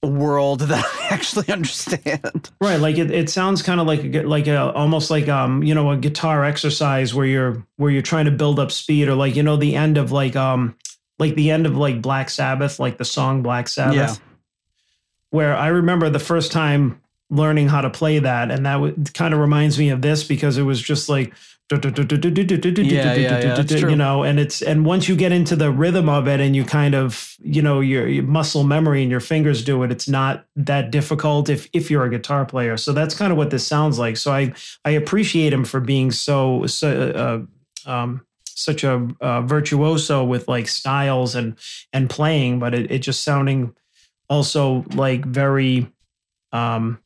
world 0.07 0.61
that 0.61 0.85
I 0.85 1.07
actually 1.15 1.49
understand. 1.49 2.51
Right, 2.61 2.81
like 2.81 2.99
it, 2.99 3.11
it 3.11 3.31
sounds 3.31 3.63
kind 3.63 3.81
of 3.81 3.87
like 3.87 4.05
a, 4.05 4.23
like 4.23 4.47
a 4.47 4.73
almost 4.73 5.11
like 5.11 5.29
um 5.29 5.63
you 5.63 5.75
know 5.75 5.91
a 5.91 5.97
guitar 5.97 6.45
exercise 6.45 7.15
where 7.15 7.27
you're 7.27 7.67
where 7.77 7.91
you're 7.91 8.03
trying 8.03 8.25
to 8.27 8.31
build 8.31 8.59
up 8.59 8.71
speed 8.73 9.09
or 9.09 9.15
like 9.15 9.37
you 9.37 9.43
know 9.43 9.57
the 9.57 9.75
end 9.77 9.97
of 9.99 10.13
like 10.13 10.37
um 10.37 10.77
like 11.19 11.35
the 11.35 11.51
end 11.51 11.67
of 11.67 11.77
like 11.77 12.03
Black 12.03 12.31
Sabbath 12.31 12.79
like 12.79 12.99
the 12.99 13.05
song 13.05 13.43
Black 13.43 13.69
Sabbath 13.69 13.95
Yeah. 13.97 14.15
where 15.31 15.57
I 15.57 15.69
remember 15.69 16.11
the 16.11 16.19
first 16.19 16.53
time 16.53 17.01
learning 17.31 17.69
how 17.69 17.81
to 17.81 17.91
play 17.91 18.19
that, 18.21 18.51
and 18.51 18.67
that 18.67 18.75
w- 18.75 18.95
kind 19.15 19.35
of 19.35 19.41
reminds 19.41 19.79
me 19.79 19.89
of 19.91 20.03
this 20.03 20.25
because 20.25 20.59
it 20.59 20.63
was 20.63 20.81
just 20.81 21.09
like. 21.09 21.33
Yeah, 22.93 23.15
yeah. 23.41 23.55
You 23.91 23.97
know, 23.97 24.23
and 24.23 24.39
it's 24.39 24.61
and 24.61 24.85
once 24.85 25.09
you 25.09 25.17
get 25.17 25.33
into 25.33 25.57
the 25.57 25.71
rhythm 25.71 26.09
of 26.09 26.29
it, 26.29 26.41
and 26.41 26.55
you 26.55 26.65
kind 26.65 26.95
of 26.95 27.37
you 27.41 27.63
know 27.63 27.81
your, 27.81 28.07
your 28.07 28.23
muscle 28.25 28.65
memory 28.65 29.03
and 29.03 29.11
your 29.11 29.21
fingers 29.21 29.65
do 29.65 29.83
it, 29.83 29.91
it's 29.91 30.09
not 30.09 30.47
that 30.57 30.91
difficult 30.91 31.49
if 31.49 31.69
if 31.73 31.91
you're 31.91 32.05
a 32.05 32.11
guitar 32.11 32.45
player. 32.45 32.77
So 32.77 32.93
that's 32.93 33.15
kind 33.15 33.33
of 33.33 33.39
what 33.39 33.51
this 33.51 33.67
sounds 33.67 33.99
like. 33.99 34.19
So 34.19 34.31
I 34.33 34.53
I 34.85 34.91
appreciate 34.91 35.53
him 35.53 35.65
for 35.65 35.81
being 35.81 36.11
so 36.11 36.67
so 36.67 37.47
uh, 37.87 37.91
um, 37.91 38.27
such 38.45 38.85
a 38.85 39.09
uh, 39.21 39.41
virtuoso 39.43 40.23
with 40.23 40.47
like 40.49 40.69
styles 40.69 41.35
and 41.35 41.57
and 41.95 42.11
playing, 42.11 42.59
but 42.59 42.75
it, 42.75 42.91
it 42.91 42.99
just 42.99 43.23
sounding 43.23 43.75
also 44.29 44.85
like 44.95 45.25
very 45.25 45.91
um 46.53 46.99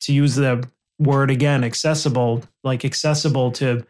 to 0.00 0.12
use 0.12 0.34
the 0.34 0.68
word 1.00 1.30
again 1.30 1.64
accessible 1.64 2.44
like 2.62 2.84
accessible 2.84 3.50
to 3.50 3.84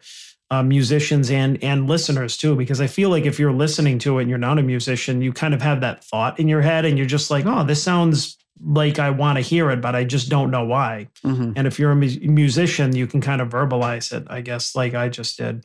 uh, 0.49 0.63
musicians 0.63 1.29
and 1.29 1.63
and 1.63 1.87
listeners 1.87 2.35
too 2.37 2.55
because 2.55 2.81
i 2.81 2.87
feel 2.87 3.09
like 3.09 3.25
if 3.25 3.37
you're 3.37 3.51
listening 3.53 3.99
to 3.99 4.17
it 4.17 4.21
and 4.23 4.29
you're 4.29 4.39
not 4.39 4.57
a 4.57 4.63
musician 4.63 5.21
you 5.21 5.31
kind 5.33 5.53
of 5.53 5.61
have 5.61 5.81
that 5.81 6.03
thought 6.03 6.39
in 6.39 6.47
your 6.47 6.61
head 6.61 6.85
and 6.85 6.97
you're 6.97 7.05
just 7.07 7.29
like 7.29 7.45
oh 7.45 7.63
this 7.63 7.83
sounds 7.83 8.37
like 8.63 8.97
i 8.99 9.09
want 9.09 9.37
to 9.37 9.41
hear 9.41 9.69
it 9.71 9.81
but 9.81 9.95
i 9.95 10.03
just 10.03 10.29
don't 10.29 10.51
know 10.51 10.63
why. 10.65 11.07
Mhm. 11.25 11.53
and 11.55 11.67
if 11.67 11.77
you're 11.79 11.91
a 11.91 11.95
mu- 11.95 12.19
musician 12.21 12.95
you 12.95 13.07
can 13.07 13.19
kind 13.21 13.41
of 13.41 13.49
verbalize 13.49 14.11
it 14.15 14.25
i 14.29 14.41
guess 14.41 14.75
like 14.75 14.93
i 14.93 15.07
just 15.09 15.37
did. 15.37 15.63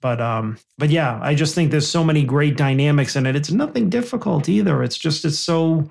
But 0.00 0.20
um 0.20 0.58
but 0.76 0.90
yeah 0.90 1.18
i 1.22 1.34
just 1.34 1.54
think 1.54 1.70
there's 1.70 1.88
so 1.88 2.04
many 2.04 2.24
great 2.24 2.58
dynamics 2.58 3.16
in 3.16 3.24
it. 3.24 3.36
It's 3.36 3.50
nothing 3.50 3.88
difficult 3.88 4.48
either. 4.50 4.82
It's 4.82 4.98
just 4.98 5.24
it's 5.24 5.38
so 5.38 5.90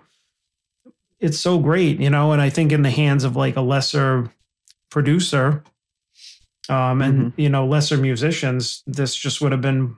it's 1.20 1.40
so 1.40 1.58
great 1.58 2.00
you 2.00 2.10
know 2.10 2.32
and 2.34 2.42
i 2.42 2.50
think 2.50 2.72
in 2.72 2.82
the 2.84 2.92
hands 2.92 3.24
of 3.24 3.36
like 3.36 3.56
a 3.56 3.62
lesser 3.62 4.30
producer 4.94 5.64
um 6.70 7.02
and 7.02 7.34
you 7.36 7.50
know 7.50 7.66
lesser 7.66 7.98
musicians 7.98 8.84
this 8.88 9.14
just 9.14 9.42
would 9.42 9.52
have 9.52 9.60
been 9.62 9.98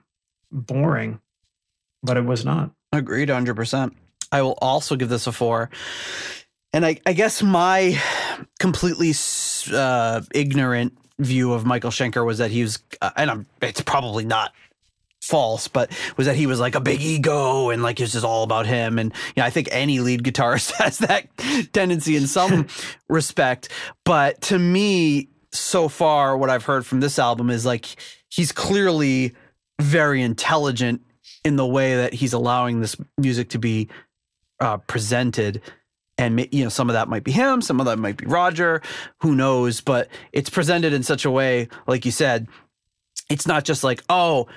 boring 0.51 1.19
but 2.01 2.17
it 2.17 2.25
was 2.25 2.43
not 2.43 2.71
Agreed, 2.97 3.29
100%. 3.29 3.93
I 4.31 4.41
will 4.41 4.57
also 4.61 4.95
give 4.95 5.09
this 5.09 5.27
a 5.27 5.31
four. 5.31 5.69
And 6.73 6.85
I, 6.85 6.99
I 7.05 7.13
guess 7.13 7.41
my 7.41 7.99
completely 8.59 9.13
uh, 9.73 10.21
ignorant 10.33 10.97
view 11.19 11.53
of 11.53 11.65
Michael 11.65 11.91
Schenker 11.91 12.25
was 12.25 12.39
that 12.39 12.51
he 12.51 12.63
was, 12.63 12.79
uh, 13.01 13.11
and 13.15 13.31
I'm, 13.31 13.45
it's 13.61 13.81
probably 13.81 14.25
not 14.25 14.53
false, 15.25 15.67
but 15.67 15.91
was 16.17 16.27
that 16.27 16.35
he 16.35 16.47
was 16.47 16.59
like 16.59 16.75
a 16.75 16.79
big 16.79 17.01
ego 17.01 17.69
and 17.69 17.81
like 17.81 17.99
it's 17.99 18.13
just 18.13 18.25
all 18.25 18.43
about 18.43 18.65
him. 18.65 18.99
And 18.99 19.11
you 19.35 19.41
know, 19.41 19.45
I 19.45 19.49
think 19.49 19.69
any 19.71 19.99
lead 19.99 20.23
guitarist 20.23 20.71
has 20.77 20.99
that 20.99 21.27
tendency 21.73 22.15
in 22.15 22.27
some 22.27 22.67
respect. 23.09 23.69
But 24.03 24.41
to 24.43 24.59
me, 24.59 25.29
so 25.51 25.87
far, 25.87 26.37
what 26.37 26.49
I've 26.49 26.65
heard 26.65 26.85
from 26.85 26.99
this 26.99 27.17
album 27.17 27.49
is 27.49 27.65
like 27.65 27.87
he's 28.29 28.51
clearly 28.51 29.33
very 29.81 30.21
intelligent 30.21 31.01
in 31.43 31.55
the 31.55 31.65
way 31.65 31.95
that 31.95 32.13
he's 32.13 32.33
allowing 32.33 32.81
this 32.81 32.95
music 33.17 33.49
to 33.49 33.59
be 33.59 33.89
uh, 34.59 34.77
presented. 34.77 35.61
And 36.17 36.47
you 36.51 36.63
know, 36.63 36.69
some 36.69 36.89
of 36.89 36.93
that 36.93 37.07
might 37.09 37.23
be 37.23 37.31
him, 37.31 37.61
some 37.61 37.79
of 37.79 37.85
that 37.87 37.99
might 37.99 38.17
be 38.17 38.25
Roger, 38.25 38.81
who 39.19 39.35
knows? 39.35 39.81
But 39.81 40.07
it's 40.31 40.49
presented 40.49 40.93
in 40.93 41.03
such 41.03 41.25
a 41.25 41.31
way, 41.31 41.67
like 41.87 42.05
you 42.05 42.11
said, 42.11 42.47
it's 43.29 43.47
not 43.47 43.65
just 43.65 43.83
like, 43.83 44.03
oh, 44.09 44.47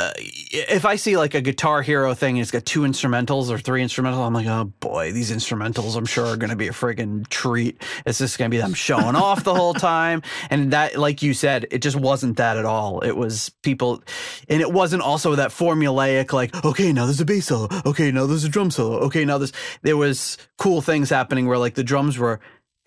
uh, 0.00 0.12
if 0.16 0.86
I 0.86 0.96
see 0.96 1.18
like 1.18 1.34
a 1.34 1.42
Guitar 1.42 1.82
Hero 1.82 2.14
thing 2.14 2.36
and 2.36 2.42
it's 2.42 2.50
got 2.50 2.64
two 2.64 2.80
instrumentals 2.80 3.50
or 3.50 3.58
three 3.58 3.82
instrumentals, 3.82 4.26
I'm 4.26 4.32
like, 4.32 4.46
oh 4.46 4.64
boy, 4.80 5.12
these 5.12 5.30
instrumentals 5.30 5.94
I'm 5.94 6.06
sure 6.06 6.24
are 6.24 6.36
going 6.38 6.50
to 6.50 6.56
be 6.56 6.68
a 6.68 6.72
friggin' 6.72 7.28
treat. 7.28 7.82
It's 8.06 8.18
just 8.18 8.38
going 8.38 8.50
to 8.50 8.54
be 8.54 8.60
them 8.60 8.72
showing 8.72 9.14
off 9.14 9.44
the 9.44 9.54
whole 9.54 9.74
time. 9.74 10.22
And 10.48 10.72
that, 10.72 10.96
like 10.96 11.22
you 11.22 11.34
said, 11.34 11.66
it 11.70 11.82
just 11.82 11.96
wasn't 11.96 12.38
that 12.38 12.56
at 12.56 12.64
all. 12.64 13.00
It 13.00 13.12
was 13.12 13.50
people, 13.62 14.02
and 14.48 14.62
it 14.62 14.72
wasn't 14.72 15.02
also 15.02 15.34
that 15.34 15.50
formulaic, 15.50 16.32
like, 16.32 16.64
okay, 16.64 16.94
now 16.94 17.04
there's 17.04 17.20
a 17.20 17.26
bass 17.26 17.48
solo. 17.48 17.68
Okay, 17.84 18.10
now 18.10 18.24
there's 18.24 18.44
a 18.44 18.48
drum 18.48 18.70
solo. 18.70 19.00
Okay, 19.00 19.26
now 19.26 19.36
there's, 19.36 19.52
there 19.82 19.98
was 19.98 20.38
cool 20.56 20.80
things 20.80 21.10
happening 21.10 21.46
where 21.46 21.58
like 21.58 21.74
the 21.74 21.84
drums 21.84 22.16
were, 22.16 22.40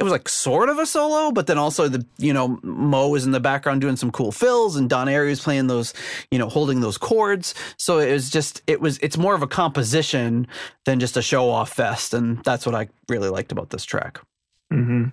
it 0.03 0.07
was 0.07 0.11
like 0.11 0.27
sort 0.27 0.67
of 0.67 0.79
a 0.79 0.85
solo, 0.85 1.31
but 1.31 1.47
then 1.47 1.57
also 1.57 1.87
the 1.87 2.05
you 2.17 2.33
know 2.33 2.59
Mo 2.61 3.07
was 3.07 3.25
in 3.25 3.31
the 3.31 3.39
background 3.39 3.79
doing 3.79 3.95
some 3.95 4.11
cool 4.11 4.33
fills, 4.33 4.75
and 4.75 4.89
Don 4.89 5.07
Airey 5.07 5.29
was 5.29 5.39
playing 5.39 5.67
those 5.67 5.93
you 6.29 6.37
know 6.37 6.49
holding 6.49 6.81
those 6.81 6.97
chords. 6.97 7.55
So 7.77 7.99
it 7.99 8.11
was 8.11 8.29
just 8.29 8.61
it 8.67 8.81
was 8.81 8.97
it's 8.97 9.17
more 9.17 9.33
of 9.33 9.41
a 9.41 9.47
composition 9.47 10.47
than 10.85 10.99
just 10.99 11.15
a 11.15 11.21
show 11.21 11.49
off 11.49 11.71
fest, 11.71 12.13
and 12.13 12.43
that's 12.43 12.65
what 12.65 12.75
I 12.75 12.89
really 13.07 13.29
liked 13.29 13.53
about 13.53 13.69
this 13.69 13.85
track. 13.85 14.19
mm-hmm. 14.73 15.05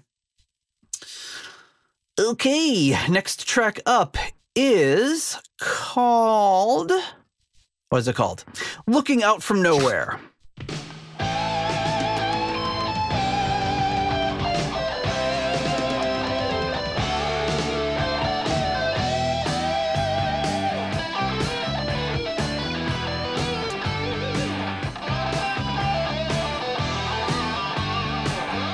Okay, 2.18 2.90
next 3.08 3.46
track 3.46 3.78
up 3.86 4.16
is 4.56 5.38
called 5.60 6.90
what 7.90 7.98
is 7.98 8.08
it 8.08 8.14
called? 8.14 8.44
Looking 8.86 9.22
Out 9.22 9.42
from 9.42 9.62
Nowhere. 9.62 10.20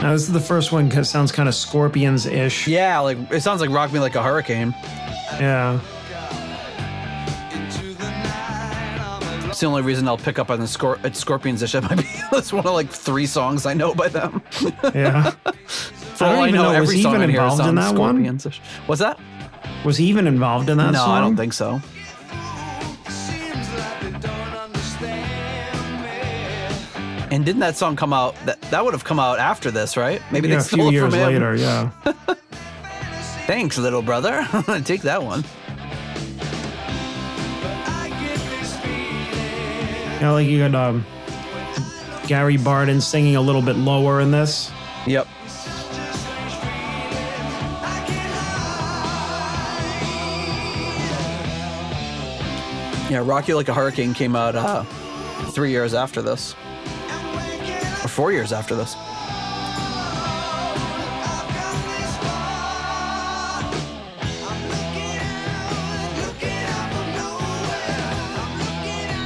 Now 0.07 0.13
this 0.13 0.23
is 0.23 0.33
the 0.33 0.39
first 0.41 0.71
one 0.71 0.89
'cause 0.89 1.09
it 1.09 1.11
sounds 1.11 1.33
kind 1.33 1.49
of 1.49 1.55
scorpions 1.55 2.27
ish 2.27 2.69
Yeah, 2.69 3.01
like 3.01 3.19
it 3.33 3.43
sounds 3.43 3.61
like 3.61 3.71
Rock 3.71 3.93
Me 3.93 3.99
Like 3.99 4.15
a 4.15 4.23
Hurricane. 4.23 4.73
yeah 5.41 5.81
It's 9.49 9.61
the 9.61 9.67
only 9.67 9.83
reason 9.83 10.07
I'll 10.07 10.19
pick 10.19 10.39
up 10.39 10.51
on 10.51 10.61
the 10.61 10.67
Scor- 10.67 11.03
it's 11.05 11.19
Scorpions 11.19 11.63
ish. 11.63 11.73
That 11.73 11.83
might 11.85 11.97
be 11.97 12.05
that's 12.31 12.53
one 12.53 12.67
of 12.67 12.73
like 12.75 12.91
three 12.91 13.27
songs 13.27 13.65
I 13.67 13.73
know 13.75 13.95
by 13.95 14.09
them. 14.09 14.43
yeah 14.95 15.31
For 16.15 16.25
I 16.25 16.29
don't 16.29 16.37
all 16.37 16.45
I 16.45 16.49
even 16.49 16.55
know, 16.61 16.63
know, 16.65 16.69
was 16.69 16.77
every 16.89 16.97
he 16.99 17.03
song 17.03 17.15
even 17.17 17.31
here 17.31 17.41
involved 17.41 17.67
in 17.67 17.75
that 17.75 17.95
one? 17.97 18.15
Scorpions-ish. 18.17 18.61
What's 18.87 19.01
that? 19.01 19.19
was 19.85 19.97
he 19.97 20.07
even 20.07 20.27
involved 20.29 20.69
in 20.71 20.79
that 20.79 20.93
no, 20.93 20.99
song 20.99 21.11
I 21.11 21.21
don't 21.21 21.37
think 21.37 21.53
so. 21.53 21.81
And 27.37 27.45
didn't 27.45 27.61
that 27.61 27.77
song 27.77 27.97
come 27.97 28.15
out? 28.15 28.35
That 28.47 28.59
that 28.71 28.83
would 28.83 28.95
have 28.95 29.05
come 29.05 29.21
out 29.21 29.39
after 29.39 29.71
this, 29.71 29.99
right? 29.99 30.23
Maybe 30.33 30.49
yeah, 30.49 30.55
they 30.55 30.61
a 30.61 30.65
stole 30.65 30.89
few 30.89 31.05
it 31.05 31.11
from 31.11 31.13
years 31.13 31.15
him. 31.15 31.43
later 31.43 31.55
yeah 31.55 31.91
Thanks, 33.47 33.77
little 33.77 34.01
brother. 34.01 34.49
Take 34.87 35.03
that 35.03 35.23
one. 35.23 35.45
Yeah, 40.19 40.31
like 40.31 40.47
you 40.47 40.67
got 40.67 40.75
um, 40.75 41.05
Gary 42.27 42.57
Barden 42.57 43.03
singing 43.03 43.37
a 43.37 43.43
little 43.43 43.61
bit 43.61 43.77
lower 43.77 44.23
in 44.23 44.31
this. 44.31 44.73
Yep. 45.07 45.29
Yeah, 53.11 53.23
Rocky 53.23 53.53
Like 53.53 53.69
a 53.69 53.75
Hurricane 53.75 54.15
came 54.15 54.35
out 54.35 54.57
uh, 54.57 54.85
three 55.51 55.71
years 55.71 55.93
after 55.93 56.23
this, 56.23 56.57
or 58.05 58.09
four 58.09 58.33
years 58.33 58.53
after 58.53 58.75
this. 58.75 58.95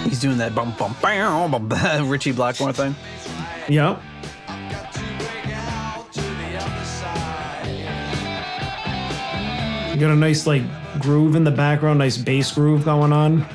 He's 0.04 0.20
doing 0.20 0.38
that 0.38 0.54
bum 0.54 0.74
bum 0.78 0.96
bam, 1.00 1.50
bum, 1.50 2.08
Ritchie 2.08 2.32
Blackmore 2.32 2.72
thing. 2.72 2.94
Yep. 3.68 4.02
You 9.92 10.06
got 10.06 10.12
a 10.12 10.16
nice 10.16 10.46
like 10.46 10.62
groove 11.00 11.36
in 11.36 11.44
the 11.44 11.50
background, 11.50 11.98
nice 11.98 12.16
bass 12.16 12.52
groove 12.52 12.84
going 12.84 13.12
on. 13.12 13.46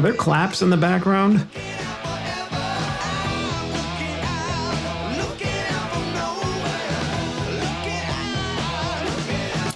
Are 0.00 0.02
there 0.02 0.14
claps 0.14 0.62
in 0.62 0.70
the 0.70 0.78
background? 0.78 1.40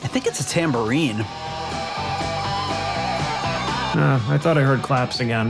I 0.00 0.08
think 0.08 0.26
it's 0.26 0.40
a 0.40 0.48
tambourine. 0.48 1.20
Uh, 3.90 4.18
I 4.30 4.38
thought 4.38 4.56
I 4.56 4.62
heard 4.62 4.80
claps 4.80 5.20
again. 5.20 5.48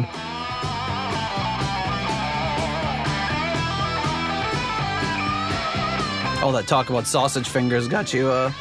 All 6.43 6.51
that 6.51 6.65
talk 6.67 6.91
about 6.91 7.07
sausage 7.07 7.49
fingers 7.49 7.87
got 7.87 8.13
you 8.13 8.29
uh 8.29 8.53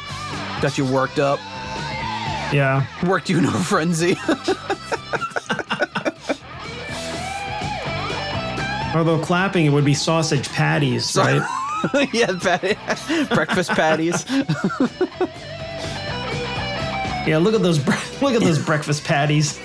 got 0.62 0.78
you 0.78 0.84
worked 0.84 1.18
up. 1.18 1.40
Yeah. 2.52 2.86
Worked 3.04 3.30
you 3.30 3.38
into 3.38 3.50
a 3.50 3.58
frenzy. 3.58 4.16
Although 8.94 9.18
clapping, 9.18 9.66
it 9.66 9.70
would 9.70 9.84
be 9.84 9.94
sausage 9.94 10.48
patties, 10.50 11.16
right? 11.16 11.42
yeah, 12.12 12.32
patty. 12.40 12.76
breakfast 13.34 13.70
patties. 13.70 14.24
Yeah, 17.26 17.38
look 17.38 17.54
at 17.54 17.62
those 17.62 17.78
bre- 17.78 17.92
look 18.20 18.34
at 18.34 18.42
those 18.42 18.62
breakfast 18.62 19.02
patties. 19.04 19.58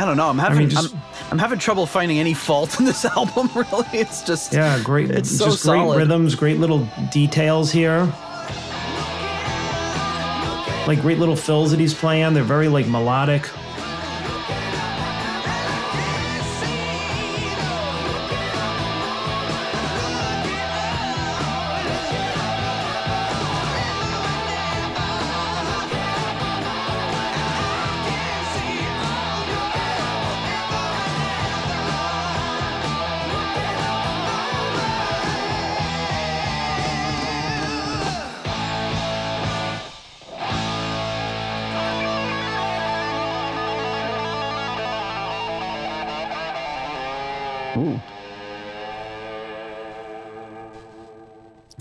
I 0.00 0.04
don't 0.06 0.16
know. 0.16 0.30
I'm 0.30 0.38
having 0.38 0.58
mean, 0.58 0.70
just- 0.70 0.94
I'm, 0.94 0.99
I'm 1.30 1.38
having 1.38 1.58
trouble 1.60 1.86
finding 1.86 2.18
any 2.18 2.34
fault 2.34 2.78
in 2.80 2.84
this 2.84 3.04
album. 3.16 3.48
Really, 3.54 3.86
it's 3.92 4.22
just 4.22 4.52
Yeah, 4.52 4.80
great. 4.82 5.10
It's 5.10 5.30
so 5.30 5.46
just 5.46 5.62
great 5.64 5.76
solid. 5.78 5.98
rhythms, 5.98 6.34
great 6.34 6.58
little 6.58 6.88
details 7.12 7.70
here. 7.70 8.12
Like 10.86 11.00
great 11.02 11.18
little 11.18 11.36
fills 11.36 11.70
that 11.70 11.78
he's 11.78 11.94
playing. 11.94 12.34
They're 12.34 12.42
very 12.42 12.66
like 12.68 12.86
melodic. 12.88 13.48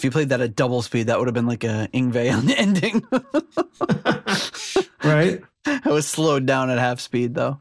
You 0.09 0.11
played 0.11 0.29
that 0.29 0.41
at 0.41 0.55
double 0.55 0.81
speed, 0.81 1.05
that 1.05 1.19
would 1.19 1.27
have 1.27 1.35
been 1.35 1.45
like 1.45 1.63
a 1.63 1.87
Yngwie 1.93 2.33
on 2.35 2.47
the 2.47 2.57
ending. 2.57 3.05
Right? 5.03 5.41
I 5.65 5.89
was 5.89 6.07
slowed 6.07 6.47
down 6.47 6.71
at 6.71 6.79
half 6.79 6.99
speed 6.99 7.35
though. 7.35 7.59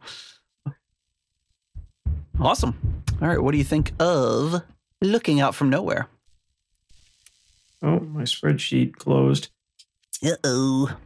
Awesome. 2.40 3.04
All 3.20 3.28
right, 3.28 3.40
what 3.40 3.52
do 3.52 3.58
you 3.58 3.64
think 3.64 3.92
of 4.00 4.62
looking 5.02 5.40
out 5.40 5.54
from 5.54 5.68
nowhere? 5.68 6.08
Oh, 7.82 8.00
my 8.00 8.22
spreadsheet 8.22 8.96
closed. 8.96 9.50
Uh 10.24 10.36
oh. 10.42 10.96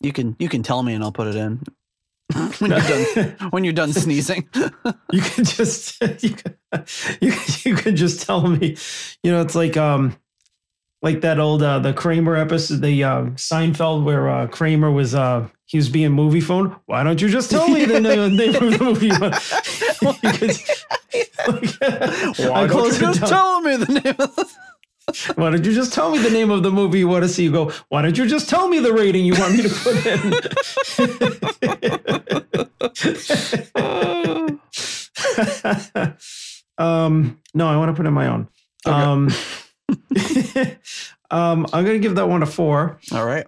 You 0.00 0.12
can 0.12 0.36
you 0.38 0.48
can 0.48 0.62
tell 0.62 0.82
me 0.82 0.94
and 0.94 1.04
I'll 1.04 1.12
put 1.12 1.26
it 1.26 1.36
in 1.36 1.62
when 2.58 2.70
you're 2.70 2.80
done 2.80 3.36
when 3.50 3.64
you're 3.64 3.72
done 3.72 3.92
sneezing. 3.92 4.48
you 5.12 5.20
can 5.22 5.44
just 5.44 6.00
you 6.22 6.30
can, 6.34 6.54
you 7.20 7.32
can, 7.32 7.54
you 7.64 7.74
can 7.74 7.96
just 7.96 8.22
tell 8.26 8.46
me 8.46 8.76
you 9.22 9.30
know 9.32 9.40
it's 9.40 9.54
like 9.54 9.76
um 9.76 10.16
like 11.00 11.20
that 11.22 11.38
old 11.40 11.62
uh 11.62 11.78
the 11.78 11.92
kramer 11.94 12.36
episode 12.36 12.82
the 12.82 13.02
uh 13.04 13.22
seinfeld 13.36 14.04
where 14.04 14.28
uh 14.28 14.46
kramer 14.48 14.90
was 14.90 15.14
uh 15.14 15.46
he 15.64 15.78
was 15.78 15.88
being 15.88 16.12
movie 16.12 16.40
phone 16.40 16.74
why 16.86 17.02
don't 17.02 17.20
you 17.22 17.28
just 17.28 17.50
tell 17.50 17.68
me 17.68 17.84
the 17.86 18.00
name, 18.00 18.36
name 18.36 18.54
of 18.54 18.78
the 18.78 18.84
movie 18.84 19.08
You 20.22 20.32
could- 20.32 20.56
Why 22.50 22.62
I 22.62 22.66
don't 22.66 22.84
you 22.92 22.98
just 22.98 23.20
down. 23.20 23.28
tell 23.30 23.60
me 23.62 23.76
the 23.76 23.92
name 23.92 24.14
of 24.18 24.36
the 24.36 24.48
why 25.36 25.50
don't 25.50 25.64
you 25.64 25.72
just 25.74 25.92
tell 25.92 26.10
me 26.10 26.18
the 26.18 26.30
name 26.30 26.50
of 26.50 26.62
the 26.62 26.70
movie 26.70 26.98
you 27.00 27.08
want 27.08 27.24
to 27.24 27.28
see? 27.28 27.44
You 27.44 27.52
go 27.52 27.72
why 27.88 28.02
don't 28.02 28.16
you 28.18 28.26
just 28.26 28.48
tell 28.48 28.68
me 28.68 28.78
the 28.80 28.92
rating 28.92 29.24
you 29.24 29.34
want 29.34 29.54
me 29.56 29.62
to 29.62 29.68
put 29.70 30.06
in? 30.06 30.34
Um 36.78 37.40
no 37.54 37.66
i 37.66 37.76
want 37.76 37.88
to 37.88 37.94
put 37.94 38.06
in 38.06 38.12
my 38.14 38.28
own. 38.28 38.46
Um 38.84 39.30
um 41.30 41.66
i'm 41.72 41.84
gonna 41.84 41.98
give 41.98 42.14
that 42.14 42.28
one 42.28 42.42
a 42.42 42.46
four. 42.46 42.98
All 43.12 43.26
right. 43.26 43.46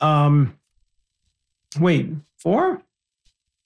um 0.00 0.56
wait 1.80 2.10
four 2.38 2.80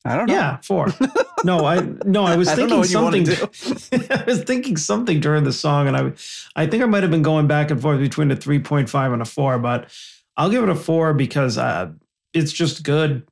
I 0.04 0.16
don't 0.16 0.26
know. 0.26 0.34
yeah. 0.34 0.58
Four. 0.62 0.88
No 1.44 1.64
i 1.66 1.78
no 2.04 2.24
i 2.24 2.34
was 2.34 2.48
I 2.52 2.56
thinking 2.56 2.78
what 2.78 2.90
you 2.90 3.00
wanna 3.00 3.24
something 3.24 4.10
i 4.10 4.24
was 4.24 4.42
thinking 4.42 4.76
something 4.76 5.20
during 5.20 5.44
the 5.44 5.52
song 5.52 5.86
and 5.86 5.96
i 5.96 6.12
i 6.56 6.66
think 6.66 6.82
i 6.82 6.86
might 6.86 7.04
have 7.04 7.12
been 7.12 7.22
going 7.22 7.46
back 7.46 7.70
and 7.70 7.80
forth 7.80 8.00
between 8.00 8.32
a 8.32 8.36
3.5 8.36 9.12
and 9.12 9.22
a 9.22 9.24
four 9.24 9.56
but 9.60 9.88
i'll 10.36 10.50
give 10.50 10.64
it 10.64 10.68
a 10.68 10.74
four 10.74 11.14
because 11.14 11.56
uh 11.56 11.92
it's 12.34 12.52
just 12.52 12.82
good. 12.82 13.22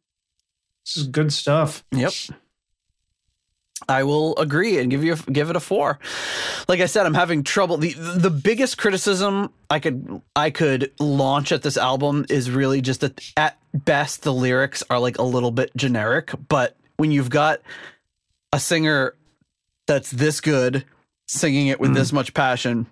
This 0.85 0.97
is 0.99 1.09
good 1.09 1.33
stuff. 1.33 1.85
Yep. 1.93 2.13
I 3.89 4.05
will 4.05 4.37
agree 4.37 4.79
and 4.79 4.91
give 4.91 5.05
you 5.05 5.13
a, 5.13 5.31
give 5.31 5.51
it 5.51 5.57
a 5.57 5.61
four. 5.61 5.99
Like 6.67 6.81
I 6.81 6.87
said, 6.87 7.05
I'm 7.07 7.15
having 7.15 7.45
trouble. 7.45 7.77
the 7.77 7.93
The 7.93 8.31
biggest 8.31 8.79
criticism 8.79 9.53
I 9.71 9.81
could 9.81 10.23
I 10.35 10.51
could 10.51 10.93
launch 10.99 11.53
at 11.53 11.63
this 11.63 11.77
album 11.77 12.25
is 12.31 12.51
really 12.51 12.81
just 12.81 13.01
that 13.03 13.21
at 13.37 13.59
best 13.75 14.23
the 14.23 14.33
lyrics 14.33 14.83
are 14.89 14.99
like 14.99 15.19
a 15.19 15.23
little 15.23 15.51
bit 15.51 15.71
generic. 15.77 16.33
But 16.49 16.77
when 16.97 17.13
you've 17.13 17.31
got 17.31 17.61
a 18.53 18.59
singer 18.59 19.15
that's 19.87 20.11
this 20.11 20.41
good 20.41 20.85
singing 21.29 21.67
it 21.69 21.79
with 21.79 21.95
this 21.95 22.13
much 22.13 22.33
passion, 22.33 22.87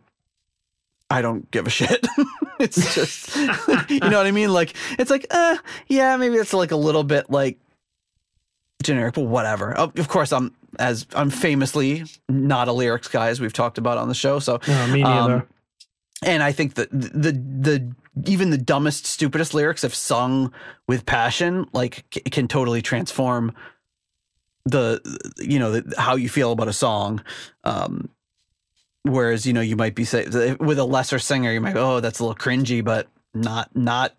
I 1.11 1.23
don't 1.23 1.51
give 1.51 1.66
a 1.66 1.70
shit. 1.70 2.06
it's 2.61 2.94
just 2.94 3.35
you 3.89 4.01
know 4.01 4.19
what 4.19 4.27
I 4.27 4.32
mean. 4.32 4.52
Like 4.52 4.74
it's 4.98 5.11
like, 5.11 5.27
uh, 5.31 5.56
yeah, 5.89 6.16
maybe 6.19 6.36
it's 6.36 6.52
like 6.52 6.73
a 6.73 6.77
little 6.77 7.05
bit 7.05 7.31
like 7.31 7.59
generic, 8.82 9.15
but 9.15 9.23
whatever. 9.23 9.73
Of 9.73 9.98
of 9.98 10.09
course, 10.09 10.32
I'm 10.32 10.55
as 10.78 11.06
I'm 11.14 11.30
famously 11.30 12.05
not 12.28 12.68
a 12.68 12.72
lyrics 12.72 13.09
guy, 13.09 13.28
as 13.28 13.40
we've 13.40 13.52
talked 13.52 13.78
about 13.78 13.98
on 13.98 14.09
the 14.09 14.14
show. 14.14 14.38
So, 14.38 14.60
no 14.66 14.86
me 14.88 15.02
Um, 15.02 15.30
neither 15.30 15.46
and 16.24 16.42
I 16.42 16.52
think 16.52 16.74
that 16.74 16.90
the 16.90 17.32
the 17.32 17.92
even 18.26 18.51
the 18.51 18.59
dumbest, 18.59 19.06
stupidest 19.06 19.55
lyrics, 19.55 19.84
if 19.84 19.94
sung 19.94 20.52
with 20.86 21.05
passion, 21.05 21.66
like 21.72 22.05
c- 22.12 22.20
can 22.20 22.48
totally 22.48 22.82
transform 22.82 23.52
the 24.64 25.01
you 25.38 25.59
know 25.59 25.72
the, 25.72 26.01
how 26.01 26.16
you 26.16 26.28
feel 26.28 26.52
about 26.52 26.68
a 26.68 26.72
song. 26.72 27.22
Um, 27.64 28.09
whereas 29.02 29.46
you 29.46 29.52
know 29.52 29.60
you 29.60 29.76
might 29.76 29.94
be 29.94 30.05
say 30.05 30.26
with 30.60 30.78
a 30.78 30.84
lesser 30.84 31.18
singer, 31.18 31.52
you 31.52 31.60
might 31.60 31.74
go, 31.74 31.96
oh 31.96 32.01
that's 32.01 32.20
a 32.20 32.24
little 32.24 32.36
cringy, 32.36 32.82
but 32.82 33.09
not 33.34 33.74
not 33.76 34.14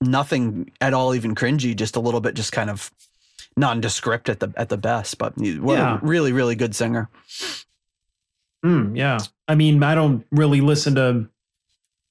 nothing 0.00 0.70
at 0.80 0.92
all 0.92 1.14
even 1.14 1.34
cringy, 1.34 1.74
just 1.74 1.96
a 1.96 2.00
little 2.00 2.20
bit, 2.20 2.34
just 2.34 2.52
kind 2.52 2.68
of 2.68 2.90
nondescript 3.56 4.28
at 4.28 4.40
the 4.40 4.52
at 4.56 4.68
the 4.68 4.76
best. 4.76 5.18
But 5.18 5.36
what 5.36 5.78
Yeah. 5.78 5.96
a 5.96 6.04
really 6.04 6.32
really 6.32 6.54
good 6.56 6.74
singer. 6.74 7.08
Mm, 8.64 8.96
yeah 8.96 9.18
i 9.46 9.54
mean 9.54 9.80
i 9.84 9.94
don't 9.94 10.26
really 10.32 10.60
listen 10.60 10.94
to 10.96 11.28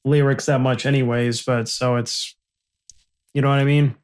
lyrics 0.05 0.45
that 0.45 0.61
much 0.61 0.85
anyways 0.85 1.41
but 1.41 1.67
so 1.67 1.95
it's 1.97 2.33
you 3.33 3.41
know 3.41 3.49
what 3.49 3.59
i 3.59 3.65
mean 3.65 3.95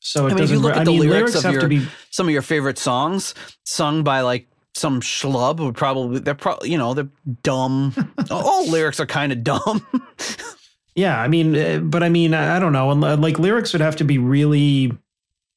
so 0.00 0.26
it 0.26 0.30
I 0.32 0.34
mean, 0.36 0.44
if 0.44 0.50
you 0.50 0.56
doesn't 0.56 0.62
look 0.62 0.72
at 0.76 0.78
i 0.82 0.84
the 0.84 0.90
mean 0.92 1.00
lyrics 1.00 1.32
lyrics 1.32 1.36
of 1.36 1.42
have 1.44 1.52
your- 1.54 1.62
to 1.62 1.68
be 1.68 1.86
some 2.10 2.26
of 2.26 2.32
your 2.32 2.42
favorite 2.42 2.78
songs 2.78 3.34
sung 3.64 4.02
by 4.02 4.20
like 4.22 4.46
some 4.74 5.00
schlub 5.02 5.58
would 5.60 5.74
probably 5.74 6.20
they're 6.20 6.34
probably 6.34 6.70
you 6.70 6.78
know 6.78 6.94
they're 6.94 7.08
dumb. 7.42 7.92
All 8.30 8.66
lyrics 8.70 8.98
are 9.00 9.06
kind 9.06 9.32
of 9.32 9.42
dumb. 9.44 9.86
Yeah, 10.96 11.20
I 11.20 11.26
mean, 11.26 11.56
uh, 11.56 11.78
but 11.80 12.04
I 12.04 12.08
mean, 12.08 12.34
I 12.34 12.56
I 12.56 12.58
don't 12.60 12.72
know. 12.72 12.86
Like 12.90 13.40
lyrics 13.40 13.72
would 13.72 13.82
have 13.82 13.96
to 13.96 14.04
be 14.04 14.16
really 14.18 14.92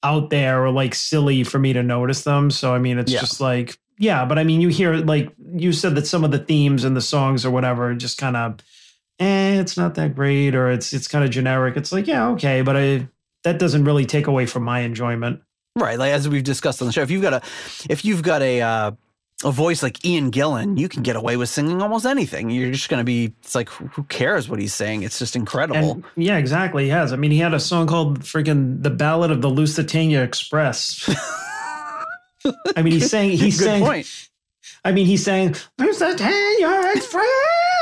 out 0.03 0.29
there 0.29 0.63
or 0.63 0.71
like 0.71 0.93
silly 0.95 1.43
for 1.43 1.59
me 1.59 1.73
to 1.73 1.83
notice 1.83 2.23
them. 2.23 2.51
So 2.51 2.73
I 2.73 2.79
mean, 2.79 2.97
it's 2.99 3.11
Yeah. 3.11 3.19
just 3.21 3.41
like, 3.41 3.77
yeah. 3.99 4.25
But 4.25 4.37
I 4.39 4.43
mean, 4.43 4.61
you 4.61 4.69
hear 4.69 4.95
like 4.97 5.31
you 5.55 5.73
said 5.73 5.95
that 5.95 6.07
some 6.07 6.23
of 6.23 6.31
the 6.31 6.39
themes 6.39 6.83
and 6.83 6.95
the 6.95 7.01
songs 7.01 7.45
or 7.45 7.51
whatever 7.51 7.93
just 7.95 8.17
kind 8.17 8.37
of, 8.37 8.59
eh, 9.19 9.59
it's 9.59 9.75
not 9.77 9.95
that 9.95 10.15
great, 10.15 10.53
or 10.55 10.69
it's 10.69 10.93
it's 10.93 11.07
kind 11.07 11.23
of 11.25 11.31
generic. 11.31 11.75
It's 11.77 11.91
like, 11.91 12.07
yeah, 12.07 12.27
okay, 12.29 12.61
but 12.61 12.77
I, 12.77 13.07
that 13.43 13.57
doesn't 13.59 13.83
really 13.85 14.05
take 14.05 14.27
away 14.27 14.45
from 14.45 14.63
my 14.63 14.81
enjoyment. 14.81 15.41
Right, 15.75 15.97
like 15.97 16.11
as 16.11 16.27
we've 16.27 16.43
discussed 16.43 16.81
on 16.81 16.87
the 16.87 16.91
show, 16.93 17.01
if 17.01 17.11
you've 17.11 17.21
got 17.21 17.33
a 17.33 17.41
if 17.89 18.03
you've 18.05 18.21
got 18.23 18.41
a 18.41 18.61
uh, 18.61 18.91
a 19.43 19.51
voice 19.51 19.83
like 19.83 20.03
Ian 20.03 20.31
Gillan, 20.31 20.79
you 20.79 20.89
can 20.89 21.03
get 21.03 21.15
away 21.15 21.37
with 21.37 21.49
singing 21.49 21.81
almost 21.81 22.05
anything. 22.05 22.49
You're 22.49 22.71
just 22.71 22.89
going 22.89 22.99
to 22.99 23.03
be. 23.03 23.33
It's 23.41 23.53
like 23.53 23.69
who 23.69 24.03
cares 24.03 24.49
what 24.49 24.59
he's 24.59 24.73
saying? 24.73 25.03
It's 25.03 25.19
just 25.19 25.35
incredible. 25.35 25.91
And 25.91 26.03
yeah, 26.15 26.37
exactly. 26.37 26.85
He 26.85 26.89
has. 26.89 27.13
I 27.13 27.17
mean, 27.17 27.31
he 27.31 27.37
had 27.37 27.53
a 27.53 27.59
song 27.59 27.87
called 27.87 28.21
freaking 28.21 28.81
"The 28.81 28.89
Ballad 28.89 29.29
of 29.31 29.41
the 29.41 29.49
Lusitania 29.49 30.23
Express." 30.23 31.07
I 32.75 32.81
mean, 32.81 32.93
he's 32.93 33.09
saying 33.09 33.37
he's 33.37 33.59
saying. 33.59 33.83
point. 33.83 34.07
I 34.83 34.91
mean, 34.91 35.05
he's 35.05 35.23
saying 35.23 35.55
Lusitania 35.77 36.91
Express. 36.95 37.25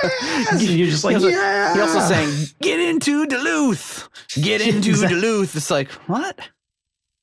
you're 0.61 0.87
just 0.87 1.03
like, 1.03 1.17
he 1.17 1.23
also, 1.23 1.27
yeah. 1.29 1.73
he 1.73 1.79
also 1.79 1.99
saying, 2.01 2.47
"Get 2.61 2.79
into 2.79 3.25
Duluth, 3.27 4.09
get 4.41 4.61
into 4.67 4.89
Exactly. 4.89 5.21
Duluth." 5.21 5.55
It's 5.55 5.71
like 5.71 5.89
what? 6.07 6.39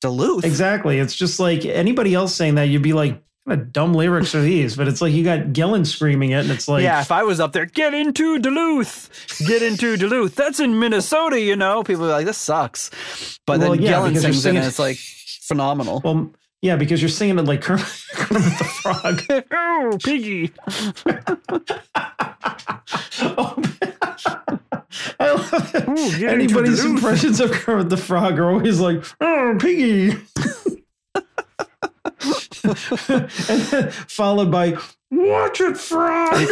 Duluth. 0.01 0.45
Exactly. 0.45 0.99
It's 0.99 1.15
just 1.15 1.39
like 1.39 1.65
anybody 1.65 2.15
else 2.15 2.35
saying 2.35 2.57
that, 2.57 2.65
you'd 2.65 2.83
be 2.83 2.93
like, 2.93 3.23
what 3.45 3.73
dumb 3.73 3.93
lyrics 3.95 4.35
are 4.35 4.41
these? 4.43 4.77
But 4.77 4.89
it's 4.89 5.01
like 5.03 5.13
you 5.13 5.25
got 5.25 5.41
Gillan 5.49 5.87
screaming 5.87 6.31
it, 6.31 6.41
and 6.41 6.51
it's 6.51 6.69
like, 6.69 6.83
yeah, 6.83 7.01
if 7.01 7.11
I 7.11 7.23
was 7.25 7.41
up 7.41 7.53
there, 7.53 7.67
get 7.67 7.93
into 7.95 8.39
Duluth, 8.39 9.11
get 9.47 9.63
into 9.63 9.97
Duluth. 9.97 10.35
That's 10.35 10.61
in 10.61 10.79
Minnesota, 10.79 11.41
you 11.41 11.57
know. 11.57 11.83
People 11.83 12.05
are 12.07 12.13
like, 12.13 12.27
this 12.27 12.39
sucks. 12.39 12.91
But 13.47 13.61
Well, 13.61 13.73
then 13.73 13.83
yeah, 13.83 13.93
Gillan 13.93 14.17
sings 14.19 14.47
it, 14.47 14.55
and 14.55 14.59
it's 14.65 14.79
like 14.79 14.97
phenomenal. 14.97 16.01
well, 16.05 16.31
yeah, 16.61 16.77
because 16.77 17.03
you're 17.03 17.09
singing 17.09 17.39
it 17.41 17.45
like 17.45 17.61
Kermit, 17.63 17.85
Kermit 18.13 18.59
the 18.59 18.65
Frog. 18.65 19.23
oh, 19.53 19.99
piggy. 20.03 20.53
Oh, 23.25 23.55
I 25.19 25.31
love 25.33 25.75
it. 25.75 25.89
Ooh, 25.89 26.27
Anybody's 26.29 26.85
impressions 26.85 27.41
of 27.41 27.51
Kermit 27.53 27.89
the 27.89 27.97
Frog 27.97 28.39
are 28.39 28.51
always 28.51 28.81
like, 28.81 29.05
oh, 29.21 29.57
piggy. 29.61 30.17
And 33.09 33.29
then 33.63 33.91
followed 33.91 34.51
by, 34.51 34.77
watch 35.11 35.61
it, 35.61 35.77
frog. 35.77 36.49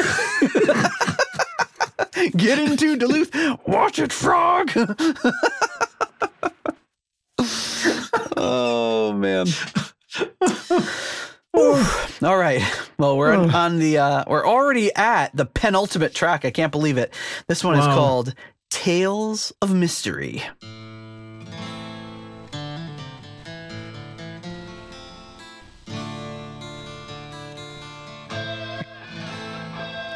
Get 2.36 2.58
into 2.58 2.96
Duluth. 2.96 3.30
Watch 3.66 3.98
it, 3.98 4.12
frog. 4.12 4.70
oh 8.36 9.12
man. 9.16 9.46
All 12.22 12.36
right. 12.36 12.62
Well, 12.98 13.16
we're 13.16 13.34
Oh. 13.34 13.48
on 13.50 13.78
the 13.78 13.98
uh 13.98 14.24
we're 14.26 14.46
already 14.46 14.94
at 14.94 15.34
the 15.36 15.46
penultimate 15.46 16.14
track. 16.14 16.44
I 16.44 16.50
can't 16.50 16.72
believe 16.72 16.98
it. 16.98 17.12
This 17.48 17.64
one 17.64 17.78
is 17.78 17.84
called 17.86 18.34
Tales 18.70 19.52
of 19.62 19.74
Mystery. 19.74 20.42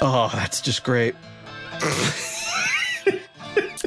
Oh, 0.06 0.30
that's 0.34 0.60
just 0.60 0.84
great. 0.84 1.14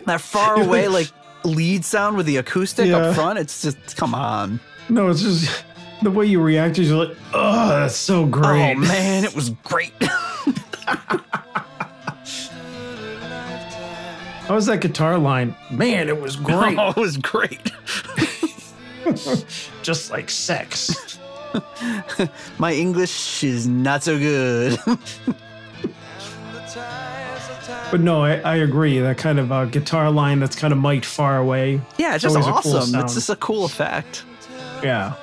that 0.05 0.19
far 0.19 0.59
away 0.61 0.87
like 0.87 1.11
lead 1.43 1.85
sound 1.85 2.17
with 2.17 2.25
the 2.25 2.37
acoustic 2.37 2.87
Yeah. 2.87 2.97
up 2.97 3.15
front, 3.15 3.37
it's 3.39 3.61
just 3.61 3.95
come 3.95 4.15
on. 4.15 4.59
No, 4.89 5.09
it's 5.09 5.21
just 5.21 5.63
the 6.01 6.09
way 6.11 6.25
you 6.25 6.41
react 6.41 6.79
is 6.79 6.89
you're 6.89 7.05
like, 7.05 7.15
oh, 7.33 7.69
that's 7.69 7.95
so 7.95 8.25
great. 8.25 8.75
Oh 8.75 8.79
man, 8.79 9.23
it 9.25 9.35
was 9.35 9.51
great. 9.63 9.93
How 14.47 14.55
was 14.55 14.65
that 14.67 14.79
guitar 14.81 15.17
line? 15.17 15.53
Man, 15.69 16.07
it 16.07 16.19
was 16.21 16.35
great. 16.37 16.77
Oh, 16.79 16.91
it 16.91 16.95
was 16.97 17.17
great. 17.17 17.71
Just 19.83 20.09
like 20.09 20.29
sex. 20.29 21.19
My 22.57 22.73
English 22.73 23.43
is 23.43 23.67
not 23.67 24.03
so 24.03 24.17
good. 24.17 24.79
But 27.89 28.01
no, 28.01 28.23
I, 28.23 28.37
I 28.39 28.55
agree. 28.57 28.99
That 28.99 29.17
kind 29.17 29.39
of 29.39 29.51
uh, 29.51 29.65
guitar 29.65 30.11
line 30.11 30.39
that's 30.39 30.55
kind 30.55 30.73
of 30.73 30.79
mic'd 30.79 31.05
far 31.05 31.37
away. 31.37 31.79
yeah, 31.97 32.15
it's 32.15 32.23
just 32.23 32.35
always 32.35 32.47
a 32.47 32.51
cool 32.61 32.77
awesome. 32.77 32.99
it's 32.99 33.13
just 33.13 33.29
a 33.29 33.35
cool 33.37 33.65
effect. 33.65 34.23
Yeah. 34.83 35.13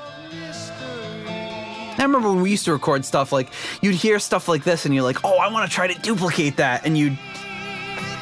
I 1.96 2.02
remember 2.02 2.30
when 2.32 2.42
we 2.42 2.50
used 2.50 2.64
to 2.64 2.72
record 2.72 3.04
stuff 3.04 3.32
like 3.32 3.50
you'd 3.80 3.94
hear 3.94 4.18
stuff 4.18 4.48
like 4.48 4.64
this 4.64 4.84
and 4.84 4.94
you're 4.94 5.04
like, 5.04 5.24
"Oh, 5.24 5.38
I 5.38 5.50
want 5.50 5.70
to 5.70 5.74
try 5.74 5.86
to 5.86 5.98
duplicate 6.00 6.56
that." 6.56 6.84
And 6.84 6.98
you'd 6.98 7.18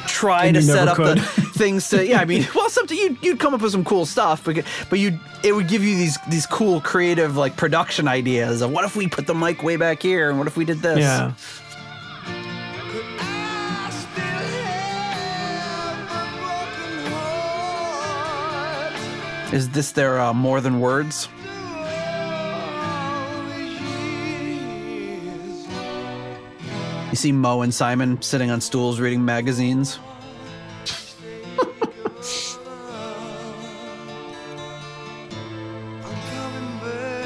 try 0.07 0.45
And 0.45 0.55
to 0.55 0.61
set 0.61 0.87
up 0.87 0.97
the 0.97 1.15
things 1.55 1.89
to 1.89 2.05
yeah, 2.05 2.19
I 2.21 2.25
mean, 2.25 2.45
well, 2.55 2.69
something 2.69 2.97
you'd, 2.97 3.17
you'd 3.23 3.39
come 3.39 3.53
up 3.53 3.61
with 3.61 3.71
some 3.71 3.83
cool 3.83 4.05
stuff, 4.05 4.43
but 4.45 4.63
but 4.89 4.99
you 4.99 5.19
it 5.43 5.53
would 5.53 5.67
give 5.67 5.83
you 5.83 5.97
these 5.97 6.17
these 6.29 6.45
cool 6.45 6.81
creative 6.81 7.35
like 7.35 7.57
production 7.57 8.07
ideas 8.07 8.61
of 8.61 8.71
what 8.71 8.85
if 8.85 8.95
we 8.95 9.07
put 9.07 9.27
the 9.27 9.33
mic 9.33 9.63
way 9.63 9.75
back 9.75 10.01
here 10.01 10.29
and 10.29 10.37
what 10.37 10.47
if 10.47 10.55
we 10.55 10.65
did 10.65 10.79
this? 10.79 10.99
Yeah. 10.99 11.33
Is 19.53 19.69
this 19.69 19.91
their 19.91 20.19
uh, 20.19 20.33
more 20.33 20.59
than 20.61 20.79
words? 20.79 21.29
You 27.11 27.15
see 27.15 27.31
Mo 27.31 27.61
and 27.61 27.71
Simon 27.71 28.19
sitting 28.23 28.49
on 28.49 28.61
stools 28.61 28.99
reading 28.99 29.23
magazines. 29.23 29.99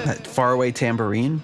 that 0.03 0.27
faraway 0.27 0.73
tambourine. 0.73 1.41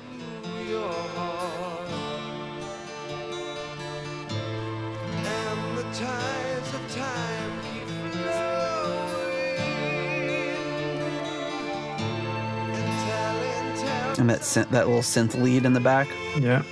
That 14.28 14.40
synth, 14.40 14.70
that 14.70 14.88
little 14.88 15.02
synth 15.02 15.40
lead 15.40 15.66
in 15.66 15.74
the 15.74 15.80
back. 15.80 16.08
Yeah. 16.40 16.64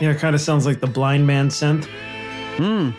Yeah, 0.00 0.10
it 0.10 0.18
kind 0.18 0.34
of 0.34 0.40
sounds 0.40 0.66
like 0.66 0.80
the 0.80 0.86
blind 0.86 1.26
man 1.26 1.48
synth. 1.48 1.86
Hmm. 2.56 2.90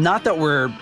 Not 0.00 0.24
that 0.24 0.38
we're 0.38 0.72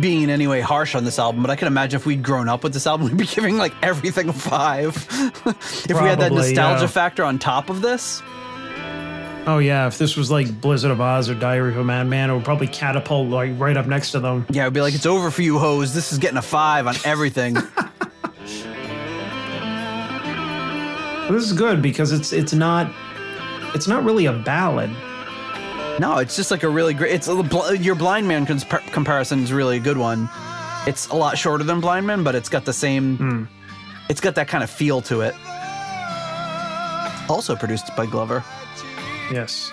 being 0.00 0.22
in 0.22 0.30
any 0.30 0.46
way 0.46 0.60
harsh 0.60 0.94
on 0.94 1.04
this 1.04 1.18
album, 1.18 1.42
but 1.42 1.50
I 1.50 1.56
can 1.56 1.68
imagine 1.68 1.98
if 2.00 2.06
we'd 2.06 2.22
grown 2.22 2.48
up 2.48 2.62
with 2.64 2.72
this 2.72 2.86
album, 2.86 3.06
we'd 3.08 3.16
be 3.16 3.26
giving 3.26 3.56
like 3.56 3.74
everything 3.82 4.28
a 4.28 4.32
five. 4.32 4.96
if 5.46 5.88
we 5.88 6.08
had 6.08 6.20
that 6.20 6.32
nostalgia 6.32 6.82
yeah. 6.82 6.86
factor 6.86 7.24
on 7.24 7.38
top 7.38 7.70
of 7.70 7.82
this. 7.82 8.22
Oh 9.44 9.58
yeah, 9.58 9.88
if 9.88 9.98
this 9.98 10.16
was 10.16 10.30
like 10.30 10.60
Blizzard 10.60 10.92
of 10.92 10.98
Ozz 10.98 11.28
or 11.28 11.34
Diary 11.34 11.72
of 11.72 11.78
a 11.78 11.84
Madman, 11.84 12.30
it 12.30 12.34
would 12.34 12.44
probably 12.44 12.68
catapult 12.68 13.28
like 13.28 13.58
right 13.58 13.76
up 13.76 13.86
next 13.86 14.12
to 14.12 14.20
them. 14.20 14.46
Yeah, 14.50 14.62
it'd 14.62 14.74
be 14.74 14.80
like, 14.80 14.94
it's 14.94 15.06
over 15.06 15.32
for 15.32 15.42
you, 15.42 15.58
hoes. 15.58 15.94
This 15.94 16.12
is 16.12 16.18
getting 16.18 16.38
a 16.38 16.42
five 16.42 16.86
on 16.86 16.94
everything. 17.04 17.56
This 21.32 21.44
is 21.44 21.52
good 21.52 21.80
because 21.80 22.12
it's 22.12 22.32
it's 22.32 22.52
not 22.52 22.92
it's 23.74 23.88
not 23.88 24.04
really 24.04 24.26
a 24.26 24.32
ballad. 24.32 24.90
No, 25.98 26.18
it's 26.18 26.34
just 26.36 26.50
like 26.50 26.62
a 26.62 26.68
really 26.68 26.94
great. 26.94 27.12
It's 27.12 27.28
a, 27.28 27.76
your 27.78 27.94
Blind 27.94 28.26
Man 28.26 28.44
cons- 28.46 28.64
comparison 28.92 29.40
is 29.40 29.52
really 29.52 29.76
a 29.76 29.80
good 29.80 29.96
one. 29.98 30.28
It's 30.86 31.06
a 31.08 31.14
lot 31.14 31.38
shorter 31.38 31.62
than 31.64 31.80
Blind 31.80 32.06
Man, 32.06 32.24
but 32.24 32.34
it's 32.34 32.48
got 32.48 32.64
the 32.64 32.72
same. 32.72 33.16
Hmm. 33.16 33.44
It's 34.08 34.20
got 34.20 34.34
that 34.34 34.48
kind 34.48 34.64
of 34.64 34.70
feel 34.70 35.00
to 35.02 35.20
it. 35.20 35.34
Also 37.28 37.54
produced 37.54 37.94
by 37.96 38.06
Glover. 38.06 38.42
Yes. 39.30 39.70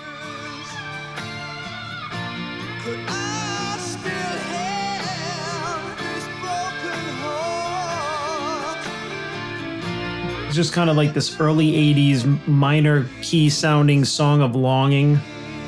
Could 2.84 3.00
I 3.08 3.78
still 3.80 4.12
have 4.52 5.98
this 5.98 6.26
broken 6.40 7.00
heart? 10.38 10.46
It's 10.48 10.56
just 10.56 10.74
kind 10.74 10.90
of 10.92 10.96
like 10.96 11.14
this 11.16 11.40
early 11.40 11.72
80s 11.72 12.48
minor 12.48 13.08
key 13.24 13.50
sounding 13.50 14.06
song 14.06 14.42
of 14.42 14.56
longing. 14.56 15.20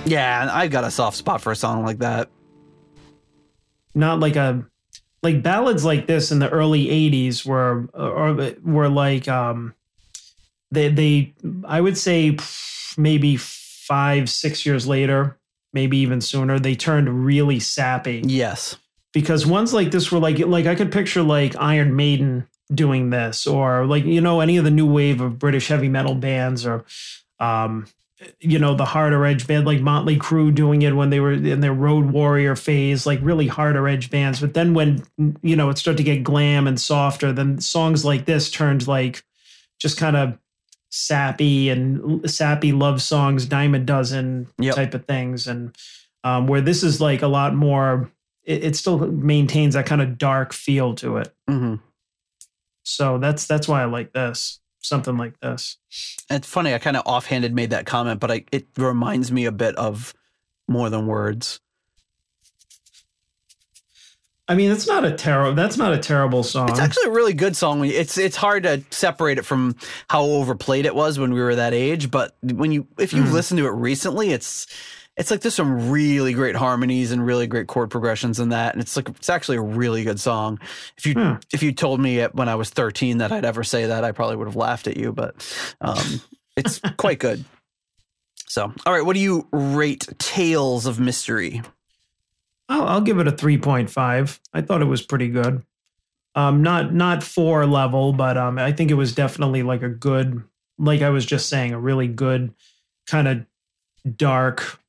Yeah, 0.06 0.50
I 0.52 0.68
got 0.68 0.84
a 0.84 0.92
soft 0.92 1.18
spot 1.18 1.42
for 1.42 1.52
a 1.52 1.56
song 1.56 1.86
like 1.86 2.00
that. 2.00 2.30
Not 3.94 4.20
like 4.20 4.36
a 4.36 4.66
like 5.24 5.44
ballads 5.44 5.86
like 5.86 6.08
this 6.08 6.32
in 6.32 6.40
the 6.40 6.50
early 6.50 6.88
80s 6.88 7.46
were 7.46 7.88
or 7.94 8.54
were 8.64 8.90
like 8.90 9.28
um 9.28 9.76
they 10.72 10.90
they 10.90 11.34
I 11.66 11.82
would 11.82 11.98
say 11.98 12.38
maybe 12.98 13.38
5 13.38 14.30
6 14.30 14.66
years 14.66 14.88
later, 14.88 15.38
maybe 15.74 15.98
even 15.98 16.22
sooner, 16.22 16.58
they 16.60 16.76
turned 16.76 17.26
really 17.26 17.60
sappy. 17.60 18.24
Yes. 18.26 18.78
because 19.14 19.46
ones 19.46 19.74
like 19.74 19.92
this 19.92 20.12
were 20.12 20.20
like 20.20 20.40
like 20.40 20.66
I 20.66 20.76
could 20.76 20.92
picture 20.92 21.22
like 21.22 21.56
Iron 21.58 21.96
Maiden 21.96 22.48
doing 22.74 23.10
this 23.10 23.46
or 23.46 23.86
like 23.86 24.06
you 24.06 24.22
know 24.22 24.40
any 24.40 24.58
of 24.58 24.64
the 24.64 24.72
new 24.72 24.90
wave 24.92 25.20
of 25.22 25.38
British 25.38 25.68
heavy 25.68 25.90
metal 25.90 26.16
bands 26.16 26.66
or 26.66 26.86
um 27.40 27.86
you 28.40 28.60
know 28.60 28.76
the 28.76 28.86
harder 28.86 29.26
edge 29.26 29.48
band 29.48 29.66
like 29.66 29.82
Motley 29.82 30.18
Crue 30.18 30.54
doing 30.54 30.82
it 30.84 30.96
when 30.96 31.10
they 31.10 31.20
were 31.20 31.34
in 31.34 31.62
their 31.62 31.74
Road 31.74 32.12
Warrior 32.12 32.56
phase 32.56 33.06
like 33.06 33.20
really 33.22 33.48
harder 33.48 33.88
edge 33.88 34.10
bands. 34.10 34.40
But 34.40 34.54
then 34.54 34.74
when 34.74 35.04
you 35.42 35.56
know 35.56 35.70
it 35.70 35.78
started 35.78 35.98
to 35.98 36.04
get 36.04 36.24
glam 36.24 36.68
and 36.68 36.80
softer 36.80 37.32
then 37.34 37.60
songs 37.60 38.06
like 38.06 38.26
this 38.26 38.52
turned 38.52 38.88
like 38.88 39.24
just 39.80 39.98
kind 39.98 40.16
of 40.16 40.38
sappy 40.90 41.70
and 41.70 42.30
sappy 42.30 42.72
love 42.72 43.02
songs 43.02 43.46
dime 43.46 43.74
a 43.76 43.80
dozen 43.80 44.48
Yep. 44.60 44.76
type 44.76 44.94
of 44.94 45.06
things. 45.06 45.48
And 45.48 45.76
um, 46.24 46.48
where 46.48 46.62
this 46.62 46.84
is 46.84 47.02
like 47.02 47.22
a 47.22 47.28
lot 47.28 47.56
more 47.56 48.12
it, 48.44 48.64
it 48.64 48.76
still 48.76 48.98
maintains 49.00 49.74
that 49.76 49.86
kind 49.86 50.02
of 50.02 50.18
dark 50.18 50.54
feel 50.54 50.94
to 50.96 51.18
it. 51.18 51.34
Hmm 51.48 51.76
so 52.84 53.20
that's 53.20 53.46
that's 53.46 53.68
why 53.68 53.84
i 53.84 53.86
like 53.86 54.12
this 54.12 54.60
something 54.82 55.18
like 55.18 55.40
this 55.40 55.78
It's 56.30 56.48
funny. 56.48 56.74
I 56.74 56.80
kind 56.80 56.98
of 56.98 57.04
offhanded 57.06 57.54
made 57.54 57.70
that 57.70 57.86
comment, 57.86 58.20
but 58.20 58.32
I, 58.32 58.46
it 58.52 58.68
reminds 58.78 59.32
me 59.32 59.46
a 59.46 59.52
bit 59.52 59.76
of 59.76 60.14
more 60.68 60.90
than 60.90 61.08
words. 61.08 61.60
i 64.48 64.56
mean 64.56 64.72
it's 64.72 64.88
not 64.88 65.06
a 65.06 65.12
terrible 65.12 65.54
that's 65.56 65.78
not 65.78 65.94
a 65.94 65.98
terrible 65.98 66.44
song 66.44 66.70
It's 66.70 66.80
actually 66.80 67.06
a 67.08 67.12
really 67.12 67.34
good 67.34 67.56
song. 67.56 67.86
It's 67.86 68.18
it's 68.18 68.36
hard 68.36 68.64
to 68.64 68.84
separate 68.92 69.38
it 69.38 69.46
from 69.46 69.76
how 70.10 70.24
overplayed 70.24 70.86
it 70.86 70.96
was 70.96 71.18
when 71.20 71.32
we 71.34 71.40
were 71.40 71.56
that 71.56 71.74
age. 71.74 72.12
But 72.12 72.36
when 72.42 72.72
you 72.72 72.88
if 72.98 73.14
you 73.14 73.24
Mm. 73.24 73.32
listen 73.32 73.58
to 73.58 73.66
it 73.68 73.72
recently, 73.72 74.32
it's 74.32 74.68
it's 75.18 75.30
like 75.30 75.42
there's 75.42 75.56
some 75.56 75.90
really 75.92 76.34
great 76.34 76.56
harmonies 76.56 77.12
and 77.12 77.26
really 77.26 77.48
great 77.48 77.68
chord 77.68 77.90
progressions 77.90 78.40
in 78.40 78.50
that, 78.50 78.74
and 78.74 78.82
it's 78.82 78.96
like 78.96 79.10
it's 79.10 79.30
actually 79.30 79.58
a 79.58 79.62
really 79.62 80.04
good 80.04 80.20
song. 80.20 80.60
If 80.98 81.06
you 81.06 81.14
Hmm. 81.14 81.34
if 81.54 81.62
you 81.62 81.72
told 81.74 82.00
me 82.00 82.20
it 82.20 82.34
when 82.34 82.50
I 82.50 82.56
was 82.56 82.70
13 82.70 83.20
that 83.20 83.32
I'd 83.32 83.46
ever 83.46 83.64
say 83.64 83.88
that, 83.88 84.04
I 84.04 84.12
probably 84.12 84.38
would 84.38 84.48
have 84.48 84.56
laughed 84.56 84.88
at 84.88 84.98
you. 84.98 85.12
But 85.12 85.36
um, 85.82 86.22
it's 86.56 86.80
quite 86.98 87.20
good. 87.20 87.44
So, 88.48 88.74
all 88.86 88.94
right, 88.94 89.06
what 89.06 89.14
do 89.14 89.20
you 89.20 89.48
rate 89.52 90.08
Tales 90.18 90.86
of 90.86 91.00
Mystery? 91.00 91.62
I'll, 92.70 92.84
I'll 92.88 93.02
give 93.02 93.20
it 93.20 93.28
a 93.28 93.32
3.5 93.34 94.40
i 94.54 94.62
thought 94.62 94.82
it 94.82 94.86
was 94.86 95.02
pretty 95.02 95.28
good 95.28 95.66
um 96.36 96.62
not 96.62 96.94
not 96.94 97.22
four 97.22 97.66
level 97.66 98.14
but 98.14 98.38
um 98.38 98.58
i 98.58 98.72
think 98.72 98.92
it 98.92 98.94
was 98.96 99.14
definitely 99.14 99.62
like 99.62 99.82
a 99.82 99.90
good 99.90 100.42
like 100.78 101.02
i 101.02 101.10
was 101.10 101.26
just 101.26 101.50
saying 101.50 101.74
a 101.74 101.80
really 101.80 102.08
good 102.08 102.54
kind 103.08 103.28
of 103.28 103.46
dark 104.16 104.80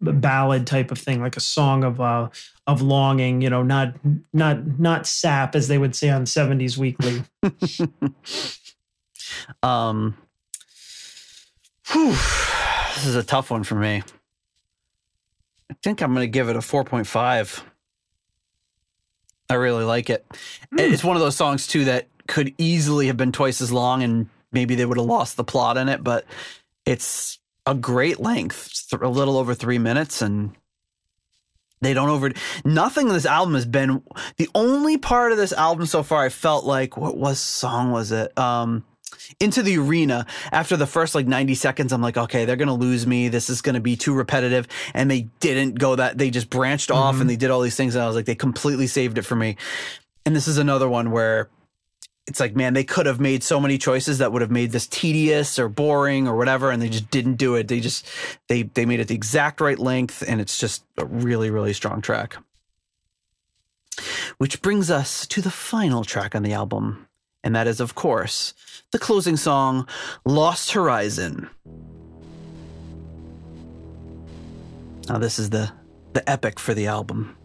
ballad 0.00 0.66
type 0.66 0.90
of 0.90 0.98
thing 0.98 1.20
like 1.20 1.36
a 1.36 1.40
song 1.40 1.84
of 1.84 2.00
uh 2.00 2.28
of 2.66 2.82
longing 2.82 3.40
you 3.40 3.48
know 3.48 3.62
not 3.62 3.94
not 4.32 4.78
not 4.78 5.06
sap 5.06 5.54
as 5.54 5.68
they 5.68 5.78
would 5.78 5.94
say 5.94 6.10
on 6.10 6.24
70s 6.24 6.76
weekly 6.76 7.22
Um, 9.62 10.16
whew, 11.90 12.12
this 12.12 13.06
is 13.06 13.14
a 13.14 13.22
tough 13.22 13.50
one 13.50 13.64
for 13.64 13.74
me. 13.74 14.02
I 15.70 15.74
think 15.82 16.00
I'm 16.00 16.14
going 16.14 16.24
to 16.24 16.30
give 16.30 16.48
it 16.48 16.56
a 16.56 16.60
4.5. 16.60 17.62
I 19.50 19.54
really 19.54 19.84
like 19.84 20.10
it. 20.10 20.26
It's 20.72 21.04
one 21.04 21.16
of 21.16 21.22
those 21.22 21.36
songs 21.36 21.66
too 21.66 21.84
that 21.84 22.08
could 22.26 22.54
easily 22.58 23.06
have 23.06 23.16
been 23.16 23.32
twice 23.32 23.60
as 23.60 23.72
long, 23.72 24.02
and 24.02 24.28
maybe 24.52 24.74
they 24.74 24.84
would 24.84 24.98
have 24.98 25.06
lost 25.06 25.36
the 25.36 25.44
plot 25.44 25.76
in 25.76 25.88
it. 25.88 26.04
But 26.04 26.26
it's 26.84 27.38
a 27.68 27.74
great 27.74 28.18
length, 28.18 28.86
a 28.92 29.08
little 29.08 29.36
over 29.36 29.54
three 29.54 29.78
minutes, 29.78 30.22
and 30.22 30.52
they 31.80 31.92
don't 31.92 32.08
over. 32.08 32.32
Nothing 32.64 33.08
in 33.08 33.14
this 33.14 33.26
album 33.26 33.54
has 33.54 33.66
been 33.66 34.02
the 34.38 34.48
only 34.54 34.96
part 34.96 35.32
of 35.32 35.38
this 35.38 35.52
album 35.52 35.86
so 35.86 36.02
far. 36.02 36.24
I 36.24 36.30
felt 36.30 36.64
like 36.64 36.96
what 36.96 37.16
was 37.16 37.38
song 37.38 37.92
was 37.92 38.10
it? 38.10 38.36
Um, 38.38 38.84
into 39.40 39.62
the 39.62 39.78
arena 39.78 40.26
after 40.52 40.76
the 40.76 40.86
first 40.86 41.14
like 41.14 41.26
90 41.26 41.54
seconds 41.54 41.94
i'm 41.94 42.02
like 42.02 42.18
okay 42.18 42.44
they're 42.44 42.56
gonna 42.56 42.74
lose 42.74 43.06
me 43.06 43.28
this 43.28 43.48
is 43.48 43.62
gonna 43.62 43.80
be 43.80 43.96
too 43.96 44.12
repetitive 44.12 44.68
and 44.92 45.10
they 45.10 45.22
didn't 45.40 45.78
go 45.78 45.96
that 45.96 46.18
they 46.18 46.28
just 46.28 46.50
branched 46.50 46.90
off 46.90 47.18
and 47.18 47.28
they 47.28 47.36
did 47.36 47.50
all 47.50 47.62
these 47.62 47.74
things 47.74 47.94
and 47.94 48.04
i 48.04 48.06
was 48.06 48.14
like 48.14 48.26
they 48.26 48.34
completely 48.34 48.86
saved 48.86 49.16
it 49.16 49.22
for 49.22 49.34
me 49.34 49.56
and 50.26 50.36
this 50.36 50.46
is 50.46 50.58
another 50.58 50.90
one 50.90 51.10
where 51.10 51.48
it's 52.28 52.40
like 52.40 52.54
man 52.54 52.74
they 52.74 52.84
could 52.84 53.06
have 53.06 53.18
made 53.18 53.42
so 53.42 53.58
many 53.58 53.78
choices 53.78 54.18
that 54.18 54.32
would 54.32 54.42
have 54.42 54.50
made 54.50 54.70
this 54.70 54.86
tedious 54.86 55.58
or 55.58 55.68
boring 55.68 56.28
or 56.28 56.36
whatever 56.36 56.70
and 56.70 56.82
they 56.82 56.90
just 56.90 57.10
didn't 57.10 57.36
do 57.36 57.54
it. 57.54 57.68
They 57.68 57.80
just 57.80 58.06
they 58.48 58.64
they 58.64 58.84
made 58.84 59.00
it 59.00 59.08
the 59.08 59.14
exact 59.14 59.62
right 59.62 59.78
length 59.78 60.22
and 60.28 60.38
it's 60.40 60.58
just 60.58 60.84
a 60.98 61.06
really 61.06 61.50
really 61.50 61.72
strong 61.72 62.02
track. 62.02 62.36
Which 64.36 64.60
brings 64.60 64.90
us 64.90 65.26
to 65.28 65.40
the 65.40 65.50
final 65.50 66.04
track 66.04 66.34
on 66.34 66.42
the 66.42 66.52
album 66.52 67.08
and 67.42 67.56
that 67.56 67.66
is 67.66 67.80
of 67.80 67.94
course 67.94 68.52
the 68.90 68.98
closing 68.98 69.38
song 69.38 69.88
lost 70.26 70.72
horizon. 70.72 71.48
Now 75.08 75.16
this 75.16 75.38
is 75.38 75.48
the 75.48 75.72
the 76.12 76.28
epic 76.28 76.60
for 76.60 76.74
the 76.74 76.88
album 76.88 77.37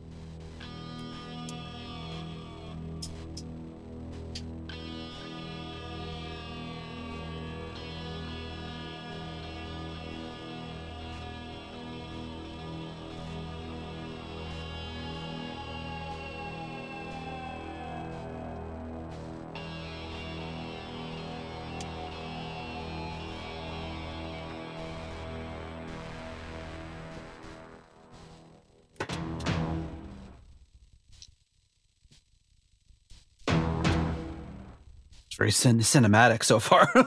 very 35.43 35.51
cin- 35.51 35.79
cinematic 35.79 36.43
so 36.43 36.59
far. 36.59 36.87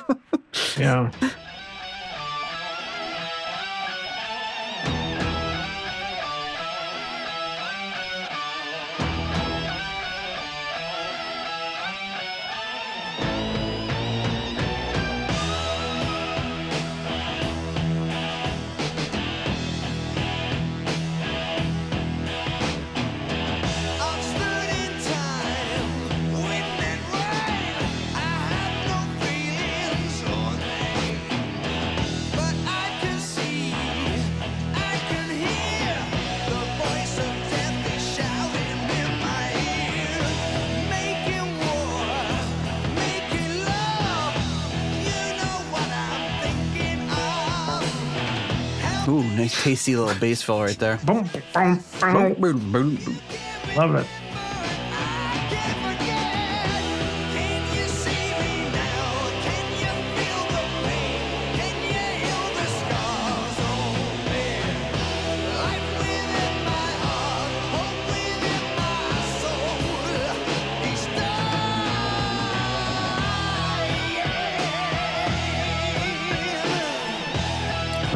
Yeah 0.78 1.10
tasty 49.66 49.96
little 49.96 50.14
bass 50.20 50.42
fill 50.42 50.60
right 50.62 50.78
there 50.78 50.96
Boom, 51.04 51.28
boom, 51.52 52.70
boom. 52.70 52.98
love 53.76 53.96
it 53.96 54.06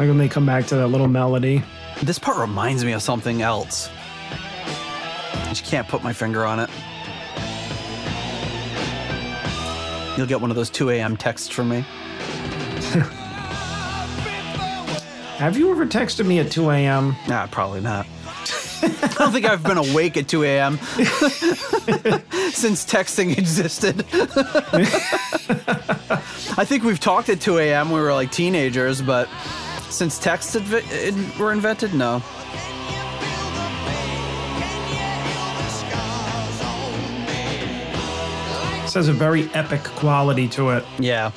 like 0.01 0.07
when 0.07 0.17
they 0.17 0.27
come 0.27 0.47
back 0.47 0.65
to 0.65 0.75
that 0.75 0.87
little 0.87 1.07
melody 1.07 1.61
This 2.01 2.17
part 2.17 2.39
reminds 2.39 2.83
me 2.83 2.93
of 2.93 3.03
something 3.03 3.43
else. 3.43 3.87
I 4.31 5.45
just 5.49 5.63
can't 5.63 5.87
put 5.87 6.01
my 6.01 6.11
finger 6.11 6.43
on 6.43 6.59
it. 6.59 6.71
You'll 10.17 10.25
get 10.25 10.41
one 10.41 10.49
of 10.49 10.55
those 10.55 10.71
2 10.71 10.89
a.m. 10.89 11.17
texts 11.17 11.49
from 11.49 11.69
me. 11.69 11.81
have 15.37 15.55
you 15.55 15.69
ever 15.69 15.85
texted 15.85 16.25
me 16.25 16.39
at 16.39 16.49
2 16.49 16.71
a.m 16.71 17.15
Nah, 17.27 17.45
probably 17.45 17.81
not. 17.81 18.07
I 18.81 19.13
don't 19.19 19.31
think 19.31 19.45
I've 19.45 19.61
been 19.61 19.77
awake 19.77 20.17
at 20.17 20.27
2 20.27 20.43
a.m. 20.45 20.77
since 22.51 22.83
texting 22.83 23.37
existed. 23.37 24.03
I 26.57 26.65
think 26.65 26.83
we've 26.83 26.99
talked 26.99 27.29
at 27.29 27.39
2 27.39 27.59
a.m. 27.59 27.91
We 27.91 27.99
were 27.99 28.13
like 28.13 28.31
teenagers, 28.31 28.99
but 29.03 29.29
since 29.91 30.17
texts 30.17 30.55
adv- 30.55 31.39
were 31.39 31.51
invented, 31.51 31.93
no. 31.93 32.21
This 38.83 38.95
has 38.95 39.07
a 39.07 39.13
very 39.13 39.49
epic 39.53 39.83
quality 39.83 40.47
to 40.49 40.71
it. 40.71 40.85
Yeah. 40.99 41.31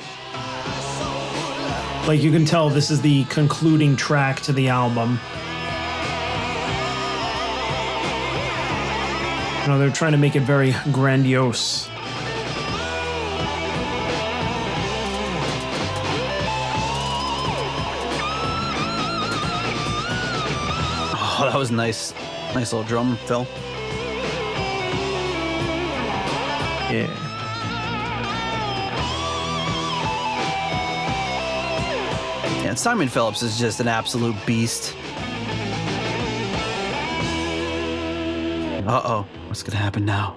Like 2.07 2.21
you 2.21 2.31
can 2.31 2.43
tell 2.45 2.69
this 2.69 2.91
is 2.91 3.01
the 3.01 3.23
concluding 3.25 3.95
track 3.95 4.41
to 4.41 4.53
the 4.53 4.67
album. 4.67 5.19
You 9.61 9.67
know, 9.69 9.79
they're 9.79 9.89
trying 9.89 10.11
to 10.11 10.17
make 10.17 10.35
it 10.35 10.41
very 10.41 10.75
grandiose. 10.91 11.89
That 21.55 21.59
was 21.59 21.71
nice. 21.71 22.13
Nice 22.53 22.73
little 22.73 22.83
drum 22.83 23.15
fill. 23.27 23.47
Yeah. 26.91 27.07
Yeah, 32.61 32.73
Simon 32.73 33.07
Phillips 33.07 33.41
is 33.41 33.57
just 33.57 33.79
an 33.79 33.87
absolute 33.87 34.35
beast. 34.45 34.97
Uh 38.85 39.01
oh, 39.05 39.25
what's 39.47 39.63
gonna 39.63 39.77
happen 39.77 40.03
now? 40.03 40.35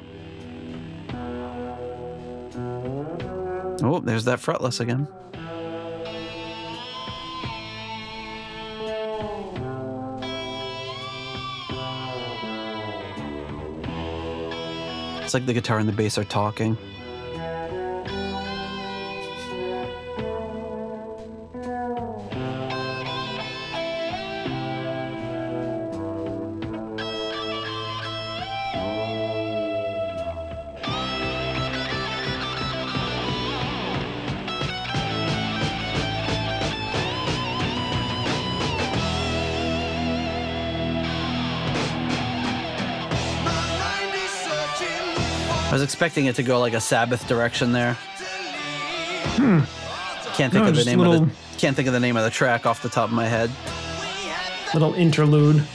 Oh, 3.82 3.98
there's 3.98 4.24
that 4.26 4.38
fretless 4.38 4.78
again. 4.78 5.08
It's 15.28 15.34
like 15.34 15.44
the 15.44 15.52
guitar 15.52 15.78
and 15.78 15.86
the 15.86 15.92
bass 15.92 16.16
are 16.16 16.24
talking. 16.24 16.74
Expecting 45.88 46.26
it 46.26 46.36
to 46.36 46.42
go 46.42 46.60
like 46.60 46.74
a 46.74 46.80
Sabbath 46.82 47.26
direction 47.26 47.72
there. 47.72 47.94
Hmm. 49.38 49.60
Can't 50.34 50.52
think 50.52 50.64
No, 50.64 50.68
of 50.68 50.76
the 50.76 50.84
name 50.84 51.00
of 51.00 51.12
the 51.12 51.30
can't 51.56 51.74
think 51.74 51.88
of 51.88 51.94
the 51.94 51.98
name 51.98 52.18
of 52.18 52.24
the 52.24 52.30
track 52.30 52.66
off 52.66 52.82
the 52.82 52.90
top 52.90 53.08
of 53.08 53.14
my 53.14 53.24
head. 53.24 53.50
Little 54.74 54.92
interlude. 54.92 55.66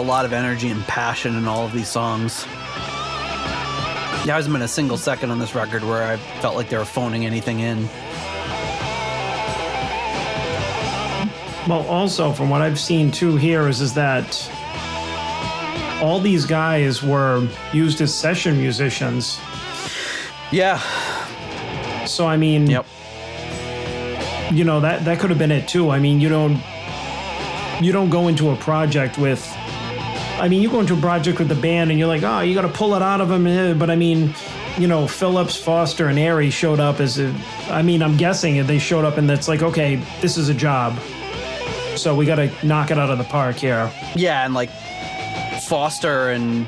A 0.00 0.02
lot 0.02 0.24
of 0.24 0.32
energy 0.32 0.70
and 0.70 0.82
passion 0.84 1.36
in 1.36 1.46
all 1.46 1.64
of 1.66 1.72
these 1.72 1.88
songs. 1.88 2.44
There 4.24 4.34
hasn't 4.34 4.52
been 4.52 4.62
a 4.62 4.68
single 4.68 4.96
second 4.96 5.30
on 5.30 5.38
this 5.38 5.54
record 5.54 5.84
where 5.84 6.02
I 6.04 6.16
felt 6.40 6.56
like 6.56 6.70
they 6.70 6.78
were 6.78 6.86
phoning 6.86 7.26
anything 7.26 7.60
in. 7.60 7.86
Well, 11.68 11.86
also 11.86 12.32
from 12.32 12.48
what 12.48 12.62
I've 12.62 12.80
seen 12.80 13.10
too 13.10 13.36
here 13.36 13.68
is 13.68 13.80
is 13.82 13.92
that 13.94 14.26
all 16.02 16.18
these 16.18 16.46
guys 16.46 17.02
were 17.02 17.46
used 17.72 18.00
as 18.00 18.12
session 18.14 18.56
musicians. 18.56 19.38
Yeah. 20.50 20.78
So 22.06 22.26
I 22.26 22.36
mean, 22.38 22.68
Yep. 22.68 22.86
you 24.50 24.64
know 24.64 24.80
that 24.80 25.04
that 25.04 25.20
could 25.20 25.28
have 25.30 25.38
been 25.38 25.52
it 25.52 25.68
too. 25.68 25.90
I 25.90 25.98
mean, 25.98 26.20
you 26.20 26.30
don't 26.30 26.58
you 27.82 27.92
don't 27.92 28.08
go 28.10 28.28
into 28.28 28.50
a 28.50 28.56
project 28.56 29.18
with. 29.18 29.46
I 30.40 30.48
mean, 30.48 30.62
you 30.62 30.70
go 30.70 30.80
into 30.80 30.94
a 30.94 31.00
project 31.00 31.38
with 31.38 31.48
the 31.48 31.54
band 31.54 31.90
and 31.90 31.98
you're 31.98 32.08
like, 32.08 32.22
oh, 32.22 32.40
you 32.40 32.54
got 32.54 32.62
to 32.62 32.68
pull 32.68 32.94
it 32.94 33.02
out 33.02 33.20
of 33.20 33.28
them. 33.28 33.46
eh, 33.46 33.74
But 33.74 33.90
I 33.90 33.96
mean, 33.96 34.34
you 34.78 34.86
know, 34.88 35.06
Phillips, 35.06 35.54
Foster, 35.56 36.08
and 36.08 36.18
Airey 36.18 36.50
showed 36.50 36.80
up 36.80 36.98
as 36.98 37.18
a. 37.18 37.34
I 37.68 37.82
mean, 37.82 38.02
I'm 38.02 38.16
guessing 38.16 38.66
they 38.66 38.78
showed 38.78 39.04
up 39.04 39.18
and 39.18 39.28
that's 39.28 39.48
like, 39.48 39.62
okay, 39.62 39.96
this 40.22 40.38
is 40.38 40.48
a 40.48 40.54
job. 40.54 40.98
So 41.96 42.14
we 42.14 42.24
got 42.24 42.36
to 42.36 42.50
knock 42.66 42.90
it 42.90 42.98
out 42.98 43.10
of 43.10 43.18
the 43.18 43.24
park 43.24 43.56
here. 43.56 43.92
Yeah, 44.16 44.44
and 44.46 44.54
like 44.54 44.70
Foster 45.68 46.30
and 46.30 46.66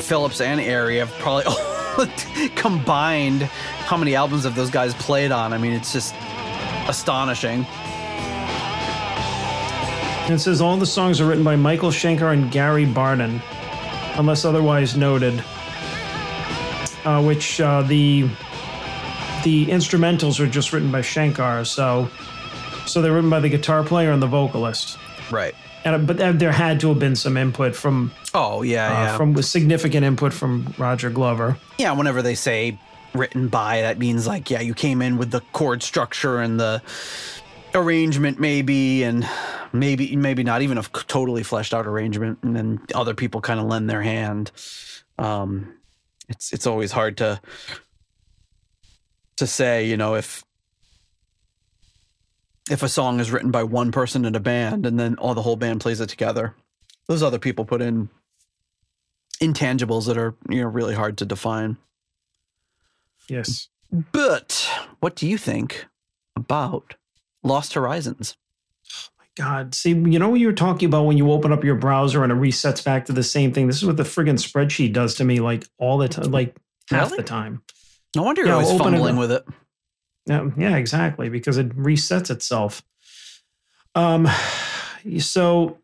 Phillips 0.00 0.40
and 0.40 0.60
Airey 0.60 0.98
have 0.98 1.10
probably 1.20 2.48
combined 2.56 3.42
how 3.42 3.96
many 3.96 4.14
albums 4.16 4.44
have 4.44 4.56
those 4.56 4.70
guys 4.70 4.94
played 4.94 5.30
on. 5.30 5.52
I 5.52 5.58
mean, 5.58 5.72
it's 5.72 5.92
just 5.92 6.14
astonishing. 6.88 7.64
And 10.30 10.38
it 10.38 10.42
says 10.42 10.60
all 10.60 10.76
the 10.76 10.86
songs 10.86 11.20
are 11.20 11.26
written 11.26 11.42
by 11.42 11.56
Michael 11.56 11.90
Schenker 11.90 12.32
and 12.32 12.52
Gary 12.52 12.84
Barden, 12.84 13.42
unless 14.14 14.44
otherwise 14.44 14.96
noted. 14.96 15.42
Uh, 17.04 17.20
which 17.20 17.60
uh, 17.60 17.82
the 17.82 18.28
the 19.42 19.66
instrumentals 19.66 20.38
are 20.38 20.46
just 20.46 20.72
written 20.72 20.92
by 20.92 21.00
Schenker, 21.00 21.66
so 21.66 22.08
so 22.86 23.02
they're 23.02 23.12
written 23.12 23.28
by 23.28 23.40
the 23.40 23.48
guitar 23.48 23.82
player 23.82 24.12
and 24.12 24.22
the 24.22 24.28
vocalist. 24.28 24.98
Right. 25.32 25.52
And 25.84 26.06
but 26.06 26.18
there- 26.18 26.52
had 26.52 26.78
to 26.78 26.90
have 26.90 27.00
been 27.00 27.16
some 27.16 27.36
input 27.36 27.74
from 27.74 28.12
Oh, 28.32 28.62
yeah, 28.62 28.86
uh, 28.86 28.92
yeah. 28.92 29.16
from 29.16 29.42
significant 29.42 30.04
input 30.04 30.32
from 30.32 30.72
Roger 30.78 31.10
Glover. 31.10 31.56
yeah, 31.76 31.90
whenever 31.90 32.22
they 32.22 32.36
say 32.36 32.78
written 33.14 33.48
by, 33.48 33.80
that 33.80 33.98
means 33.98 34.28
like, 34.28 34.48
yeah, 34.48 34.60
you 34.60 34.74
came 34.74 35.02
in 35.02 35.18
with 35.18 35.32
the 35.32 35.40
chord 35.52 35.82
structure 35.82 36.38
and 36.38 36.60
the 36.60 36.80
arrangement 37.74 38.40
maybe 38.40 39.02
and 39.02 39.28
maybe 39.72 40.16
maybe 40.16 40.42
not 40.42 40.62
even 40.62 40.78
a 40.78 40.82
totally 40.82 41.42
fleshed 41.42 41.74
out 41.74 41.86
arrangement 41.86 42.38
and 42.42 42.56
then 42.56 42.80
other 42.94 43.14
people 43.14 43.40
kind 43.40 43.60
of 43.60 43.66
lend 43.66 43.88
their 43.88 44.02
hand. 44.02 44.50
Um 45.18 45.74
it's 46.28 46.52
it's 46.52 46.66
always 46.66 46.92
hard 46.92 47.16
to 47.18 47.40
to 49.36 49.46
say 49.46 49.86
you 49.86 49.96
know 49.96 50.14
if 50.14 50.44
if 52.70 52.82
a 52.82 52.88
song 52.88 53.18
is 53.18 53.30
written 53.30 53.50
by 53.50 53.64
one 53.64 53.90
person 53.90 54.24
in 54.24 54.34
a 54.34 54.40
band 54.40 54.86
and 54.86 54.98
then 54.98 55.16
all 55.16 55.34
the 55.34 55.42
whole 55.42 55.56
band 55.56 55.80
plays 55.80 56.00
it 56.00 56.08
together. 56.08 56.54
Those 57.08 57.22
other 57.22 57.40
people 57.40 57.64
put 57.64 57.82
in 57.82 58.08
intangibles 59.40 60.06
that 60.06 60.18
are 60.18 60.36
you 60.48 60.62
know 60.62 60.68
really 60.68 60.94
hard 60.94 61.18
to 61.18 61.26
define. 61.26 61.76
Yes. 63.28 63.68
But 64.12 64.70
what 65.00 65.16
do 65.16 65.26
you 65.26 65.36
think 65.36 65.86
about 66.36 66.94
Lost 67.42 67.74
Horizons? 67.74 68.36
Oh 68.92 69.08
my 69.18 69.24
god, 69.36 69.74
see, 69.74 69.90
you 69.90 70.18
know 70.18 70.28
what 70.28 70.40
you 70.40 70.46
were 70.46 70.52
talking 70.52 70.86
about 70.88 71.06
when 71.06 71.16
you 71.16 71.30
open 71.30 71.52
up 71.52 71.64
your 71.64 71.74
browser 71.76 72.22
and 72.22 72.32
it 72.32 72.36
resets 72.36 72.84
back 72.84 73.06
to 73.06 73.12
the 73.12 73.22
same 73.22 73.52
thing. 73.52 73.66
This 73.66 73.76
is 73.76 73.86
what 73.86 73.96
the 73.96 74.02
friggin' 74.02 74.34
spreadsheet 74.38 74.92
does 74.92 75.14
to 75.16 75.24
me, 75.24 75.40
like 75.40 75.66
all 75.78 75.98
the 75.98 76.08
time, 76.08 76.30
like 76.30 76.56
half 76.90 77.10
Really? 77.10 77.22
the 77.22 77.28
time. 77.28 77.62
No 78.14 78.22
wonder 78.24 78.42
you're 78.42 78.48
Yeah, 78.48 78.54
always 78.54 78.68
open 78.70 78.94
it 78.94 78.98
fumbling 78.98 79.16
with 79.16 79.32
it. 79.32 79.44
Yeah, 80.26 80.50
yeah, 80.58 80.76
exactly, 80.76 81.28
because 81.28 81.56
it 81.56 81.70
resets 81.76 82.30
itself. 82.30 82.82
Um, 83.94 84.28
so 85.18 85.78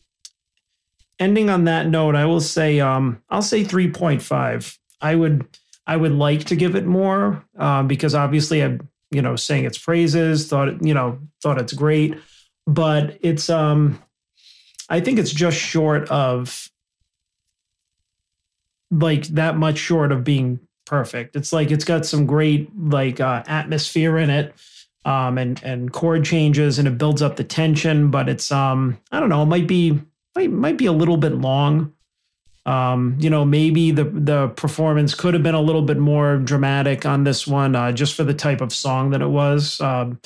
ending 1.18 1.48
on 1.48 1.64
that 1.64 1.88
note, 1.88 2.14
I 2.14 2.26
will 2.26 2.40
say, 2.40 2.80
um, 2.80 3.22
I'll 3.30 3.42
say 3.42 3.64
three 3.64 3.90
point 3.90 4.22
five. 4.22 4.78
I 5.00 5.14
would, 5.14 5.46
I 5.86 5.96
would 5.96 6.12
like 6.12 6.44
to 6.44 6.56
give 6.56 6.74
it 6.76 6.84
more, 6.84 7.44
uh, 7.58 7.82
because 7.82 8.14
obviously 8.14 8.62
I'm, 8.62 8.88
you 9.16 9.22
know, 9.22 9.34
saying 9.34 9.64
its 9.64 9.78
praises, 9.78 10.46
thought 10.46 10.84
you 10.84 10.94
know, 10.94 11.18
thought 11.42 11.58
it's 11.58 11.72
great, 11.72 12.18
but 12.66 13.18
it's, 13.22 13.48
um, 13.48 13.98
I 14.88 15.00
think 15.00 15.18
it's 15.18 15.32
just 15.32 15.58
short 15.58 16.08
of 16.10 16.70
like 18.90 19.24
that 19.28 19.56
much 19.56 19.78
short 19.78 20.12
of 20.12 20.22
being 20.22 20.60
perfect. 20.84 21.34
It's 21.34 21.52
like 21.52 21.70
it's 21.70 21.84
got 21.84 22.06
some 22.06 22.26
great 22.26 22.70
like 22.78 23.20
uh, 23.20 23.42
atmosphere 23.46 24.18
in 24.18 24.30
it, 24.30 24.54
um, 25.04 25.38
and 25.38 25.60
and 25.64 25.92
chord 25.92 26.24
changes, 26.24 26.78
and 26.78 26.86
it 26.86 26.98
builds 26.98 27.22
up 27.22 27.36
the 27.36 27.44
tension. 27.44 28.10
But 28.10 28.28
it's 28.28 28.52
um, 28.52 28.98
I 29.10 29.18
don't 29.18 29.28
know, 29.28 29.42
it 29.42 29.46
might 29.46 29.66
be 29.66 30.00
might 30.36 30.50
might 30.50 30.78
be 30.78 30.86
a 30.86 30.92
little 30.92 31.16
bit 31.16 31.32
long. 31.32 31.92
Um, 32.66 33.16
you 33.20 33.30
know, 33.30 33.44
maybe 33.44 33.92
the 33.92 34.04
the 34.04 34.48
performance 34.48 35.14
could 35.14 35.34
have 35.34 35.42
been 35.42 35.54
a 35.54 35.60
little 35.60 35.82
bit 35.82 35.98
more 35.98 36.36
dramatic 36.36 37.06
on 37.06 37.24
this 37.24 37.46
one, 37.46 37.76
uh, 37.76 37.92
just 37.92 38.14
for 38.14 38.24
the 38.24 38.34
type 38.34 38.60
of 38.60 38.72
song 38.72 39.10
that 39.10 39.22
it 39.22 39.28
was. 39.28 39.80
Um, 39.80 40.20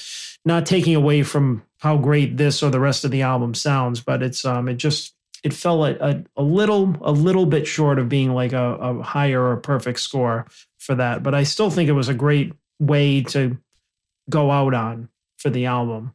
not 0.45 0.65
taking 0.65 0.97
away 0.97 1.23
from 1.23 1.63
how 1.79 1.99
great 1.99 2.39
this 2.39 2.63
or 2.63 2.71
the 2.71 2.81
rest 2.81 3.05
of 3.05 3.11
the 3.11 3.23
album 3.23 3.55
sounds, 3.55 4.01
but 4.01 4.23
it's 4.23 4.45
um, 4.45 4.69
it 4.69 4.75
just 4.75 5.15
it 5.45 5.53
fell 5.53 5.85
a, 5.85 5.93
a, 6.01 6.25
a 6.37 6.43
little 6.43 6.97
a 7.03 7.13
little 7.13 7.47
bit 7.47 7.67
short 7.67 7.99
of 7.99 8.09
being 8.09 8.33
like 8.33 8.53
a, 8.53 8.75
a 8.75 9.03
higher 9.03 9.43
or 9.43 9.57
perfect 9.59 10.01
score 10.01 10.47
for 10.79 10.95
that. 10.95 11.23
But 11.23 11.35
I 11.35 11.43
still 11.43 11.71
think 11.71 11.89
it 11.89 11.93
was 11.93 12.09
a 12.09 12.15
great 12.15 12.55
way 12.79 13.23
to 13.25 13.59
go 14.31 14.51
out 14.51 14.75
on 14.75 15.09
for 15.37 15.51
the 15.51 15.67
album. 15.67 16.15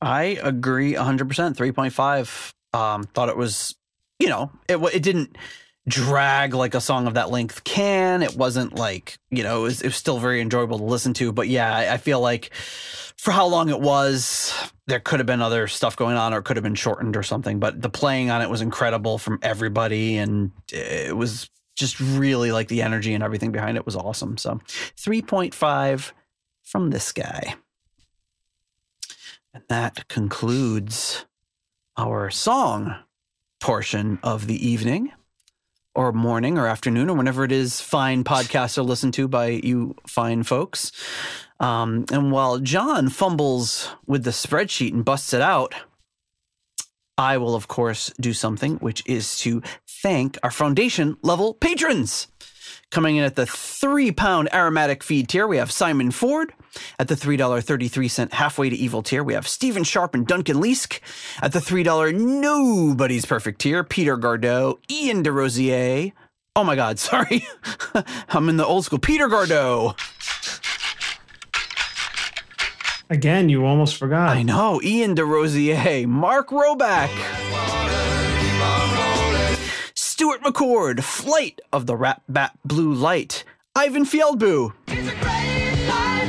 I 0.00 0.38
agree 0.42 0.94
100%. 0.94 1.24
3.5. 1.54 2.52
Um, 2.78 3.04
thought 3.04 3.28
it 3.28 3.36
was, 3.36 3.74
you 4.18 4.28
know, 4.28 4.50
it, 4.68 4.76
it 4.94 5.02
didn't 5.02 5.36
drag 5.86 6.54
like 6.54 6.74
a 6.74 6.80
song 6.80 7.06
of 7.06 7.14
that 7.14 7.30
length 7.30 7.64
can. 7.64 8.22
It 8.22 8.36
wasn't 8.36 8.74
like, 8.74 9.18
you 9.30 9.42
know, 9.42 9.60
it 9.60 9.62
was, 9.62 9.82
it 9.82 9.88
was 9.88 9.96
still 9.96 10.18
very 10.18 10.40
enjoyable 10.40 10.78
to 10.78 10.84
listen 10.84 11.12
to. 11.14 11.32
But 11.32 11.48
yeah, 11.48 11.74
I, 11.74 11.94
I 11.94 11.96
feel 11.98 12.20
like 12.20 12.54
for 12.54 13.32
how 13.32 13.46
long 13.46 13.68
it 13.68 13.80
was, 13.80 14.54
there 14.86 15.00
could 15.00 15.20
have 15.20 15.26
been 15.26 15.42
other 15.42 15.66
stuff 15.66 15.96
going 15.96 16.16
on 16.16 16.32
or 16.32 16.38
it 16.38 16.44
could 16.44 16.56
have 16.56 16.64
been 16.64 16.74
shortened 16.74 17.16
or 17.16 17.22
something. 17.22 17.58
But 17.58 17.82
the 17.82 17.90
playing 17.90 18.30
on 18.30 18.40
it 18.40 18.48
was 18.48 18.62
incredible 18.62 19.18
from 19.18 19.38
everybody. 19.42 20.16
And 20.16 20.52
it 20.72 21.16
was 21.16 21.50
just 21.76 22.00
really 22.00 22.52
like 22.52 22.68
the 22.68 22.82
energy 22.82 23.14
and 23.14 23.22
everything 23.22 23.52
behind 23.52 23.76
it 23.76 23.84
was 23.84 23.96
awesome. 23.96 24.38
So 24.38 24.60
3.5 24.96 26.12
from 26.62 26.90
this 26.90 27.12
guy. 27.12 27.56
And 29.52 29.62
that 29.68 30.08
concludes 30.08 31.26
our 31.96 32.30
song 32.30 32.96
portion 33.60 34.18
of 34.22 34.46
the 34.46 34.66
evening 34.66 35.12
or 35.94 36.12
morning 36.12 36.58
or 36.58 36.66
afternoon 36.66 37.08
or 37.08 37.16
whenever 37.16 37.44
it 37.44 37.52
is 37.52 37.80
fine 37.80 38.24
podcasts 38.24 38.76
are 38.76 38.82
listened 38.82 39.14
to 39.14 39.28
by 39.28 39.46
you 39.46 39.94
fine 40.06 40.42
folks. 40.42 40.90
Um, 41.60 42.04
and 42.10 42.32
while 42.32 42.58
John 42.58 43.08
fumbles 43.08 43.88
with 44.06 44.24
the 44.24 44.32
spreadsheet 44.32 44.92
and 44.92 45.04
busts 45.04 45.32
it 45.32 45.40
out, 45.40 45.74
I 47.16 47.38
will, 47.38 47.54
of 47.54 47.68
course, 47.68 48.12
do 48.20 48.32
something, 48.32 48.76
which 48.76 49.02
is 49.06 49.38
to 49.38 49.62
thank 49.86 50.36
our 50.42 50.50
foundation 50.50 51.16
level 51.22 51.54
patrons. 51.54 52.26
Coming 52.90 53.16
in 53.16 53.24
at 53.24 53.34
the 53.36 53.46
three 53.46 54.12
pound 54.12 54.52
aromatic 54.54 55.02
feed 55.02 55.28
tier, 55.28 55.46
we 55.46 55.56
have 55.56 55.70
Simon 55.72 56.10
Ford. 56.10 56.52
At 56.98 57.06
the 57.08 57.14
$3.33 57.14 58.32
halfway 58.32 58.68
to 58.68 58.76
evil 58.76 59.02
tier, 59.02 59.22
we 59.22 59.34
have 59.34 59.46
Stephen 59.46 59.84
Sharp 59.84 60.12
and 60.14 60.26
Duncan 60.26 60.56
Leask. 60.56 60.98
At 61.40 61.52
the 61.52 61.60
$3 61.60 62.14
nobody's 62.14 63.24
perfect 63.26 63.60
tier, 63.60 63.84
Peter 63.84 64.16
Gardot, 64.16 64.78
Ian 64.90 65.22
DeRosier. 65.22 66.12
Oh 66.56 66.64
my 66.64 66.74
God, 66.76 66.98
sorry. 67.00 67.46
I'm 68.28 68.48
in 68.48 68.56
the 68.56 68.66
old 68.66 68.84
school. 68.84 68.98
Peter 68.98 69.28
Gardot. 69.28 69.96
Again, 73.10 73.48
you 73.48 73.64
almost 73.66 73.96
forgot. 73.96 74.30
I 74.30 74.42
know. 74.42 74.80
Ian 74.82 75.14
DeRosier, 75.14 76.06
Mark 76.06 76.48
Roback, 76.48 77.10
Stuart 80.14 80.42
McCord, 80.42 81.02
Flight 81.02 81.60
of 81.72 81.86
the 81.86 81.96
Rat 81.96 82.22
Bat 82.28 82.56
Blue 82.64 82.94
Light, 82.94 83.42
Ivan 83.74 84.04
Fieldboo, 84.04 84.72
a 84.86 84.94
great 84.94 85.88
life 85.88 86.28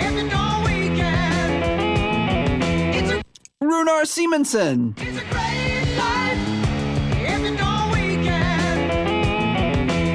if 0.00 0.12
you 0.14 0.22
know 0.22 0.62
we 0.64 0.88
can. 0.96 2.62
It's 2.94 3.10
a, 3.10 3.22
Runar 3.62 4.06
Simonson, 4.06 4.94
it's 4.96 5.20
a 5.20 5.24
great 5.26 5.96
life 5.98 6.38
if 7.20 7.38
you 7.42 7.50
know 7.50 7.90
we 7.92 8.16
can. 8.24 8.90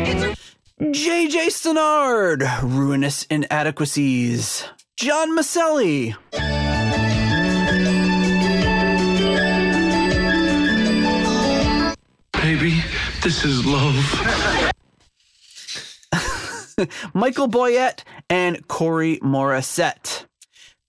It's 0.07 0.23
a 0.23 0.83
JJ 0.83 1.51
Stannard, 1.51 2.41
Ruinous 2.63 3.27
Inadequacies, 3.29 4.65
John 4.97 5.37
Maselli, 5.37 6.15
Baby, 12.51 12.83
this 13.23 13.45
is 13.45 13.65
love. 13.65 13.95
Michael 17.13 17.47
Boyette, 17.47 18.03
and 18.29 18.67
Corey 18.67 19.19
Morissette. 19.19 20.25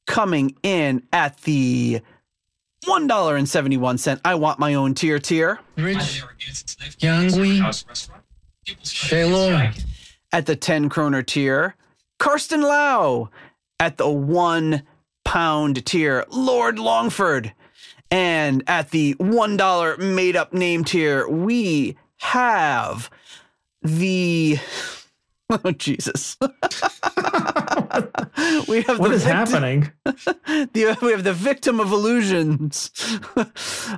Coming 0.08 0.56
in 0.64 1.04
at 1.12 1.40
the 1.42 2.00
$1.71 2.84 4.20
I 4.24 4.34
want 4.34 4.58
my 4.58 4.74
own 4.74 4.94
tier 4.94 5.20
tier. 5.20 5.60
Rich, 5.76 6.24
Yangui, 6.98 8.02
Shaylor, 8.82 9.72
at 10.32 10.46
the 10.46 10.56
10 10.56 10.88
kroner 10.88 11.22
tier, 11.22 11.76
Karsten 12.18 12.62
Lau 12.62 13.30
at 13.78 13.98
the 13.98 14.10
one 14.10 14.82
pound 15.24 15.86
tier, 15.86 16.24
Lord 16.28 16.80
Longford. 16.80 17.52
And 18.12 18.62
at 18.66 18.90
the 18.90 19.14
$1 19.14 19.98
made 19.98 20.36
up 20.36 20.52
name 20.52 20.84
tier, 20.84 21.26
we 21.26 21.96
have 22.18 23.10
the. 23.80 24.58
Oh, 25.64 25.70
Jesus. 25.72 26.38
we 26.40 26.48
have 26.48 26.58
what 28.98 29.08
the 29.10 29.16
is 29.16 29.22
victim- 29.22 29.36
happening? 29.36 29.92
the, 30.04 30.96
we 31.02 31.10
have 31.12 31.24
the 31.24 31.34
victim 31.34 31.78
of 31.78 31.92
illusions, 31.92 32.90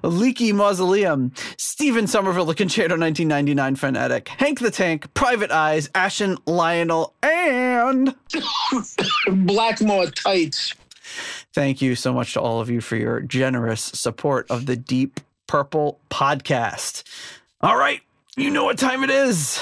a 0.02 0.08
leaky 0.08 0.52
mausoleum, 0.52 1.30
Stephen 1.56 2.08
Somerville, 2.08 2.46
the 2.46 2.56
Concerto 2.56 2.98
1999 2.98 3.76
Frenetic, 3.76 4.26
Hank 4.30 4.58
the 4.58 4.72
Tank, 4.72 5.14
Private 5.14 5.52
Eyes, 5.52 5.88
Ashen 5.94 6.38
Lionel, 6.44 7.14
and 7.22 8.16
Blackmore 9.28 10.06
tights. 10.10 10.74
Thank 11.54 11.80
you 11.80 11.94
so 11.94 12.12
much 12.12 12.34
to 12.34 12.40
all 12.40 12.60
of 12.60 12.68
you 12.68 12.80
for 12.80 12.96
your 12.96 13.20
generous 13.20 13.82
support 13.82 14.50
of 14.50 14.66
the 14.66 14.76
Deep 14.76 15.20
Purple 15.46 16.00
podcast. 16.10 17.04
All 17.60 17.76
right, 17.76 18.00
you 18.36 18.50
know 18.50 18.64
what 18.64 18.78
time 18.78 19.04
it 19.04 19.10
is. 19.10 19.60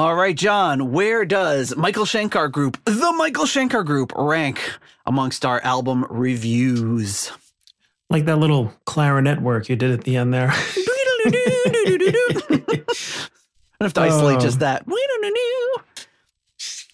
All 0.00 0.14
right, 0.14 0.34
John, 0.34 0.92
where 0.92 1.26
does 1.26 1.76
Michael 1.76 2.06
Schenker 2.06 2.50
Group, 2.50 2.82
the 2.86 3.12
Michael 3.18 3.44
Schenker 3.44 3.84
Group, 3.84 4.14
rank 4.16 4.58
amongst 5.04 5.44
our 5.44 5.60
album 5.60 6.06
reviews? 6.08 7.30
Like 8.08 8.24
that 8.24 8.36
little 8.38 8.72
clarinet 8.86 9.42
work 9.42 9.68
you 9.68 9.76
did 9.76 9.90
at 9.90 10.04
the 10.04 10.16
end 10.16 10.32
there. 10.32 10.48
I 10.52 10.56
have 13.82 13.92
to 13.92 14.00
isolate 14.00 14.38
Oh. 14.38 14.40
just 14.40 14.60
that. 14.60 14.86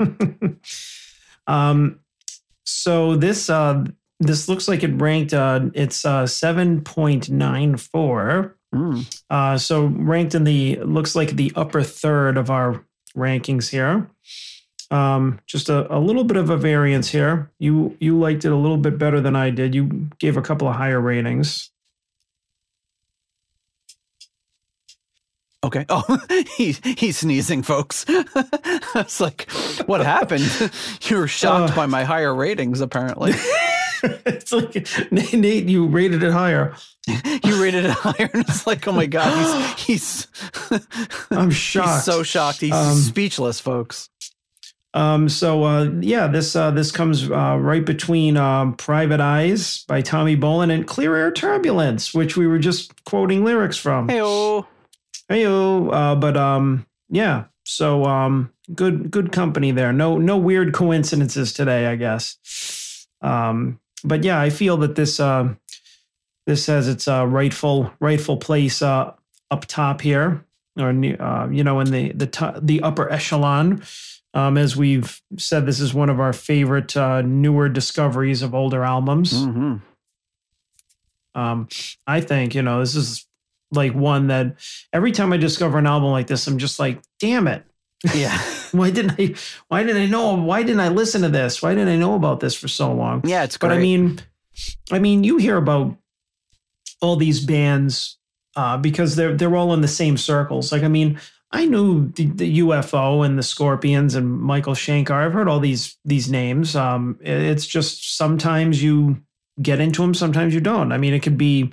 Um, 1.46 2.00
so 2.64 3.14
this 3.14 3.48
uh, 3.48 3.84
this 4.18 4.48
looks 4.48 4.66
like 4.66 4.82
it 4.82 5.00
ranked. 5.00 5.32
Uh, 5.32 5.66
it's 5.74 6.04
uh, 6.04 6.26
seven 6.26 6.80
point 6.80 7.30
nine 7.30 7.76
four. 7.76 8.56
Mm. 8.74 9.20
Uh, 9.30 9.56
so 9.56 9.86
ranked 9.86 10.34
in 10.34 10.42
the 10.42 10.80
looks 10.80 11.14
like 11.14 11.36
the 11.36 11.52
upper 11.54 11.84
third 11.84 12.36
of 12.36 12.50
our 12.50 12.84
rankings 13.16 13.70
here. 13.70 14.09
Um, 14.90 15.40
just 15.47 15.68
a, 15.68 15.93
a 15.93 15.98
little 15.98 16.22
bit 16.24 16.36
of 16.36 16.48
a 16.51 16.56
variance 16.56 17.09
here. 17.10 17.51
You 17.59 17.97
you 17.98 18.18
liked 18.18 18.44
it 18.44 18.52
a 18.52 18.56
little 18.56 18.76
bit 18.76 18.98
better 18.98 19.20
than 19.20 19.34
I 19.34 19.51
did. 19.51 19.74
You 19.74 20.09
gave 20.18 20.36
a 20.36 20.43
couple 20.43 20.68
of 20.68 20.76
higher 20.76 21.01
ratings. 21.01 21.70
Okay. 25.64 25.84
Oh, 25.88 26.05
he, 26.56 26.72
he's 26.97 27.18
sneezing, 27.18 27.62
folks. 27.62 28.05
it's 28.09 29.20
like, 29.20 29.51
what 29.86 30.01
happened? 30.01 30.44
you 31.02 31.16
were 31.16 31.26
shocked 31.26 31.72
Uh. 31.72 31.76
by 31.76 31.86
my 31.86 32.05
higher 32.05 32.32
ratings, 32.34 32.80
apparently. 32.80 33.32
it's 34.26 34.52
like 34.52 34.74
Nate, 35.12 35.32
Nate, 35.34 35.68
you 35.68 35.86
rated 35.86 36.22
it 36.22 36.32
higher. 36.32 36.74
you 37.44 37.62
rated 37.62 37.84
it 37.84 37.90
higher, 37.90 38.30
and 38.32 38.44
it's 38.48 38.66
like, 38.66 38.86
oh 38.88 38.92
my 38.92 39.06
god, 39.06 39.76
he's 39.76 40.28
he's 40.70 40.80
I'm 41.30 41.50
he's 41.50 41.56
shocked. 41.56 42.04
so 42.04 42.22
shocked. 42.22 42.60
He's 42.60 42.72
Um, 42.72 42.96
speechless, 42.96 43.60
folks. 43.60 44.10
Um, 44.94 45.28
so 45.28 45.64
uh, 45.64 45.90
yeah, 46.00 46.26
this 46.26 46.56
uh, 46.56 46.70
this 46.70 46.90
comes 46.90 47.30
uh, 47.30 47.58
right 47.60 47.84
between 47.84 48.36
um, 48.36 48.74
"Private 48.76 49.20
Eyes" 49.20 49.84
by 49.86 50.00
Tommy 50.00 50.36
Bolin 50.36 50.72
and 50.72 50.86
"Clear 50.86 51.14
Air 51.16 51.30
Turbulence," 51.30 52.14
which 52.14 52.36
we 52.36 52.46
were 52.46 52.58
just 52.58 53.04
quoting 53.04 53.44
lyrics 53.44 53.76
from. 53.76 54.08
Hey, 54.08 54.22
oh, 54.22 54.66
Heyo, 55.30 55.92
uh, 55.92 56.14
but 56.14 56.36
um, 56.36 56.86
yeah. 57.10 57.44
So 57.64 58.04
um, 58.04 58.52
good 58.74 59.10
good 59.10 59.32
company 59.32 59.70
there. 59.70 59.92
No 59.92 60.16
no 60.16 60.38
weird 60.38 60.72
coincidences 60.72 61.52
today, 61.52 61.86
I 61.86 61.96
guess. 61.96 62.38
Um, 63.20 63.80
but 64.05 64.24
yeah, 64.24 64.40
I 64.40 64.51
feel 64.51 64.77
that 64.78 64.94
this 64.97 65.18
uh, 65.20 65.55
this 66.47 66.66
has 66.66 66.89
its 66.89 67.09
uh, 67.09 67.27
rightful 67.27 67.93
rightful 68.01 68.36
place 68.36 68.82
uh, 68.82 69.12
up 69.51 69.64
top 69.66 70.01
here, 70.01 70.44
or 70.78 70.89
uh, 70.90 71.48
you 71.51 71.64
know, 71.64 71.81
in 71.81 71.90
the 71.90 72.12
the 72.12 72.27
to- 72.27 72.60
the 72.62 72.82
upper 72.82 73.10
echelon. 73.10 73.82
Um, 74.35 74.59
as 74.59 74.77
we've 74.77 75.23
said, 75.39 75.64
this 75.64 75.81
is 75.81 75.94
one 75.94 76.10
of 76.10 76.20
our 76.20 76.35
favorite 76.35 76.94
uh, 76.97 77.23
newer 77.23 77.70
discoveries 77.70 78.43
of 78.43 78.55
older 78.55 78.85
albums. 78.85 79.44
hmm 79.44 79.77
Um, 81.35 81.68
I 82.06 82.20
think 82.20 82.55
you 82.55 82.62
know 82.62 82.81
this 82.81 82.94
is 82.94 83.27
like 83.73 83.94
one 83.94 84.28
that 84.28 84.56
every 84.93 85.12
time 85.12 85.32
I 85.32 85.36
discover 85.39 85.78
an 85.78 85.86
album 85.86 86.10
like 86.10 86.27
this, 86.27 86.47
I'm 86.47 86.59
just 86.59 86.78
like, 86.78 87.01
damn 87.18 87.48
it, 87.48 87.64
yeah, 88.14 88.39
why 88.76 88.90
didn't 88.90 89.14
I? 89.18 89.34
Why 89.68 89.82
didn't 89.82 90.02
I 90.02 90.06
know? 90.06 90.34
Why 90.34 90.62
didn't 90.62 90.80
I 90.80 90.88
listen 90.88 91.22
to 91.22 91.28
this? 91.28 91.62
Why 91.62 91.74
didn't 91.74 91.88
I 91.88 91.96
know 91.96 92.14
about 92.14 92.40
this 92.40 92.54
for 92.54 92.68
so 92.68 92.92
long? 92.92 93.22
yeah. 93.24 93.44
It's 93.44 93.56
great. 93.56 93.68
But 93.70 93.76
I 93.76 93.80
mean, 93.80 94.20
I 94.92 94.98
mean, 94.98 95.24
you 95.24 95.36
hear 95.38 95.56
about 95.56 95.96
all 97.02 97.16
these 97.16 97.44
bands 97.44 98.18
uh, 98.56 98.76
because 98.78 99.16
they're 99.16 99.34
they're 99.36 99.54
all 99.56 99.74
in 99.74 99.80
the 99.80 99.88
same 99.88 100.16
circles. 100.16 100.72
Like, 100.72 100.82
I 100.82 100.88
mean, 100.88 101.20
I 101.52 101.64
knew 101.66 102.08
the, 102.12 102.26
the 102.26 102.58
UFO 102.58 103.24
and 103.24 103.38
the 103.38 103.42
Scorpions 103.42 104.14
and 104.14 104.28
Michael 104.40 104.74
Schenker. 104.74 105.10
I've 105.12 105.32
heard 105.32 105.48
all 105.48 105.60
these 105.60 105.96
these 106.04 106.30
names. 106.30 106.74
Um, 106.74 107.18
it- 107.20 107.42
it's 107.42 107.66
just 107.66 108.16
sometimes 108.16 108.82
you 108.82 109.22
get 109.62 109.80
into 109.80 110.02
them, 110.02 110.12
sometimes 110.14 110.52
you 110.54 110.60
don't. 110.60 110.92
I 110.92 110.98
mean, 110.98 111.14
it 111.14 111.20
could 111.22 111.38
be, 111.38 111.72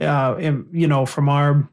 uh, 0.00 0.36
you 0.72 0.86
know, 0.86 1.06
from 1.06 1.28
our 1.30 1.68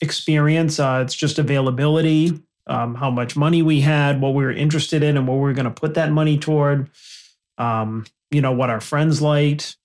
experience, 0.00 0.78
uh, 0.78 1.00
it's 1.04 1.14
just 1.14 1.38
availability, 1.38 2.40
um, 2.66 2.94
how 2.94 3.10
much 3.10 3.36
money 3.36 3.62
we 3.62 3.80
had, 3.80 4.20
what 4.20 4.34
we 4.34 4.44
were 4.44 4.52
interested 4.52 5.02
in, 5.02 5.16
and 5.16 5.26
what 5.26 5.34
we 5.34 5.40
were 5.40 5.52
going 5.52 5.64
to 5.64 5.70
put 5.70 5.94
that 5.94 6.12
money 6.12 6.38
toward. 6.38 6.90
Um, 7.58 8.06
you 8.30 8.40
know 8.40 8.52
what 8.52 8.70
our 8.70 8.80
friends 8.80 9.20
liked, 9.20 9.76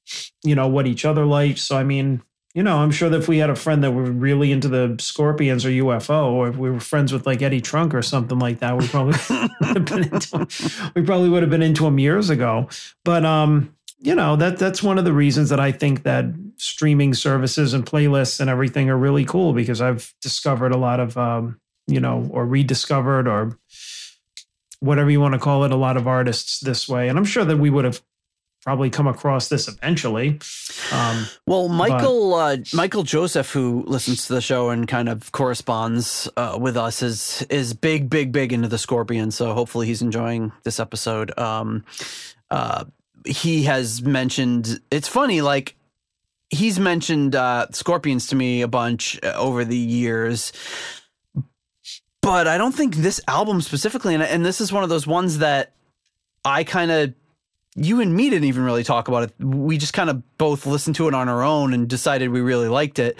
you 0.44 0.56
know 0.56 0.68
what 0.68 0.88
each 0.88 1.06
other 1.06 1.26
liked. 1.26 1.60
So 1.60 1.78
I 1.78 1.84
mean, 1.84 2.22
you 2.54 2.64
know, 2.64 2.78
I'm 2.78 2.92
sure 2.92 3.10
that 3.10 3.20
if 3.20 3.28
we 3.28 3.38
had 3.38 3.50
a 3.50 3.56
friend 3.56 3.84
that 3.84 3.92
were 3.92 4.10
really 4.10 4.52
into 4.52 4.68
the 4.68 4.96
Scorpions 5.00 5.66
or 5.66 5.70
UFO, 5.70 6.32
or 6.32 6.48
if 6.48 6.58
we 6.58 6.72
were 6.72 6.80
friends 6.80 7.14
with 7.14 7.26
like 7.26 7.42
Eddie 7.42 7.62
Trunk 7.62 7.94
or 7.94 8.02
something 8.02 8.40
like 8.40 8.60
that, 8.60 8.78
we 8.78 8.88
probably 8.88 9.18
would 9.62 9.78
have 9.78 9.86
been 9.86 10.04
into 10.06 10.92
we 10.96 11.04
probably 11.04 11.30
would 11.30 11.44
have 11.44 11.52
been 11.52 11.62
into 11.62 11.86
him 11.86 12.00
years 12.00 12.30
ago. 12.30 12.68
But 13.04 13.26
um, 13.26 13.76
you 14.00 14.16
know, 14.16 14.36
that 14.38 14.58
that's 14.58 14.82
one 14.82 14.98
of 14.98 15.06
the 15.06 15.14
reasons 15.14 15.50
that 15.50 15.60
I 15.60 15.72
think 15.72 16.04
that 16.04 16.26
streaming 16.58 17.14
services 17.14 17.74
and 17.74 17.86
playlists 17.86 18.40
and 18.40 18.50
everything 18.50 18.90
are 18.90 18.98
really 18.98 19.26
cool 19.26 19.54
because 19.54 19.82
I've 19.82 20.14
discovered 20.22 20.72
a 20.72 20.78
lot 20.78 21.00
of 21.00 21.18
um, 21.18 21.60
you 21.88 22.00
know, 22.00 22.28
or 22.32 22.46
rediscovered 22.46 23.28
or 23.28 23.58
whatever 24.80 25.10
you 25.10 25.20
want 25.20 25.34
to 25.34 25.40
call 25.40 25.64
it, 25.64 25.72
a 25.72 25.76
lot 25.76 25.98
of 25.98 26.08
artists 26.08 26.60
this 26.60 26.88
way. 26.88 27.10
And 27.10 27.18
I'm 27.18 27.26
sure 27.26 27.46
that 27.46 27.58
we 27.58 27.70
would 27.70 27.86
have 27.86 28.02
probably 28.64 28.90
come 28.90 29.08
across 29.08 29.48
this 29.48 29.68
eventually. 29.70 30.40
Um, 30.92 31.26
Well, 31.46 31.70
Michael 31.70 32.34
uh, 32.34 32.58
Michael 32.74 33.04
Joseph, 33.04 33.52
who 33.52 33.84
listens 33.88 34.28
to 34.28 34.34
the 34.34 34.42
show 34.42 34.70
and 34.70 34.88
kind 34.88 35.08
of 35.08 35.32
corresponds 35.32 36.28
uh, 36.36 36.58
with 36.60 36.76
us, 36.76 37.02
is 37.02 37.46
is 37.50 37.74
big, 37.74 38.10
big, 38.10 38.32
big 38.32 38.52
into 38.52 38.68
the 38.68 38.78
Scorpion. 38.78 39.32
So 39.32 39.54
hopefully 39.54 39.88
he's 39.88 40.02
enjoying 40.02 40.52
this 40.64 40.80
episode. 40.80 41.38
Um, 41.40 41.86
uh, 42.52 42.86
he 43.26 43.64
has 43.64 44.02
mentioned. 44.02 44.82
It's 44.92 45.08
funny, 45.08 45.42
like 45.42 45.76
he's 46.50 46.80
mentioned 46.80 47.36
uh, 47.36 47.68
Scorpions 47.72 48.28
to 48.28 48.36
me 48.36 48.62
a 48.62 48.68
bunch 48.68 49.18
uh, 49.24 49.34
over 49.38 49.64
the 49.64 49.78
years. 49.78 50.52
But 52.28 52.48
I 52.48 52.58
don't 52.58 52.74
think 52.74 52.96
this 52.96 53.22
album 53.28 53.62
specifically, 53.62 54.14
and, 54.14 54.22
and 54.22 54.46
this 54.46 54.60
is 54.60 54.74
one 54.74 54.84
of 54.84 54.90
those 54.90 55.08
ones 55.08 55.38
that 55.38 55.72
I 56.44 56.64
kind 56.64 56.92
of 56.92 57.14
you 57.78 58.02
and 58.02 58.14
me 58.14 58.30
didn't 58.30 58.46
even 58.46 58.64
really 58.64 58.84
talk 58.84 59.08
about 59.08 59.24
it. 59.24 59.34
We 59.40 59.78
just 59.78 59.94
kind 59.94 60.10
of 60.10 60.38
both 60.38 60.66
listened 60.66 60.96
to 60.98 61.08
it 61.08 61.14
on 61.14 61.30
our 61.30 61.44
own 61.44 61.74
and 61.74 61.88
decided 61.88 62.30
we 62.30 62.42
really 62.42 62.68
liked 62.68 63.00
it. 63.00 63.18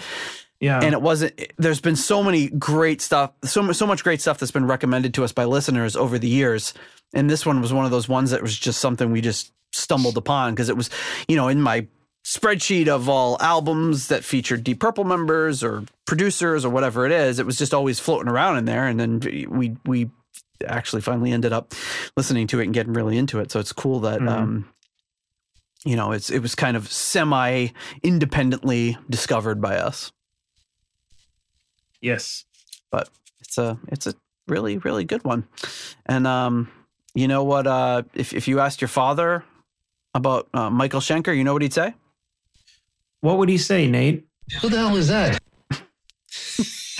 yeah. 0.60 0.80
And 0.82 0.92
it 0.92 1.00
wasn't. 1.00 1.40
There's 1.56 1.80
been 1.80 1.96
so 1.96 2.22
many 2.22 2.48
great 2.48 3.00
stuff, 3.00 3.32
so 3.44 3.72
so 3.72 3.86
much 3.86 4.02
great 4.04 4.20
stuff 4.20 4.38
that's 4.38 4.50
been 4.50 4.66
recommended 4.66 5.14
to 5.14 5.24
us 5.24 5.32
by 5.32 5.44
listeners 5.44 5.96
over 5.96 6.18
the 6.18 6.28
years. 6.28 6.74
And 7.14 7.30
this 7.30 7.46
one 7.46 7.62
was 7.62 7.72
one 7.72 7.86
of 7.86 7.90
those 7.90 8.08
ones 8.08 8.32
that 8.32 8.42
was 8.42 8.58
just 8.58 8.80
something 8.80 9.10
we 9.10 9.20
just 9.20 9.52
stumbled 9.72 10.18
upon 10.18 10.54
because 10.54 10.68
it 10.68 10.76
was, 10.76 10.90
you 11.28 11.36
know, 11.36 11.48
in 11.48 11.62
my 11.62 11.86
spreadsheet 12.28 12.88
of 12.88 13.08
all 13.08 13.38
albums 13.40 14.08
that 14.08 14.22
featured 14.22 14.62
Deep 14.62 14.80
Purple 14.80 15.04
members 15.04 15.64
or 15.64 15.84
producers 16.04 16.62
or 16.62 16.68
whatever 16.68 17.06
it 17.06 17.12
is. 17.12 17.38
It 17.38 17.46
was 17.46 17.56
just 17.56 17.72
always 17.72 17.98
floating 17.98 18.28
around 18.30 18.58
in 18.58 18.66
there, 18.66 18.86
and 18.86 19.00
then 19.00 19.20
we 19.48 19.76
we 19.86 20.10
actually 20.66 21.00
finally 21.00 21.32
ended 21.32 21.54
up 21.54 21.72
listening 22.18 22.46
to 22.48 22.60
it 22.60 22.64
and 22.64 22.74
getting 22.74 22.92
really 22.92 23.16
into 23.16 23.38
it. 23.40 23.50
So 23.50 23.60
it's 23.60 23.72
cool 23.72 24.00
that 24.00 24.20
Mhm. 24.20 24.28
um, 24.28 24.68
you 25.86 25.96
know 25.96 26.12
it's 26.12 26.28
it 26.28 26.40
was 26.40 26.54
kind 26.54 26.76
of 26.76 26.92
semi 26.92 27.68
independently 28.02 28.98
discovered 29.08 29.60
by 29.62 29.78
us, 29.78 30.12
yes. 32.02 32.44
but 32.90 33.08
it's 33.40 33.56
a 33.56 33.78
it's 33.88 34.06
a 34.06 34.12
really 34.48 34.76
really 34.78 35.04
good 35.04 35.24
one. 35.24 35.46
And 36.04 36.26
um, 36.26 36.68
you 37.14 37.26
know 37.26 37.42
what? 37.44 37.66
Uh, 37.66 38.02
if 38.12 38.34
if 38.34 38.46
you 38.48 38.60
asked 38.60 38.82
your 38.82 38.88
father 38.88 39.44
about 40.14 40.48
uh, 40.52 40.68
Michael 40.68 41.00
Schenker, 41.00 41.34
you 41.34 41.42
know 41.44 41.54
what 41.54 41.62
he'd 41.62 41.72
say. 41.72 41.94
What 43.20 43.38
would 43.38 43.48
he 43.48 43.58
say, 43.58 43.88
Nate? 43.88 44.26
Who 44.60 44.68
the 44.68 44.78
hell 44.78 44.96
is 44.96 45.08
that? 45.08 45.40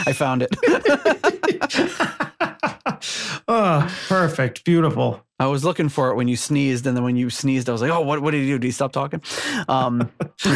I 0.07 0.13
found 0.13 0.43
it. 0.43 0.55
oh, 3.49 3.97
perfect. 4.09 4.65
Beautiful. 4.65 5.25
I 5.41 5.47
was 5.47 5.65
looking 5.65 5.89
for 5.89 6.11
it 6.11 6.17
when 6.17 6.29
you 6.29 6.37
sneezed, 6.37 6.87
and 6.87 6.97
then 6.97 7.05
when 7.05 7.17
you 7.17 7.31
sneezed, 7.31 7.69
I 7.69 7.73
was 7.73 7.81
like, 7.83 7.91
"Oh, 7.91 8.01
what? 8.01 8.21
What 8.21 8.33
did 8.33 8.41
he 8.43 8.47
do? 8.49 8.59
Did 8.59 8.65
he 8.67 8.71
stop 8.73 8.93
talking?" 8.93 9.23
Um, 9.69 10.11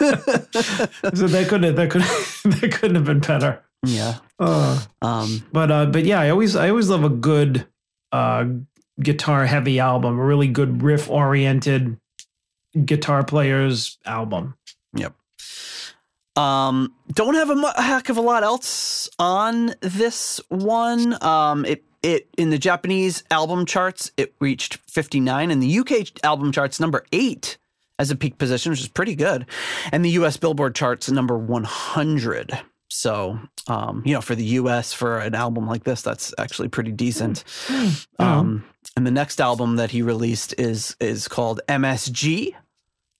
So 0.00 1.26
that 1.26 1.46
couldn't 1.48 1.74
that 1.74 1.90
could 1.90 2.02
that 2.60 2.72
couldn't 2.72 2.94
have 2.96 3.04
been 3.04 3.20
better. 3.20 3.62
yeah. 3.84 4.18
Uh, 4.38 4.80
Um, 5.02 5.46
but 5.52 5.70
uh, 5.70 5.86
but 5.86 6.04
yeah, 6.04 6.20
I 6.20 6.30
always 6.30 6.56
I 6.56 6.70
always 6.70 6.88
love 6.88 7.04
a 7.04 7.08
good 7.10 7.66
uh, 8.12 8.46
guitar 9.00 9.46
heavy 9.46 9.78
album, 9.78 10.18
a 10.18 10.24
really 10.24 10.48
good 10.48 10.82
riff 10.82 11.10
oriented 11.10 11.98
guitar 12.84 13.24
players 13.24 13.98
album. 14.06 14.54
Um, 16.36 16.94
don't 17.12 17.34
have 17.34 17.50
a, 17.50 17.56
mu- 17.56 17.66
a 17.76 17.82
heck 17.82 18.08
of 18.08 18.16
a 18.16 18.20
lot 18.20 18.42
else 18.42 19.08
on 19.18 19.74
this 19.80 20.40
one. 20.48 21.22
Um, 21.22 21.64
it 21.64 21.84
it 22.02 22.28
in 22.38 22.50
the 22.50 22.58
Japanese 22.58 23.22
album 23.30 23.66
charts, 23.66 24.10
it 24.16 24.34
reached 24.40 24.76
59. 24.88 25.50
In 25.50 25.60
the 25.60 25.78
UK 25.80 26.24
album 26.24 26.50
charts, 26.50 26.80
number 26.80 27.04
eight 27.12 27.58
as 27.98 28.10
a 28.10 28.16
peak 28.16 28.38
position, 28.38 28.70
which 28.70 28.80
is 28.80 28.88
pretty 28.88 29.14
good, 29.14 29.44
and 29.92 30.02
the 30.04 30.10
US 30.10 30.38
Billboard 30.38 30.74
charts, 30.74 31.10
number 31.10 31.36
100. 31.36 32.58
So, 32.88 33.38
um, 33.68 34.02
you 34.06 34.14
know, 34.14 34.20
for 34.22 34.34
the 34.34 34.44
US 34.44 34.92
for 34.92 35.18
an 35.18 35.34
album 35.34 35.66
like 35.66 35.84
this, 35.84 36.00
that's 36.02 36.32
actually 36.38 36.68
pretty 36.68 36.90
decent. 36.92 37.44
Um, 38.18 38.64
and 38.96 39.06
the 39.06 39.10
next 39.10 39.40
album 39.40 39.76
that 39.76 39.90
he 39.90 40.02
released 40.02 40.54
is 40.58 40.96
is 41.00 41.28
called 41.28 41.60
MSG, 41.68 42.54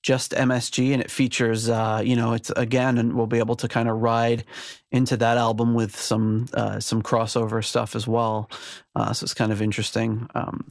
just 0.02 0.32
MSG, 0.32 0.92
and 0.92 1.02
it 1.02 1.10
features, 1.10 1.68
uh, 1.68 2.00
you 2.04 2.16
know, 2.16 2.32
it's 2.32 2.50
again, 2.56 2.98
and 2.98 3.14
we'll 3.14 3.26
be 3.26 3.38
able 3.38 3.56
to 3.56 3.68
kind 3.68 3.88
of 3.88 3.98
ride 4.00 4.44
into 4.90 5.16
that 5.18 5.36
album 5.36 5.74
with 5.74 5.94
some 5.96 6.46
uh, 6.54 6.80
some 6.80 7.02
crossover 7.02 7.62
stuff 7.64 7.94
as 7.94 8.06
well. 8.08 8.50
Uh, 8.96 9.12
so 9.12 9.24
it's 9.24 9.34
kind 9.34 9.52
of 9.52 9.60
interesting 9.60 10.26
um, 10.34 10.70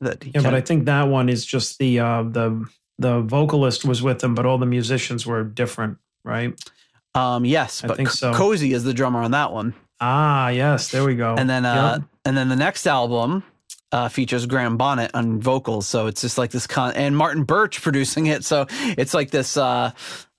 that 0.00 0.22
he 0.24 0.30
Yeah, 0.34 0.42
but 0.42 0.54
I 0.54 0.60
think 0.60 0.86
that 0.86 1.04
one 1.08 1.28
is 1.28 1.44
just 1.44 1.78
the 1.78 2.00
uh, 2.00 2.22
the 2.22 2.64
the 2.98 3.20
vocalist 3.20 3.84
was 3.84 4.02
with 4.02 4.20
them, 4.20 4.34
but 4.34 4.46
all 4.46 4.58
the 4.58 4.66
musicians 4.66 5.26
were 5.26 5.44
different, 5.44 5.98
right? 6.24 6.52
Um, 7.14 7.44
yes, 7.44 7.82
I 7.82 7.88
but 7.88 7.96
think 7.96 8.10
so. 8.10 8.32
Cozy 8.34 8.72
is 8.72 8.84
the 8.84 8.94
drummer 8.94 9.20
on 9.22 9.32
that 9.32 9.52
one. 9.52 9.74
Ah, 10.00 10.48
yes, 10.48 10.90
there 10.90 11.04
we 11.04 11.14
go. 11.16 11.34
And 11.36 11.50
then, 11.50 11.66
uh, 11.66 11.98
Yep. 11.98 12.08
and 12.24 12.36
then 12.36 12.48
the 12.48 12.56
next 12.56 12.86
album 12.86 13.42
uh, 13.92 14.08
features 14.08 14.46
Graham 14.46 14.76
Bonnet 14.76 15.10
on 15.14 15.40
vocals. 15.40 15.86
So 15.86 16.06
it's 16.06 16.20
just 16.20 16.38
like 16.38 16.50
this 16.50 16.66
con, 16.66 16.94
and 16.94 17.16
Martin 17.16 17.44
Birch 17.44 17.82
producing 17.82 18.26
it. 18.26 18.44
So 18.44 18.66
it's 18.70 19.14
like 19.14 19.30
this. 19.30 19.56
Uh, 19.56 19.92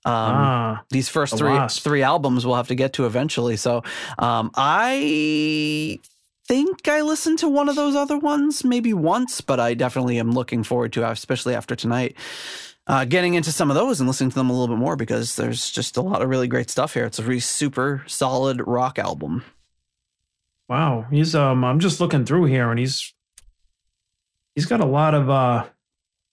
um, 0.04 0.14
ah, 0.14 0.82
these 0.90 1.08
first 1.08 1.38
three 1.38 1.52
Wasp. 1.52 1.84
three 1.84 2.02
albums 2.02 2.44
we'll 2.44 2.56
have 2.56 2.68
to 2.68 2.74
get 2.74 2.94
to 2.94 3.06
eventually. 3.06 3.56
So 3.56 3.84
um, 4.18 4.50
I 4.56 6.00
think 6.48 6.88
I 6.88 7.02
listened 7.02 7.38
to 7.38 7.48
one 7.48 7.68
of 7.68 7.76
those 7.76 7.94
other 7.94 8.18
ones 8.18 8.64
maybe 8.64 8.92
once, 8.92 9.40
but 9.40 9.60
I 9.60 9.74
definitely 9.74 10.18
am 10.18 10.32
looking 10.32 10.64
forward 10.64 10.92
to, 10.94 11.08
especially 11.08 11.54
after 11.54 11.76
tonight, 11.76 12.16
uh, 12.88 13.04
getting 13.04 13.34
into 13.34 13.52
some 13.52 13.70
of 13.70 13.76
those 13.76 14.00
and 14.00 14.08
listening 14.08 14.30
to 14.30 14.34
them 14.34 14.50
a 14.50 14.52
little 14.52 14.74
bit 14.74 14.80
more 14.80 14.96
because 14.96 15.36
there's 15.36 15.70
just 15.70 15.96
a 15.96 16.02
lot 16.02 16.20
of 16.20 16.28
really 16.28 16.48
great 16.48 16.68
stuff 16.68 16.94
here. 16.94 17.04
It's 17.04 17.20
a 17.20 17.22
really 17.22 17.38
super 17.38 18.02
solid 18.08 18.60
rock 18.66 18.98
album. 18.98 19.44
wow. 20.68 21.06
He's 21.12 21.36
um. 21.36 21.64
I'm 21.64 21.78
just 21.78 22.00
looking 22.00 22.24
through 22.24 22.46
here, 22.46 22.70
and 22.70 22.80
he's 22.80 23.14
he's 24.54 24.66
got 24.66 24.80
a 24.80 24.86
lot 24.86 25.14
of 25.14 25.30
uh, 25.30 25.64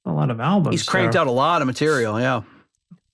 a 0.06 0.12
lot 0.12 0.32
of 0.32 0.40
albums. 0.40 0.74
He's 0.74 0.88
cranked 0.88 1.16
out 1.16 1.28
a 1.28 1.32
lot 1.32 1.62
of 1.62 1.68
material. 1.68 2.20
Yeah. 2.20 2.42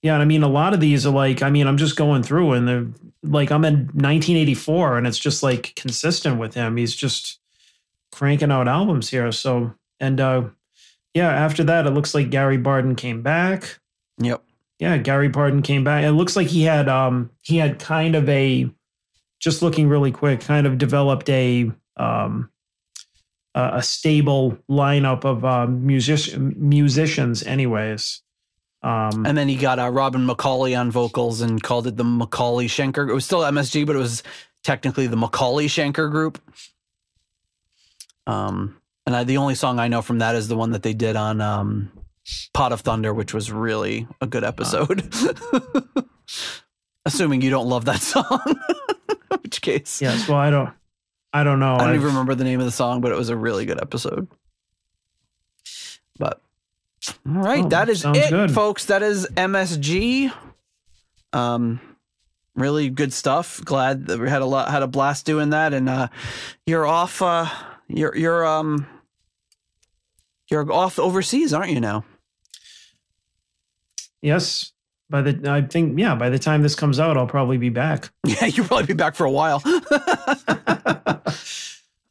Yeah, 0.02 0.14
and 0.14 0.22
I 0.22 0.26
mean, 0.26 0.42
a 0.44 0.48
lot 0.48 0.72
of 0.72 0.78
these 0.78 1.04
are 1.04 1.12
like, 1.12 1.42
I 1.42 1.50
mean, 1.50 1.66
I'm 1.66 1.78
just 1.78 1.96
going 1.96 2.22
through, 2.22 2.52
and 2.52 2.68
they're 2.68 2.86
like, 3.24 3.50
I'm 3.50 3.64
in 3.64 3.86
1984, 3.86 4.98
and 4.98 5.06
it's 5.06 5.18
just 5.18 5.42
like 5.42 5.74
consistent 5.74 6.38
with 6.38 6.54
him. 6.54 6.76
He's 6.76 6.94
just 6.94 7.40
cranking 8.12 8.52
out 8.52 8.68
albums 8.68 9.10
here. 9.10 9.32
So, 9.32 9.74
and 9.98 10.20
uh, 10.20 10.44
yeah, 11.14 11.30
after 11.30 11.64
that, 11.64 11.86
it 11.86 11.90
looks 11.90 12.14
like 12.14 12.30
Gary 12.30 12.56
Barden 12.56 12.94
came 12.94 13.22
back. 13.22 13.80
Yep. 14.18 14.42
Yeah, 14.78 14.98
Gary 14.98 15.28
Barden 15.28 15.62
came 15.62 15.82
back. 15.82 16.04
It 16.04 16.12
looks 16.12 16.36
like 16.36 16.48
he 16.48 16.62
had 16.62 16.88
um 16.88 17.30
he 17.42 17.56
had 17.56 17.78
kind 17.78 18.14
of 18.14 18.28
a 18.28 18.70
just 19.40 19.62
looking 19.62 19.88
really 19.88 20.12
quick, 20.12 20.40
kind 20.40 20.66
of 20.66 20.78
developed 20.78 21.28
a 21.30 21.72
um 21.96 22.50
a, 23.56 23.78
a 23.78 23.82
stable 23.82 24.56
lineup 24.70 25.24
of 25.24 25.44
um 25.44 25.84
music 25.84 26.38
musicians 26.38 27.42
anyways. 27.42 28.22
Um 28.82 29.26
And 29.26 29.36
then 29.36 29.48
he 29.48 29.56
got 29.56 29.78
uh, 29.80 29.90
Robin 29.90 30.24
McAuley 30.24 30.78
on 30.78 30.92
vocals 30.92 31.40
and 31.40 31.60
called 31.60 31.88
it 31.88 31.96
the 31.96 32.04
McAuley 32.04 32.66
Schenker. 32.66 33.08
It 33.08 33.14
was 33.14 33.24
still 33.24 33.40
MSG, 33.40 33.84
but 33.86 33.96
it 33.96 34.00
was 34.00 34.22
technically 34.62 35.08
the 35.08 35.16
McAuley 35.16 35.64
Schenker 35.66 36.10
group. 36.10 36.40
Um, 38.26 38.76
and 39.06 39.14
I, 39.14 39.24
the 39.24 39.38
only 39.38 39.54
song 39.54 39.78
I 39.78 39.88
know 39.88 40.02
from 40.02 40.18
that 40.18 40.34
is 40.34 40.48
the 40.48 40.56
one 40.56 40.72
that 40.72 40.82
they 40.82 40.92
did 40.92 41.14
on 41.16 41.40
um, 41.40 41.92
Pot 42.52 42.72
of 42.72 42.80
Thunder, 42.80 43.14
which 43.14 43.32
was 43.32 43.52
really 43.52 44.06
a 44.20 44.26
good 44.26 44.42
episode. 44.42 45.14
Assuming 47.06 47.40
you 47.40 47.50
don't 47.50 47.68
love 47.68 47.84
that 47.84 48.02
song, 48.02 48.40
in 49.08 49.38
which 49.42 49.62
case, 49.62 50.02
yes, 50.02 50.28
well 50.28 50.38
I 50.38 50.50
don't 50.50 50.70
I 51.40 51.44
don't 51.44 51.60
know. 51.60 51.74
I 51.74 51.78
don't 51.78 51.88
I've- 51.88 51.96
even 51.96 52.06
remember 52.08 52.34
the 52.34 52.44
name 52.44 52.60
of 52.60 52.66
the 52.66 52.72
song, 52.72 53.00
but 53.00 53.12
it 53.12 53.18
was 53.18 53.28
a 53.28 53.36
really 53.36 53.66
good 53.66 53.80
episode. 53.80 54.28
But 56.18 56.40
all 57.28 57.34
right, 57.42 57.64
Oh, 57.64 57.68
that 57.68 57.88
is 57.88 58.04
it, 58.04 58.30
good. 58.30 58.50
folks. 58.50 58.86
That 58.86 59.02
is 59.02 59.26
MSG. 59.36 60.32
Um, 61.32 61.80
really 62.54 62.88
good 62.88 63.12
stuff. 63.12 63.60
Glad 63.64 64.06
that 64.06 64.18
we 64.18 64.28
had 64.30 64.40
a 64.42 64.46
lot, 64.46 64.70
had 64.70 64.82
a 64.82 64.86
blast 64.86 65.26
doing 65.26 65.50
that. 65.50 65.74
And 65.74 65.88
uh, 65.88 66.08
you're 66.64 66.86
off. 66.86 67.20
Uh, 67.20 67.46
you're 67.88 68.16
you're 68.16 68.46
um, 68.46 68.86
you're 70.50 70.72
off 70.72 70.98
overseas, 70.98 71.52
aren't 71.52 71.70
you 71.72 71.80
now? 71.80 72.04
Yes. 74.22 74.72
By 75.08 75.22
the 75.22 75.48
I 75.50 75.62
think 75.62 75.98
yeah, 76.00 76.14
by 76.16 76.30
the 76.30 76.38
time 76.38 76.62
this 76.62 76.74
comes 76.74 76.98
out, 76.98 77.16
I'll 77.16 77.26
probably 77.28 77.58
be 77.58 77.68
back. 77.68 78.10
Yeah, 78.26 78.46
you'll 78.46 78.66
probably 78.66 78.86
be 78.86 78.94
back 78.94 79.14
for 79.14 79.24
a 79.26 79.30
while. 79.30 79.62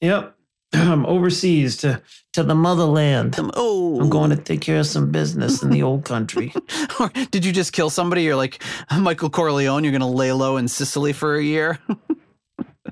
Yep. 0.06 0.36
I'm 0.74 1.06
overseas 1.06 1.78
to 1.78 2.02
to 2.34 2.44
the 2.44 2.56
motherland. 2.56 3.36
oh, 3.56 4.00
I'm 4.02 4.10
going 4.10 4.30
to 4.30 4.36
take 4.36 4.62
care 4.62 4.80
of 4.80 4.86
some 4.88 5.10
business 5.12 5.64
in 5.64 5.70
the 5.70 5.84
old 5.84 6.04
country. 6.06 6.54
Did 7.32 7.46
you 7.46 7.52
just 7.54 7.72
kill 7.74 7.90
somebody? 7.90 8.24
You're 8.24 8.36
like 8.36 8.62
Michael 8.98 9.30
Corleone. 9.30 9.84
You're 9.84 9.94
gonna 9.94 10.10
lay 10.10 10.32
low 10.34 10.58
in 10.58 10.68
Sicily 10.68 11.14
for 11.14 11.36
a 11.36 11.44
year. 11.44 11.80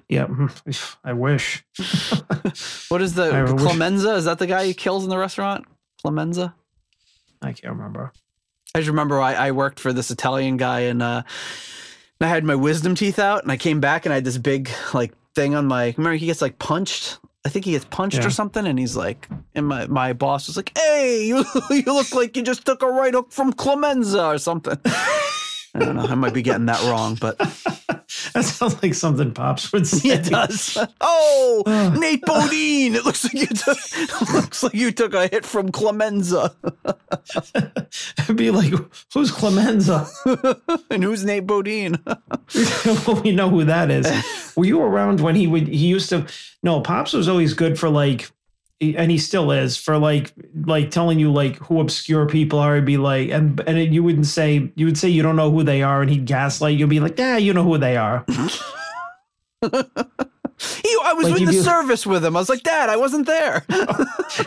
Yep. 0.09 0.29
I 1.03 1.13
wish. 1.13 1.63
What 2.89 3.01
is 3.01 3.13
the 3.15 3.31
I 3.33 3.43
wish- 3.51 3.61
Clemenza? 3.61 4.13
Is 4.15 4.25
that 4.25 4.37
the 4.37 4.45
guy 4.47 4.65
he 4.65 4.73
kills 4.75 5.03
in 5.03 5.09
the 5.09 5.17
restaurant? 5.17 5.65
Clemenza? 6.03 6.53
I 7.41 7.53
can't 7.53 7.73
remember. 7.75 8.11
I 8.75 8.79
just 8.79 8.89
remember 8.89 9.19
I, 9.19 9.33
I 9.33 9.51
worked 9.51 9.79
for 9.79 9.91
this 9.91 10.11
Italian 10.11 10.57
guy 10.57 10.81
and 10.81 11.01
uh, 11.01 11.23
I 12.21 12.27
had 12.27 12.43
my 12.43 12.53
wisdom 12.55 12.93
teeth 12.95 13.17
out 13.17 13.41
and 13.43 13.51
I 13.51 13.57
came 13.57 13.79
back 13.79 14.05
and 14.05 14.13
I 14.13 14.15
had 14.15 14.23
this 14.25 14.37
big 14.37 14.69
like 14.93 15.13
thing 15.35 15.55
on 15.55 15.65
my. 15.67 15.93
Remember 15.97 16.15
he 16.15 16.25
gets 16.27 16.41
like 16.41 16.59
punched. 16.59 17.19
I 17.45 17.49
think 17.49 17.65
he 17.65 17.71
gets 17.71 17.85
punched 17.85 18.19
Yeah. 18.19 18.27
or 18.27 18.29
something, 18.29 18.65
and 18.65 18.79
he's 18.79 18.95
like, 18.95 19.27
and 19.53 19.67
my, 19.67 19.85
my 19.87 20.13
boss 20.13 20.47
was 20.47 20.55
like, 20.57 20.71
"Hey, 20.77 21.23
you 21.27 21.43
you 21.69 21.83
look 21.85 22.13
like 22.13 22.37
you 22.37 22.43
just 22.43 22.65
took 22.65 22.81
a 22.81 22.87
right 22.87 23.13
hook 23.13 23.31
from 23.31 23.51
Clemenza 23.53 24.25
or 24.25 24.37
something." 24.37 24.77
I 24.85 25.79
don't 25.79 25.95
know. 25.95 26.03
I 26.05 26.15
might 26.15 26.33
be 26.35 26.41
getting 26.43 26.67
that 26.67 26.81
wrong, 26.83 27.15
but 27.19 27.35
That 28.43 28.45
sounds 28.45 28.81
like 28.81 28.95
something 28.95 29.31
Pops 29.31 29.71
would 29.71 29.85
say. 29.85 30.09
it 30.09 30.25
does. 30.25 30.77
Oh, 31.01 31.63
ah. 31.67 31.95
Nate 31.99 32.21
Bodine! 32.23 32.95
It 32.95 33.05
looks 33.05 33.23
like 33.23 33.33
you 33.33 33.45
took. 33.45 33.77
Looks 34.33 34.63
like 34.63 34.73
you 34.73 34.91
took 34.91 35.13
a 35.13 35.27
hit 35.27 35.45
from 35.45 35.71
Clemenza. 35.71 36.55
It'd 38.17 38.35
be 38.35 38.49
like, 38.49 38.73
who's 39.13 39.29
Clemenza? 39.31 40.07
and 40.89 41.03
who's 41.03 41.23
Nate 41.23 41.45
Bodine? 41.45 41.97
well, 42.05 43.21
we 43.23 43.31
know 43.33 43.49
who 43.49 43.63
that 43.65 43.91
is. 43.91 44.07
Were 44.55 44.65
you 44.65 44.81
around 44.81 45.21
when 45.21 45.35
he 45.35 45.45
would? 45.45 45.67
He 45.67 45.87
used 45.87 46.09
to. 46.09 46.25
No, 46.63 46.81
Pops 46.81 47.13
was 47.13 47.27
always 47.27 47.53
good 47.53 47.77
for 47.77 47.89
like, 47.89 48.31
and 48.97 49.09
he 49.09 49.17
still 49.17 49.51
is 49.51 49.77
for 49.77 49.97
like, 49.97 50.33
like 50.65 50.91
telling 50.91 51.19
you 51.19 51.31
like 51.31 51.57
who 51.57 51.79
obscure 51.79 52.27
people 52.27 52.59
are. 52.59 52.75
He'd 52.75 52.85
be 52.85 52.97
like, 52.97 53.29
and 53.29 53.59
and 53.67 53.93
you 53.93 54.03
wouldn't 54.03 54.27
say 54.27 54.71
you 54.75 54.85
would 54.85 54.97
say 54.97 55.09
you 55.09 55.23
don't 55.23 55.35
know 55.35 55.51
who 55.51 55.63
they 55.63 55.81
are, 55.81 56.01
and 56.01 56.11
he'd 56.11 56.25
gaslight 56.25 56.77
you'd 56.77 56.89
Be 56.89 56.99
like, 56.99 57.17
yeah, 57.17 57.37
you 57.37 57.53
know 57.53 57.63
who 57.63 57.77
they 57.77 57.97
are. 57.97 58.25
He, 60.83 60.97
I 61.03 61.13
was 61.13 61.29
Like 61.29 61.39
in 61.41 61.45
the 61.45 61.51
do- 61.51 61.61
service 61.61 62.05
with 62.05 62.23
him. 62.23 62.35
I 62.35 62.39
was 62.39 62.49
like, 62.49 62.63
Dad, 62.63 62.89
I 62.89 62.97
wasn't 62.97 63.25
there. 63.27 63.65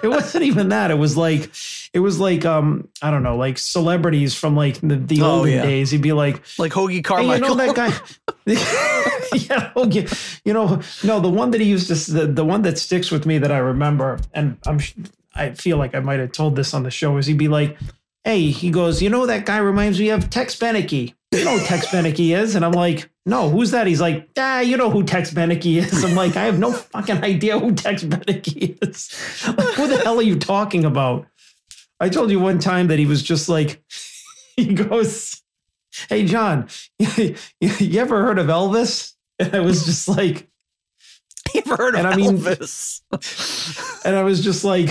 it 0.02 0.08
wasn't 0.08 0.44
even 0.44 0.68
that. 0.70 0.90
It 0.90 0.98
was 0.98 1.16
like, 1.16 1.50
it 1.92 2.00
was 2.00 2.18
like, 2.20 2.44
um, 2.44 2.88
I 3.02 3.10
don't 3.10 3.22
know, 3.22 3.36
like 3.36 3.58
celebrities 3.58 4.34
from 4.34 4.56
like 4.56 4.80
the, 4.80 4.96
the 4.96 5.22
Oh, 5.22 5.38
olden 5.38 5.52
yeah. 5.52 5.62
days. 5.62 5.90
He'd 5.90 6.02
be 6.02 6.12
like, 6.12 6.42
like 6.58 6.72
Hoagie 6.72 7.06
Hey, 7.06 7.34
you 7.34 7.38
know 7.40 7.54
that 7.54 7.74
guy? 7.74 7.92
yeah, 9.34 9.72
okay. 9.76 10.06
You 10.44 10.52
know, 10.52 10.80
no, 11.04 11.20
the 11.20 11.28
one 11.28 11.50
that 11.50 11.60
he 11.60 11.66
used 11.68 11.88
to, 11.88 11.94
the, 12.12 12.26
the 12.26 12.44
one 12.44 12.62
that 12.62 12.78
sticks 12.78 13.10
with 13.10 13.26
me 13.26 13.38
that 13.38 13.50
I 13.52 13.58
remember, 13.58 14.18
and 14.32 14.56
I'm, 14.66 14.80
I 15.34 15.50
feel 15.50 15.76
like 15.76 15.94
I 15.94 16.00
might 16.00 16.20
have 16.20 16.32
told 16.32 16.56
this 16.56 16.72
on 16.74 16.82
the 16.82 16.90
show, 16.90 17.16
is 17.18 17.26
he'd 17.26 17.36
be 17.38 17.48
like, 17.48 17.76
"Hey," 18.24 18.46
he 18.50 18.70
goes, 18.70 19.02
"You 19.02 19.10
know 19.10 19.26
that 19.26 19.44
guy 19.44 19.58
reminds 19.58 19.98
me 20.00 20.08
of 20.10 20.30
Tex 20.30 20.56
Beneke. 20.56 21.12
You 21.32 21.44
know 21.44 21.58
who 21.58 21.64
Tex 21.66 21.86
Beneke 21.88 22.36
is?" 22.36 22.54
And 22.54 22.64
I'm 22.64 22.72
like, 22.72 23.10
"No, 23.26 23.48
who's 23.50 23.72
that?" 23.72 23.86
He's 23.86 24.00
like, 24.00 24.28
"Ah, 24.38 24.60
you 24.60 24.76
know 24.76 24.90
who 24.90 25.02
Tex 25.02 25.30
Beneke 25.32 25.78
is." 25.82 26.04
I'm 26.04 26.14
like, 26.14 26.36
"I 26.36 26.44
have 26.44 26.58
no 26.58 26.72
fucking 26.72 27.22
idea 27.24 27.58
who 27.58 27.74
Tex 27.74 28.04
Beneke 28.04 28.78
is. 28.82 29.12
Like, 29.46 29.74
who 29.74 29.88
the 29.88 29.98
hell 29.98 30.18
are 30.18 30.22
you 30.22 30.38
talking 30.38 30.84
about?" 30.84 31.26
I 31.98 32.08
told 32.10 32.30
you 32.30 32.38
one 32.40 32.58
time 32.58 32.88
that 32.88 32.98
he 32.98 33.06
was 33.06 33.22
just 33.22 33.48
like, 33.48 33.82
he 34.56 34.74
goes. 34.74 35.42
Hey 36.10 36.26
John, 36.26 36.68
you, 36.98 37.36
you 37.60 38.00
ever 38.00 38.22
heard 38.22 38.38
of 38.38 38.48
Elvis? 38.48 39.14
And 39.38 39.54
I 39.54 39.60
was 39.60 39.86
just 39.86 40.06
like, 40.08 40.46
you 41.54 41.62
ever 41.64 41.76
heard 41.76 41.94
of 41.94 42.00
and 42.00 42.06
I 42.08 42.16
mean- 42.16 42.36
Elvis? 42.36 43.00
and 44.04 44.14
I 44.14 44.22
was 44.22 44.44
just 44.44 44.62
like, 44.62 44.90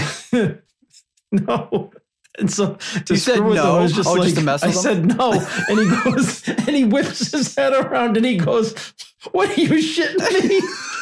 no. 1.31 1.91
And 2.39 2.51
so 2.51 2.75
to 3.05 3.13
You 3.13 3.19
said 3.19 3.35
screw 3.35 3.49
with 3.49 3.57
him, 3.57 3.63
no? 3.63 3.77
I 3.77 3.81
was 3.83 3.93
just 3.93 4.09
Oh, 4.09 4.13
like, 4.13 4.33
just 4.35 4.63
I 4.63 4.71
said 4.71 5.05
no, 5.05 5.31
and 5.69 5.79
he 5.79 6.11
goes, 6.11 6.47
and 6.47 6.69
he 6.69 6.83
whips 6.83 7.31
his 7.31 7.55
head 7.55 7.73
around, 7.73 8.17
and 8.17 8.25
he 8.25 8.37
goes, 8.37 8.75
"What 9.31 9.57
are 9.57 9.61
you 9.61 9.69
shitting 9.69 10.49
me?" 10.49 10.61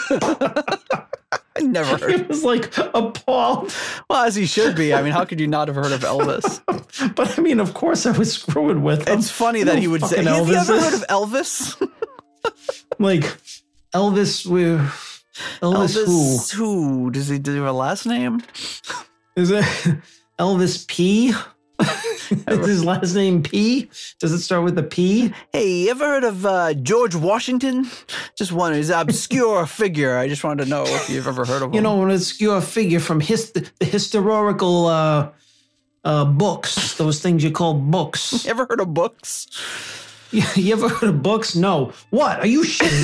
I 1.55 1.61
never 1.61 1.97
heard. 1.97 2.11
He 2.11 2.21
was 2.23 2.43
like 2.43 2.75
appalled. 2.77 3.73
Well, 4.09 4.23
as 4.23 4.35
he 4.35 4.45
should 4.45 4.75
be. 4.75 4.93
I 4.93 5.01
mean, 5.01 5.11
how 5.11 5.23
could 5.25 5.39
you 5.39 5.47
not 5.47 5.67
have 5.67 5.75
heard 5.75 5.91
of 5.91 6.01
Elvis? 6.01 6.61
But 7.15 7.37
I 7.37 7.41
mean, 7.41 7.59
of 7.59 7.73
course, 7.73 8.05
I 8.05 8.11
was 8.17 8.33
screwing 8.33 8.83
with 8.83 9.07
him. 9.07 9.17
It's 9.19 9.31
funny 9.31 9.59
You 9.59 9.65
that 9.65 9.79
he 9.79 9.87
would 9.87 10.01
say, 10.05 10.23
fucking 10.23 10.25
"Have 10.27 10.47
you 10.47 10.53
Elvis 10.53 10.61
ever 10.69 10.73
is." 10.75 10.83
heard 10.83 10.93
of 10.93 11.07
Elvis?" 11.07 11.89
like 12.99 13.23
Elvis. 13.93 14.45
We, 14.45 14.61
Elvis, 15.61 15.97
Elvis 15.97 16.51
who? 16.53 17.09
Does 17.11 17.27
he 17.27 17.39
do 17.39 17.67
a 17.67 17.71
last 17.71 18.05
name? 18.05 18.41
Is 19.35 19.49
it? 19.51 19.65
Elvis 20.43 20.85
P. 20.87 21.31
is 22.49 22.67
his 22.67 22.83
last 22.83 23.15
name 23.15 23.41
P? 23.41 23.89
Does 24.19 24.33
it 24.33 24.39
start 24.39 24.65
with 24.65 24.77
a 24.77 24.83
P? 24.83 25.33
Hey, 25.53 25.83
you 25.83 25.89
ever 25.89 26.05
heard 26.05 26.25
of 26.25 26.45
uh, 26.45 26.73
George 26.73 27.15
Washington? 27.15 27.87
Just 28.37 28.51
one. 28.51 28.73
He's 28.73 28.89
an 28.89 28.99
obscure 28.99 29.65
figure. 29.81 30.17
I 30.17 30.27
just 30.27 30.43
wanted 30.43 30.65
to 30.65 30.69
know 30.69 30.83
if 30.85 31.09
you've 31.09 31.27
ever 31.29 31.45
heard 31.45 31.61
of 31.61 31.69
him. 31.69 31.75
you 31.75 31.79
know, 31.81 32.03
an 32.03 32.11
obscure 32.11 32.59
figure 32.59 32.99
from 32.99 33.21
his, 33.21 33.53
the 33.53 33.85
historical 33.85 34.87
uh, 34.87 35.29
uh, 36.03 36.25
books, 36.25 36.95
those 36.97 37.21
things 37.21 37.41
you 37.41 37.51
call 37.51 37.75
books. 37.75 38.45
ever 38.53 38.65
heard 38.69 38.81
of 38.81 38.93
books? 38.93 39.47
You 40.31 40.73
ever 40.73 40.89
heard 40.89 41.07
of 41.09 41.23
books? 41.23 41.55
No. 41.55 41.93
What? 42.09 42.39
Are 42.41 42.47
you 42.47 42.63
shitting 42.63 43.03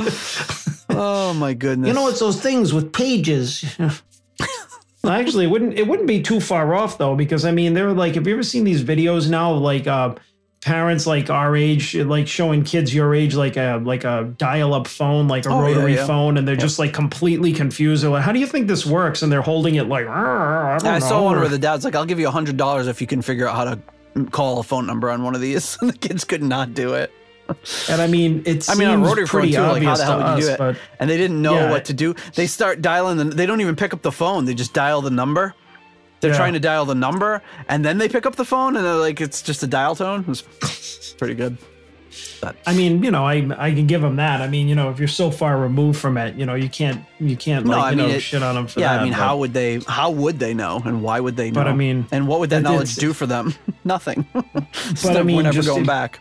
me? 0.00 0.62
Oh 0.98 1.34
my 1.34 1.54
goodness. 1.54 1.88
you 1.88 1.94
know, 1.94 2.08
it's 2.08 2.20
those 2.20 2.40
things 2.40 2.72
with 2.72 2.92
pages. 2.92 3.64
Actually, 5.06 5.44
it 5.44 5.48
wouldn't 5.48 5.74
it 5.78 5.86
wouldn't 5.86 6.08
be 6.08 6.20
too 6.20 6.40
far 6.40 6.74
off 6.74 6.98
though, 6.98 7.14
because 7.14 7.44
I 7.44 7.52
mean, 7.52 7.74
they're 7.74 7.92
like, 7.92 8.14
have 8.16 8.26
you 8.26 8.32
ever 8.32 8.42
seen 8.42 8.64
these 8.64 8.82
videos 8.82 9.30
now, 9.30 9.54
of, 9.54 9.60
like 9.62 9.86
uh, 9.86 10.16
parents 10.62 11.06
like 11.06 11.30
our 11.30 11.54
age, 11.54 11.94
like 11.94 12.26
showing 12.26 12.64
kids 12.64 12.92
your 12.92 13.14
age, 13.14 13.36
like 13.36 13.56
a 13.56 13.80
like 13.84 14.02
a 14.02 14.34
dial 14.36 14.74
up 14.74 14.88
phone, 14.88 15.28
like 15.28 15.46
a 15.46 15.50
Oh, 15.50 15.60
rotary 15.60 15.94
yeah. 15.94 16.06
phone, 16.08 16.36
and 16.38 16.48
they're 16.48 16.56
just 16.56 16.80
like 16.80 16.92
completely 16.92 17.52
confused. 17.52 18.02
They're 18.02 18.10
like, 18.10 18.24
how 18.24 18.32
do 18.32 18.40
you 18.40 18.46
think 18.48 18.66
this 18.66 18.84
works? 18.84 19.22
And 19.22 19.30
they're 19.30 19.42
holding 19.42 19.76
it 19.76 19.84
like, 19.88 20.08
I, 20.08 20.78
don't 20.82 20.88
I 20.92 20.98
saw 20.98 21.22
one 21.22 21.38
where 21.38 21.48
the 21.48 21.58
dad's 21.58 21.84
like, 21.84 21.94
"I'll 21.94 22.06
give 22.06 22.18
you 22.18 22.26
a 22.26 22.32
hundred 22.32 22.56
dollars 22.56 22.88
if 22.88 23.00
you 23.00 23.06
can 23.06 23.22
figure 23.22 23.46
out 23.46 23.54
how 23.54 23.64
to 23.76 24.30
call 24.32 24.58
a 24.58 24.64
phone 24.64 24.88
number 24.88 25.08
on 25.10 25.22
one 25.22 25.36
of 25.36 25.40
these." 25.40 25.78
And 25.82 25.90
the 25.92 25.98
kids 25.98 26.24
could 26.24 26.42
not 26.42 26.74
do 26.74 26.94
it. 26.94 27.12
And 27.90 28.00
I 28.02 28.06
mean, 28.06 28.42
it 28.46 28.68
I 28.68 28.74
mean, 28.74 28.88
on 28.88 28.96
seems 28.98 29.08
rotary 29.08 29.26
phone 29.26 29.40
pretty 29.40 29.52
too. 29.54 29.60
Like, 29.62 29.82
how 29.82 29.92
obvious 29.92 29.98
the 29.98 30.04
hell 30.06 30.18
to 30.18 30.24
would 30.24 30.38
you 30.38 30.44
do 30.44 30.48
us, 30.48 30.54
it? 30.54 30.58
but 30.58 30.76
And 31.00 31.08
they 31.10 31.16
didn't 31.16 31.40
know 31.42 31.54
Yeah. 31.54 31.70
what 31.70 31.84
to 31.86 31.92
do. 31.94 32.14
They 32.34 32.46
start 32.46 32.82
dialing. 32.82 33.16
The, 33.18 33.24
they 33.24 33.46
don't 33.46 33.60
even 33.60 33.76
pick 33.76 33.92
up 33.92 34.02
the 34.02 34.12
phone. 34.12 34.44
They 34.44 34.54
just 34.54 34.72
dial 34.72 35.00
the 35.02 35.10
number. 35.10 35.54
They're 36.20 36.30
Yeah. 36.32 36.36
trying 36.38 36.54
to 36.54 36.60
dial 36.60 36.86
the 36.86 36.94
number, 36.94 37.42
and 37.68 37.84
then 37.84 37.98
they 37.98 38.08
pick 38.08 38.24
up 38.26 38.36
the 38.36 38.44
phone, 38.44 38.74
and 38.76 38.84
they're 38.84 38.94
like, 38.94 39.20
"It's 39.20 39.42
just 39.42 39.62
a 39.62 39.66
dial 39.66 39.94
tone." 39.94 40.24
It's 40.28 41.14
pretty 41.18 41.34
good. 41.34 41.56
But. 42.40 42.56
I 42.66 42.72
mean, 42.74 43.02
you 43.04 43.10
know, 43.10 43.26
I 43.26 43.46
I 43.58 43.70
can 43.72 43.86
give 43.86 44.00
them 44.00 44.16
that. 44.16 44.40
I 44.40 44.48
mean, 44.48 44.68
you 44.68 44.74
know, 44.74 44.88
if 44.90 44.98
you're 44.98 45.06
so 45.08 45.30
far 45.30 45.58
removed 45.58 45.98
from 45.98 46.16
it, 46.16 46.34
you 46.36 46.46
know, 46.46 46.54
you 46.54 46.68
can't 46.70 47.04
you 47.20 47.36
can't 47.36 47.66
No, 47.66 47.72
like 47.72 47.84
I 47.84 47.90
you 47.90 47.96
mean, 47.96 48.08
know 48.08 48.14
it- 48.14 48.20
shit 48.20 48.42
on 48.42 48.54
them 48.54 48.66
for 48.66 48.80
yeah, 48.80 48.94
that. 48.94 49.00
I 49.00 49.04
mean, 49.04 49.12
but- 49.12 49.18
how 49.20 49.36
would 49.38 49.52
they? 49.52 49.80
How 49.86 50.10
would 50.10 50.38
they 50.38 50.54
know, 50.54 50.80
and 50.84 51.02
why 51.02 51.20
would 51.20 51.36
they 51.36 51.50
know? 51.50 51.60
But 51.60 51.68
I 51.68 51.74
mean, 51.74 52.06
and 52.12 52.26
what 52.26 52.40
would 52.40 52.50
that 52.50 52.62
knowledge 52.62 52.94
do 52.94 53.12
for 53.12 53.26
them? 53.26 53.54
Nothing. 53.84 54.24
But 54.32 55.16
I 55.16 55.22
mean, 55.22 55.36
we're 55.36 55.42
never 55.42 55.54
just 55.54 55.68
going 55.68 55.80
in- 55.80 55.86
back. 55.86 56.20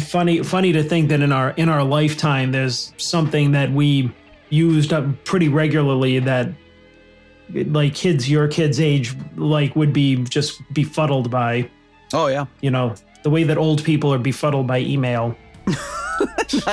Funny 0.00 0.42
funny 0.42 0.72
to 0.72 0.82
think 0.82 1.08
that 1.08 1.20
in 1.20 1.32
our 1.32 1.50
in 1.50 1.68
our 1.68 1.82
lifetime 1.82 2.52
there's 2.52 2.92
something 2.98 3.52
that 3.52 3.70
we 3.72 4.10
used 4.50 4.92
up 4.92 5.04
pretty 5.24 5.48
regularly 5.48 6.18
that 6.18 6.50
like 7.54 7.94
kids 7.94 8.28
your 8.30 8.48
kids 8.48 8.78
age 8.80 9.14
like 9.36 9.74
would 9.76 9.92
be 9.92 10.16
just 10.24 10.60
befuddled 10.72 11.30
by 11.30 11.68
Oh 12.12 12.26
yeah, 12.28 12.46
you 12.60 12.70
know 12.70 12.94
the 13.22 13.30
way 13.30 13.44
that 13.44 13.58
old 13.58 13.82
people 13.84 14.12
are 14.12 14.18
befuddled 14.18 14.66
by 14.66 14.80
email 14.80 15.36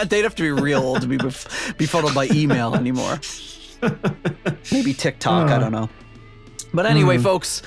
they'd 0.08 0.24
have 0.24 0.36
to 0.36 0.44
be 0.44 0.52
real 0.52 0.82
old 0.82 1.02
to 1.02 1.08
be 1.08 1.18
bef- 1.18 1.78
befuddled 1.78 2.14
by 2.14 2.28
email 2.32 2.74
anymore. 2.76 3.20
Maybe 4.72 4.94
TikTok. 4.94 5.50
I 5.50 5.56
Uh. 5.56 5.60
don't 5.60 5.72
know. 5.72 5.90
But 6.74 6.86
anyway, 6.86 7.18
Hmm. 7.18 7.24
folks, 7.24 7.62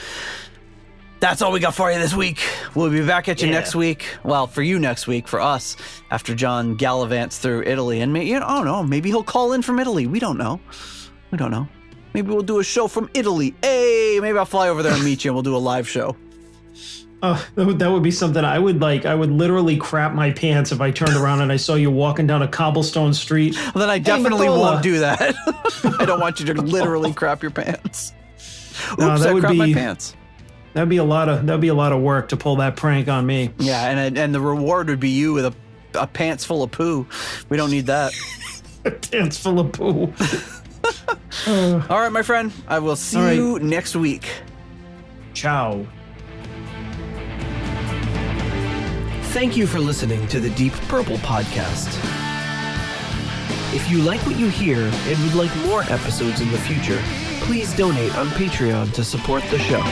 that's 1.20 1.42
all 1.42 1.50
we 1.52 1.60
got 1.60 1.74
for 1.74 1.90
you 1.90 1.98
this 1.98 2.14
week. 2.14 2.40
We'll 2.74 2.90
be 2.90 3.04
back 3.04 3.28
at 3.28 3.40
you 3.42 3.48
Yeah. 3.48 3.54
next 3.54 3.74
week. 3.74 4.06
Well, 4.24 4.46
for 4.46 4.62
you 4.62 4.78
next 4.78 5.06
week. 5.06 5.26
For 5.28 5.40
us, 5.40 5.76
after 6.10 6.34
John 6.34 6.76
gallivants 6.76 7.38
through 7.38 7.62
Italy, 7.62 8.00
and 8.00 8.12
maybe, 8.12 8.26
you 8.26 8.38
know, 8.40 8.46
I 8.46 8.56
don't 8.56 8.66
know. 8.66 8.82
Maybe 8.82 9.08
he'll 9.10 9.22
call 9.24 9.52
in 9.52 9.62
from 9.62 9.78
Italy. 9.80 10.06
We 10.06 10.20
don't 10.20 10.38
know. 10.38 10.60
We 11.30 11.38
don't 11.38 11.50
know. 11.50 11.68
Maybe 12.14 12.28
we'll 12.30 12.42
do 12.42 12.58
a 12.58 12.64
show 12.64 12.88
from 12.88 13.10
Italy. 13.14 13.54
Hey, 13.62 14.18
maybe 14.22 14.38
I'll 14.38 14.44
fly 14.44 14.68
over 14.68 14.82
there 14.82 14.92
and 14.94 15.04
meet 15.04 15.24
you, 15.24 15.30
and 15.30 15.34
we'll 15.36 15.42
do 15.42 15.56
a 15.56 15.58
live 15.58 15.88
show. 15.88 16.16
oh 17.22 17.44
that 17.56 17.66
would, 17.66 17.78
that 17.80 17.90
would 17.90 18.02
be 18.04 18.12
something 18.12 18.44
i 18.44 18.56
would 18.60 18.80
like 18.80 19.04
i 19.04 19.12
would 19.12 19.32
literally 19.32 19.76
crap 19.76 20.14
my 20.14 20.30
pants 20.30 20.70
if 20.70 20.80
i 20.80 20.88
turned 20.88 21.16
around 21.16 21.40
and 21.40 21.50
i 21.50 21.56
saw 21.56 21.74
you 21.74 21.90
walking 21.90 22.28
down 22.28 22.42
a 22.42 22.46
cobblestone 22.46 23.12
street 23.12 23.56
Well, 23.56 23.72
then 23.74 23.90
I 23.90 23.98
definitely 23.98 24.46
Matola. 24.46 24.60
won't 24.60 24.82
do 24.84 25.00
that. 25.00 25.34
I 25.98 26.04
don't 26.04 26.20
want 26.20 26.38
you 26.38 26.46
to 26.46 26.54
literally 26.62 27.12
crap 27.12 27.42
your 27.42 27.50
pants. 27.50 28.12
Oops, 28.92 28.98
No, 28.98 29.18
that 29.18 29.30
I 29.30 29.32
would 29.32 29.42
crap 29.42 29.56
my 29.56 29.72
pants. 29.72 30.14
That'd 30.78 30.88
be 30.88 30.98
a 30.98 31.04
lot 31.04 31.28
of 31.28 31.44
that'd 31.44 31.60
be 31.60 31.68
a 31.68 31.74
lot 31.74 31.90
of 31.90 32.00
work 32.00 32.28
to 32.28 32.36
pull 32.36 32.54
that 32.56 32.76
prank 32.76 33.08
on 33.08 33.26
me 33.26 33.50
Yeah, 33.58 33.90
and 33.90 34.16
and 34.16 34.32
the 34.32 34.40
reward 34.40 34.88
would 34.88 35.00
be 35.00 35.10
you 35.10 35.32
with 35.32 35.46
a, 35.46 35.54
a 35.94 36.06
pants 36.06 36.44
full 36.44 36.62
of 36.62 36.70
poo. 36.70 37.04
We 37.48 37.56
don't 37.56 37.70
need 37.72 37.86
that. 37.86 38.12
pants 39.10 39.36
full 39.38 39.58
of 39.58 39.72
poo 39.72 40.12
All 41.90 42.00
right, 42.00 42.12
my 42.12 42.22
friend. 42.22 42.52
I 42.68 42.78
will 42.78 42.94
see 42.96 43.18
All 43.18 43.24
right. 43.24 43.32
you 43.32 43.58
next 43.58 43.96
week. 43.96 44.28
ciao 45.34 45.84
Thank 49.32 49.56
you 49.56 49.66
for 49.66 49.78
listening 49.78 50.26
to 50.28 50.40
the 50.40 50.50
Deep 50.50 50.72
Purple 50.88 51.16
Podcast. 51.18 51.88
If 53.74 53.90
you 53.90 53.98
like 53.98 54.20
what 54.26 54.36
you 54.38 54.48
hear 54.48 54.78
and 54.78 55.18
would 55.24 55.34
like 55.34 55.54
more 55.66 55.82
episodes 55.82 56.40
in 56.40 56.50
the 56.50 56.58
future, 56.58 56.98
please 57.42 57.74
donate 57.76 58.16
on 58.16 58.26
Patreon 58.28 58.92
to 58.94 59.04
support 59.04 59.42
the 59.50 59.58
show. 59.58 59.82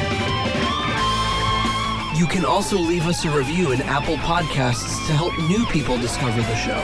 You 2.17 2.27
can 2.27 2.45
also 2.47 2.79
leave 2.79 3.07
us 3.07 3.27
a 3.27 3.31
review 3.31 3.73
in 3.73 3.83
Apple 3.83 4.17
Podcasts 4.17 5.07
to 5.07 5.13
help 5.13 5.39
new 5.51 5.67
people 5.67 5.99
discover 5.99 6.41
the 6.41 6.57
show. 6.57 6.83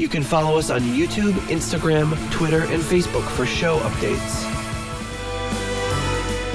You 0.00 0.08
can 0.08 0.22
follow 0.22 0.56
us 0.56 0.70
on 0.70 0.82
YouTube, 0.82 1.32
Instagram, 1.48 2.14
Twitter, 2.30 2.60
and 2.60 2.80
Facebook 2.80 3.28
for 3.30 3.44
show 3.44 3.80
updates. 3.80 4.44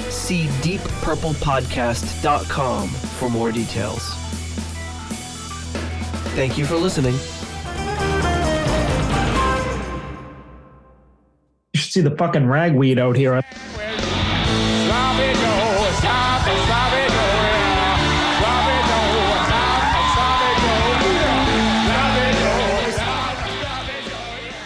See 0.10 0.46
deeppurplepodcast.com 0.62 2.88
for 2.88 3.30
more 3.30 3.52
details. 3.52 4.08
Thank 6.34 6.58
you 6.58 6.66
for 6.66 6.78
listening. 6.78 7.16
you 11.74 11.82
should 11.82 11.92
see 11.92 12.00
the 12.00 12.16
fucking 12.16 12.46
ragweed 12.46 13.00
out 13.00 13.18
here 13.18 13.42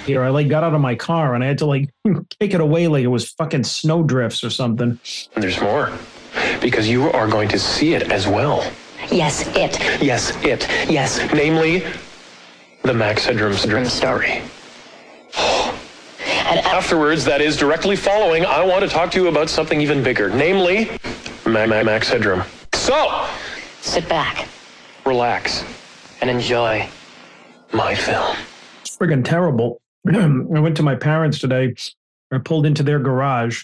here. 0.05 0.23
I 0.23 0.29
like 0.29 0.47
got 0.47 0.63
out 0.63 0.73
of 0.73 0.81
my 0.81 0.95
car 0.95 1.35
and 1.35 1.43
I 1.43 1.47
had 1.47 1.57
to 1.59 1.65
like 1.65 1.89
take 2.39 2.53
it 2.53 2.61
away 2.61 2.87
like 2.87 3.03
it 3.03 3.07
was 3.07 3.29
fucking 3.31 3.63
snow 3.63 4.03
drifts 4.03 4.43
or 4.43 4.49
something. 4.49 4.99
And 5.35 5.43
there's 5.43 5.59
more. 5.59 5.91
Because 6.61 6.87
you 6.89 7.09
are 7.11 7.27
going 7.27 7.49
to 7.49 7.59
see 7.59 7.93
it 7.93 8.11
as 8.11 8.27
well. 8.27 8.69
Yes, 9.11 9.47
it. 9.55 9.79
Yes, 10.01 10.31
it. 10.43 10.67
Yes, 10.89 11.19
namely, 11.33 11.83
the 12.83 12.93
Max 12.93 13.25
Headroom 13.25 13.53
Dream 13.55 13.85
story. 13.85 14.41
And 16.47 16.59
Afterwards, 16.59 17.25
that 17.25 17.41
is 17.41 17.57
directly 17.57 17.95
following, 17.95 18.45
I 18.45 18.63
want 18.63 18.83
to 18.83 18.87
talk 18.87 19.09
to 19.11 19.19
you 19.21 19.27
about 19.29 19.49
something 19.49 19.81
even 19.81 20.03
bigger, 20.03 20.29
namely, 20.29 20.91
Ma- 21.45 21.65
Ma- 21.65 21.81
Max 21.83 22.07
Headroom. 22.07 22.43
So, 22.73 23.27
sit 23.81 24.07
back. 24.07 24.47
relax 25.05 25.63
and 26.21 26.29
enjoy 26.29 26.87
my 27.73 27.95
film. 27.95 28.37
It's 28.81 28.95
friggin' 28.95 29.25
terrible. 29.25 29.81
I 30.13 30.59
went 30.59 30.77
to 30.77 30.83
my 30.83 30.93
parents 30.95 31.39
today. 31.39 31.73
I 32.31 32.37
pulled 32.37 32.65
into 32.65 32.83
their 32.83 32.99
garage 32.99 33.63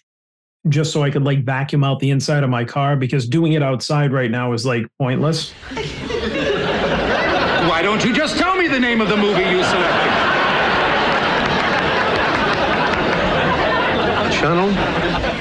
just 0.70 0.92
so 0.92 1.04
I 1.04 1.12
could 1.12 1.24
like 1.24 1.44
vacuum 1.44 1.84
out 1.84 2.00
the 2.00 2.10
inside 2.10 2.44
of 2.44 2.50
my 2.50 2.66
car 2.66 2.96
because 2.96 3.28
doing 3.28 3.54
it 3.54 3.62
outside 3.62 4.12
right 4.12 4.32
now 4.32 4.54
is 4.54 4.66
like 4.66 4.88
pointless. 5.00 5.52
Why 7.70 7.82
don't 7.84 8.04
you 8.04 8.14
just 8.14 8.38
tell 8.38 8.56
me 8.56 8.68
the 8.68 8.80
name 8.80 9.02
of 9.02 9.10
the 9.10 9.18
movie 9.18 9.44
you 9.44 9.64
selected? 9.64 10.12
Channel? 14.32 14.72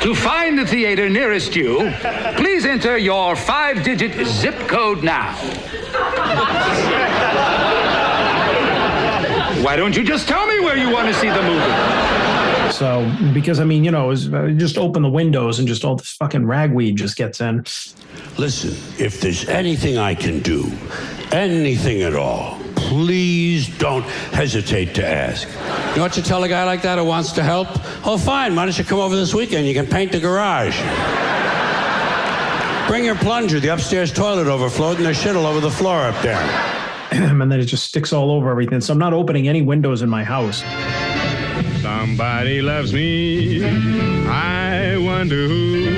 To 0.03 0.15
find 0.15 0.59
the 0.59 0.67
theater 0.67 1.09
nearest 1.09 1.57
you, 1.57 1.91
please 2.37 2.67
enter 2.67 2.99
your 2.99 3.37
five 3.37 3.83
digit 3.83 4.27
zip 4.27 4.69
code 4.69 5.03
now. 5.03 5.35
Why 9.63 9.77
don't 9.77 9.95
you 9.95 10.03
just 10.03 10.27
tell 10.27 10.47
me 10.47 10.61
where 10.61 10.77
you 10.77 10.91
want 10.91 11.09
to 11.09 11.15
see 11.15 11.29
the 11.29 11.43
movie? 11.43 12.73
So 12.73 13.15
because 13.35 13.61
I 13.61 13.65
mean, 13.65 13.85
you 13.85 13.91
know, 13.91 14.07
it 14.07 14.09
was, 14.09 14.33
uh, 14.33 14.55
just 14.57 14.79
open 14.79 15.03
the 15.03 15.11
windows 15.11 15.59
and 15.59 15.69
just 15.69 15.85
all 15.85 15.97
this 15.97 16.13
fucking 16.13 16.47
ragweed 16.47 16.97
just 16.97 17.17
gets 17.17 17.43
in. 17.43 17.65
Listen, 18.39 18.71
if 18.99 19.21
there's 19.21 19.47
anything 19.49 19.99
I 19.99 20.15
can 20.15 20.41
do, 20.41 20.73
anything 21.31 22.01
at 22.03 22.15
all, 22.15 22.59
please 22.75 23.69
don't 23.77 24.05
hesitate 24.33 24.95
to 24.95 25.07
ask. 25.07 25.47
You 25.91 25.97
know 25.97 26.03
what 26.03 26.17
you 26.17 26.23
tell 26.23 26.43
a 26.43 26.49
guy 26.49 26.65
like 26.65 26.81
that 26.83 26.99
who 26.99 27.05
wants 27.05 27.33
to 27.33 27.43
help? 27.43 27.69
Oh, 28.07 28.17
fine. 28.17 28.57
Why 28.57 28.65
don't 28.65 28.79
you 28.79 28.85
come 28.85 28.99
over 28.99 29.15
this 29.15 29.35
weekend? 29.35 29.67
You 29.67 29.75
can 29.75 29.87
paint 29.87 30.13
the 30.13 30.21
garage. 30.21 30.79
Bring 32.89 33.05
your 33.05 33.17
plunger. 33.17 33.61
The 33.61 33.69
upstairs 33.69 34.11
toilet 34.11 34.47
overflowed 34.47 34.97
and 34.97 35.05
there's 35.05 35.21
shit 35.21 35.37
all 35.37 35.47
over 35.47 35.61
the 35.61 35.71
floor 35.71 36.01
up 36.05 36.21
there. 36.23 36.80
and 37.41 37.51
then 37.51 37.61
it 37.61 37.65
just 37.65 37.87
sticks 37.87 38.13
all 38.13 38.31
over 38.31 38.51
everything. 38.51 38.81
So 38.81 38.93
I'm 38.93 38.99
not 38.99 39.13
opening 39.13 39.49
any 39.49 39.63
windows 39.63 40.03
in 40.03 40.09
my 40.09 40.23
house. 40.23 40.63
Somebody 41.83 42.63
loves 42.63 42.93
me. 42.93 43.65
I 44.29 44.97
wonder 44.97 45.49
who. 45.49 45.89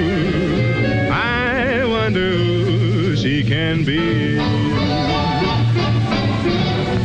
I 1.13 1.85
wonder 1.85 2.31
who 2.31 3.15
she 3.15 3.45
can 3.45 3.85
be. 3.85 4.39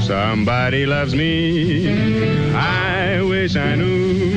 Somebody 0.01 0.85
loves 0.85 1.13
me. 1.13 2.53
I 2.53 3.21
wish 3.23 3.57
I 3.57 3.75
knew 3.75 4.29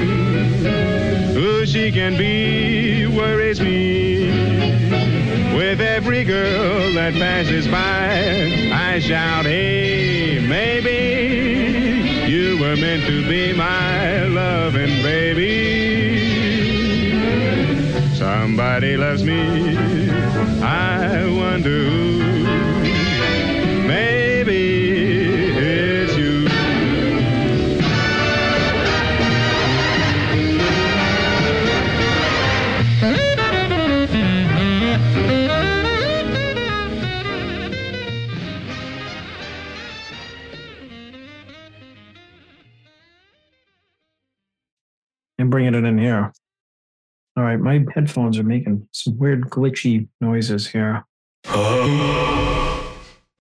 who 1.32 1.64
she 1.64 1.92
can 1.92 2.16
be. 2.16 3.06
Worries 3.06 3.60
me. 3.60 4.19
With 5.70 5.82
every 5.82 6.24
girl 6.24 6.92
that 6.94 7.12
passes 7.14 7.68
by. 7.68 8.72
I 8.74 8.98
shout, 8.98 9.44
hey, 9.47 10.44
maybe 10.44 12.28
you 12.28 12.59
were 12.59 12.74
meant 12.74 13.06
to 13.06 13.28
be 13.28 13.52
my 13.52 14.24
loving 14.24 15.01
baby. 15.01 16.18
Somebody 18.16 18.97
loves 18.97 19.22
me. 19.22 19.78
I 20.60 21.30
wonder 21.38 21.84
who. 21.88 22.10
And 45.51 45.52
bringing 45.52 45.74
it 45.74 45.85
in 45.85 45.98
here. 45.98 46.32
All 47.36 47.44
right, 47.44 47.59
my 47.59 47.85
headphones 47.94 48.39
are 48.39 48.44
making 48.44 48.86
some 48.93 49.18
weird 49.18 49.43
glitchy 49.51 50.09
noises 50.20 50.68
here. 50.68 51.05